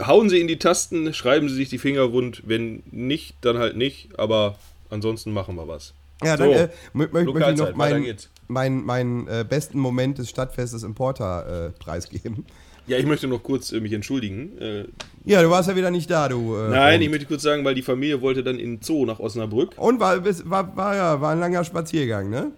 hauen 0.00 0.28
Sie 0.28 0.40
in 0.40 0.46
die 0.48 0.58
Tasten, 0.58 1.12
schreiben 1.14 1.48
Sie 1.48 1.54
sich 1.54 1.68
die 1.70 1.78
Finger 1.78 2.02
rund. 2.02 2.42
Wenn 2.46 2.82
nicht, 2.90 3.34
dann 3.40 3.58
halt 3.58 3.76
nicht. 3.76 4.10
Aber 4.18 4.56
ansonsten 4.90 5.32
machen 5.32 5.56
wir 5.56 5.66
was. 5.68 5.94
ja, 6.22 6.36
dann 6.36 6.48
So, 6.48 6.54
äh, 6.54 6.68
mö 6.92 7.08
mö 7.12 7.24
möchte 7.32 7.52
ich 7.52 7.58
noch 7.58 7.74
meinen 7.74 8.02
geht's. 8.04 8.28
mein, 8.48 8.84
mein, 8.84 9.26
äh, 9.28 9.44
besten 9.48 9.78
Moment 9.78 10.18
des 10.18 10.28
Stadtfestes 10.30 10.82
im 10.82 10.94
Porter 10.94 11.66
äh, 11.66 11.70
preisgeben. 11.70 12.44
Ja, 12.86 12.98
ich 12.98 13.06
möchte 13.06 13.26
noch 13.26 13.42
kurz 13.42 13.72
äh, 13.72 13.80
mich 13.80 13.92
entschuldigen. 13.92 14.58
Äh, 14.58 14.84
Ja, 15.24 15.42
du 15.42 15.50
warst 15.50 15.68
ja 15.68 15.74
wieder 15.76 15.90
nicht 15.90 16.10
da, 16.10 16.28
du. 16.28 16.54
Äh, 16.56 16.70
nein, 16.70 17.02
ich 17.02 17.10
möchte 17.10 17.26
kurz 17.26 17.42
sagen, 17.42 17.64
weil 17.64 17.74
die 17.74 17.82
Familie 17.82 18.20
wollte 18.20 18.42
dann 18.44 18.58
in 18.58 18.76
den 18.76 18.82
Zoo 18.82 19.04
nach 19.06 19.18
Osnabrück. 19.18 19.72
und 19.76 19.98
war, 20.00 20.24
war, 20.24 20.76
war, 20.76 20.94
ja, 20.96 21.20
war 21.20 21.32
ein 21.32 21.40
langer 21.40 21.64
Spaziergang, 21.64 22.30
ne? 22.30 22.52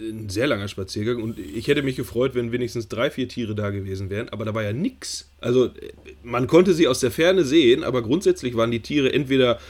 Ein 0.00 0.28
sehr 0.28 0.48
langer 0.48 0.66
Spaziergang 0.66 1.22
und 1.22 1.38
ich 1.38 1.68
hätte 1.68 1.82
mich 1.82 1.94
gefreut, 1.94 2.34
wenn 2.34 2.50
wenigstens 2.50 2.88
drei, 2.88 3.08
vier 3.10 3.28
Tiere 3.28 3.54
da 3.54 3.70
gewesen 3.70 4.10
wären, 4.10 4.28
aber 4.28 4.44
da 4.44 4.52
war 4.52 4.64
ja 4.64 4.72
nix. 4.72 5.30
Also 5.40 5.66
äh, 5.66 5.92
man 6.24 6.48
konnte 6.48 6.74
sie 6.74 6.88
aus 6.88 6.98
der 7.00 7.12
Ferne 7.12 7.44
sehen, 7.44 7.84
aber 7.84 8.02
grundsätzlich 8.02 8.56
waren 8.56 8.72
die 8.72 8.80
Tiere 8.80 9.12
entweder, 9.12 9.60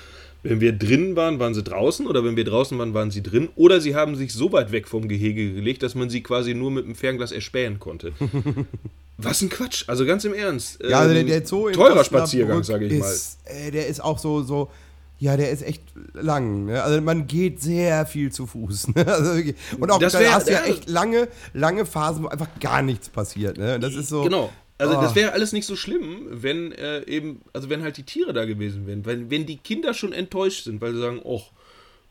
wenn 0.43 0.61
wir 0.61 0.73
drin 0.73 1.17
waren, 1.17 1.39
waren 1.39 1.55
sie 1.55 1.63
draußen 1.63 2.07
oder 2.07 2.25
wenn 2.25 2.37
wir 2.37 2.45
draußen 2.45 2.79
waren, 2.79 2.95
waren 2.95 3.11
sie 3.11 3.23
drin 3.23 3.49
oder 3.57 3.81
sie 3.81 3.95
haben 3.95 4.17
sich 4.17 4.33
so 4.33 4.53
weit 4.53 4.73
weg 4.73 4.89
vom 4.89 5.07
Gehege 5.09 5.53
gelegt, 5.55 5.83
dass 5.83 5.95
man 5.95 6.09
sie 6.11 6.23
quasi 6.23 6.55
nur 6.55 6.71
mit 6.71 6.87
dem 6.87 6.95
Fernglas 6.95 7.33
erspähen 7.33 7.79
konnte. 7.79 8.13
Was 9.19 9.43
ein 9.43 9.51
Quatsch, 9.51 9.85
also 9.87 10.07
ganz 10.07 10.25
im 10.25 10.33
Ernst. 10.33 10.79
Ja, 10.83 11.01
also 11.01 11.13
der, 11.13 11.23
Ähm, 11.23 11.29
der 11.29 11.47
Zoo 11.47 11.69
in 11.69 11.75
Teurer 11.75 12.05
Spaziergang, 12.05 12.63
sage 12.65 12.87
ich 12.87 12.99
mal. 12.99 13.11
ist, 13.13 13.39
Äh, 13.45 13.71
der 13.71 13.87
ist 13.87 14.03
auch 14.03 14.19
so, 14.19 14.43
so, 14.43 14.71
ja, 15.19 15.37
der 15.37 15.51
ist 15.51 15.63
echt 15.63 15.83
lang. 16.15 16.65
Ne? 16.65 16.83
Also 16.83 17.03
man 17.03 17.27
geht 17.27 17.61
sehr 17.61 18.07
viel 18.07 18.33
zu 18.33 18.47
Fuß. 18.47 18.89
Ne? 18.95 19.07
Also, 19.07 19.33
und 19.79 19.91
auch 19.91 19.99
Das 19.99 20.15
da 20.15 20.21
wär- 20.21 20.33
hast 20.35 20.49
du 20.49 20.53
ja 20.53 20.65
echt 20.65 20.89
lange, 20.89 21.29
lange 21.53 21.85
Phasen, 21.85 22.23
wo 22.25 22.29
einfach 22.29 22.49
gar 22.61 22.81
nichts 22.81 23.11
passiert. 23.11 23.59
Ne? 23.59 23.79
Das 23.79 23.95
ist 23.95 24.09
so. 24.09 24.23
Genau. 24.23 24.51
Also 24.81 24.99
Oh. 24.99 25.01
das 25.01 25.15
wäre 25.15 25.33
alles 25.33 25.53
nicht 25.53 25.67
so 25.67 25.77
schlimm, 25.77 26.27
wenn 26.31 26.73
äh, 26.73 27.05
eben, 27.07 27.43
also 27.53 27.69
wenn 27.71 27.83
halt 27.83 27.97
die 27.97 28.03
Tiere 28.05 28.33
da 28.33 28.45
gewesen 28.47 28.87
wären. 28.87 29.05
Wenn, 29.07 29.31
wenn 29.31 29.47
die 29.47 29.59
Kinder 29.59 29.95
schon 29.95 30.13
enttäuscht 30.13 30.65
sind, 30.65 30.81
weil 30.81 30.93
sie 30.95 31.01
sagen, 31.01 31.21
oh, 31.23 31.43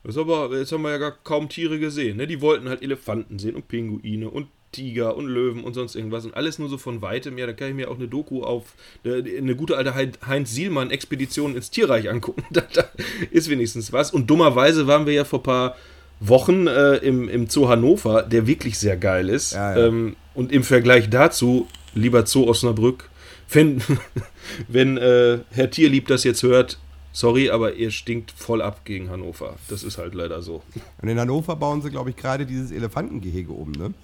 das 0.04 0.16
aber, 0.16 0.56
jetzt 0.56 0.72
haben 0.72 0.82
wir 0.82 0.90
ja 0.92 0.98
gar 0.98 1.12
kaum 1.24 1.48
Tiere 1.50 1.78
gesehen. 1.78 2.16
Ne? 2.16 2.26
Die 2.26 2.40
wollten 2.40 2.68
halt 2.68 2.82
Elefanten 2.82 3.38
sehen 3.38 3.54
und 3.54 3.68
Pinguine 3.68 4.30
und 4.30 4.46
Tiger 4.72 5.16
und 5.16 5.26
Löwen 5.26 5.64
und 5.64 5.74
sonst 5.74 5.96
irgendwas 5.96 6.24
und 6.24 6.32
alles 6.34 6.58
nur 6.60 6.68
so 6.68 6.78
von 6.78 7.02
weitem. 7.02 7.36
Ja, 7.38 7.46
dann 7.46 7.56
kann 7.56 7.68
ich 7.68 7.74
mir 7.74 7.90
auch 7.90 7.96
eine 7.96 8.06
Doku 8.08 8.42
auf 8.44 8.74
äh, 9.04 9.36
eine 9.38 9.56
gute 9.56 9.76
alte 9.76 9.94
Hein- 9.96 10.12
Heinz 10.26 10.54
Sielmann 10.54 10.90
Expedition 10.92 11.56
ins 11.56 11.70
Tierreich 11.70 12.08
angucken. 12.08 12.44
da, 12.52 12.62
da 12.72 12.84
ist 13.32 13.50
wenigstens 13.50 13.92
was. 13.92 14.12
Und 14.12 14.30
dummerweise 14.30 14.86
waren 14.86 15.06
wir 15.06 15.12
ja 15.12 15.24
vor 15.24 15.40
ein 15.40 15.42
paar 15.42 15.76
Wochen 16.20 16.66
äh, 16.66 16.96
im, 16.98 17.28
im 17.28 17.48
Zoo 17.48 17.68
Hannover, 17.68 18.22
der 18.22 18.46
wirklich 18.46 18.78
sehr 18.78 18.96
geil 18.96 19.28
ist. 19.28 19.54
Ja, 19.54 19.76
ja. 19.76 19.86
Ähm, 19.86 20.16
und 20.34 20.52
im 20.52 20.62
Vergleich 20.62 21.10
dazu, 21.10 21.66
lieber 21.94 22.26
Zoo 22.26 22.48
Osnabrück, 22.48 23.08
wenn, 23.50 23.82
wenn 24.68 24.96
äh, 24.96 25.38
Herr 25.50 25.70
Tierlieb 25.70 26.06
das 26.08 26.24
jetzt 26.24 26.42
hört, 26.42 26.78
sorry, 27.12 27.50
aber 27.50 27.74
ihr 27.74 27.90
stinkt 27.90 28.30
voll 28.32 28.62
ab 28.62 28.84
gegen 28.84 29.10
Hannover. 29.10 29.56
Das 29.68 29.82
ist 29.82 29.98
halt 29.98 30.14
leider 30.14 30.42
so. 30.42 30.62
Und 31.00 31.08
in 31.08 31.18
Hannover 31.18 31.56
bauen 31.56 31.82
sie, 31.82 31.90
glaube 31.90 32.10
ich, 32.10 32.16
gerade 32.16 32.46
dieses 32.46 32.70
Elefantengehege 32.70 33.52
um. 33.52 33.72
Ne? 33.72 33.94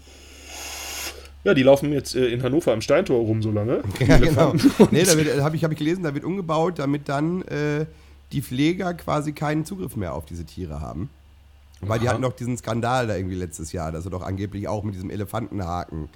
Ja, 1.45 1.55
die 1.55 1.62
laufen 1.62 1.93
jetzt 1.93 2.16
äh, 2.16 2.26
in 2.26 2.43
Hannover 2.43 2.72
am 2.72 2.80
Steintor 2.80 3.18
rum 3.18 3.43
so 3.43 3.53
lange. 3.53 3.82
Ja, 4.01 4.18
genau. 4.18 4.55
Nee, 4.91 5.05
da 5.05 5.43
habe 5.45 5.57
ich, 5.57 5.64
hab 5.64 5.72
ich 5.72 5.78
gelesen, 5.78 6.03
da 6.03 6.12
wird 6.14 6.24
umgebaut, 6.24 6.78
damit 6.78 7.09
dann 7.09 7.43
äh, 7.43 7.87
die 8.32 8.43
Pfleger 8.43 8.95
quasi 8.95 9.32
keinen 9.32 9.64
Zugriff 9.64 9.95
mehr 9.95 10.14
auf 10.14 10.26
diese 10.26 10.45
Tiere 10.45 10.80
haben. 10.80 11.09
Weil 11.80 12.01
die 12.01 12.09
hatten 12.09 12.22
doch 12.22 12.32
diesen 12.32 12.57
Skandal 12.57 13.07
da 13.07 13.16
irgendwie 13.16 13.37
letztes 13.37 13.72
Jahr, 13.72 13.93
dass 13.93 14.05
sie 14.05 14.11
doch 14.11 14.22
angeblich 14.22 14.66
auch 14.66 14.82
mit 14.82 14.95
diesem 14.95 15.11
Elefantenhaken 15.11 16.09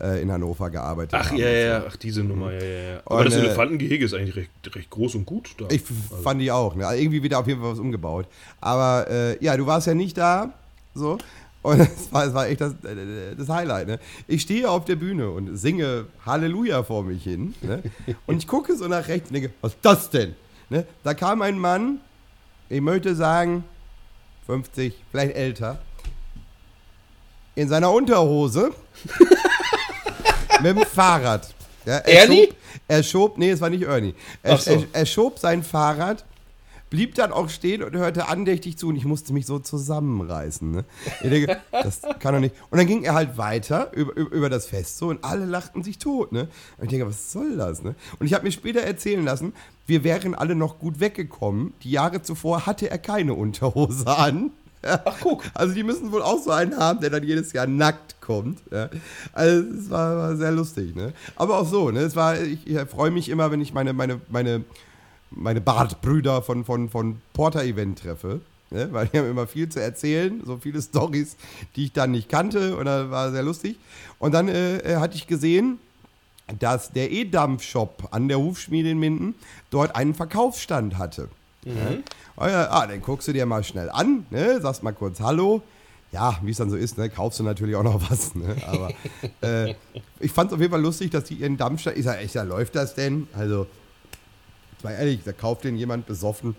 äh, 0.00 0.20
in 0.22 0.30
Hannover 0.32 0.70
gearbeitet 0.70 1.14
Ach 1.14 1.30
haben. 1.30 1.36
ja, 1.38 1.46
und 1.46 1.52
so. 1.52 1.58
ja, 1.66 1.84
ach 1.88 1.96
diese 1.96 2.22
Nummer, 2.24 2.52
ja, 2.52 2.62
ja, 2.62 2.82
ja. 2.94 3.00
Aber 3.04 3.18
Und, 3.18 3.24
das 3.26 3.34
äh, 3.34 3.40
Elefantengehege 3.40 4.04
ist 4.04 4.14
eigentlich 4.14 4.36
recht, 4.36 4.50
recht 4.74 4.90
groß 4.90 5.14
und 5.16 5.26
gut 5.26 5.54
da. 5.58 5.66
Ich 5.70 5.82
f- 5.82 6.22
fand 6.22 6.40
die 6.40 6.50
auch. 6.50 6.74
Ne? 6.74 6.86
Also 6.86 7.00
irgendwie 7.02 7.22
wird 7.22 7.32
da 7.32 7.38
auf 7.40 7.46
jeden 7.46 7.60
Fall 7.60 7.72
was 7.72 7.78
umgebaut. 7.78 8.26
Aber 8.60 9.06
äh, 9.08 9.42
ja, 9.44 9.56
du 9.56 9.66
warst 9.66 9.86
ja 9.86 9.94
nicht 9.94 10.16
da. 10.18 10.52
So. 10.94 11.18
Und 11.62 11.80
es 11.80 12.12
war, 12.12 12.26
es 12.26 12.34
war 12.34 12.46
echt 12.48 12.60
das, 12.60 12.72
äh, 12.84 13.34
das 13.36 13.48
Highlight. 13.48 13.86
Ne? 13.86 13.98
Ich 14.26 14.42
stehe 14.42 14.68
auf 14.68 14.84
der 14.84 14.96
Bühne 14.96 15.30
und 15.30 15.56
singe 15.56 16.06
Halleluja 16.26 16.82
vor 16.82 17.02
mich 17.04 17.22
hin. 17.24 17.54
Ne? 17.62 17.82
Und 18.26 18.38
ich 18.38 18.46
gucke 18.46 18.76
so 18.76 18.86
nach 18.88 19.08
rechts 19.08 19.28
und 19.30 19.34
denke, 19.34 19.50
was 19.60 19.72
ist 19.72 19.80
das 19.82 20.10
denn? 20.10 20.34
Ne? 20.70 20.86
Da 21.02 21.14
kam 21.14 21.40
ein 21.42 21.58
Mann, 21.58 22.00
ich 22.68 22.80
möchte 22.80 23.14
sagen, 23.14 23.64
50, 24.46 24.94
vielleicht 25.10 25.36
älter, 25.36 25.78
in 27.54 27.68
seiner 27.68 27.90
Unterhose 27.92 28.72
mit 30.62 30.76
dem 30.76 30.84
Fahrrad. 30.84 31.54
Ja, 31.86 31.98
er 31.98 32.22
Ernie? 32.22 32.46
Schob, 32.46 32.56
er 32.88 33.02
schob, 33.02 33.38
nee, 33.38 33.50
es 33.50 33.60
war 33.60 33.70
nicht 33.70 33.84
Ernie. 33.84 34.14
Er, 34.42 34.58
so. 34.58 34.70
er, 34.70 34.84
er 34.92 35.06
schob 35.06 35.38
sein 35.38 35.62
Fahrrad, 35.62 36.24
blieb 36.94 37.14
dann 37.16 37.32
auch 37.32 37.48
stehen 37.48 37.82
und 37.82 37.94
hörte 37.96 38.28
andächtig 38.28 38.78
zu 38.78 38.88
und 38.88 38.96
ich 38.96 39.04
musste 39.04 39.32
mich 39.32 39.46
so 39.46 39.58
zusammenreißen. 39.58 40.70
Ne? 40.70 40.84
Ich 41.22 41.30
denke, 41.30 41.60
das 41.72 42.02
kann 42.20 42.34
doch 42.34 42.40
nicht. 42.40 42.54
Und 42.70 42.78
dann 42.78 42.86
ging 42.86 43.02
er 43.02 43.14
halt 43.14 43.36
weiter 43.36 43.92
über, 43.92 44.14
über 44.14 44.30
über 44.30 44.48
das 44.48 44.66
Fest 44.66 44.98
so 44.98 45.08
und 45.08 45.24
alle 45.24 45.44
lachten 45.44 45.82
sich 45.82 45.98
tot. 45.98 46.32
Ne? 46.32 46.48
Und 46.78 46.84
ich 46.84 46.90
denke, 46.90 47.06
was 47.06 47.32
soll 47.32 47.56
das? 47.56 47.82
Ne? 47.82 47.94
Und 48.18 48.26
ich 48.26 48.34
habe 48.34 48.44
mir 48.44 48.52
später 48.52 48.80
erzählen 48.80 49.24
lassen, 49.24 49.54
wir 49.86 50.04
wären 50.04 50.34
alle 50.34 50.54
noch 50.54 50.78
gut 50.78 51.00
weggekommen. 51.00 51.74
Die 51.82 51.90
Jahre 51.90 52.22
zuvor 52.22 52.64
hatte 52.64 52.90
er 52.90 52.98
keine 52.98 53.34
Unterhose 53.34 54.06
an. 54.06 54.52
Ach, 55.04 55.16
guck. 55.20 55.44
Also 55.54 55.74
die 55.74 55.82
müssen 55.82 56.12
wohl 56.12 56.22
auch 56.22 56.42
so 56.42 56.50
einen 56.50 56.76
haben, 56.76 57.00
der 57.00 57.10
dann 57.10 57.22
jedes 57.22 57.52
Jahr 57.52 57.66
nackt 57.66 58.20
kommt. 58.20 58.60
Ja. 58.70 58.90
Also 59.32 59.64
es 59.70 59.90
war, 59.90 60.16
war 60.16 60.36
sehr 60.36 60.52
lustig. 60.52 60.94
Ne? 60.94 61.12
Aber 61.36 61.58
auch 61.58 61.66
so, 61.66 61.90
ne? 61.90 62.00
es 62.00 62.16
war, 62.16 62.40
ich, 62.40 62.66
ich 62.66 62.78
freue 62.88 63.10
mich 63.10 63.28
immer, 63.28 63.50
wenn 63.50 63.60
ich 63.60 63.72
meine, 63.72 63.92
meine, 63.92 64.20
meine, 64.28 64.64
meine 65.30 65.60
Bartbrüder 65.60 66.42
von, 66.42 66.64
von, 66.64 66.90
von 66.90 67.20
Porter-Event 67.32 68.00
treffe. 68.00 68.40
Ne? 68.70 68.88
Weil 68.92 69.08
die 69.08 69.18
haben 69.18 69.30
immer 69.30 69.46
viel 69.46 69.68
zu 69.68 69.80
erzählen, 69.80 70.42
so 70.44 70.58
viele 70.58 70.82
Stories, 70.82 71.36
die 71.76 71.84
ich 71.84 71.92
dann 71.92 72.10
nicht 72.10 72.28
kannte. 72.28 72.76
Und 72.76 72.84
das 72.86 73.10
war 73.10 73.30
sehr 73.32 73.42
lustig. 73.42 73.78
Und 74.18 74.32
dann 74.32 74.48
äh, 74.48 74.78
äh, 74.78 74.96
hatte 74.96 75.16
ich 75.16 75.26
gesehen, 75.26 75.78
dass 76.58 76.92
der 76.92 77.10
E-Dampf-Shop 77.10 78.08
an 78.10 78.28
der 78.28 78.38
Hufschmiede 78.38 78.90
in 78.90 78.98
Minden 78.98 79.34
dort 79.70 79.96
einen 79.96 80.12
Verkaufsstand 80.12 80.98
hatte. 80.98 81.30
Ne? 81.64 82.02
Oh 82.36 82.46
ja, 82.46 82.70
ah, 82.70 82.86
dann 82.86 83.00
guckst 83.00 83.28
du 83.28 83.32
dir 83.32 83.46
mal 83.46 83.64
schnell 83.64 83.90
an, 83.90 84.26
ne? 84.30 84.60
sagst 84.60 84.82
mal 84.82 84.92
kurz 84.92 85.20
Hallo. 85.20 85.62
Ja, 86.12 86.38
wie 86.42 86.52
es 86.52 86.58
dann 86.58 86.70
so 86.70 86.76
ist, 86.76 86.96
ne? 86.96 87.10
kaufst 87.10 87.40
du 87.40 87.42
natürlich 87.42 87.74
auch 87.74 87.82
noch 87.82 88.00
was. 88.10 88.34
Ne? 88.34 88.56
Aber 88.66 88.90
äh, 89.40 89.74
ich 90.20 90.30
fand 90.30 90.50
es 90.50 90.54
auf 90.54 90.60
jeden 90.60 90.70
Fall 90.70 90.82
lustig, 90.82 91.10
dass 91.10 91.24
die 91.24 91.34
ihren 91.34 91.56
Dampfstein. 91.56 91.94
Ich 91.96 92.04
sag, 92.04 92.20
echt, 92.20 92.34
ja, 92.34 92.42
läuft 92.42 92.76
das 92.76 92.94
denn? 92.94 93.26
Also, 93.32 93.66
mal 94.82 94.92
ehrlich, 94.92 95.20
da 95.24 95.32
kauft 95.32 95.64
denn 95.64 95.76
jemand 95.76 96.06
besoffen 96.06 96.54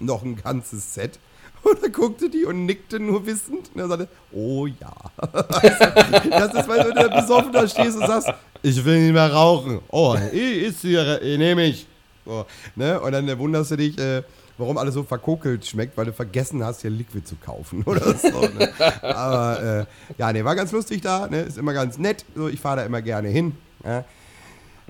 noch 0.00 0.22
ein 0.22 0.36
ganzes 0.36 0.94
Set. 0.94 1.18
Und 1.62 1.82
dann 1.82 1.92
guckte 1.92 2.30
die 2.30 2.44
und 2.44 2.66
nickte 2.66 3.00
nur 3.00 3.26
wissend. 3.26 3.70
Und 3.74 3.80
er 3.80 3.88
sagte, 3.88 4.08
oh 4.32 4.66
ja. 4.66 4.94
das 5.32 6.54
ist, 6.54 6.68
weil 6.68 6.84
du 6.84 6.94
da 6.94 7.20
besoffen 7.20 7.52
da 7.52 7.66
stehst 7.66 7.96
und 7.96 8.06
sagst, 8.06 8.28
ich 8.62 8.84
will 8.84 9.02
nicht 9.02 9.12
mehr 9.12 9.32
rauchen. 9.32 9.80
Oh, 9.88 10.16
ich 10.32 10.78
hier, 10.80 11.20
ich 11.20 11.36
nehme 11.36 11.64
ich. 11.64 11.88
So, 12.28 12.44
ne? 12.76 13.00
Und 13.00 13.12
dann 13.12 13.38
wunderst 13.38 13.70
du 13.70 13.76
dich, 13.76 13.96
äh, 13.98 14.22
warum 14.58 14.76
alles 14.76 14.92
so 14.92 15.02
verkokelt 15.02 15.64
schmeckt, 15.64 15.96
weil 15.96 16.04
du 16.04 16.12
vergessen 16.12 16.62
hast, 16.62 16.82
hier 16.82 16.90
Liquid 16.90 17.26
zu 17.26 17.36
kaufen 17.36 17.82
oder 17.86 18.14
so. 18.14 18.28
Ne? 18.28 18.70
Aber 19.02 19.86
äh, 19.88 20.12
ja, 20.18 20.32
ne, 20.32 20.44
war 20.44 20.54
ganz 20.54 20.70
lustig 20.72 21.00
da, 21.00 21.26
ne? 21.26 21.40
ist 21.40 21.56
immer 21.56 21.72
ganz 21.72 21.96
nett. 21.96 22.26
So, 22.36 22.48
ich 22.48 22.60
fahre 22.60 22.78
da 22.78 22.82
immer 22.82 23.00
gerne 23.00 23.28
hin. 23.28 23.56
Ja? 23.82 24.04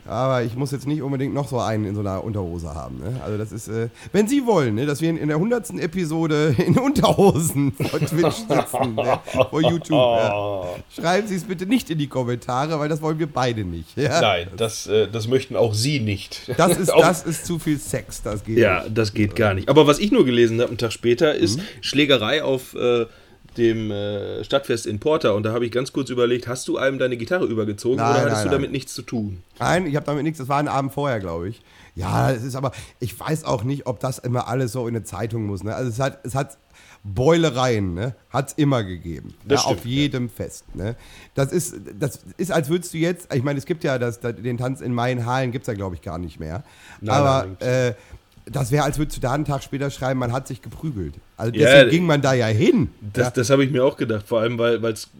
Aber 0.08 0.42
ich 0.42 0.56
muss 0.56 0.70
jetzt 0.72 0.86
nicht 0.86 1.02
unbedingt 1.02 1.34
noch 1.34 1.48
so 1.48 1.58
einen 1.58 1.84
in 1.84 1.94
so 1.94 2.00
einer 2.00 2.24
Unterhose 2.24 2.74
haben. 2.74 2.98
Ne? 2.98 3.20
Also 3.24 3.36
das 3.38 3.52
ist, 3.52 3.68
äh, 3.68 3.88
wenn 4.12 4.26
Sie 4.26 4.46
wollen, 4.46 4.74
ne, 4.74 4.86
dass 4.86 5.00
wir 5.00 5.10
in, 5.10 5.16
in 5.18 5.28
der 5.28 5.36
100. 5.36 5.70
Episode 5.80 6.54
in 6.66 6.78
Unterhosen 6.78 7.72
vor 7.72 8.00
Twitch 8.00 8.36
sitzen, 8.36 8.94
ne, 8.94 9.20
vor 9.50 9.60
YouTube. 9.60 9.90
Ja. 9.98 10.64
Schreiben 10.94 11.28
Sie 11.28 11.34
es 11.36 11.44
bitte 11.44 11.66
nicht 11.66 11.90
in 11.90 11.98
die 11.98 12.06
Kommentare, 12.06 12.78
weil 12.80 12.88
das 12.88 13.02
wollen 13.02 13.18
wir 13.18 13.26
beide 13.26 13.64
nicht. 13.64 13.96
Ja? 13.96 14.20
Nein, 14.20 14.48
das, 14.56 14.86
äh, 14.86 15.08
das 15.08 15.28
möchten 15.28 15.56
auch 15.56 15.74
Sie 15.74 16.00
nicht. 16.00 16.50
Das 16.58 16.76
ist, 16.78 16.88
das 16.98 17.22
ist 17.24 17.44
zu 17.46 17.58
viel 17.58 17.78
Sex, 17.78 18.22
das 18.22 18.42
geht 18.44 18.58
Ja, 18.58 18.82
nicht. 18.84 18.96
das 18.96 19.12
geht 19.12 19.36
gar 19.36 19.54
nicht. 19.54 19.68
Aber 19.68 19.86
was 19.86 19.98
ich 19.98 20.10
nur 20.10 20.24
gelesen 20.24 20.58
habe, 20.60 20.68
einen 20.70 20.78
Tag 20.78 20.92
später, 20.92 21.34
ist 21.34 21.58
Mhm. 21.58 21.62
Schlägerei 21.80 22.42
auf 22.42 22.74
äh, 22.74 23.06
dem 23.56 23.90
äh, 23.90 24.44
Stadtfest 24.44 24.86
in 24.86 25.00
Porta. 25.00 25.30
Und 25.30 25.44
da 25.44 25.52
habe 25.52 25.64
ich 25.66 25.72
ganz 25.72 25.92
kurz 25.92 26.10
überlegt, 26.10 26.46
hast 26.46 26.68
du 26.68 26.76
einem 26.76 26.98
deine 26.98 27.16
Gitarre 27.16 27.46
übergezogen 27.46 27.96
Nein, 27.96 28.10
oder 28.10 28.20
hattest 28.20 28.32
nein, 28.32 28.42
du 28.44 28.48
nein. 28.50 28.56
damit 28.58 28.72
nichts 28.72 28.94
zu 28.94 29.02
tun? 29.02 29.42
Nein, 29.58 29.86
ich 29.86 29.96
habe 29.96 30.06
damit 30.06 30.22
nichts. 30.22 30.38
Das 30.38 30.48
war 30.48 30.58
ein 30.58 30.68
Abend 30.68 30.92
vorher, 30.92 31.20
glaube 31.20 31.48
ich. 31.48 31.62
Ja, 31.94 32.30
es 32.30 32.44
ist 32.44 32.54
aber, 32.54 32.72
ich 33.00 33.18
weiß 33.18 33.44
auch 33.44 33.64
nicht, 33.64 33.86
ob 33.86 33.98
das 33.98 34.18
immer 34.18 34.46
alles 34.46 34.72
so 34.72 34.86
in 34.86 34.94
eine 34.94 35.04
Zeitung 35.04 35.46
muss. 35.46 35.64
Ne? 35.64 35.74
Also 35.74 35.90
es 35.90 35.98
hat, 35.98 36.20
es 36.24 36.36
hat 36.36 36.56
Beulereien, 37.02 37.94
ne? 37.94 38.14
hat 38.30 38.48
es 38.48 38.54
immer 38.54 38.84
gegeben. 38.84 39.34
Das 39.44 39.64
ja, 39.64 39.70
auf 39.70 39.78
stimmt, 39.78 39.94
jedem 39.94 40.28
Fest. 40.28 40.64
Ne? 40.74 40.94
Das, 41.34 41.52
ist, 41.52 41.74
das 41.98 42.20
ist, 42.36 42.52
als 42.52 42.68
würdest 42.68 42.94
du 42.94 42.98
jetzt, 42.98 43.32
ich 43.34 43.42
meine, 43.42 43.58
es 43.58 43.66
gibt 43.66 43.82
ja 43.82 43.98
das, 43.98 44.20
den 44.20 44.58
Tanz 44.58 44.80
in 44.80 44.94
meinen 44.94 45.26
Hallen, 45.26 45.50
gibt 45.50 45.62
es 45.64 45.66
ja, 45.66 45.74
glaube 45.74 45.94
ich, 45.94 46.02
gar 46.02 46.18
nicht 46.18 46.38
mehr. 46.38 46.62
Nein, 47.00 47.16
aber 47.16 47.46
nein, 47.60 47.68
äh, 47.68 47.94
das 48.50 48.70
wäre, 48.72 48.84
als 48.84 48.98
würdest 48.98 49.16
du 49.16 49.20
da 49.20 49.32
einen 49.32 49.44
Tag 49.44 49.62
später 49.62 49.90
schreiben, 49.90 50.18
man 50.20 50.32
hat 50.32 50.48
sich 50.48 50.62
geprügelt. 50.62 51.14
Also 51.36 51.52
Ja, 51.54 51.66
deswegen 51.72 51.90
ging 51.90 52.06
man 52.06 52.20
da 52.22 52.34
ja 52.34 52.46
hin. 52.46 52.88
Das, 53.12 53.26
ja. 53.26 53.30
das 53.30 53.50
habe 53.50 53.64
ich 53.64 53.70
mir 53.70 53.84
auch 53.84 53.96
gedacht, 53.96 54.26
vor 54.26 54.40
allem 54.40 54.58
weil 54.58 54.84
es, 54.86 55.10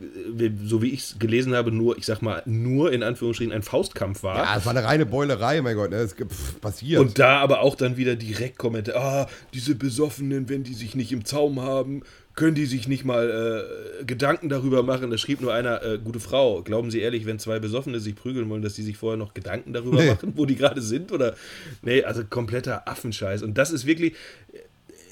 so 0.65 0.83
wie 0.83 0.89
ich 0.91 1.01
es 1.01 1.17
gelesen 1.19 1.55
habe, 1.55 1.71
nur, 1.71 1.97
ich 1.99 2.07
sag 2.07 2.23
mal, 2.23 2.43
nur 2.47 2.93
in 2.93 3.03
Anführungsstrichen 3.03 3.53
ein 3.53 3.63
Faustkampf 3.63 4.23
war. 4.23 4.37
ja, 4.39 4.57
es 4.57 4.67
war 4.67 4.75
eine 4.77 4.85
reine 4.85 5.07
Beulerei, 5.07 5.61
mein 5.63 5.77
Gott, 5.77 5.91
ne? 5.91 5.97
es 5.97 6.17
gibt- 6.17 6.33
pff, 6.33 6.61
passiert. 6.61 7.01
Und 7.01 7.19
da 7.19 7.39
aber 7.39 7.61
auch 7.61 7.75
dann 7.77 7.97
wieder 7.97 8.17
direkt 8.17 8.59
Kommentare, 8.59 8.99
ah, 8.99 9.27
diese 9.55 9.75
Besoffenen, 9.75 10.49
wenn 10.49 10.65
die 10.65 10.75
sich 10.75 10.95
nicht 10.95 11.13
im 11.13 11.25
Zaum 11.25 11.61
haben, 11.63 12.03
können 12.39 12.55
die 12.55 12.67
sich 12.67 12.87
nicht 12.87 13.05
mal 13.05 13.65
äh, 14.01 14.05
Gedanken 14.05 14.49
darüber 14.49 14.85
machen. 14.85 15.11
Da 15.11 15.19
schrieb 15.19 15.41
nur 15.41 15.53
einer, 15.53 15.83
äh, 15.83 15.99
gute 15.99 16.21
Frau, 16.21 16.63
glauben 16.63 16.89
Sie 16.93 17.01
ehrlich, 17.01 17.27
wenn 17.27 17.41
zwei 17.41 17.59
Besoffene 17.59 17.99
sich 17.99 18.15
prügeln 18.15 18.49
wollen, 18.49 18.63
dass 18.63 18.75
die 18.75 18.85
sich 18.85 18.97
vorher 18.97 19.17
noch 19.17 19.35
Gedanken 19.35 19.73
darüber 19.73 19.97
Nee. 20.01 20.11
machen, 20.11 20.35
wo 20.37 20.47
die 20.47 20.55
gerade 20.55 20.81
sind? 20.81 21.11
Oder, 21.11 21.35
nee, 21.83 22.05
also 22.05 22.23
kompletter 22.25 22.89
Affenscheiß. 22.89 23.43
Und 23.43 23.59
das 23.59 23.73
ist 23.73 23.87
wirklich, 23.87 24.15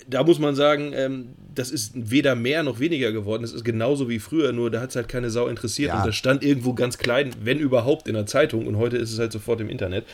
da 0.08 0.22
muss 0.22 0.38
man 0.38 0.54
sagen, 0.54 0.92
ähm, 0.94 1.30
das 1.52 1.72
ist 1.72 1.94
weder 1.96 2.36
mehr 2.36 2.62
noch 2.62 2.78
weniger 2.78 3.10
geworden. 3.10 3.42
Es 3.42 3.52
ist 3.52 3.64
genauso 3.64 4.08
wie 4.08 4.20
früher, 4.20 4.52
nur 4.52 4.70
da 4.70 4.80
hat 4.80 4.90
es 4.90 4.96
halt 4.96 5.08
keine 5.08 5.30
Sau 5.30 5.48
interessiert. 5.48 5.88
Ja. 5.88 5.98
Und 5.98 6.06
das 6.06 6.14
stand 6.14 6.44
irgendwo 6.44 6.74
ganz 6.74 6.96
klein, 6.96 7.32
wenn 7.42 7.58
überhaupt, 7.58 8.06
in 8.06 8.14
der 8.14 8.26
Zeitung. 8.26 8.68
Und 8.68 8.76
heute 8.76 8.98
ist 8.98 9.12
es 9.12 9.18
halt 9.18 9.32
sofort 9.32 9.60
im 9.60 9.68
Internet. 9.68 10.04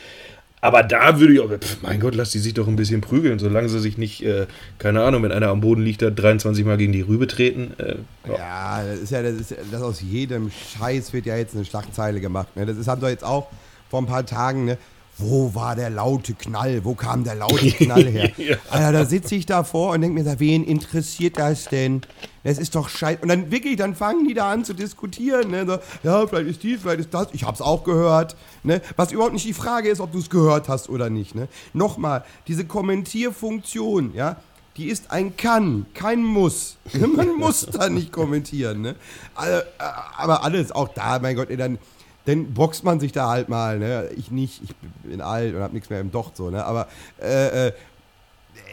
Aber 0.63 0.81
da 0.81 1.19
würde 1.19 1.33
ich 1.33 1.41
auch, 1.41 1.49
pf, 1.49 1.81
mein 1.81 1.99
Gott, 1.99 2.15
lass 2.15 2.31
die 2.31 2.39
sich 2.39 2.53
doch 2.53 2.69
ein 2.69 2.77
bisschen 2.77 3.01
prügeln, 3.01 3.37
solange 3.37 3.67
sie 3.67 3.81
sich 3.81 3.97
nicht, 3.97 4.23
äh, 4.23 4.47
keine 4.77 5.03
Ahnung, 5.03 5.21
wenn 5.23 5.33
einer 5.33 5.49
am 5.49 5.59
Boden 5.59 5.81
liegt, 5.81 6.01
da 6.01 6.09
23 6.09 6.63
Mal 6.63 6.77
gegen 6.77 6.93
die 6.93 7.01
Rübe 7.01 7.27
treten. 7.27 7.73
Äh, 7.79 7.95
ja. 8.29 8.81
Das 8.81 8.99
ist 8.99 9.11
ja, 9.11 9.21
das 9.21 9.33
ist, 9.33 9.55
das 9.69 9.81
aus 9.81 9.99
jedem 9.99 10.51
Scheiß 10.51 11.11
wird 11.11 11.25
ja 11.25 11.35
jetzt 11.35 11.53
eine 11.53 11.65
Schlagzeile 11.65 12.21
gemacht. 12.21 12.55
Ne? 12.55 12.65
Das 12.65 12.77
ist, 12.77 12.87
haben 12.87 13.01
doch 13.01 13.09
jetzt 13.09 13.25
auch 13.25 13.49
vor 13.89 14.01
ein 14.01 14.05
paar 14.05 14.25
Tagen, 14.25 14.63
ne? 14.63 14.77
Wo 15.17 15.53
war 15.53 15.75
der 15.75 15.89
laute 15.91 16.33
Knall? 16.33 16.83
Wo 16.83 16.95
kam 16.95 17.23
der 17.23 17.35
laute 17.35 17.71
Knall 17.71 18.05
her? 18.05 18.31
Ja. 18.37 18.57
Alter, 18.69 18.91
da 18.91 19.05
sitze 19.05 19.35
ich 19.35 19.45
davor 19.45 19.91
und 19.91 20.01
denke 20.01 20.21
mir, 20.21 20.39
wen 20.39 20.63
interessiert 20.63 21.37
das 21.37 21.65
denn? 21.65 22.01
Das 22.43 22.57
ist 22.57 22.75
doch 22.75 22.89
scheiße. 22.89 23.21
Und 23.21 23.29
dann 23.29 23.51
wirklich, 23.51 23.77
dann 23.77 23.95
fangen 23.95 24.27
die 24.27 24.33
da 24.33 24.51
an 24.51 24.65
zu 24.65 24.73
diskutieren. 24.73 25.51
Ne? 25.51 25.65
So, 25.65 25.77
ja, 26.03 26.27
vielleicht 26.27 26.49
ist 26.49 26.63
dies, 26.63 26.81
vielleicht 26.81 27.01
ist 27.01 27.13
das. 27.13 27.27
Ich 27.31 27.43
hab's 27.43 27.61
auch 27.61 27.83
gehört. 27.83 28.35
Ne? 28.63 28.81
Was 28.95 29.11
überhaupt 29.11 29.33
nicht 29.33 29.45
die 29.45 29.53
Frage 29.53 29.89
ist, 29.89 30.01
ob 30.01 30.11
du 30.11 30.19
es 30.19 30.29
gehört 30.29 30.67
hast 30.67 30.89
oder 30.89 31.09
nicht. 31.09 31.35
Ne? 31.35 31.47
Nochmal, 31.73 32.25
diese 32.47 32.65
Kommentierfunktion, 32.65 34.13
ja, 34.15 34.37
die 34.77 34.87
ist 34.87 35.11
ein 35.11 35.37
Kann, 35.37 35.85
kein 35.93 36.23
Muss. 36.23 36.77
Man 36.93 37.37
muss 37.37 37.67
da 37.67 37.89
nicht 37.89 38.11
kommentieren. 38.11 38.81
Ne? 38.81 38.95
Äh, 39.37 39.61
aber 40.17 40.43
alles 40.43 40.71
auch 40.71 40.89
da, 40.89 41.19
mein 41.19 41.35
Gott, 41.35 41.49
ey, 41.49 41.57
dann, 41.57 41.77
dann 42.25 42.53
boxt 42.53 42.83
man 42.83 42.99
sich 42.99 43.11
da 43.11 43.29
halt 43.29 43.49
mal. 43.49 43.79
Ne? 43.79 44.09
Ich 44.15 44.31
nicht, 44.31 44.61
ich 44.63 44.75
bin 45.03 45.21
alt 45.21 45.55
und 45.55 45.61
hab 45.61 45.73
nichts 45.73 45.89
mehr 45.89 45.99
im 45.99 46.11
Docht 46.11 46.37
so. 46.37 46.49
Ne? 46.49 46.63
Aber 46.63 46.87
äh, 47.21 47.67
äh, 47.67 47.71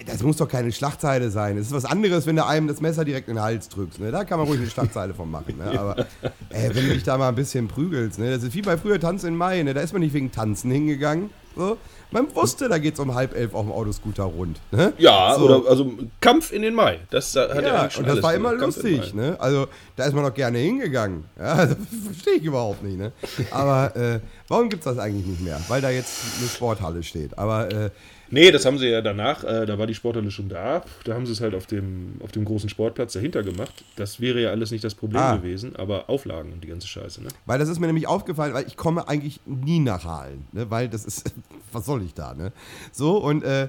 das 0.07 0.23
muss 0.23 0.37
doch 0.37 0.49
keine 0.49 0.73
Schlagzeile 0.73 1.31
sein. 1.31 1.57
Es 1.59 1.67
ist 1.67 1.73
was 1.73 1.85
anderes, 1.85 2.27
wenn 2.27 2.37
du 2.37 2.47
einem 2.47 2.69
das 2.69 2.81
Messer 2.81 3.05
direkt 3.05 3.29
in 3.29 3.37
den 3.37 3.43
Hals 3.43 3.69
drückst. 3.69 4.01
Ne? 4.01 4.11
Da 4.11 4.25
kann 4.25 4.39
man 4.39 4.47
ruhig 4.47 4.61
eine 4.61 4.71
Schlagzeile 4.71 5.15
von 5.15 5.31
machen. 5.31 5.57
Ne? 5.59 5.79
Aber 5.79 5.99
äh, 6.51 6.71
wenn 6.73 6.87
du 6.87 6.95
dich 6.95 7.03
da 7.03 7.19
mal 7.19 7.29
ein 7.29 7.35
bisschen 7.35 7.69
prügelst, 7.69 8.19
ne? 8.19 8.31
das 8.31 8.43
ist 8.43 8.55
wie 8.55 8.63
bei 8.63 8.77
früher 8.77 9.01
Tanz 9.01 9.25
in 9.25 9.37
Mai. 9.37 9.63
Ne? 9.63 9.75
Da 9.75 9.81
ist 9.81 9.93
man 9.93 10.01
nicht 10.01 10.15
wegen 10.15 10.31
Tanzen 10.31 10.71
hingegangen. 10.71 11.31
So. 11.57 11.77
Man 12.13 12.35
wusste, 12.35 12.69
da 12.69 12.79
geht 12.79 12.95
es 12.95 13.01
um 13.01 13.15
halb 13.15 13.37
elf 13.37 13.55
auf 13.55 13.63
dem 13.63 13.73
Autoscooter 13.73 14.25
rund. 14.25 14.59
Ne? 14.73 14.93
Ja, 14.99 15.35
So. 15.39 15.45
oder 15.45 15.71
also 15.71 15.93
Kampf 16.21 16.53
in 16.53 16.63
den 16.63 16.75
Mai. 16.75 16.99
Das 17.11 17.35
hat 17.37 17.51
er 17.51 17.63
Ja, 17.63 17.81
eigentlich 17.83 17.93
schon 17.95 18.05
und 18.05 18.11
das 18.17 18.23
war 18.23 18.35
immer 18.35 18.51
Kampf 18.57 18.77
lustig, 18.77 19.15
ne? 19.15 19.37
Also, 19.39 19.69
da 19.97 20.05
ist 20.07 20.15
man 20.15 20.25
doch 20.25 20.35
gerne 20.35 20.59
hingegangen. 20.59 21.25
Ja, 21.39 21.57
das 21.67 21.77
verstehe 22.05 22.35
ich 22.35 22.45
überhaupt 22.45 22.83
nicht, 22.83 22.99
ne? 22.99 23.13
Aber 23.53 23.95
äh, 23.97 24.21
warum 24.49 24.69
gibt 24.69 24.81
es 24.85 24.93
das 24.93 24.99
eigentlich 24.99 25.27
nicht 25.27 25.41
mehr? 25.41 25.61
Weil 25.69 25.81
da 25.81 25.91
jetzt 25.91 26.19
eine 26.41 26.49
Sporthalle 26.49 27.03
steht. 27.03 27.39
Aber 27.39 27.71
äh, 27.71 27.91
Nee, 28.31 28.51
das 28.53 28.65
haben 28.65 28.79
sie 28.79 28.87
ja 28.89 29.03
danach, 29.03 29.43
äh, 29.45 29.67
da 29.67 29.79
war 29.79 29.87
die 29.87 29.95
Sporthalle 29.95 30.31
schon 30.31 30.49
da. 30.49 30.85
Da 31.05 31.15
haben 31.15 31.27
sie 31.27 31.33
es 31.33 31.41
halt 31.41 31.55
auf 31.55 31.67
dem, 31.67 32.15
auf 32.21 32.33
dem 32.33 32.45
großen 32.45 32.69
Sportplatz 32.69 33.13
dahinter 33.13 33.43
gemacht. 33.43 33.85
Das 33.97 34.21
wäre 34.21 34.41
ja 34.41 34.51
alles 34.51 34.71
nicht 34.71 34.85
das 34.85 34.95
Problem 34.95 35.21
Ah. 35.21 35.37
gewesen, 35.37 35.75
aber 35.77 36.09
Auflagen 36.09 36.53
und 36.53 36.63
die 36.63 36.69
ganze 36.69 36.87
Scheiße, 36.87 37.23
ne? 37.23 37.29
Weil 37.47 37.59
das 37.59 37.69
ist 37.69 37.81
mir 37.81 37.87
nämlich 37.87 38.07
aufgefallen, 38.07 38.55
weil 38.55 38.67
ich 38.67 38.77
komme 38.77 39.09
eigentlich 39.09 39.41
nie 39.47 39.81
nach 39.81 40.05
Hallen, 40.05 40.47
ne? 40.53 40.71
weil 40.71 40.89
das 40.89 41.05
ist, 41.05 41.33
was 41.73 41.85
soll 41.87 42.03
ich 42.03 42.15
da, 42.15 42.35
ne? 42.35 42.53
So, 42.93 43.19
und 43.19 43.43
äh, 43.43 43.69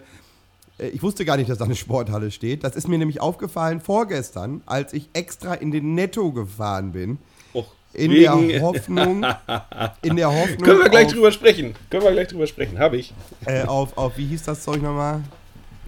ich 0.78 1.04
wusste 1.04 1.26
gar 1.26 1.38
nicht, 1.38 1.50
dass 1.50 1.58
da 1.60 1.66
eine 1.66 1.76
Sporthalle 1.76 2.32
steht. 2.32 2.64
Das 2.64 2.76
ist 2.76 2.88
mir 2.88 2.98
nämlich 2.98 3.22
aufgefallen 3.22 3.82
vorgestern, 3.82 4.62
als 4.66 4.94
ich 4.94 5.10
extra 5.14 5.54
in 5.54 5.72
den 5.72 5.94
Netto 5.96 6.32
gefahren 6.32 6.92
bin. 6.92 7.18
In 7.94 8.12
wegen- 8.12 8.48
der 8.50 8.62
Hoffnung, 8.62 9.26
in 10.02 10.16
der 10.16 10.32
Hoffnung 10.34 10.62
Können 10.62 10.80
wir 10.80 10.90
gleich 10.90 11.08
auf, 11.08 11.14
drüber 11.14 11.32
sprechen. 11.32 11.76
Können 11.90 12.04
wir 12.04 12.12
gleich 12.12 12.28
drüber 12.30 12.48
sprechen. 12.48 12.80
Habe 12.80 12.98
ich. 12.98 13.14
äh, 13.46 13.64
auf, 13.64 13.98
auf, 13.98 14.18
wie 14.18 14.26
hieß 14.28 14.44
das 14.44 14.64
Zeug 14.64 14.82
nochmal? 14.82 15.22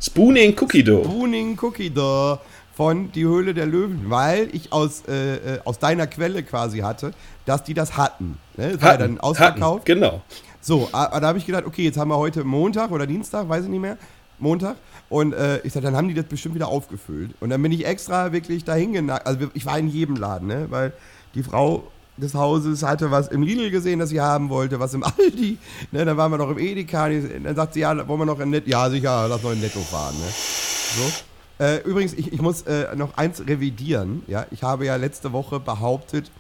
Spooning 0.02 0.56
Cookie 0.60 0.84
Dough. 0.84 1.04
Bruning 1.04 1.58
Cookie 1.62 1.90
Dough 1.90 2.40
von 2.76 3.12
Die 3.12 3.24
Höhle 3.24 3.54
der 3.54 3.66
Löwen, 3.68 4.10
weil 4.10 4.50
ich 4.52 4.74
aus, 4.74 5.04
äh, 5.08 5.36
äh, 5.36 5.60
aus 5.64 5.80
deiner 5.80 6.08
Quelle 6.08 6.44
quasi 6.44 6.80
hatte, 6.80 7.14
dass 7.46 7.64
die 7.64 7.74
das 7.74 7.96
hatten. 7.96 8.38
Ne? 8.58 8.72
Es 8.72 8.82
war 8.82 8.92
ja 8.94 8.98
dann 8.98 9.20
ausverkauft. 9.20 9.82
Hatten, 9.90 10.00
genau. 10.00 10.22
So, 10.60 10.90
aber 10.92 11.22
da 11.22 11.28
habe 11.28 11.38
ich 11.38 11.46
gedacht, 11.46 11.66
okay, 11.66 11.84
jetzt 11.84 11.98
haben 11.98 12.10
wir 12.10 12.18
heute 12.18 12.44
Montag 12.44 12.92
oder 12.92 13.06
Dienstag, 13.06 13.48
weiß 13.48 13.64
ich 13.66 13.70
nicht 13.70 13.80
mehr, 13.82 13.98
Montag. 14.40 14.76
Und 15.10 15.34
äh, 15.34 15.60
ich 15.60 15.72
sag, 15.74 15.84
dann 15.84 15.96
haben 15.96 16.08
die 16.08 16.14
das 16.16 16.26
bestimmt 16.26 16.56
wieder 16.56 16.68
aufgefüllt. 16.68 17.32
Und 17.40 17.50
dann 17.52 17.62
bin 17.62 17.72
ich 17.72 17.86
extra 17.86 18.32
wirklich 18.32 18.64
dahin 18.64 18.92
genagt. 18.94 19.28
Also 19.28 19.48
ich 19.54 19.66
war 19.66 19.78
in 19.78 19.88
jedem 19.88 20.16
Laden, 20.16 20.48
ne? 20.48 20.66
weil 20.70 20.94
die 21.36 21.44
Frau 21.44 21.88
des 22.18 22.36
Hauses 22.36 22.84
hatte 22.84 23.10
was 23.12 23.28
im 23.30 23.42
Lidl 23.42 23.72
gesehen, 23.72 24.00
das 24.00 24.10
sie 24.10 24.22
haben 24.22 24.50
wollte, 24.50 24.80
was 24.80 24.94
im 24.94 25.04
Aldi. 25.18 25.58
Ne? 25.92 26.06
Dann 26.06 26.18
waren 26.18 26.32
wir 26.32 26.38
noch 26.38 26.50
im 26.50 26.60
Edeka. 26.60 27.10
Dann 27.10 27.56
sagt 27.56 27.74
sie, 27.74 27.82
ja, 27.82 28.08
wollen 28.08 28.20
wir 28.20 28.26
noch 28.26 28.40
in 28.40 28.52
Netto? 28.52 28.70
Ja, 28.70 28.90
sicher, 28.90 29.28
lass 29.28 29.42
noch 29.42 29.52
in 29.52 29.62
Netto 29.62 29.80
fahren. 29.80 30.16
Ne? 30.20 30.28
So. 30.32 31.64
Äh, 31.64 31.78
übrigens, 31.84 32.14
ich, 32.14 32.32
ich 32.34 32.42
muss 32.42 32.64
äh, 32.64 32.96
noch 32.96 33.18
eins 33.18 33.42
revidieren. 33.48 34.24
Ja? 34.28 34.46
Ich 34.52 34.64
habe 34.64 34.86
ja 34.86 34.96
letzte 34.96 35.34
Woche 35.34 35.60
behauptet, 35.60 36.32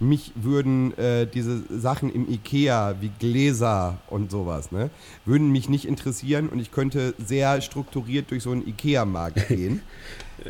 mich 0.00 0.32
würden 0.34 0.96
äh, 0.98 1.26
diese 1.26 1.62
Sachen 1.70 2.12
im 2.12 2.28
Ikea 2.28 2.96
wie 3.00 3.10
Gläser 3.18 3.98
und 4.08 4.30
sowas, 4.30 4.72
ne, 4.72 4.90
würden 5.24 5.50
mich 5.50 5.68
nicht 5.68 5.86
interessieren 5.86 6.48
und 6.48 6.58
ich 6.58 6.72
könnte 6.72 7.14
sehr 7.24 7.60
strukturiert 7.60 8.30
durch 8.30 8.42
so 8.42 8.50
einen 8.50 8.66
Ikea-Markt 8.66 9.48
gehen. 9.48 9.82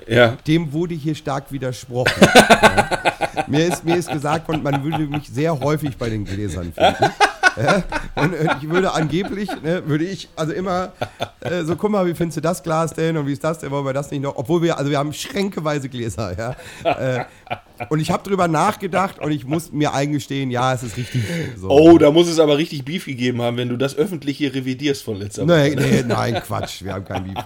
Ja. 0.06 0.36
Dem 0.46 0.72
wurde 0.72 0.94
hier 0.94 1.14
stark 1.14 1.52
widersprochen. 1.52 2.12
ja. 2.24 3.44
mir, 3.46 3.66
ist, 3.66 3.84
mir 3.84 3.96
ist 3.96 4.10
gesagt 4.10 4.48
worden, 4.48 4.62
man 4.62 4.82
würde 4.82 5.06
mich 5.06 5.28
sehr 5.28 5.58
häufig 5.58 5.96
bei 5.96 6.10
den 6.10 6.24
Gläsern 6.24 6.72
finden. 6.72 7.12
Ja? 7.56 7.82
und, 8.16 8.34
und 8.34 8.50
ich 8.62 8.68
würde 8.68 8.92
angeblich, 8.92 9.48
ne, 9.62 9.82
würde 9.86 10.04
ich, 10.04 10.28
also 10.36 10.52
immer 10.52 10.92
äh, 11.40 11.62
so, 11.64 11.76
guck 11.76 11.90
mal, 11.90 12.06
wie 12.06 12.14
findest 12.14 12.36
du 12.38 12.40
das 12.40 12.62
Glas 12.62 12.92
denn 12.94 13.16
und 13.16 13.26
wie 13.26 13.32
ist 13.32 13.44
das 13.44 13.58
denn, 13.58 13.70
wollen 13.70 13.84
wir 13.86 13.92
das 13.92 14.10
nicht 14.10 14.22
noch, 14.22 14.36
obwohl 14.36 14.62
wir, 14.62 14.78
also 14.78 14.90
wir 14.90 14.98
haben 14.98 15.12
schränkeweise 15.12 15.88
Gläser, 15.88 16.36
ja. 16.36 16.56
Äh, 16.90 17.24
und 17.88 17.98
ich 17.98 18.10
habe 18.12 18.22
drüber 18.28 18.46
nachgedacht 18.46 19.18
und 19.18 19.32
ich 19.32 19.44
muss 19.44 19.72
mir 19.72 19.92
eingestehen, 19.94 20.50
ja, 20.50 20.72
es 20.74 20.82
ist 20.84 20.96
richtig 20.96 21.22
so. 21.56 21.68
Oh, 21.68 21.98
da 21.98 22.10
muss 22.12 22.28
es 22.28 22.38
aber 22.38 22.56
richtig 22.56 22.84
Beef 22.84 23.06
gegeben 23.06 23.42
haben, 23.42 23.56
wenn 23.56 23.68
du 23.68 23.76
das 23.76 23.96
öffentlich 23.96 24.36
hier 24.38 24.54
revidierst 24.54 25.02
von 25.02 25.16
letzter 25.16 25.42
Woche. 25.42 25.70
Nee, 25.70 25.74
nee, 25.74 26.04
nein, 26.06 26.34
Quatsch, 26.34 26.82
wir 26.84 26.94
haben 26.94 27.04
kein 27.04 27.24
Beef. 27.24 27.44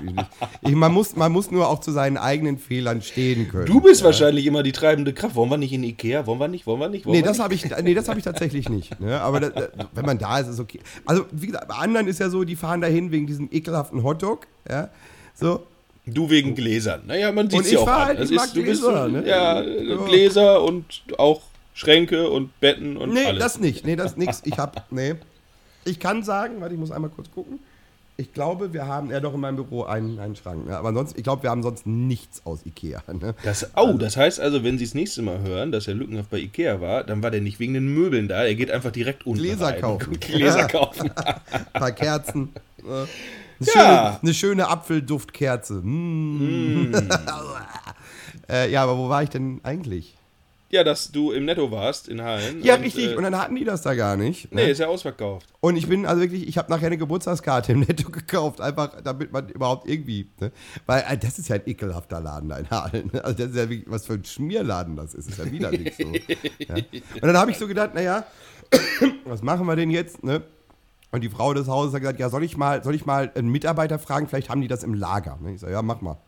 Ich, 0.61 0.75
man, 0.75 0.93
muss, 0.93 1.17
man 1.17 1.33
muss 1.33 1.51
nur 1.51 1.69
auch 1.69 1.81
zu 1.81 1.93
seinen 1.93 2.19
eigenen 2.19 2.59
Fehlern 2.59 3.01
stehen 3.01 3.49
können. 3.49 3.67
Du 3.67 3.81
bist 3.81 4.05
wahrscheinlich 4.05 4.45
immer 4.45 4.63
die 4.63 4.73
treibende 4.73 5.15
Kraft. 5.15 5.35
Wollen 5.35 5.51
wir 5.51 5.57
nicht 5.57 5.73
in 5.73 5.83
Ikea? 5.83 6.27
Wollen 6.27 6.41
wir 6.41 6.49
nicht? 6.49 6.67
Wollen 6.67 6.81
wir 6.81 6.89
nicht? 6.91 7.07
Wollen 7.07 7.13
Nee, 7.17 7.23
wir 7.23 7.27
das 7.27 7.39
nicht? 7.39 7.45
habe 7.45 7.55
ich, 7.55 7.83
nee, 7.83 7.95
das 7.95 8.09
habe 8.09 8.19
ich 8.19 8.25
tatsächlich 8.25 8.69
nicht. 8.69 9.01
Ne? 9.01 9.19
Aber 9.21 9.41
da, 9.41 9.49
da, 9.49 9.69
wenn 9.99 10.07
man 10.07 10.19
da 10.19 10.39
ist, 10.39 10.49
ist 10.49 10.61
okay. 10.61 10.81
Also, 11.07 11.27
wie 11.33 11.47
gesagt, 11.47 11.69
bei 11.69 11.75
anderen 11.75 12.07
ist 12.09 12.19
ja 12.21 12.29
so, 12.31 12.45
die 12.45 12.57
fahren 12.57 12.81
dahin 12.81 13.11
wegen 13.13 13.27
diesem 13.27 13.49
ekelhaften 13.53 14.03
Hotdog. 14.03 14.47
Ja? 14.69 14.89
So. 15.35 15.67
Du 16.07 16.31
wegen 16.31 16.55
Gläsern. 16.55 17.03
Naja, 17.07 17.31
man 17.33 17.51
sieht 17.51 17.59
Und 17.59 17.67
es 17.67 17.73
ich 17.73 17.75
ja 17.75 17.81
auch 17.81 17.89
an. 17.89 18.05
halt, 18.07 18.21
Das 18.21 18.31
ich 18.31 18.37
mag 18.37 18.47
ist, 18.47 18.57
du 18.57 18.63
bist 18.65 18.83
Gläser, 18.83 19.09
ne? 19.09 19.29
Ja. 19.29 19.61
Gläser 20.07 20.63
und 20.63 20.85
auch 21.19 21.43
Schränke 21.75 22.29
und 22.31 22.59
Betten 22.61 22.97
und 22.97 23.13
Nee, 23.13 23.27
alles. 23.27 23.43
das 23.43 23.61
nicht. 23.61 23.85
Nee, 23.87 23.95
das 23.97 24.17
nix. 24.17 24.41
Ich 24.45 24.57
habe, 24.59 24.81
nee. 24.91 25.15
Ich 25.85 26.01
kann 26.01 26.23
sagen, 26.23 26.61
warte, 26.61 26.75
ich 26.75 26.81
muss 26.81 26.91
einmal 26.91 27.11
kurz 27.11 27.31
gucken. 27.31 27.59
Ich 28.21 28.33
glaube, 28.33 28.73
wir 28.73 28.85
haben 28.89 29.13
ja 29.13 29.21
doch 29.21 29.33
in 29.35 29.39
meinem 29.39 29.55
Büro 29.55 29.85
einen, 29.85 30.19
einen 30.19 30.35
Schrank. 30.35 30.67
Ne? 30.67 30.77
Aber 30.77 30.89
ansonsten, 30.89 31.19
ich 31.19 31.23
glaube, 31.23 31.45
wir 31.45 31.51
haben 31.51 31.63
sonst 31.63 31.87
nichts 31.87 32.45
aus 32.45 32.67
Ikea. 32.67 33.01
Ne? 33.13 33.33
Das, 33.45 33.71
oh, 33.77 33.93
das 33.93 34.17
heißt 34.17 34.41
also, 34.41 34.65
wenn 34.65 34.77
Sie 34.77 34.85
das 34.87 34.95
nächste 34.95 35.23
Mal 35.23 35.39
hören, 35.41 35.71
dass 35.71 35.87
Herr 35.87 35.95
Lückenhaft 35.95 36.29
bei 36.31 36.39
Ikea 36.39 36.81
war, 36.81 37.05
dann 37.05 37.23
war 37.23 37.31
der 37.31 37.41
nicht 37.41 37.61
wegen 37.61 37.75
den 37.75 37.87
Möbeln 37.95 38.27
da. 38.27 38.45
Er 38.45 38.57
geht 38.57 38.73
einfach 38.73 38.91
direkt 38.91 39.25
unten 39.25 39.39
Gläser 39.39 39.67
rein. 39.69 39.81
kaufen. 39.81 40.19
Gläser 40.21 40.67
kaufen. 40.67 41.11
Ein 41.53 41.67
paar 41.81 41.93
Kerzen. 41.93 42.49
ne? 42.83 43.07
Eine, 43.61 43.69
Ja. 43.73 43.73
schöne, 43.73 44.19
eine 44.23 44.35
schöne 44.35 44.69
Apfelduftkerze. 44.69 45.75
Mm. 45.75 46.93
äh, 48.51 48.69
ja, 48.69 48.83
aber 48.83 48.99
wo 48.99 49.09
war 49.09 49.23
ich 49.23 49.31
denn 49.31 49.61
eigentlich? 49.63 50.18
Ja, 50.71 50.85
dass 50.85 51.11
du 51.11 51.33
im 51.33 51.47
Netto 51.47 51.71
warst 51.71 52.09
in 52.09 52.23
Hallen. 52.23 52.63
Ja, 52.63 52.75
und, 52.75 52.83
richtig. 52.83 53.13
Äh, 53.13 53.17
Und 53.17 53.23
dann 53.23 53.39
hatten 53.39 53.55
die 53.55 53.65
das 53.65 53.83
da 53.83 53.95
gar 53.95 54.17
nicht. 54.17 54.53
nee, 54.53 54.65
ne? 54.65 54.71
ist 54.71 54.79
ja 54.79 54.89
ausverkauft. 54.89 55.47
Und 55.61 55.77
ich 55.77 55.89
bin 55.89 56.05
also 56.05 56.21
wirklich, 56.21 56.47
ich 56.47 56.59
habe 56.59 56.71
nachher 56.71 56.89
eine 56.89 56.99
Geburtstagskarte 56.99 57.73
im 57.73 57.81
Netto 57.81 58.11
gekauft, 58.11 58.61
einfach 58.61 59.01
damit 59.03 59.33
man 59.33 59.49
überhaupt 59.49 59.89
irgendwie, 59.89 60.31
ne? 60.41 60.53
weil 60.87 61.05
äh, 61.09 61.17
das 61.17 61.39
ist 61.39 61.49
ja 61.49 61.57
ein 61.57 61.63
ekelhafter 61.67 62.21
Laden, 62.21 62.53
ein 62.53 62.69
Hallen. 62.71 63.11
Ne? 63.13 63.25
Also 63.25 63.39
das 63.39 63.51
ist 63.51 63.57
ja 63.57 63.69
wirklich, 63.71 63.91
was 63.91 64.07
für 64.07 64.15
ein 64.15 64.25
Schmierladen 64.25 64.97
das 64.97 65.15
ist, 65.15 65.29
ist 65.29 65.39
ja 65.39 65.51
wieder 65.51 65.71
nicht 65.71 65.97
so. 65.97 66.05
ja. 66.59 66.75
Und 66.75 67.23
dann 67.23 67.37
habe 67.37 67.51
ich 67.51 67.59
so 67.59 67.67
gedacht, 67.67 67.95
naja, 67.95 68.25
was 69.25 69.43
machen 69.43 69.67
wir 69.67 69.77
denn 69.77 69.91
jetzt, 69.91 70.23
ne? 70.23 70.43
Und 71.11 71.23
die 71.23 71.31
Frau 71.31 71.55
des 71.55 71.69
Hauses 71.69 71.95
hat 71.95 72.01
gesagt, 72.03 72.21
ja, 72.21 72.29
soll 72.29 72.45
ich 72.45 72.59
mal, 72.59 72.85
soll 72.85 72.95
ich 72.95 73.07
mal 73.07 73.33
einen 73.35 73.49
Mitarbeiter 73.49 73.99
fragen, 73.99 74.29
vielleicht 74.29 74.51
haben 74.51 74.61
die 74.61 74.69
das 74.69 74.83
im 74.83 74.93
Lager. 74.93 75.39
Ne? 75.41 75.55
Ich 75.55 75.61
sage, 75.61 75.73
ja, 75.73 75.81
mach 75.81 76.03
mal. 76.03 76.19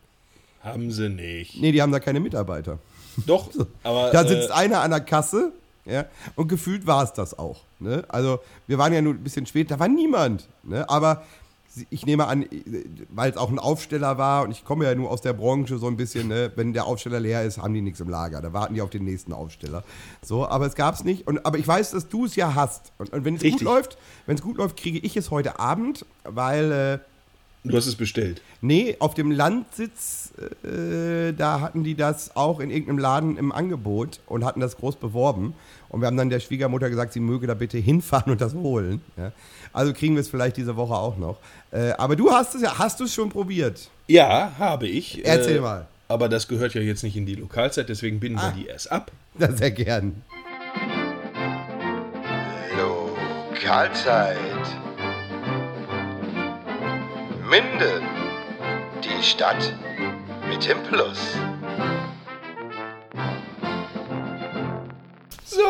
Haben 0.63 0.91
sie 0.91 1.09
nicht. 1.09 1.59
Nee, 1.61 1.71
die 1.71 1.81
haben 1.81 1.91
da 1.91 1.99
keine 1.99 2.19
Mitarbeiter. 2.19 2.79
Doch, 3.25 3.49
aber. 3.83 4.11
Da 4.11 4.27
sitzt 4.27 4.49
äh, 4.49 4.53
einer 4.53 4.81
an 4.81 4.91
der 4.91 5.01
Kasse, 5.01 5.51
ja, 5.85 6.05
und 6.35 6.47
gefühlt 6.47 6.85
war 6.87 7.03
es 7.03 7.13
das 7.13 7.37
auch. 7.37 7.61
Ne? 7.79 8.03
Also, 8.07 8.39
wir 8.67 8.77
waren 8.77 8.93
ja 8.93 9.01
nur 9.01 9.13
ein 9.13 9.23
bisschen 9.23 9.45
spät, 9.45 9.71
da 9.71 9.79
war 9.79 9.87
niemand. 9.87 10.47
Ne? 10.63 10.87
Aber 10.89 11.23
ich 11.89 12.05
nehme 12.05 12.27
an, 12.27 12.45
weil 13.09 13.31
es 13.31 13.37
auch 13.37 13.49
ein 13.49 13.59
Aufsteller 13.59 14.17
war 14.17 14.43
und 14.43 14.51
ich 14.51 14.65
komme 14.65 14.85
ja 14.85 14.93
nur 14.93 15.09
aus 15.09 15.21
der 15.21 15.33
Branche 15.33 15.77
so 15.77 15.87
ein 15.87 15.97
bisschen, 15.97 16.27
ne? 16.27 16.51
wenn 16.55 16.73
der 16.73 16.85
Aufsteller 16.85 17.19
leer 17.19 17.43
ist, 17.43 17.57
haben 17.57 17.73
die 17.73 17.81
nichts 17.81 17.99
im 17.99 18.09
Lager. 18.09 18.41
Da 18.41 18.53
warten 18.53 18.73
die 18.73 18.81
auf 18.81 18.89
den 18.89 19.05
nächsten 19.05 19.33
Aufsteller. 19.33 19.83
So, 20.21 20.47
aber 20.47 20.65
es 20.65 20.75
gab 20.75 20.95
es 20.95 21.03
nicht. 21.03 21.27
Und, 21.27 21.45
aber 21.45 21.57
ich 21.57 21.67
weiß, 21.67 21.91
dass 21.91 22.09
du 22.09 22.25
es 22.25 22.35
ja 22.35 22.55
hast. 22.55 22.91
Und, 22.97 23.13
und 23.13 23.25
wenn 23.25 23.35
es 23.35 23.43
gut 23.43 23.61
läuft, 23.61 23.97
wenn 24.25 24.35
es 24.35 24.41
gut 24.41 24.57
läuft, 24.57 24.77
kriege 24.77 24.99
ich 24.99 25.15
es 25.17 25.31
heute 25.31 25.59
Abend, 25.59 26.05
weil. 26.23 26.71
Äh, 26.71 26.99
du 27.67 27.77
hast 27.77 27.87
es 27.87 27.95
bestellt. 27.95 28.41
Nee, 28.61 28.97
auf 28.99 29.13
dem 29.13 29.31
Landsitz, 29.31 30.20
äh, 30.63 31.33
da 31.33 31.59
hatten 31.61 31.83
die 31.83 31.95
das 31.95 32.35
auch 32.35 32.59
in 32.59 32.69
irgendeinem 32.71 32.99
Laden 32.99 33.37
im 33.37 33.51
Angebot 33.51 34.19
und 34.27 34.43
hatten 34.45 34.59
das 34.59 34.77
groß 34.77 34.95
beworben. 34.97 35.53
Und 35.89 36.01
wir 36.01 36.07
haben 36.07 36.17
dann 36.17 36.29
der 36.29 36.39
Schwiegermutter 36.39 36.89
gesagt, 36.89 37.13
sie 37.13 37.19
möge 37.19 37.47
da 37.47 37.53
bitte 37.53 37.77
hinfahren 37.79 38.31
und 38.31 38.41
das 38.41 38.53
holen. 38.53 39.01
Ja. 39.17 39.31
Also 39.73 39.93
kriegen 39.93 40.15
wir 40.15 40.21
es 40.21 40.29
vielleicht 40.29 40.57
diese 40.57 40.75
Woche 40.75 40.93
auch 40.95 41.17
noch. 41.17 41.37
Äh, 41.71 41.91
aber 41.91 42.15
du 42.15 42.31
hast 42.31 42.55
es 42.55 42.61
ja, 42.61 42.77
hast 42.77 42.99
du 42.99 43.05
es 43.05 43.13
schon 43.13 43.29
probiert? 43.29 43.89
Ja, 44.07 44.51
habe 44.59 44.87
ich. 44.87 45.25
Erzähl 45.25 45.57
Äh, 45.57 45.61
mal. 45.61 45.87
Aber 46.07 46.27
das 46.27 46.47
gehört 46.49 46.73
ja 46.73 46.81
jetzt 46.81 47.03
nicht 47.03 47.15
in 47.15 47.25
die 47.25 47.35
Lokalzeit, 47.35 47.87
deswegen 47.87 48.19
binden 48.19 48.39
Ah. 48.39 48.51
wir 48.53 48.63
die 48.63 48.67
erst 48.69 48.91
ab. 48.91 49.11
Na, 49.37 49.49
sehr 49.51 49.71
gern. 49.71 50.23
Lokalzeit. 52.77 54.37
Minden. 57.49 58.03
Die 59.03 59.23
Stadt 59.23 59.73
mit 60.51 60.67
dem 60.67 60.83
Plus. 60.83 61.37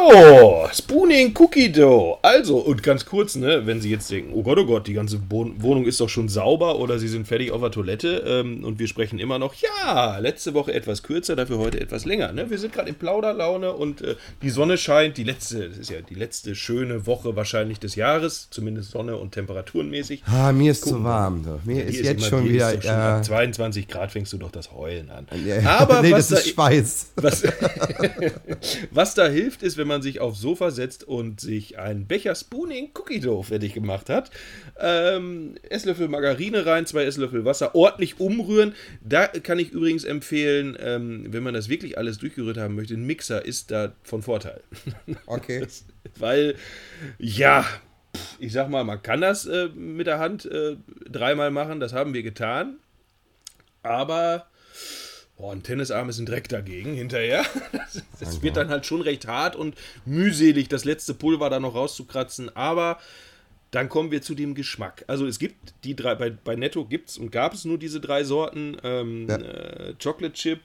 So, 0.10 0.68
Spooning 0.74 1.34
Cookie 1.38 1.72
Dough. 1.72 2.18
Also, 2.24 2.58
und 2.58 2.82
ganz 2.82 3.06
kurz, 3.06 3.36
ne, 3.36 3.66
wenn 3.68 3.82
Sie 3.82 3.92
jetzt 3.92 4.10
denken, 4.10 4.32
oh 4.34 4.42
Gott, 4.42 4.58
oh 4.58 4.66
Gott, 4.66 4.88
die 4.88 4.94
ganze 4.94 5.18
Bo 5.20 5.52
Wohnung 5.58 5.86
ist 5.86 6.00
doch 6.02 6.10
schon 6.10 6.28
sauber 6.28 6.80
oder 6.80 6.98
Sie 6.98 7.08
sind 7.08 7.28
fertig 7.28 7.52
auf 7.52 7.62
der 7.62 7.72
Toilette 7.72 8.24
ähm, 8.26 8.64
und 8.64 8.80
wir 8.80 8.88
sprechen 8.88 9.20
immer 9.20 9.38
noch, 9.38 9.54
ja, 9.56 10.18
letzte 10.18 10.54
Woche 10.54 10.74
etwas 10.74 11.04
kürzer, 11.04 11.36
dafür 11.36 11.60
heute 11.60 11.80
etwas 11.80 12.06
länger. 12.06 12.32
Ne? 12.32 12.50
Wir 12.50 12.58
sind 12.58 12.74
gerade 12.74 12.90
in 12.90 12.96
Plauderlaune 12.96 13.74
und 13.74 14.02
äh, 14.02 14.16
die 14.42 14.50
Sonne 14.50 14.78
scheint, 14.78 15.18
die 15.18 15.24
letzte, 15.24 15.70
das 15.70 15.78
ist 15.78 15.90
ja 15.92 16.02
die 16.02 16.16
letzte 16.16 16.56
schöne 16.56 17.06
Woche 17.06 17.36
wahrscheinlich 17.36 17.80
des 17.80 17.96
Jahres, 17.96 18.48
zumindest 18.50 18.92
Sonne 18.92 19.18
und 19.18 19.34
temperaturenmäßig. 19.34 20.24
Ah, 20.26 20.52
mir 20.52 20.72
ist 20.72 20.82
zu 20.84 20.90
Gucken 20.92 21.04
wir. 21.04 21.10
warm. 21.10 21.44
So. 21.44 21.60
Mir 21.64 21.86
Die 21.86 21.92
ist 21.98 22.06
jetzt 22.06 22.20
immer- 22.22 22.28
schon 22.28 22.50
wieder. 22.50 22.70
Ist 22.74 22.78
doch 22.86 22.90
schon 22.90 23.00
ab 23.00 23.26
22 23.26 23.88
Grad 23.88 24.12
fängst 24.12 24.34
du 24.34 24.38
doch 24.38 24.52
das 24.52 24.72
Heulen 24.72 25.12
an. 25.12 25.28
ja, 25.46 25.62
Aber 25.80 26.02
nee, 26.02 26.12
was 26.12 26.30
das 26.30 26.40
da, 26.40 26.46
ist 26.46 26.50
Schweiß. 26.56 27.12
was, 27.18 27.44
was 28.92 29.14
da 29.16 29.28
hilft, 29.28 29.62
ist, 29.64 29.78
wenn 29.78 29.88
man 29.88 29.91
sich 30.00 30.20
aufs 30.20 30.40
Sofa 30.40 30.70
setzt 30.70 31.04
und 31.04 31.42
sich 31.42 31.80
einen 31.80 32.06
Becher 32.06 32.36
Spooning 32.36 32.92
Cookie 32.94 33.20
Dough 33.20 33.44
fertig 33.44 33.74
gemacht 33.74 34.10
hat. 34.10 34.30
Ähm, 34.80 35.56
Esslöffel 35.70 36.08
Margarine 36.08 36.66
rein, 36.66 36.86
zwei 36.86 37.06
Esslöffel 37.06 37.46
Wasser, 37.46 37.74
ordentlich 37.74 38.20
umrühren. 38.20 38.76
Da 39.02 39.26
kann 39.28 39.58
ich 39.58 39.72
übrigens 39.72 40.04
empfehlen, 40.04 40.78
ähm, 40.80 41.26
wenn 41.30 41.42
man 41.42 41.56
das 41.56 41.68
wirklich 41.70 41.98
alles 41.98 42.20
durchgerührt 42.20 42.58
haben 42.58 42.76
möchte, 42.76 42.94
ein 42.94 43.06
Mixer 43.06 43.44
ist 43.44 43.72
da 43.72 43.94
von 44.04 44.22
Vorteil. 44.22 44.62
Okay. 45.26 45.62
Das, 45.62 45.86
weil, 46.18 46.56
ja, 47.18 47.66
ich 48.40 48.52
sag 48.52 48.70
mal, 48.70 48.84
man 48.84 49.02
kann 49.02 49.22
das 49.22 49.46
äh, 49.46 49.70
mit 49.70 50.08
der 50.08 50.20
Hand 50.20 50.46
äh, 50.46 50.76
dreimal 51.10 51.52
machen, 51.52 51.80
das 51.80 51.94
haben 51.94 52.14
wir 52.14 52.24
getan. 52.24 52.78
Aber 53.84 54.48
boah, 55.42 55.52
ein 55.52 55.64
Tennisarm 55.64 56.08
ist 56.10 56.20
ein 56.20 56.26
Dreck 56.26 56.48
dagegen 56.50 56.94
hinterher. 56.94 57.44
Das, 57.74 58.04
das 58.20 58.42
wird 58.44 58.56
dann 58.58 58.70
halt 58.70 58.86
schon 58.86 59.02
recht 59.02 59.28
hart 59.28 59.56
und 59.56 59.76
mühselig, 60.06 60.70
das 60.70 60.86
letzte 60.86 61.14
Pulver 61.14 61.50
da 61.50 61.60
noch 61.60 61.76
rauszukratzen. 61.76 62.56
Aber 62.56 63.00
dann 63.72 63.90
kommen 63.90 64.12
wir 64.12 64.22
zu 64.22 64.36
dem 64.36 64.54
Geschmack. 64.56 65.04
Also 65.08 65.26
es 65.26 65.40
gibt 65.40 65.74
die 65.84 65.96
drei, 65.96 66.16
bei, 66.16 66.30
bei 66.30 66.56
Netto 66.56 66.86
gibt 66.86 67.10
es 67.10 67.18
und 67.18 67.32
gab 67.32 67.54
es 67.54 67.66
nur 67.66 67.78
diese 67.78 68.00
drei 68.00 68.24
Sorten. 68.24 68.78
Ähm, 68.84 69.28
Ja. 69.28 69.36
äh, 69.38 69.94
Chocolate 70.02 70.34
Chip, 70.34 70.60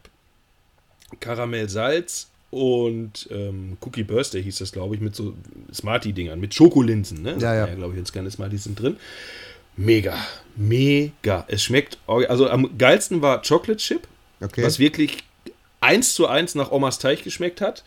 Karamell 1.21 1.69
Salz 1.69 2.31
und 2.51 3.29
ähm, 3.31 3.77
Cookie 3.81 4.05
Birthday 4.05 4.43
hieß 4.43 4.59
das, 4.59 4.73
glaube 4.73 4.95
ich, 4.95 5.01
mit 5.01 5.17
so 5.17 5.35
Smarty-Dingern, 5.73 6.39
mit 6.39 6.55
Schokolinsen, 6.55 7.23
ne? 7.23 7.37
Ja, 7.41 7.55
ja. 7.55 7.67
glaube 7.75 7.95
ich, 7.95 7.99
jetzt 7.99 8.13
keine 8.13 8.31
Smarties 8.31 8.65
sind 8.65 8.81
drin. 8.81 8.97
Mega, 9.77 10.17
mega. 10.55 11.45
Es 11.49 11.63
schmeckt, 11.63 11.99
also 12.07 12.49
am 12.49 12.79
geilsten 12.79 13.21
war 13.23 13.43
Chocolate 13.43 13.77
Chip, 13.79 14.09
Okay. 14.41 14.63
was 14.63 14.79
wirklich 14.79 15.25
eins 15.81 16.15
zu 16.15 16.27
eins 16.27 16.55
nach 16.55 16.71
Omas 16.71 16.99
Teig 16.99 17.23
geschmeckt 17.23 17.61
hat. 17.61 17.85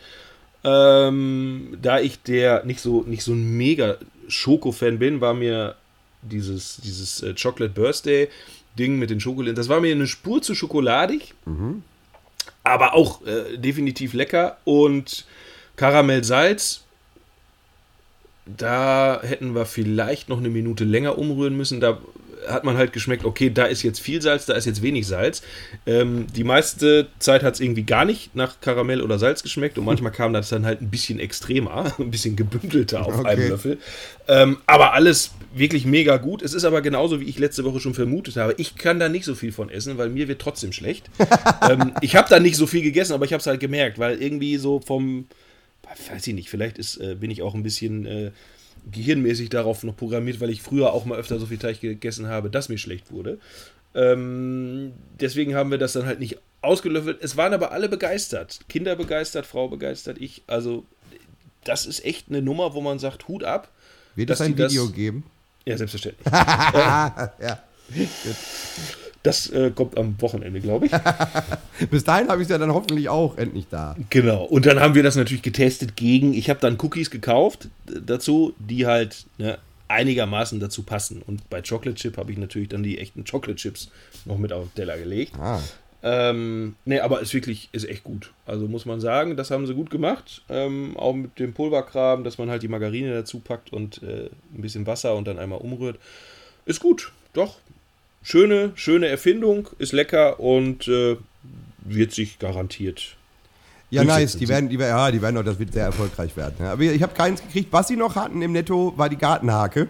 Ähm, 0.63 1.77
da 1.81 1.99
ich 1.99 2.21
der 2.23 2.65
nicht 2.65 2.81
so, 2.81 3.03
nicht 3.03 3.23
so 3.23 3.31
ein 3.33 3.57
mega 3.57 3.97
Schoko-Fan 4.27 4.99
bin, 4.99 5.21
war 5.21 5.33
mir 5.33 5.75
dieses, 6.21 6.77
dieses 6.83 7.23
äh, 7.23 7.33
Chocolate 7.33 7.73
Birthday 7.73 8.27
Ding 8.77 8.99
mit 8.99 9.09
den 9.09 9.19
Schokolinsen, 9.19 9.55
das 9.55 9.69
war 9.69 9.79
mir 9.79 9.91
eine 9.93 10.07
Spur 10.07 10.41
zu 10.41 10.55
schokoladig, 10.55 11.33
aber 12.63 12.93
auch 12.93 13.25
äh, 13.25 13.57
definitiv 13.57 14.13
lecker 14.13 14.57
und 14.63 15.25
Karamell 15.75 16.23
Salz, 16.23 16.83
da 18.45 19.21
hätten 19.23 19.55
wir 19.55 19.65
vielleicht 19.65 20.29
noch 20.29 20.39
eine 20.39 20.49
Minute 20.49 20.83
länger 20.83 21.17
umrühren 21.17 21.55
müssen. 21.55 21.79
Da 21.79 21.99
hat 22.49 22.63
man 22.63 22.77
halt 22.77 22.93
geschmeckt, 22.93 23.25
okay, 23.25 23.49
da 23.49 23.65
ist 23.65 23.83
jetzt 23.83 23.99
viel 23.99 24.21
Salz, 24.21 24.45
da 24.45 24.53
ist 24.53 24.65
jetzt 24.65 24.81
wenig 24.81 25.07
Salz. 25.07 25.41
Ähm, 25.85 26.27
die 26.35 26.43
meiste 26.43 27.07
Zeit 27.19 27.43
hat 27.43 27.53
es 27.55 27.59
irgendwie 27.59 27.83
gar 27.83 28.05
nicht 28.05 28.35
nach 28.35 28.59
Karamell 28.61 29.01
oder 29.01 29.19
Salz 29.19 29.43
geschmeckt 29.43 29.77
und 29.77 29.85
manchmal 29.85 30.11
kam 30.11 30.33
das 30.33 30.49
dann 30.49 30.65
halt 30.65 30.81
ein 30.81 30.89
bisschen 30.89 31.19
extremer, 31.19 31.93
ein 31.99 32.11
bisschen 32.11 32.35
gebündelter 32.35 33.05
auf 33.05 33.19
Okay. 33.19 33.27
einem 33.27 33.49
Löffel. 33.49 33.77
Ähm, 34.27 34.57
aber 34.65 34.93
alles 34.93 35.31
wirklich 35.53 35.85
mega 35.85 36.17
gut. 36.17 36.41
Es 36.41 36.53
ist 36.53 36.63
aber 36.63 36.81
genauso, 36.81 37.19
wie 37.21 37.25
ich 37.25 37.39
letzte 37.39 37.63
Woche 37.63 37.79
schon 37.79 37.93
vermutet 37.93 38.35
habe. 38.37 38.53
Ich 38.57 38.75
kann 38.75 38.99
da 38.99 39.09
nicht 39.09 39.25
so 39.25 39.33
viel 39.35 39.51
von 39.51 39.69
essen, 39.69 39.97
weil 39.97 40.09
mir 40.09 40.27
wird 40.27 40.41
trotzdem 40.41 40.71
schlecht. 40.71 41.09
ähm, 41.69 41.93
ich 42.01 42.15
habe 42.15 42.29
da 42.29 42.39
nicht 42.39 42.55
so 42.55 42.67
viel 42.67 42.81
gegessen, 42.83 43.13
aber 43.13 43.25
ich 43.25 43.33
habe 43.33 43.41
es 43.41 43.47
halt 43.47 43.59
gemerkt, 43.59 43.97
weil 43.99 44.21
irgendwie 44.21 44.57
so 44.57 44.79
vom, 44.79 45.27
weiß 46.11 46.27
ich 46.27 46.33
nicht, 46.33 46.49
vielleicht 46.49 46.77
ist, 46.77 46.97
äh, 46.97 47.15
bin 47.15 47.31
ich 47.31 47.41
auch 47.41 47.55
ein 47.55 47.63
bisschen 47.63 48.05
äh, 48.05 48.31
gehirnmäßig 48.91 49.49
darauf 49.49 49.83
noch 49.83 49.95
programmiert, 49.95 50.39
weil 50.39 50.49
ich 50.49 50.61
früher 50.61 50.93
auch 50.93 51.05
mal 51.05 51.17
öfter 51.17 51.39
so 51.39 51.45
viel 51.45 51.57
Teig 51.57 51.81
gegessen 51.81 52.27
habe, 52.27 52.49
dass 52.49 52.69
mir 52.69 52.77
schlecht 52.77 53.11
wurde. 53.11 53.39
Ähm, 53.95 54.93
deswegen 55.19 55.55
haben 55.55 55.71
wir 55.71 55.77
das 55.77 55.93
dann 55.93 56.05
halt 56.05 56.19
nicht 56.19 56.37
ausgelöffelt. 56.61 57.17
Es 57.21 57.37
waren 57.37 57.53
aber 57.53 57.71
alle 57.71 57.89
begeistert. 57.89 58.59
Kinder 58.69 58.95
begeistert, 58.95 59.45
Frau 59.45 59.67
begeistert, 59.67 60.17
ich. 60.19 60.43
Also, 60.47 60.85
das 61.63 61.85
ist 61.85 62.05
echt 62.05 62.29
eine 62.29 62.41
Nummer, 62.41 62.73
wo 62.73 62.81
man 62.81 62.99
sagt, 62.99 63.27
Hut 63.27 63.43
ab. 63.43 63.69
Wird 64.15 64.29
es 64.29 64.41
ein 64.41 64.55
die 64.55 64.61
das- 64.61 64.71
Video 64.71 64.89
geben? 64.89 65.23
Ja, 65.65 65.77
selbstverständlich. 65.77 66.25
ja. 66.33 67.59
Das 69.23 69.49
äh, 69.49 69.71
kommt 69.71 69.97
am 69.97 70.15
Wochenende, 70.21 70.61
glaube 70.61 70.85
ich. 70.85 70.91
Bis 71.89 72.05
dahin 72.05 72.29
habe 72.29 72.41
ich 72.41 72.45
es 72.45 72.51
ja 72.51 72.57
dann 72.57 72.73
hoffentlich 72.73 73.09
auch 73.09 73.37
endlich 73.37 73.67
da. 73.69 73.95
Genau. 74.09 74.43
Und 74.43 74.65
dann 74.65 74.79
haben 74.79 74.95
wir 74.95 75.03
das 75.03 75.17
natürlich 75.17 75.41
getestet 75.41 75.97
gegen. 75.97 76.33
Ich 76.33 76.49
habe 76.49 76.59
dann 76.61 76.77
Cookies 76.79 77.11
gekauft 77.11 77.67
dazu, 77.85 78.53
die 78.59 78.85
halt 78.85 79.25
ne, 79.37 79.57
einigermaßen 79.89 80.59
dazu 80.59 80.83
passen. 80.83 81.21
Und 81.25 81.49
bei 81.49 81.61
Chocolate 81.61 81.95
Chip 81.95 82.17
habe 82.17 82.31
ich 82.31 82.37
natürlich 82.37 82.69
dann 82.69 82.83
die 82.83 82.97
echten 82.97 83.25
Chocolate 83.25 83.55
Chips 83.55 83.91
noch 84.23 84.37
mit 84.37 84.53
auf 84.53 84.63
den 84.63 84.75
Teller 84.75 84.97
gelegt. 84.97 85.33
Ah. 85.37 85.59
Ähm, 86.01 86.75
ne, 86.85 87.01
aber 87.01 87.19
ist 87.19 87.33
wirklich, 87.33 87.67
ist 87.73 87.83
echt 87.83 88.05
gut. 88.05 88.31
Also 88.45 88.67
muss 88.67 88.85
man 88.85 89.01
sagen, 89.01 89.35
das 89.35 89.51
haben 89.51 89.67
sie 89.67 89.73
gut 89.73 89.89
gemacht. 89.89 90.43
Ähm, 90.47 90.95
auch 90.95 91.13
mit 91.13 91.39
dem 91.39 91.53
Pulverkram, 91.53 92.23
dass 92.23 92.37
man 92.37 92.49
halt 92.49 92.63
die 92.63 92.69
Margarine 92.69 93.13
dazu 93.13 93.39
packt 93.39 93.73
und 93.73 94.01
äh, 94.03 94.29
ein 94.53 94.61
bisschen 94.61 94.87
Wasser 94.87 95.15
und 95.15 95.27
dann 95.27 95.39
einmal 95.39 95.59
umrührt. 95.59 95.99
Ist 96.65 96.79
gut, 96.79 97.11
doch. 97.33 97.57
Schöne, 98.21 98.71
schöne 98.75 99.07
Erfindung, 99.07 99.69
ist 99.79 99.93
lecker 99.93 100.39
und 100.39 100.87
äh, 100.87 101.17
wird 101.79 102.11
sich 102.11 102.39
garantiert. 102.39 103.17
Ja, 103.91 104.03
nice. 104.03 104.37
Die 104.37 104.47
werden, 104.47 104.69
die, 104.69 104.77
ja, 104.77 105.09
die 105.09 105.21
werden 105.21 105.35
doch, 105.35 105.43
das 105.43 105.57
wird 105.57 105.73
sehr 105.73 105.85
erfolgreich 105.85 106.37
werden. 106.37 106.55
Ja, 106.59 106.73
aber 106.73 106.83
ich 106.83 107.01
habe 107.01 107.13
keins 107.13 107.41
gekriegt. 107.41 107.69
Was 107.71 107.87
sie 107.87 107.95
noch 107.95 108.15
hatten 108.15 108.41
im 108.43 108.51
Netto, 108.51 108.93
war 108.95 109.09
die 109.09 109.17
Gartenhake. 109.17 109.87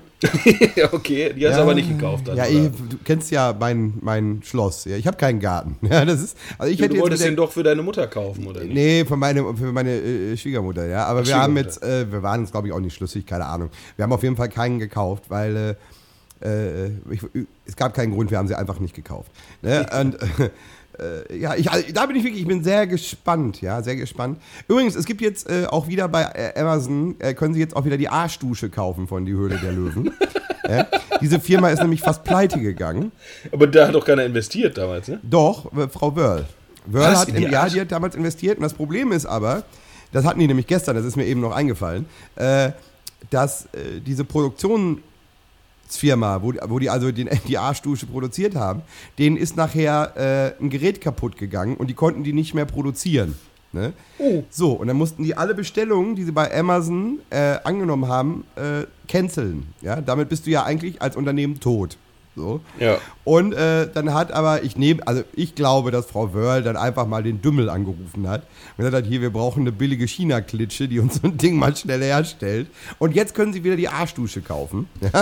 ja, 0.76 0.88
okay, 0.94 1.34
die 1.34 1.46
hast 1.46 1.56
du 1.56 1.58
ja, 1.58 1.64
aber 1.64 1.74
nicht 1.74 1.90
gekauft. 1.90 2.28
Dann, 2.28 2.38
ja, 2.38 2.44
oder? 2.44 2.52
ich, 2.52 2.72
du 2.90 2.98
kennst 3.04 3.30
ja 3.32 3.54
mein, 3.60 3.96
mein 4.02 4.42
Schloss. 4.44 4.86
Ja, 4.86 4.96
ich 4.96 5.06
habe 5.06 5.18
keinen 5.18 5.40
Garten. 5.40 5.78
Ja, 5.90 6.06
das 6.06 6.22
ist, 6.22 6.38
also 6.58 6.72
ich 6.72 6.78
du 6.78 6.84
hätte 6.84 6.94
jetzt 6.94 7.02
wolltest 7.02 7.26
den 7.26 7.36
doch 7.36 7.52
für 7.52 7.64
deine 7.64 7.82
Mutter 7.82 8.06
kaufen, 8.06 8.46
oder 8.46 8.64
nicht? 8.64 8.74
Nee, 8.74 9.06
für 9.06 9.18
meine, 9.18 9.44
für 9.56 9.72
meine 9.72 9.92
äh, 9.92 10.38
Schwiegermutter, 10.38 10.86
ja. 10.86 11.06
Aber 11.06 11.26
wir 11.26 11.36
haben 11.36 11.58
jetzt, 11.58 11.82
äh, 11.82 12.10
wir 12.12 12.22
waren 12.22 12.42
uns, 12.42 12.52
glaube 12.52 12.68
ich, 12.68 12.74
auch 12.74 12.80
nicht 12.80 12.94
schlüssig, 12.94 13.26
keine 13.26 13.48
Ahnung. 13.48 13.70
Wir 13.96 14.04
haben 14.04 14.14
auf 14.14 14.22
jeden 14.22 14.36
Fall 14.36 14.50
keinen 14.50 14.78
gekauft, 14.78 15.26
weil 15.30 15.56
äh, 15.56 15.76
äh, 16.42 16.88
ich, 17.10 17.22
es 17.66 17.76
gab 17.76 17.94
keinen 17.94 18.14
Grund, 18.14 18.32
wir 18.32 18.38
haben 18.38 18.48
sie 18.48 18.56
einfach 18.56 18.80
nicht 18.80 18.96
gekauft. 18.96 19.32
Ne? 19.62 19.86
Und 20.00 20.18
äh, 21.00 21.38
ja, 21.38 21.56
ich, 21.56 21.70
also, 21.70 21.86
da 21.94 22.06
bin 22.06 22.16
ich 22.16 22.24
wirklich, 22.24 22.42
ich 22.42 22.48
bin 22.48 22.64
sehr 22.64 22.88
gespannt, 22.88 23.62
ja, 23.62 23.82
sehr 23.82 23.96
gespannt. 23.96 24.40
Übrigens, 24.68 24.96
es 24.96 25.06
gibt 25.06 25.22
jetzt 25.22 25.50
äh, 25.50 25.66
auch 25.68 25.88
wieder 25.88 26.08
bei 26.08 26.24
äh, 26.24 26.60
Amazon, 26.60 27.16
äh, 27.20 27.34
können 27.34 27.54
Sie 27.54 27.60
jetzt 27.60 27.76
auch 27.76 27.86
wieder 27.86 27.98
die 27.98 28.10
Arschdusche 28.10 28.70
kaufen 28.70 29.08
von 29.08 29.26
Die 29.26 29.34
Höhle 29.34 29.58
der 29.58 29.72
Löwen. 29.72 30.12
ja? 30.70 30.88
Diese 31.22 31.40
Firma 31.40 31.70
ist 31.70 31.82
nämlich 31.82 32.02
fast 32.02 32.24
pleite 32.24 32.60
gegangen. 32.60 33.12
Aber 33.52 33.68
da 33.68 33.88
hat 33.88 33.96
doch 33.96 34.06
keiner 34.06 34.24
investiert 34.24 34.78
damals, 34.78 35.08
ne? 35.08 35.20
Doch, 35.24 35.72
äh, 35.74 35.88
Frau 35.88 36.16
Wörl. 36.16 36.46
Wörl 36.86 37.12
Was? 37.12 37.22
hat, 37.22 37.38
die 37.38 37.44
ja, 37.44 37.68
die 37.68 37.82
hat 37.82 37.92
damals 37.92 38.16
investiert 38.16 38.58
und 38.58 38.64
das 38.64 38.74
Problem 38.74 39.12
ist 39.12 39.26
aber, 39.26 39.64
das 40.12 40.26
hatten 40.26 40.40
die 40.40 40.48
nämlich 40.48 40.66
gestern, 40.66 40.96
das 40.96 41.06
ist 41.06 41.18
mir 41.18 41.26
eben 41.26 41.40
noch 41.40 41.52
eingefallen, 41.52 42.08
dass 43.30 43.68
diese 44.08 44.26
Produktionsfirma, 45.90 46.42
wo, 46.42 46.52
die- 46.52 46.60
wo 46.68 46.80
die 46.80 46.90
also 46.90 47.12
den, 47.12 47.30
die 47.48 47.58
Arschdusche 47.58 48.06
produziert 48.06 48.56
haben, 48.56 48.82
denen 49.18 49.38
ist 49.38 49.56
nachher 49.58 50.56
äh, 50.60 50.64
ein 50.64 50.70
Gerät 50.70 51.02
kaputt 51.02 51.38
gegangen 51.38 51.76
und 51.78 51.88
die 51.88 51.94
konnten 51.94 52.24
die 52.24 52.34
nicht 52.34 52.54
mehr 52.54 52.66
produzieren. 52.66 53.36
Ne? 53.72 53.94
So, 54.50 54.72
und 54.72 54.88
dann 54.88 54.98
mussten 54.98 55.24
die 55.24 55.36
alle 55.38 55.54
Bestellungen, 55.54 56.16
die 56.16 56.24
sie 56.24 56.32
bei 56.32 56.52
Amazon 56.58 57.20
äh, 57.30 57.58
angenommen 57.64 58.08
haben, 58.08 58.44
äh, 58.56 58.86
canceln. 59.08 59.68
Ja? 59.82 60.02
Damit 60.02 60.30
bist 60.30 60.48
du 60.48 60.50
ja 60.52 60.64
eigentlich 60.64 61.02
als 61.02 61.16
Unternehmen 61.16 61.60
tot. 61.60 61.98
So. 62.36 62.62
Ja. 62.80 63.00
Und 63.26 63.54
äh, 63.54 63.88
dann 63.94 64.14
hat 64.14 64.32
aber, 64.32 64.64
ich 64.64 64.78
nehme, 64.78 65.06
also 65.06 65.24
ich 65.34 65.56
glaube, 65.56 65.92
dass 65.92 66.06
Frau 66.06 66.34
Wörl 66.34 66.64
dann 66.64 66.78
einfach 66.78 67.06
mal 67.06 67.22
den 67.22 67.42
Dümmel 67.42 67.70
angerufen 67.70 68.30
hat 68.30 68.44
und 68.78 68.86
gesagt 68.86 68.96
hat, 68.96 69.06
hier, 69.06 69.22
wir 69.22 69.30
brauchen 69.30 69.62
eine 69.62 69.72
billige 69.72 70.08
China-Klitsche, 70.08 70.88
die 70.88 71.00
uns 71.00 71.16
so 71.16 71.28
ein 71.28 71.38
Ding 71.38 71.58
mal 71.58 71.76
schnell 71.76 72.02
herstellt. 72.02 72.68
Und 72.98 73.14
jetzt 73.14 73.36
können 73.36 73.52
sie 73.52 73.64
wieder 73.64 73.76
die 73.76 73.90
Arschdusche 73.90 74.42
kaufen. 74.42 74.88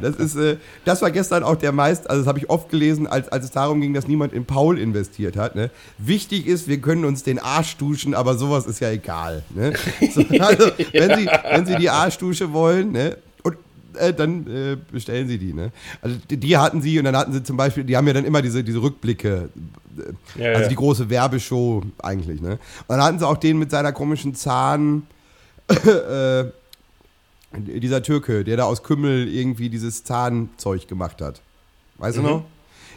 Das 0.00 0.16
ist, 0.16 0.36
äh, 0.36 0.56
das 0.84 1.02
war 1.02 1.10
gestern 1.10 1.42
auch 1.42 1.56
der 1.56 1.72
meist, 1.72 2.08
also 2.08 2.22
das 2.22 2.28
habe 2.28 2.38
ich 2.38 2.50
oft 2.50 2.68
gelesen, 2.70 3.06
als, 3.06 3.28
als 3.28 3.44
es 3.46 3.50
darum 3.50 3.80
ging, 3.80 3.94
dass 3.94 4.08
niemand 4.08 4.32
in 4.32 4.44
Paul 4.44 4.78
investiert 4.78 5.36
hat. 5.36 5.54
Ne? 5.54 5.70
Wichtig 5.98 6.46
ist, 6.46 6.68
wir 6.68 6.80
können 6.80 7.04
uns 7.04 7.22
den 7.22 7.38
Arsch 7.38 7.76
duschen, 7.76 8.14
aber 8.14 8.36
sowas 8.36 8.66
ist 8.66 8.80
ja 8.80 8.90
egal. 8.90 9.42
Ne? 9.54 9.72
So, 10.12 10.24
also, 10.40 10.70
wenn, 10.92 11.18
sie, 11.18 11.26
wenn 11.26 11.66
sie 11.66 11.76
die 11.76 11.90
Arschdusche 11.90 12.52
wollen, 12.52 12.92
ne? 12.92 13.16
Äh, 13.96 14.14
dann 14.14 14.46
äh, 14.46 14.76
bestellen 14.92 15.28
sie 15.28 15.38
die, 15.38 15.52
ne? 15.52 15.72
Also 16.02 16.16
die, 16.30 16.36
die 16.36 16.56
hatten 16.56 16.80
sie 16.82 16.98
und 16.98 17.04
dann 17.04 17.16
hatten 17.16 17.32
sie 17.32 17.42
zum 17.42 17.56
Beispiel, 17.56 17.84
die 17.84 17.96
haben 17.96 18.06
ja 18.06 18.12
dann 18.12 18.24
immer 18.24 18.42
diese, 18.42 18.62
diese 18.64 18.80
Rückblicke, 18.82 19.48
äh, 20.36 20.40
Ja, 20.42 20.48
also 20.50 20.62
ja. 20.62 20.68
die 20.68 20.74
große 20.74 21.08
Werbeshow 21.10 21.82
eigentlich, 22.02 22.40
ne? 22.40 22.52
Und 22.52 22.60
dann 22.88 23.02
hatten 23.02 23.18
sie 23.18 23.26
auch 23.26 23.36
den 23.36 23.58
mit 23.58 23.70
seiner 23.70 23.92
komischen 23.92 24.34
Zahn, 24.34 25.06
äh, 25.68 26.44
dieser 27.56 28.02
Türke, 28.02 28.44
der 28.44 28.56
da 28.56 28.64
aus 28.64 28.82
Kümmel 28.82 29.28
irgendwie 29.28 29.70
dieses 29.70 30.04
Zahnzeug 30.04 30.86
gemacht 30.88 31.20
hat. 31.22 31.40
Weißt 31.98 32.18
du 32.18 32.22
noch? 32.22 32.44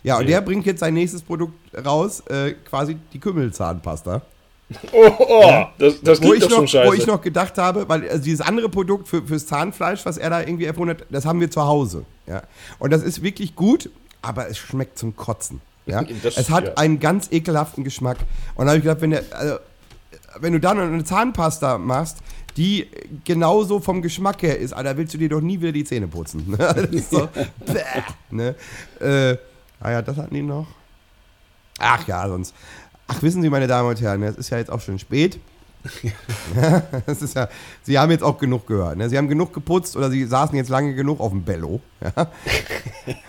Ja, 0.03 0.17
und 0.17 0.25
Nee. 0.25 0.31
der 0.31 0.41
bringt 0.41 0.65
jetzt 0.65 0.79
sein 0.79 0.93
nächstes 0.93 1.21
Produkt 1.21 1.53
raus, 1.85 2.21
äh, 2.27 2.53
quasi 2.69 2.97
die 3.13 3.19
Kümmelzahnpasta. 3.19 4.21
Oh, 4.93 5.11
oh 5.17 5.65
das, 5.77 6.01
das 6.01 6.21
Wo 6.21 6.27
klingt 6.29 6.37
ich, 6.37 6.43
doch 6.43 6.49
schon 6.51 6.61
noch, 6.65 6.69
scheiße. 6.69 6.87
wo 6.89 6.93
ich 6.93 7.07
noch 7.07 7.21
gedacht 7.21 7.57
habe, 7.57 7.89
weil 7.89 8.07
also 8.07 8.23
dieses 8.23 8.41
andere 8.41 8.69
Produkt 8.69 9.07
für, 9.07 9.25
fürs 9.25 9.45
Zahnfleisch, 9.47 10.05
was 10.05 10.17
er 10.17 10.29
da 10.29 10.41
irgendwie 10.41 10.65
erfunden 10.65 10.95
hat, 10.97 11.07
das 11.09 11.25
haben 11.25 11.39
wir 11.39 11.49
zu 11.49 11.63
Hause. 11.63 12.05
Ja? 12.27 12.43
Und 12.77 12.91
das 12.91 13.01
ist 13.01 13.23
wirklich 13.23 13.55
gut, 13.55 13.89
aber 14.21 14.47
es 14.47 14.57
schmeckt 14.57 14.97
zum 14.99 15.15
Kotzen. 15.15 15.61
Ja? 15.85 16.03
Das- 16.23 16.37
es 16.37 16.49
hat 16.49 16.65
ja. 16.65 16.73
einen 16.75 16.99
ganz 16.99 17.31
ekelhaften 17.31 17.83
Geschmack. 17.83 18.17
Und 18.55 18.65
da 18.65 18.71
habe 18.71 18.77
ich 18.77 18.83
gedacht, 18.83 19.01
wenn, 19.01 19.11
der, 19.11 19.23
also, 19.31 19.57
wenn 20.39 20.53
du 20.53 20.59
dann 20.59 20.79
eine 20.79 21.03
Zahnpasta 21.03 21.77
machst, 21.79 22.17
die 22.55 22.87
genauso 23.25 23.79
vom 23.79 24.01
Geschmack 24.01 24.41
her 24.43 24.59
ist, 24.59 24.73
Alter, 24.73 24.97
willst 24.97 25.13
du 25.13 25.17
dir 25.17 25.29
doch 25.29 25.41
nie 25.41 25.59
wieder 25.61 25.71
die 25.71 25.83
Zähne 25.83 26.07
putzen. 26.07 26.53
das 26.57 26.77
ist 26.91 27.09
so, 27.09 27.27
bäh, 27.65 27.81
ne? 28.29 28.55
äh, 28.99 29.37
ah 29.79 29.91
ja, 29.91 30.01
das 30.01 30.17
hatten 30.17 30.33
die 30.35 30.41
noch. 30.41 30.67
Ach 31.79 32.05
ja, 32.07 32.27
sonst. 32.27 32.53
Ach, 33.11 33.21
wissen 33.23 33.41
Sie, 33.41 33.49
meine 33.49 33.67
Damen 33.67 33.89
und 33.89 33.99
Herren, 34.01 34.23
es 34.23 34.37
ist 34.37 34.49
ja 34.51 34.57
jetzt 34.57 34.71
auch 34.71 34.79
schon 34.81 34.99
spät. 34.99 35.39
Ja, 36.55 36.83
das 37.05 37.21
ist 37.21 37.35
ja, 37.37 37.47
Sie 37.83 37.97
haben 37.97 38.11
jetzt 38.11 38.23
auch 38.23 38.37
genug 38.37 38.67
gehört. 38.67 38.97
Ne? 38.97 39.09
Sie 39.09 39.17
haben 39.17 39.29
genug 39.29 39.53
geputzt 39.53 39.95
oder 39.95 40.09
Sie 40.11 40.25
saßen 40.25 40.53
jetzt 40.57 40.69
lange 40.69 40.93
genug 40.93 41.21
auf 41.21 41.31
dem 41.31 41.43
Bello. 41.43 41.79
Ja? 42.01 42.27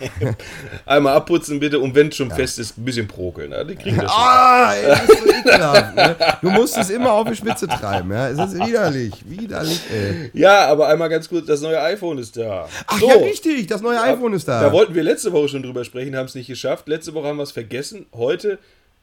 Einmal 0.85 1.15
abputzen 1.15 1.61
bitte 1.61 1.79
und 1.79 1.95
wenn 1.95 2.09
es 2.09 2.17
schon 2.17 2.29
fest 2.29 2.59
ist, 2.59 2.77
ein 2.77 2.83
bisschen 2.83 3.07
prokeln. 3.07 3.51
Ne? 3.51 3.65
Die 3.65 3.75
kriegen 3.75 3.97
das. 3.97 4.11
Ah, 4.13 4.73
ey, 4.73 4.85
das 4.85 5.01
ist 5.01 5.19
so 5.23 5.29
ekelhaft. 5.29 5.95
Ne? 5.95 6.15
Du 6.41 6.49
musst 6.49 6.77
es 6.77 6.89
immer 6.89 7.13
auf 7.13 7.27
die 7.29 7.37
Spitze 7.37 7.67
treiben. 7.69 8.11
Ja? 8.11 8.27
Es 8.29 8.37
ist 8.37 8.59
widerlich, 8.65 9.13
widerlich, 9.29 9.81
ey. 9.89 10.29
Ja, 10.33 10.67
aber 10.67 10.89
einmal 10.89 11.07
ganz 11.07 11.29
kurz, 11.29 11.45
das 11.47 11.61
neue 11.61 11.81
iPhone 11.81 12.17
ist 12.17 12.35
da. 12.35 12.67
Ach 12.85 12.99
So. 12.99 13.07
ja, 13.07 13.15
richtig, 13.15 13.67
das 13.67 13.81
neue 13.81 13.99
iPhone 14.01 14.33
ist 14.33 14.47
da. 14.47 14.61
Da 14.61 14.71
wollten 14.73 14.93
wir 14.93 15.03
letzte 15.03 15.31
Woche 15.31 15.47
schon 15.47 15.63
drüber 15.63 15.85
sprechen, 15.85 16.17
haben 16.17 16.25
es 16.25 16.35
nicht 16.35 16.47
geschafft. 16.47 16.89
Letzte 16.89 17.13
Woche 17.13 17.27
haben 17.27 17.37
wir 17.37 17.43
es 17.43 17.51
vergessen. 17.53 18.07
Heute 18.13 18.59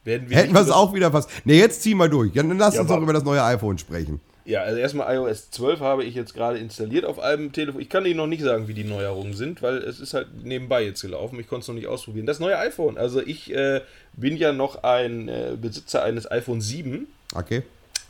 werden 0.09 0.29
wir. 0.29 0.35
Hätten 0.37 0.53
wir 0.53 0.61
es 0.61 0.69
auch 0.69 0.93
wieder 0.93 1.11
fast. 1.11 1.29
Ne, 1.45 1.53
jetzt 1.53 1.81
ziehen 1.83 1.97
wir 1.97 2.09
durch. 2.09 2.33
Dann 2.33 2.57
lass 2.57 2.75
Ja, 2.75 2.81
uns 2.81 2.89
doch 2.89 3.01
über 3.01 3.13
das 3.13 3.23
neue 3.23 3.41
iPhone 3.43 3.77
sprechen. 3.77 4.19
Ja, 4.45 4.63
also 4.63 4.79
erstmal 4.79 5.15
iOS 5.15 5.51
12 5.51 5.79
habe 5.79 6.03
ich 6.03 6.15
jetzt 6.15 6.33
gerade 6.33 6.57
installiert 6.57 7.05
auf 7.05 7.19
einem 7.19 7.51
Telefon. 7.51 7.79
Ich 7.81 7.89
kann 7.89 8.05
Ihnen 8.07 8.17
noch 8.17 8.25
nicht 8.25 8.41
sagen, 8.41 8.67
wie 8.67 8.73
die 8.73 8.83
Neuerungen 8.83 9.33
sind, 9.35 9.61
weil 9.61 9.77
es 9.77 9.99
ist 9.99 10.15
halt 10.15 10.43
nebenbei 10.43 10.83
jetzt 10.83 11.01
gelaufen. 11.01 11.39
Ich 11.39 11.47
konnte 11.47 11.61
es 11.61 11.67
noch 11.67 11.75
nicht 11.75 11.85
ausprobieren. 11.85 12.25
Das 12.25 12.39
neue 12.39 12.57
iPhone. 12.57 12.97
Also 12.97 13.21
ich 13.21 13.53
äh, 13.53 13.81
bin 14.13 14.35
ja 14.37 14.51
noch 14.51 14.81
ein 14.83 15.29
äh, 15.29 15.55
Besitzer 15.61 16.03
eines 16.03 16.29
iPhone 16.31 16.61
7. 16.61 17.05
Okay. 17.35 17.61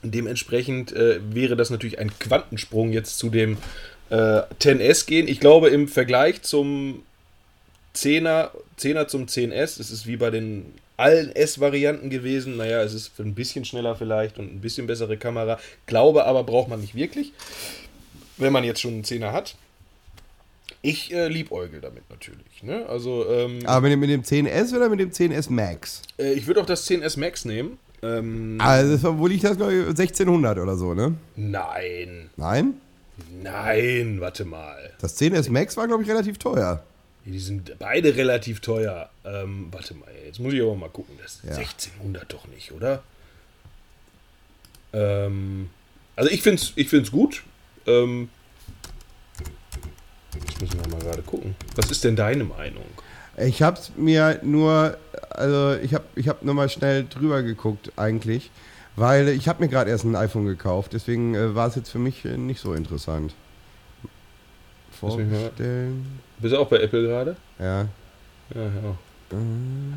Dementsprechend 0.01 0.93
äh, 0.93 1.19
wäre 1.29 1.57
das 1.57 1.71
natürlich 1.71 1.99
ein 1.99 2.17
Quantensprung 2.19 2.93
jetzt 2.93 3.17
zu 3.17 3.29
dem 3.29 3.57
äh, 4.09 4.15
10S 4.61 5.07
gehen. 5.07 5.27
Ich 5.27 5.41
glaube 5.41 5.67
im 5.67 5.89
Vergleich 5.89 6.41
zum 6.41 7.03
10er, 7.95 8.51
10er 8.79 9.07
zum 9.07 9.25
10S, 9.25 9.79
es 9.79 9.91
ist 9.91 10.07
wie 10.07 10.15
bei 10.15 10.29
den 10.29 10.73
allen 10.99 11.31
S-Varianten 11.35 12.09
gewesen. 12.09 12.57
Naja, 12.57 12.81
es 12.83 12.93
ist 12.93 13.19
ein 13.19 13.33
bisschen 13.33 13.65
schneller 13.65 13.95
vielleicht 13.95 14.37
und 14.37 14.53
ein 14.53 14.61
bisschen 14.61 14.85
bessere 14.87 15.17
Kamera. 15.17 15.59
Glaube 15.85 16.25
aber 16.25 16.43
braucht 16.43 16.69
man 16.69 16.81
nicht 16.81 16.95
wirklich, 16.95 17.33
wenn 18.37 18.53
man 18.53 18.63
jetzt 18.63 18.81
schon 18.81 18.93
einen 18.93 19.03
10er 19.03 19.31
hat. 19.31 19.55
Ich 20.81 21.13
äh, 21.13 21.27
liebäugel 21.27 21.81
damit 21.81 22.09
natürlich. 22.09 22.63
Ne? 22.63 22.85
Also 22.87 23.29
ähm, 23.29 23.59
Aber 23.65 23.81
mit 23.81 23.91
dem, 23.91 23.99
mit 23.99 24.09
dem 24.09 24.21
10S 24.21 24.73
oder 24.75 24.87
mit 24.89 24.99
dem 24.99 25.09
10S 25.11 25.51
Max? 25.51 26.01
äh, 26.17 26.33
ich 26.33 26.47
würde 26.47 26.61
auch 26.61 26.65
das 26.65 26.89
10S 26.89 27.19
Max 27.19 27.43
nehmen. 27.43 27.77
Ähm, 28.01 28.57
Also, 28.61 29.19
wo 29.19 29.27
liegt 29.27 29.43
das, 29.43 29.57
glaub 29.57 29.71
ich, 29.71 29.79
1600 29.87 30.57
oder 30.57 30.77
so, 30.77 30.93
ne? 30.93 31.15
nein, 31.35 32.29
Nein? 32.37 32.75
nein, 33.43 34.21
warte 34.21 34.45
mal. 34.45 34.93
Das 35.01 35.19
10S 35.19 35.51
Max 35.51 35.75
war, 35.75 35.85
glaube 35.87 36.03
ich, 36.03 36.09
relativ 36.09 36.37
teuer. 36.37 36.81
Die 37.31 37.39
sind 37.39 37.77
beide 37.79 38.15
relativ 38.15 38.59
teuer. 38.59 39.09
Ähm, 39.23 39.67
warte 39.71 39.93
mal, 39.93 40.09
jetzt 40.25 40.39
muss 40.39 40.53
ich 40.53 40.61
aber 40.61 40.75
mal 40.75 40.89
gucken. 40.89 41.15
Das 41.21 41.35
ist 41.35 41.43
Ja. 41.45 41.55
1600 41.57 42.31
doch 42.31 42.47
nicht, 42.47 42.71
oder? 42.71 43.03
Ähm, 44.93 45.69
also 46.15 46.29
ich 46.31 46.41
finde 46.41 46.61
es 46.61 46.73
ich 46.75 46.89
find's 46.89 47.11
gut. 47.11 47.43
Ähm, 47.85 48.29
gerade 50.99 51.21
gucken. 51.21 51.55
Was 51.75 51.89
ist 51.91 52.03
denn 52.03 52.15
deine 52.15 52.43
Meinung? 52.43 52.83
Ich 53.37 53.61
hab's 53.61 53.91
mir 53.95 54.39
nur, 54.43 54.97
also 55.29 55.75
ich 55.81 55.93
hab, 55.93 56.05
ich 56.17 56.27
hab 56.27 56.43
nur 56.43 56.53
mal 56.53 56.67
schnell 56.69 57.05
drüber 57.05 57.41
geguckt 57.41 57.91
eigentlich, 57.95 58.51
weil 58.95 59.29
ich 59.29 59.47
habe 59.47 59.63
mir 59.63 59.69
gerade 59.69 59.89
erst 59.89 60.03
ein 60.03 60.15
iPhone 60.15 60.45
gekauft, 60.45 60.91
deswegen 60.93 61.35
äh, 61.35 61.55
war 61.55 61.67
es 61.67 61.75
jetzt 61.75 61.89
für 61.89 61.99
mich 61.99 62.25
äh, 62.25 62.35
nicht 62.37 62.59
so 62.59 62.73
interessant. 62.73 63.33
Mal- 64.03 64.09
Vorstellen. 65.11 66.19
Bist 66.39 66.53
du 66.53 66.59
auch 66.59 66.67
bei 66.67 66.79
Apple 66.79 67.03
gerade? 67.03 67.35
Ja. 67.59 67.81
Ja, 68.55 68.63
ja. 68.63 68.95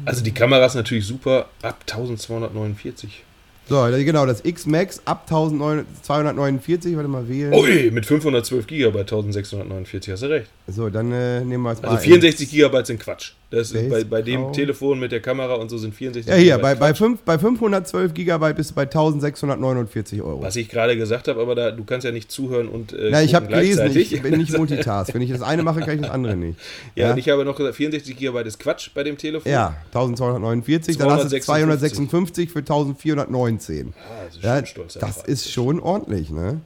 Also 0.04 0.22
die 0.22 0.32
Kamera 0.32 0.66
ist 0.66 0.74
natürlich 0.74 1.06
super 1.06 1.48
ab 1.62 1.78
1249. 1.88 3.24
So, 3.68 3.86
genau, 3.90 4.26
das 4.26 4.44
X-Max 4.44 5.02
ab 5.04 5.22
1249, 5.30 6.96
warte 6.96 7.08
mal, 7.08 7.28
wählen. 7.28 7.54
Ui, 7.54 7.90
mit 7.90 8.04
512 8.04 8.66
GB 8.66 8.98
1649, 8.98 10.12
hast 10.12 10.22
du 10.22 10.26
recht. 10.26 10.50
So, 10.66 10.90
dann 10.90 11.12
äh, 11.12 11.40
nehmen 11.44 11.62
wir 11.62 11.72
es 11.72 11.82
mal. 11.82 11.90
Also 11.90 12.02
64 12.02 12.50
GB 12.50 12.84
sind 12.84 13.00
Quatsch. 13.00 13.32
Das 13.50 13.70
ist 13.70 13.90
bei, 13.90 14.02
bei 14.04 14.22
dem. 14.22 14.52
Telefon 14.52 14.98
mit 14.98 15.12
der 15.12 15.20
Kamera 15.20 15.54
und 15.54 15.68
so 15.68 15.76
sind 15.76 15.94
64 15.94 16.26
GB. 16.26 16.36
Ja, 16.36 16.54
hier, 16.56 16.62
bei, 16.62 16.74
bei, 16.74 16.94
fünf, 16.94 17.20
bei 17.20 17.38
512 17.38 18.14
GB 18.14 18.52
bist 18.54 18.70
du 18.70 18.74
bei 18.74 18.82
1649 18.82 20.22
Euro. 20.22 20.42
Was 20.42 20.56
ich 20.56 20.68
gerade 20.68 20.96
gesagt 20.96 21.28
habe, 21.28 21.40
aber 21.40 21.54
da, 21.54 21.70
du 21.70 21.84
kannst 21.84 22.04
ja 22.04 22.12
nicht 22.12 22.30
zuhören 22.30 22.68
und. 22.68 22.92
Äh, 22.92 23.10
Na, 23.10 23.22
ich 23.22 23.34
habe 23.34 23.46
gelesen, 23.46 23.94
ich 23.94 24.22
bin 24.22 24.38
nicht 24.38 24.52
Multitask. 24.56 25.12
Wenn 25.14 25.22
ich 25.22 25.30
das 25.30 25.42
eine 25.42 25.62
mache, 25.62 25.80
kann 25.80 25.96
ich 25.96 26.00
das 26.00 26.10
andere 26.10 26.36
nicht. 26.36 26.58
Ja, 26.94 27.06
ja? 27.06 27.12
und 27.12 27.18
ich 27.18 27.28
habe 27.28 27.44
noch 27.44 27.56
gesagt, 27.56 27.76
64 27.76 28.16
GB 28.16 28.42
ist 28.42 28.58
Quatsch 28.58 28.90
bei 28.94 29.02
dem 29.02 29.16
Telefon. 29.16 29.50
Ja, 29.50 29.76
1249, 29.86 30.96
256. 30.96 30.98
dann 30.98 31.10
hast 31.10 31.32
du 31.32 31.40
256 31.40 32.50
für 32.50 32.58
1490. 32.60 33.51
19. 33.52 33.94
Ah, 33.96 34.24
das 34.24 34.36
ist, 34.36 34.42
ja, 34.42 34.56
schon, 34.56 34.66
stolz, 34.66 34.94
das 34.94 35.22
ist 35.24 35.50
schon 35.50 35.80
ordentlich, 35.80 36.30
ne? 36.30 36.60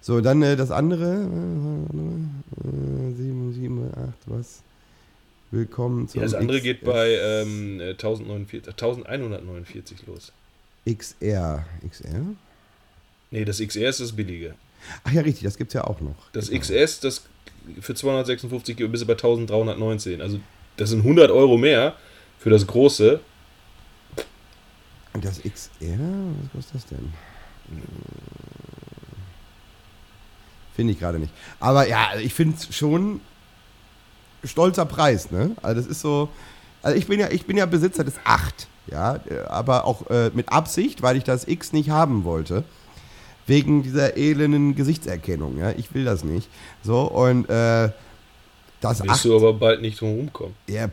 So, 0.00 0.20
dann 0.20 0.42
äh, 0.42 0.56
das 0.56 0.70
andere. 0.70 1.14
Äh, 1.14 3.16
7, 3.16 3.52
7, 3.52 3.92
8, 3.92 3.98
was? 4.26 4.62
Willkommen 5.50 6.08
zu. 6.08 6.18
Ja, 6.18 6.24
das 6.24 6.34
andere 6.34 6.58
XS 6.58 6.64
geht 6.64 6.84
bei 6.84 7.14
ähm, 7.14 7.80
äh, 7.80 7.90
1149 7.90 10.06
los. 10.06 10.32
XR. 10.88 11.64
XR? 11.88 12.20
Nee, 13.30 13.44
das 13.44 13.58
XR 13.58 13.88
ist 13.88 14.00
das 14.00 14.12
billige. 14.12 14.54
Ach 15.04 15.12
ja, 15.12 15.22
richtig, 15.22 15.44
das 15.44 15.56
gibt 15.56 15.70
es 15.70 15.74
ja 15.74 15.84
auch 15.84 16.00
noch. 16.00 16.16
Das 16.32 16.50
genau. 16.50 16.60
XS, 16.60 17.00
das 17.00 17.22
für 17.80 17.94
256 17.94 18.76
geht 18.76 18.92
bis 18.92 19.04
bei 19.04 19.14
1319. 19.14 20.20
Also, 20.20 20.38
das 20.76 20.90
sind 20.90 21.00
100 21.00 21.30
Euro 21.30 21.56
mehr 21.56 21.96
für 22.38 22.50
das 22.50 22.66
große 22.66 23.20
das 25.20 25.40
XR? 25.40 25.98
Was 26.42 26.52
kostet 26.52 26.74
das 26.74 26.86
denn? 26.86 27.12
Finde 30.74 30.92
ich 30.92 30.98
gerade 30.98 31.18
nicht. 31.18 31.32
Aber 31.58 31.88
ja, 31.88 32.10
ich 32.20 32.34
finde 32.34 32.56
es 32.56 32.74
schon 32.76 33.20
stolzer 34.44 34.84
Preis, 34.84 35.30
ne? 35.30 35.56
Also 35.62 35.80
das 35.80 35.90
ist 35.90 36.00
so. 36.00 36.28
Also 36.82 36.96
ich 36.96 37.06
bin 37.06 37.18
ja, 37.18 37.30
ich 37.30 37.46
bin 37.46 37.56
ja 37.56 37.66
Besitzer 37.66 38.04
des 38.04 38.14
8, 38.24 38.68
ja, 38.88 39.18
aber 39.48 39.86
auch 39.86 40.08
äh, 40.08 40.30
mit 40.34 40.50
Absicht, 40.50 41.02
weil 41.02 41.16
ich 41.16 41.24
das 41.24 41.48
X 41.48 41.72
nicht 41.72 41.90
haben 41.90 42.24
wollte. 42.24 42.62
Wegen 43.48 43.82
dieser 43.82 44.16
elenden 44.16 44.74
Gesichtserkennung, 44.74 45.58
ja. 45.58 45.70
Ich 45.72 45.94
will 45.94 46.04
das 46.04 46.24
nicht. 46.24 46.48
So, 46.82 47.02
und 47.02 47.48
äh, 47.48 47.90
das 48.80 49.02
Wirst 49.02 49.10
8. 49.10 49.24
du 49.24 49.36
aber 49.36 49.54
bald 49.54 49.80
nicht 49.80 50.00
drum 50.00 50.10
rumkommen. 50.10 50.54
Ja, 50.68 50.88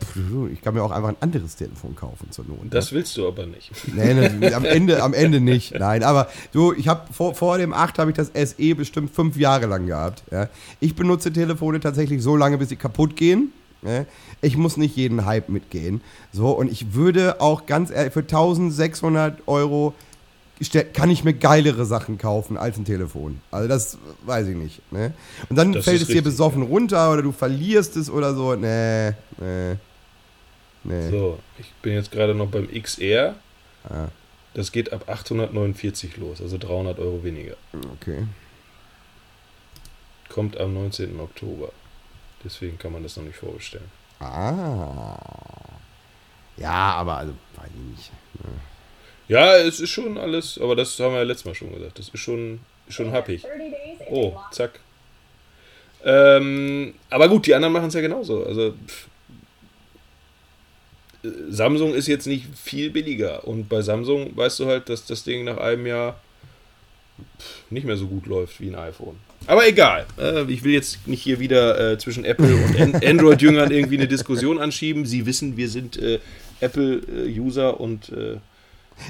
ich 0.52 0.62
kann 0.62 0.74
mir 0.74 0.82
auch 0.82 0.90
einfach 0.90 1.10
ein 1.10 1.16
anderes 1.20 1.56
Telefon 1.56 1.94
kaufen 1.94 2.30
zur 2.30 2.44
Not. 2.46 2.64
ne? 2.64 2.70
Das 2.70 2.92
willst 2.92 3.16
du 3.16 3.26
aber 3.28 3.46
nicht. 3.46 3.70
Nee, 3.94 4.14
ne, 4.14 4.52
am, 4.54 4.64
Ende, 4.64 5.02
am 5.02 5.12
Ende 5.12 5.40
nicht. 5.40 5.74
Nein, 5.78 6.02
aber 6.02 6.28
du, 6.52 6.72
ich 6.72 6.88
habe 6.88 7.12
vor, 7.12 7.34
vor 7.34 7.58
dem 7.58 7.72
8 7.72 7.98
habe 7.98 8.10
ich 8.10 8.16
das 8.16 8.30
SE 8.34 8.74
bestimmt 8.74 9.14
fünf 9.14 9.36
Jahre 9.36 9.66
lang 9.66 9.86
gehabt. 9.86 10.22
Ja. 10.30 10.48
Ich 10.80 10.94
benutze 10.94 11.32
Telefone 11.32 11.80
tatsächlich 11.80 12.22
so 12.22 12.36
lange, 12.36 12.58
bis 12.58 12.70
sie 12.70 12.76
kaputt 12.76 13.16
gehen. 13.16 13.52
Ja. 13.82 14.06
Ich 14.40 14.56
muss 14.56 14.76
nicht 14.76 14.96
jeden 14.96 15.26
Hype 15.26 15.48
mitgehen. 15.50 16.00
So, 16.32 16.50
und 16.50 16.72
ich 16.72 16.94
würde 16.94 17.40
auch 17.40 17.66
ganz 17.66 17.90
ehrlich, 17.90 18.12
für 18.12 18.20
1600 18.20 19.46
Euro 19.46 19.94
kann 20.92 21.10
ich 21.10 21.24
mir 21.24 21.34
geilere 21.34 21.84
Sachen 21.84 22.18
kaufen 22.18 22.56
als 22.56 22.76
ein 22.76 22.84
Telefon. 22.84 23.40
Also 23.50 23.68
das 23.68 23.98
weiß 24.24 24.48
ich 24.48 24.56
nicht. 24.56 24.92
Ne? 24.92 25.12
Und 25.48 25.56
dann 25.56 25.72
Das 25.72 25.84
fällt 25.84 26.00
es 26.00 26.06
dir 26.06 26.14
richtig, 26.14 26.24
besoffen 26.24 26.62
runter 26.62 27.12
oder 27.12 27.22
du 27.22 27.32
verlierst 27.32 27.96
es 27.96 28.08
oder 28.08 28.34
so. 28.34 28.54
Nee, 28.54 29.10
nee. 29.38 29.76
Nee. 30.84 31.10
So, 31.10 31.38
ich 31.58 31.72
bin 31.82 31.94
jetzt 31.94 32.10
gerade 32.12 32.34
noch 32.34 32.48
beim 32.48 32.68
XR. 32.70 33.34
Ah. 33.88 34.08
Das 34.52 34.70
geht 34.70 34.92
ab 34.92 35.08
849 35.08 36.18
los, 36.18 36.40
also 36.40 36.58
300 36.58 36.98
Euro 36.98 37.24
weniger. 37.24 37.56
Okay. 37.94 38.26
Kommt 40.28 40.58
am 40.58 40.74
19. 40.74 41.18
Oktober. 41.18 41.70
Deswegen 42.44 42.78
kann 42.78 42.92
man 42.92 43.02
das 43.02 43.16
noch 43.16 43.24
nicht 43.24 43.38
vorbestellen. 43.38 43.90
Ah. 44.20 45.18
Ja, 46.56 46.92
aber 46.92 47.16
also, 47.16 47.32
weiß 47.56 47.70
ich 47.74 47.96
nicht. 47.96 48.12
Ja, 49.28 49.56
es 49.56 49.80
ist 49.80 49.90
schon 49.90 50.18
alles, 50.18 50.58
aber 50.58 50.76
das 50.76 50.98
haben 51.00 51.12
wir 51.12 51.18
ja 51.18 51.24
letztes 51.24 51.46
Mal 51.46 51.54
schon 51.54 51.72
gesagt. 51.72 51.98
Das 51.98 52.08
ist 52.08 52.20
schon, 52.20 52.60
schon 52.88 53.10
happig. 53.12 53.44
Oh, 54.10 54.34
zack. 54.50 54.80
Ähm, 56.04 56.94
aber 57.08 57.28
gut, 57.28 57.46
die 57.46 57.54
anderen 57.54 57.72
machen 57.72 57.88
es 57.88 57.94
ja 57.94 58.02
genauso. 58.02 58.44
Also 58.44 58.72
pff, 58.72 59.06
Samsung 61.48 61.94
ist 61.94 62.06
jetzt 62.06 62.26
nicht 62.26 62.46
viel 62.54 62.90
billiger. 62.90 63.46
Und 63.46 63.68
bei 63.68 63.80
Samsung 63.80 64.36
weißt 64.36 64.60
du 64.60 64.66
halt, 64.66 64.88
dass 64.88 65.06
das 65.06 65.24
Ding 65.24 65.44
nach 65.44 65.56
einem 65.56 65.86
Jahr 65.86 66.20
pff, 67.38 67.62
nicht 67.70 67.86
mehr 67.86 67.96
so 67.96 68.06
gut 68.06 68.26
läuft 68.26 68.60
wie 68.60 68.68
ein 68.68 68.74
iPhone. 68.74 69.18
Aber 69.46 69.66
egal. 69.66 70.06
Äh, 70.18 70.50
ich 70.50 70.62
will 70.64 70.72
jetzt 70.72 71.06
nicht 71.06 71.22
hier 71.22 71.38
wieder 71.40 71.92
äh, 71.92 71.98
zwischen 71.98 72.26
Apple 72.26 72.54
und 72.54 72.80
An 72.80 72.94
Android-Jüngern 73.04 73.70
irgendwie 73.70 73.96
eine 73.96 74.08
Diskussion 74.08 74.58
anschieben. 74.58 75.06
Sie 75.06 75.24
wissen, 75.24 75.56
wir 75.56 75.70
sind 75.70 75.96
äh, 75.96 76.18
Apple-User 76.60 77.80
und 77.80 78.12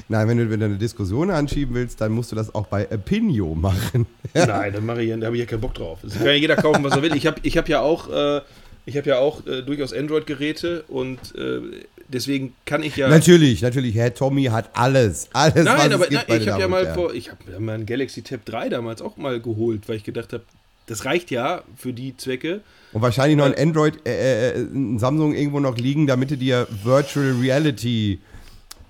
Nein, 0.09 0.29
wenn 0.29 0.39
du, 0.39 0.51
wenn 0.51 0.61
du 0.61 0.67
eine 0.67 0.77
Diskussion 0.77 1.31
anschieben 1.31 1.75
willst, 1.75 2.01
dann 2.01 2.13
musst 2.13 2.33
du 2.33 2.37
das 2.37 2.55
auch 2.55 2.67
bei 2.67 2.91
Opinio 2.91 3.55
machen. 3.55 4.07
Nein, 4.35 4.73
dann 4.73 4.87
mache 4.87 5.03
ich, 5.03 5.19
da 5.19 5.27
habe 5.27 5.37
ich 5.37 5.41
ja 5.41 5.47
keinen 5.47 5.61
Bock 5.61 5.75
drauf. 5.75 5.99
Es 6.05 6.15
kann 6.15 6.27
ja 6.27 6.33
jeder 6.33 6.57
kaufen, 6.57 6.83
was 6.85 6.95
er 6.95 7.03
will. 7.03 7.15
Ich 7.15 7.27
habe 7.27 7.41
ich 7.43 7.57
hab 7.57 7.69
ja 7.69 7.81
auch, 7.81 8.11
äh, 8.11 8.41
ich 8.87 8.97
habe 8.97 9.09
ja 9.09 9.19
auch 9.19 9.47
äh, 9.47 9.63
durchaus 9.63 9.93
Android-Geräte 9.93 10.85
und 10.89 11.19
äh, 11.37 11.61
deswegen 12.09 12.55
kann 12.65 12.83
ich 12.83 12.97
ja. 12.97 13.09
Natürlich, 13.09 13.63
natürlich. 13.63 13.95
Herr 13.95 14.15
Tommy 14.15 14.45
hat 14.45 14.71
alles. 14.75 15.29
Alles, 15.33 15.65
Nein, 15.65 15.93
aber 15.93 16.07
bei 16.07 16.37
ich 16.37 16.49
habe 16.49 16.61
ja 16.61 16.69
mal 16.69 16.93
vor, 16.95 17.15
ich 17.15 17.31
habe 17.31 17.41
ja 17.51 17.61
mal 17.61 17.75
einen 17.75 17.87
Galaxy 17.87 18.23
Tab 18.23 18.45
3 18.45 18.69
damals 18.69 19.03
auch 19.03 19.17
mal 19.17 19.41
geholt, 19.41 19.89
weil 19.89 19.97
ich 19.97 20.05
gedacht 20.05 20.33
habe, 20.33 20.45
das 20.87 21.05
reicht 21.05 21.31
ja 21.31 21.63
für 21.77 21.93
die 21.93 22.17
Zwecke. 22.17 22.61
Und 22.93 23.03
wahrscheinlich 23.03 23.37
noch 23.37 23.47
ein 23.47 23.55
Android, 23.55 24.07
äh, 24.07 24.51
äh, 24.51 24.61
ein 24.61 24.99
Samsung 24.99 25.35
irgendwo 25.35 25.61
noch 25.61 25.77
liegen, 25.77 26.07
damit 26.07 26.31
du 26.31 26.37
dir 26.37 26.67
Virtual 26.83 27.35
Reality 27.41 28.21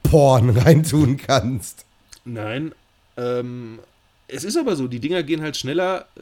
Porn 0.05 0.51
reintun 0.51 1.17
kannst. 1.17 1.85
Nein, 2.25 2.73
ähm, 3.17 3.81
es 4.29 4.45
ist 4.45 4.57
aber 4.57 4.77
so, 4.77 4.87
die 4.89 5.01
Dinger 5.01 5.23
gehen 5.23 5.43
halt 5.43 5.57
schneller 5.57 6.07
äh, 6.17 6.21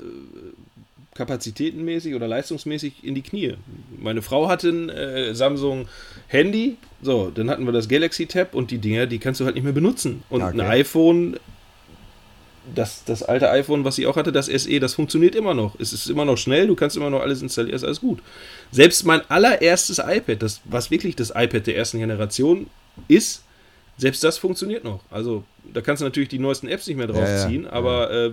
kapazitätenmäßig 1.15 2.15
oder 2.15 2.27
leistungsmäßig 2.27 3.05
in 3.05 3.15
die 3.15 3.23
Knie. 3.23 3.55
Meine 4.01 4.23
Frau 4.23 4.49
hatte 4.49 4.71
ein 4.71 4.89
äh, 4.89 5.35
Samsung 5.35 5.87
Handy, 6.29 6.77
so, 7.03 7.31
dann 7.31 7.51
hatten 7.51 7.65
wir 7.67 7.73
das 7.73 7.89
Galaxy 7.89 8.27
Tab 8.27 8.55
und 8.55 8.71
die 8.71 8.79
Dinger, 8.79 9.07
die 9.07 9.19
kannst 9.19 9.41
du 9.41 9.45
halt 9.45 9.55
nicht 9.55 9.65
mehr 9.65 9.73
benutzen. 9.75 10.23
Und 10.31 10.43
Okay. 10.43 10.61
ein 10.61 10.67
iPhone, 10.67 11.37
das, 12.75 13.05
das 13.05 13.23
alte 13.23 13.51
iPhone, 13.51 13.85
was 13.85 13.97
sie 13.97 14.07
auch 14.07 14.17
hatte, 14.17 14.33
das 14.33 14.47
SE, 14.47 14.81
das 14.81 14.95
funktioniert 14.95 15.35
immer 15.35 15.53
noch. 15.55 15.79
Es 15.79 15.93
ist 15.93 16.09
immer 16.09 16.25
noch 16.25 16.39
schnell, 16.39 16.67
du 16.67 16.75
kannst 16.77 16.97
immer 16.97 17.11
noch 17.11 17.21
alles 17.21 17.43
installieren, 17.43 17.77
ist 17.77 17.85
alles 17.85 18.01
gut. 18.01 18.21
Selbst 18.71 19.05
mein 19.05 19.21
allererstes 19.31 19.99
iPad, 19.99 20.43
das, 20.43 20.61
was 20.65 20.91
wirklich 20.91 21.15
das 21.17 21.31
iPad 21.31 21.67
der 21.67 21.77
ersten 21.77 21.99
Generation 21.99 22.69
ist, 23.09 23.43
selbst 24.03 24.24
das 24.24 24.37
funktioniert 24.37 24.83
noch. 24.83 25.01
Also, 25.11 25.45
da 25.73 25.81
kannst 25.81 26.01
du 26.01 26.05
natürlich 26.05 26.29
die 26.29 26.41
neuesten 26.41 26.66
Apps 26.66 26.89
nicht 26.89 26.97
mehr 26.97 27.09
Ja, 27.09 27.15
ja, 27.15 27.20
draufziehen, 27.20 27.69
aber 27.69 28.11
äh, 28.11 28.33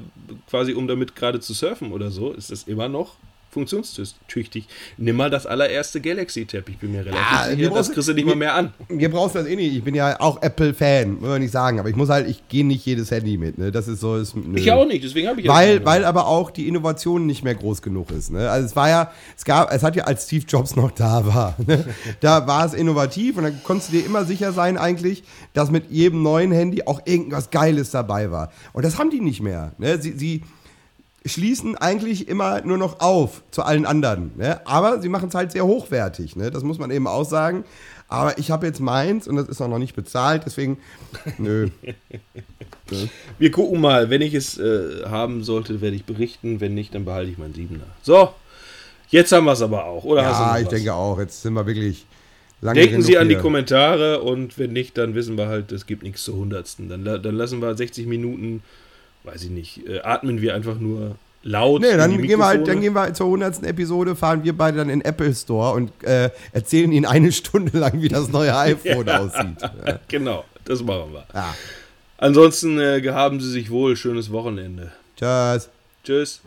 quasi 0.49 0.73
um 0.73 0.87
damit 0.87 1.15
gerade 1.15 1.39
zu 1.39 1.53
surfen 1.53 1.91
oder 1.91 2.09
so, 2.09 2.31
ist 2.31 2.51
das 2.51 2.63
immer 2.63 2.89
noch 2.89 3.17
funktionstüchtig. 3.49 4.67
Nimm 4.97 5.15
mal 5.15 5.29
das 5.29 5.45
allererste 5.45 6.01
Galaxy 6.01 6.45
Tab. 6.45 6.69
Ich 6.69 6.77
bin 6.77 6.91
mir 6.91 7.05
relativ 7.05 7.57
wir 7.57 7.65
sicher, 7.65 7.75
das 7.75 7.91
kriegst 7.91 8.09
du 8.09 8.13
nicht 8.13 8.25
mal 8.25 8.35
mehr 8.35 8.53
an. 8.53 8.73
Ihr 8.89 9.09
brauchst 9.09 9.35
das 9.35 9.47
eh 9.47 9.55
nicht. 9.55 9.75
Ich 9.75 9.83
bin 9.83 9.95
ja 9.95 10.19
auch 10.19 10.41
Apple-Fan, 10.41 11.19
muss 11.19 11.29
man 11.29 11.41
nicht 11.41 11.51
sagen. 11.51 11.79
Aber 11.79 11.89
ich 11.89 11.95
muss 11.95 12.09
halt, 12.09 12.27
ich 12.27 12.47
gehe 12.47 12.65
nicht 12.65 12.85
jedes 12.85 13.11
Handy 13.11 13.37
mit. 13.37 13.57
Ne? 13.57 13.71
Das 13.71 13.87
ist 13.87 14.01
so. 14.01 14.17
Ist. 14.17 14.35
Ich 14.55 14.71
auch 14.71 14.85
nicht, 14.85 15.03
deswegen 15.03 15.27
habe 15.27 15.41
ich 15.41 15.47
Weil, 15.47 15.85
weil 15.85 16.05
aber 16.05 16.27
auch 16.27 16.51
die 16.51 16.67
Innovation 16.67 17.25
nicht 17.25 17.43
mehr 17.43 17.55
groß 17.55 17.81
genug 17.81 18.11
ist. 18.11 18.31
Ne? 18.31 18.49
Also 18.49 18.65
es 18.65 18.75
war 18.75 18.89
ja, 18.89 19.11
es 19.37 19.45
gab, 19.45 19.71
es 19.71 19.83
hat 19.83 19.95
ja, 19.95 20.03
als 20.03 20.25
Steve 20.25 20.45
Jobs 20.47 20.75
noch 20.75 20.91
da 20.91 21.25
war, 21.25 21.55
ne? 21.65 21.85
da 22.19 22.47
war 22.47 22.65
es 22.65 22.73
innovativ 22.73 23.37
und 23.37 23.43
dann 23.43 23.61
konntest 23.63 23.91
du 23.91 23.97
dir 23.97 24.05
immer 24.05 24.25
sicher 24.25 24.51
sein 24.51 24.77
eigentlich, 24.77 25.23
dass 25.53 25.71
mit 25.71 25.89
jedem 25.89 26.23
neuen 26.23 26.51
Handy 26.51 26.83
auch 26.85 27.01
irgendwas 27.05 27.49
Geiles 27.49 27.91
dabei 27.91 28.31
war. 28.31 28.51
Und 28.73 28.85
das 28.85 28.97
haben 28.97 29.09
die 29.09 29.21
nicht 29.21 29.41
mehr. 29.41 29.73
Ne? 29.77 29.99
Sie, 29.99 30.13
sie 30.13 30.43
schließen 31.25 31.75
eigentlich 31.75 32.27
immer 32.27 32.61
nur 32.61 32.77
noch 32.77 32.99
auf 32.99 33.43
zu 33.51 33.63
allen 33.63 33.85
anderen. 33.85 34.31
Ne? 34.37 34.65
Aber 34.65 35.01
sie 35.01 35.09
machen 35.09 35.29
es 35.29 35.35
halt 35.35 35.51
sehr 35.51 35.65
hochwertig. 35.65 36.35
Ne? 36.35 36.51
Das 36.51 36.63
muss 36.63 36.79
man 36.79 36.91
eben 36.91 37.07
auch 37.07 37.25
sagen. 37.25 37.63
Aber 38.07 38.37
ich 38.39 38.49
habe 38.49 38.65
jetzt 38.65 38.79
meins 38.79 39.27
und 39.27 39.35
das 39.35 39.47
ist 39.47 39.61
auch 39.61 39.67
noch 39.67 39.77
nicht 39.77 39.95
bezahlt, 39.95 40.43
deswegen, 40.45 40.79
nö. 41.37 41.69
Wir 43.37 43.51
gucken 43.51 43.79
mal. 43.81 44.09
Wenn 44.09 44.21
ich 44.21 44.33
es 44.33 44.57
äh, 44.57 45.03
haben 45.05 45.43
sollte, 45.43 45.79
werde 45.81 45.95
ich 45.95 46.05
berichten. 46.05 46.59
Wenn 46.59 46.73
nicht, 46.73 46.95
dann 46.95 47.05
behalte 47.05 47.29
ich 47.31 47.37
meinen 47.37 47.53
Siebener. 47.53 47.85
So, 48.01 48.29
Jetzt 49.11 49.31
haben 49.31 49.45
wir 49.45 49.53
es 49.53 49.61
aber 49.61 49.85
auch, 49.85 50.03
oder? 50.03 50.23
hast 50.23 50.39
du 50.39 50.43
noch 50.43 50.53
Ja, 50.53 50.59
ich 50.59 50.65
was? 50.65 50.73
denke 50.73 50.93
auch. 50.93 51.19
Jetzt 51.19 51.41
sind 51.41 51.53
wir 51.53 51.65
wirklich 51.65 52.05
lange 52.61 52.79
Denken 52.79 53.01
Sie 53.01 53.17
an 53.17 53.27
die 53.27 53.35
hier. 53.35 53.41
Kommentare 53.41 54.21
und 54.21 54.59
wenn 54.59 54.71
nicht, 54.71 54.97
dann 54.99 55.15
wissen 55.15 55.35
wir 55.37 55.47
halt, 55.47 55.71
es 55.71 55.87
gibt 55.87 56.03
nichts 56.03 56.23
zur 56.23 56.35
Hundertsten. 56.35 56.89
Dann, 56.89 57.03
dann 57.03 57.35
lassen 57.35 57.59
wir 57.59 57.75
60 57.75 58.05
Minuten, 58.05 58.61
weiß 59.23 59.43
ich 59.43 59.49
nicht, 59.49 59.87
äh, 59.87 59.99
atmen 60.01 60.41
wir 60.41 60.55
einfach 60.55 60.79
nur 60.79 61.15
laut. 61.43 61.81
Nee, 61.81 61.91
in 61.91 61.97
dann 61.97 62.11
die 62.11 62.17
gehen, 62.17 62.39
wir 62.39 62.45
halt, 62.45 62.67
dann 62.67 62.81
gehen 62.81 62.93
wir 62.93 63.13
zur 63.13 63.27
100. 63.27 63.63
Episode, 63.63 64.15
fahren 64.15 64.43
wir 64.43 64.57
beide 64.57 64.77
dann 64.77 64.89
in 64.89 64.99
den 64.99 65.05
Apple 65.05 65.33
Store 65.33 65.73
und 65.73 65.91
äh, 66.03 66.29
erzählen 66.51 66.91
Ihnen 66.91 67.05
eine 67.05 67.31
Stunde 67.31 67.77
lang, 67.77 68.01
wie 68.01 68.09
das 68.09 68.29
neue 68.29 68.55
iPhone 68.57 69.09
aussieht. 69.09 69.61
Ja. 69.61 69.99
Genau, 70.07 70.45
das 70.65 70.83
machen 70.83 71.13
wir. 71.13 71.25
Ja. 71.33 71.53
Ansonsten 72.17 72.79
äh, 72.79 73.01
gehaben 73.01 73.39
Sie 73.39 73.49
sich 73.49 73.69
wohl, 73.69 73.95
schönes 73.95 74.31
Wochenende. 74.31 74.91
Tschüss. 75.17 75.69
Tschüss. 76.03 76.41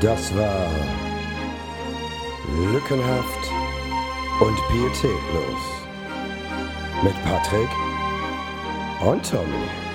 Das 0.00 0.34
war 0.36 0.68
Lückenhaft 2.72 3.50
und 4.40 4.56
Pietätlos. 4.68 5.62
Mit 7.04 7.14
Patrick 7.24 7.68
und 9.02 9.28
Tommy. 9.28 9.91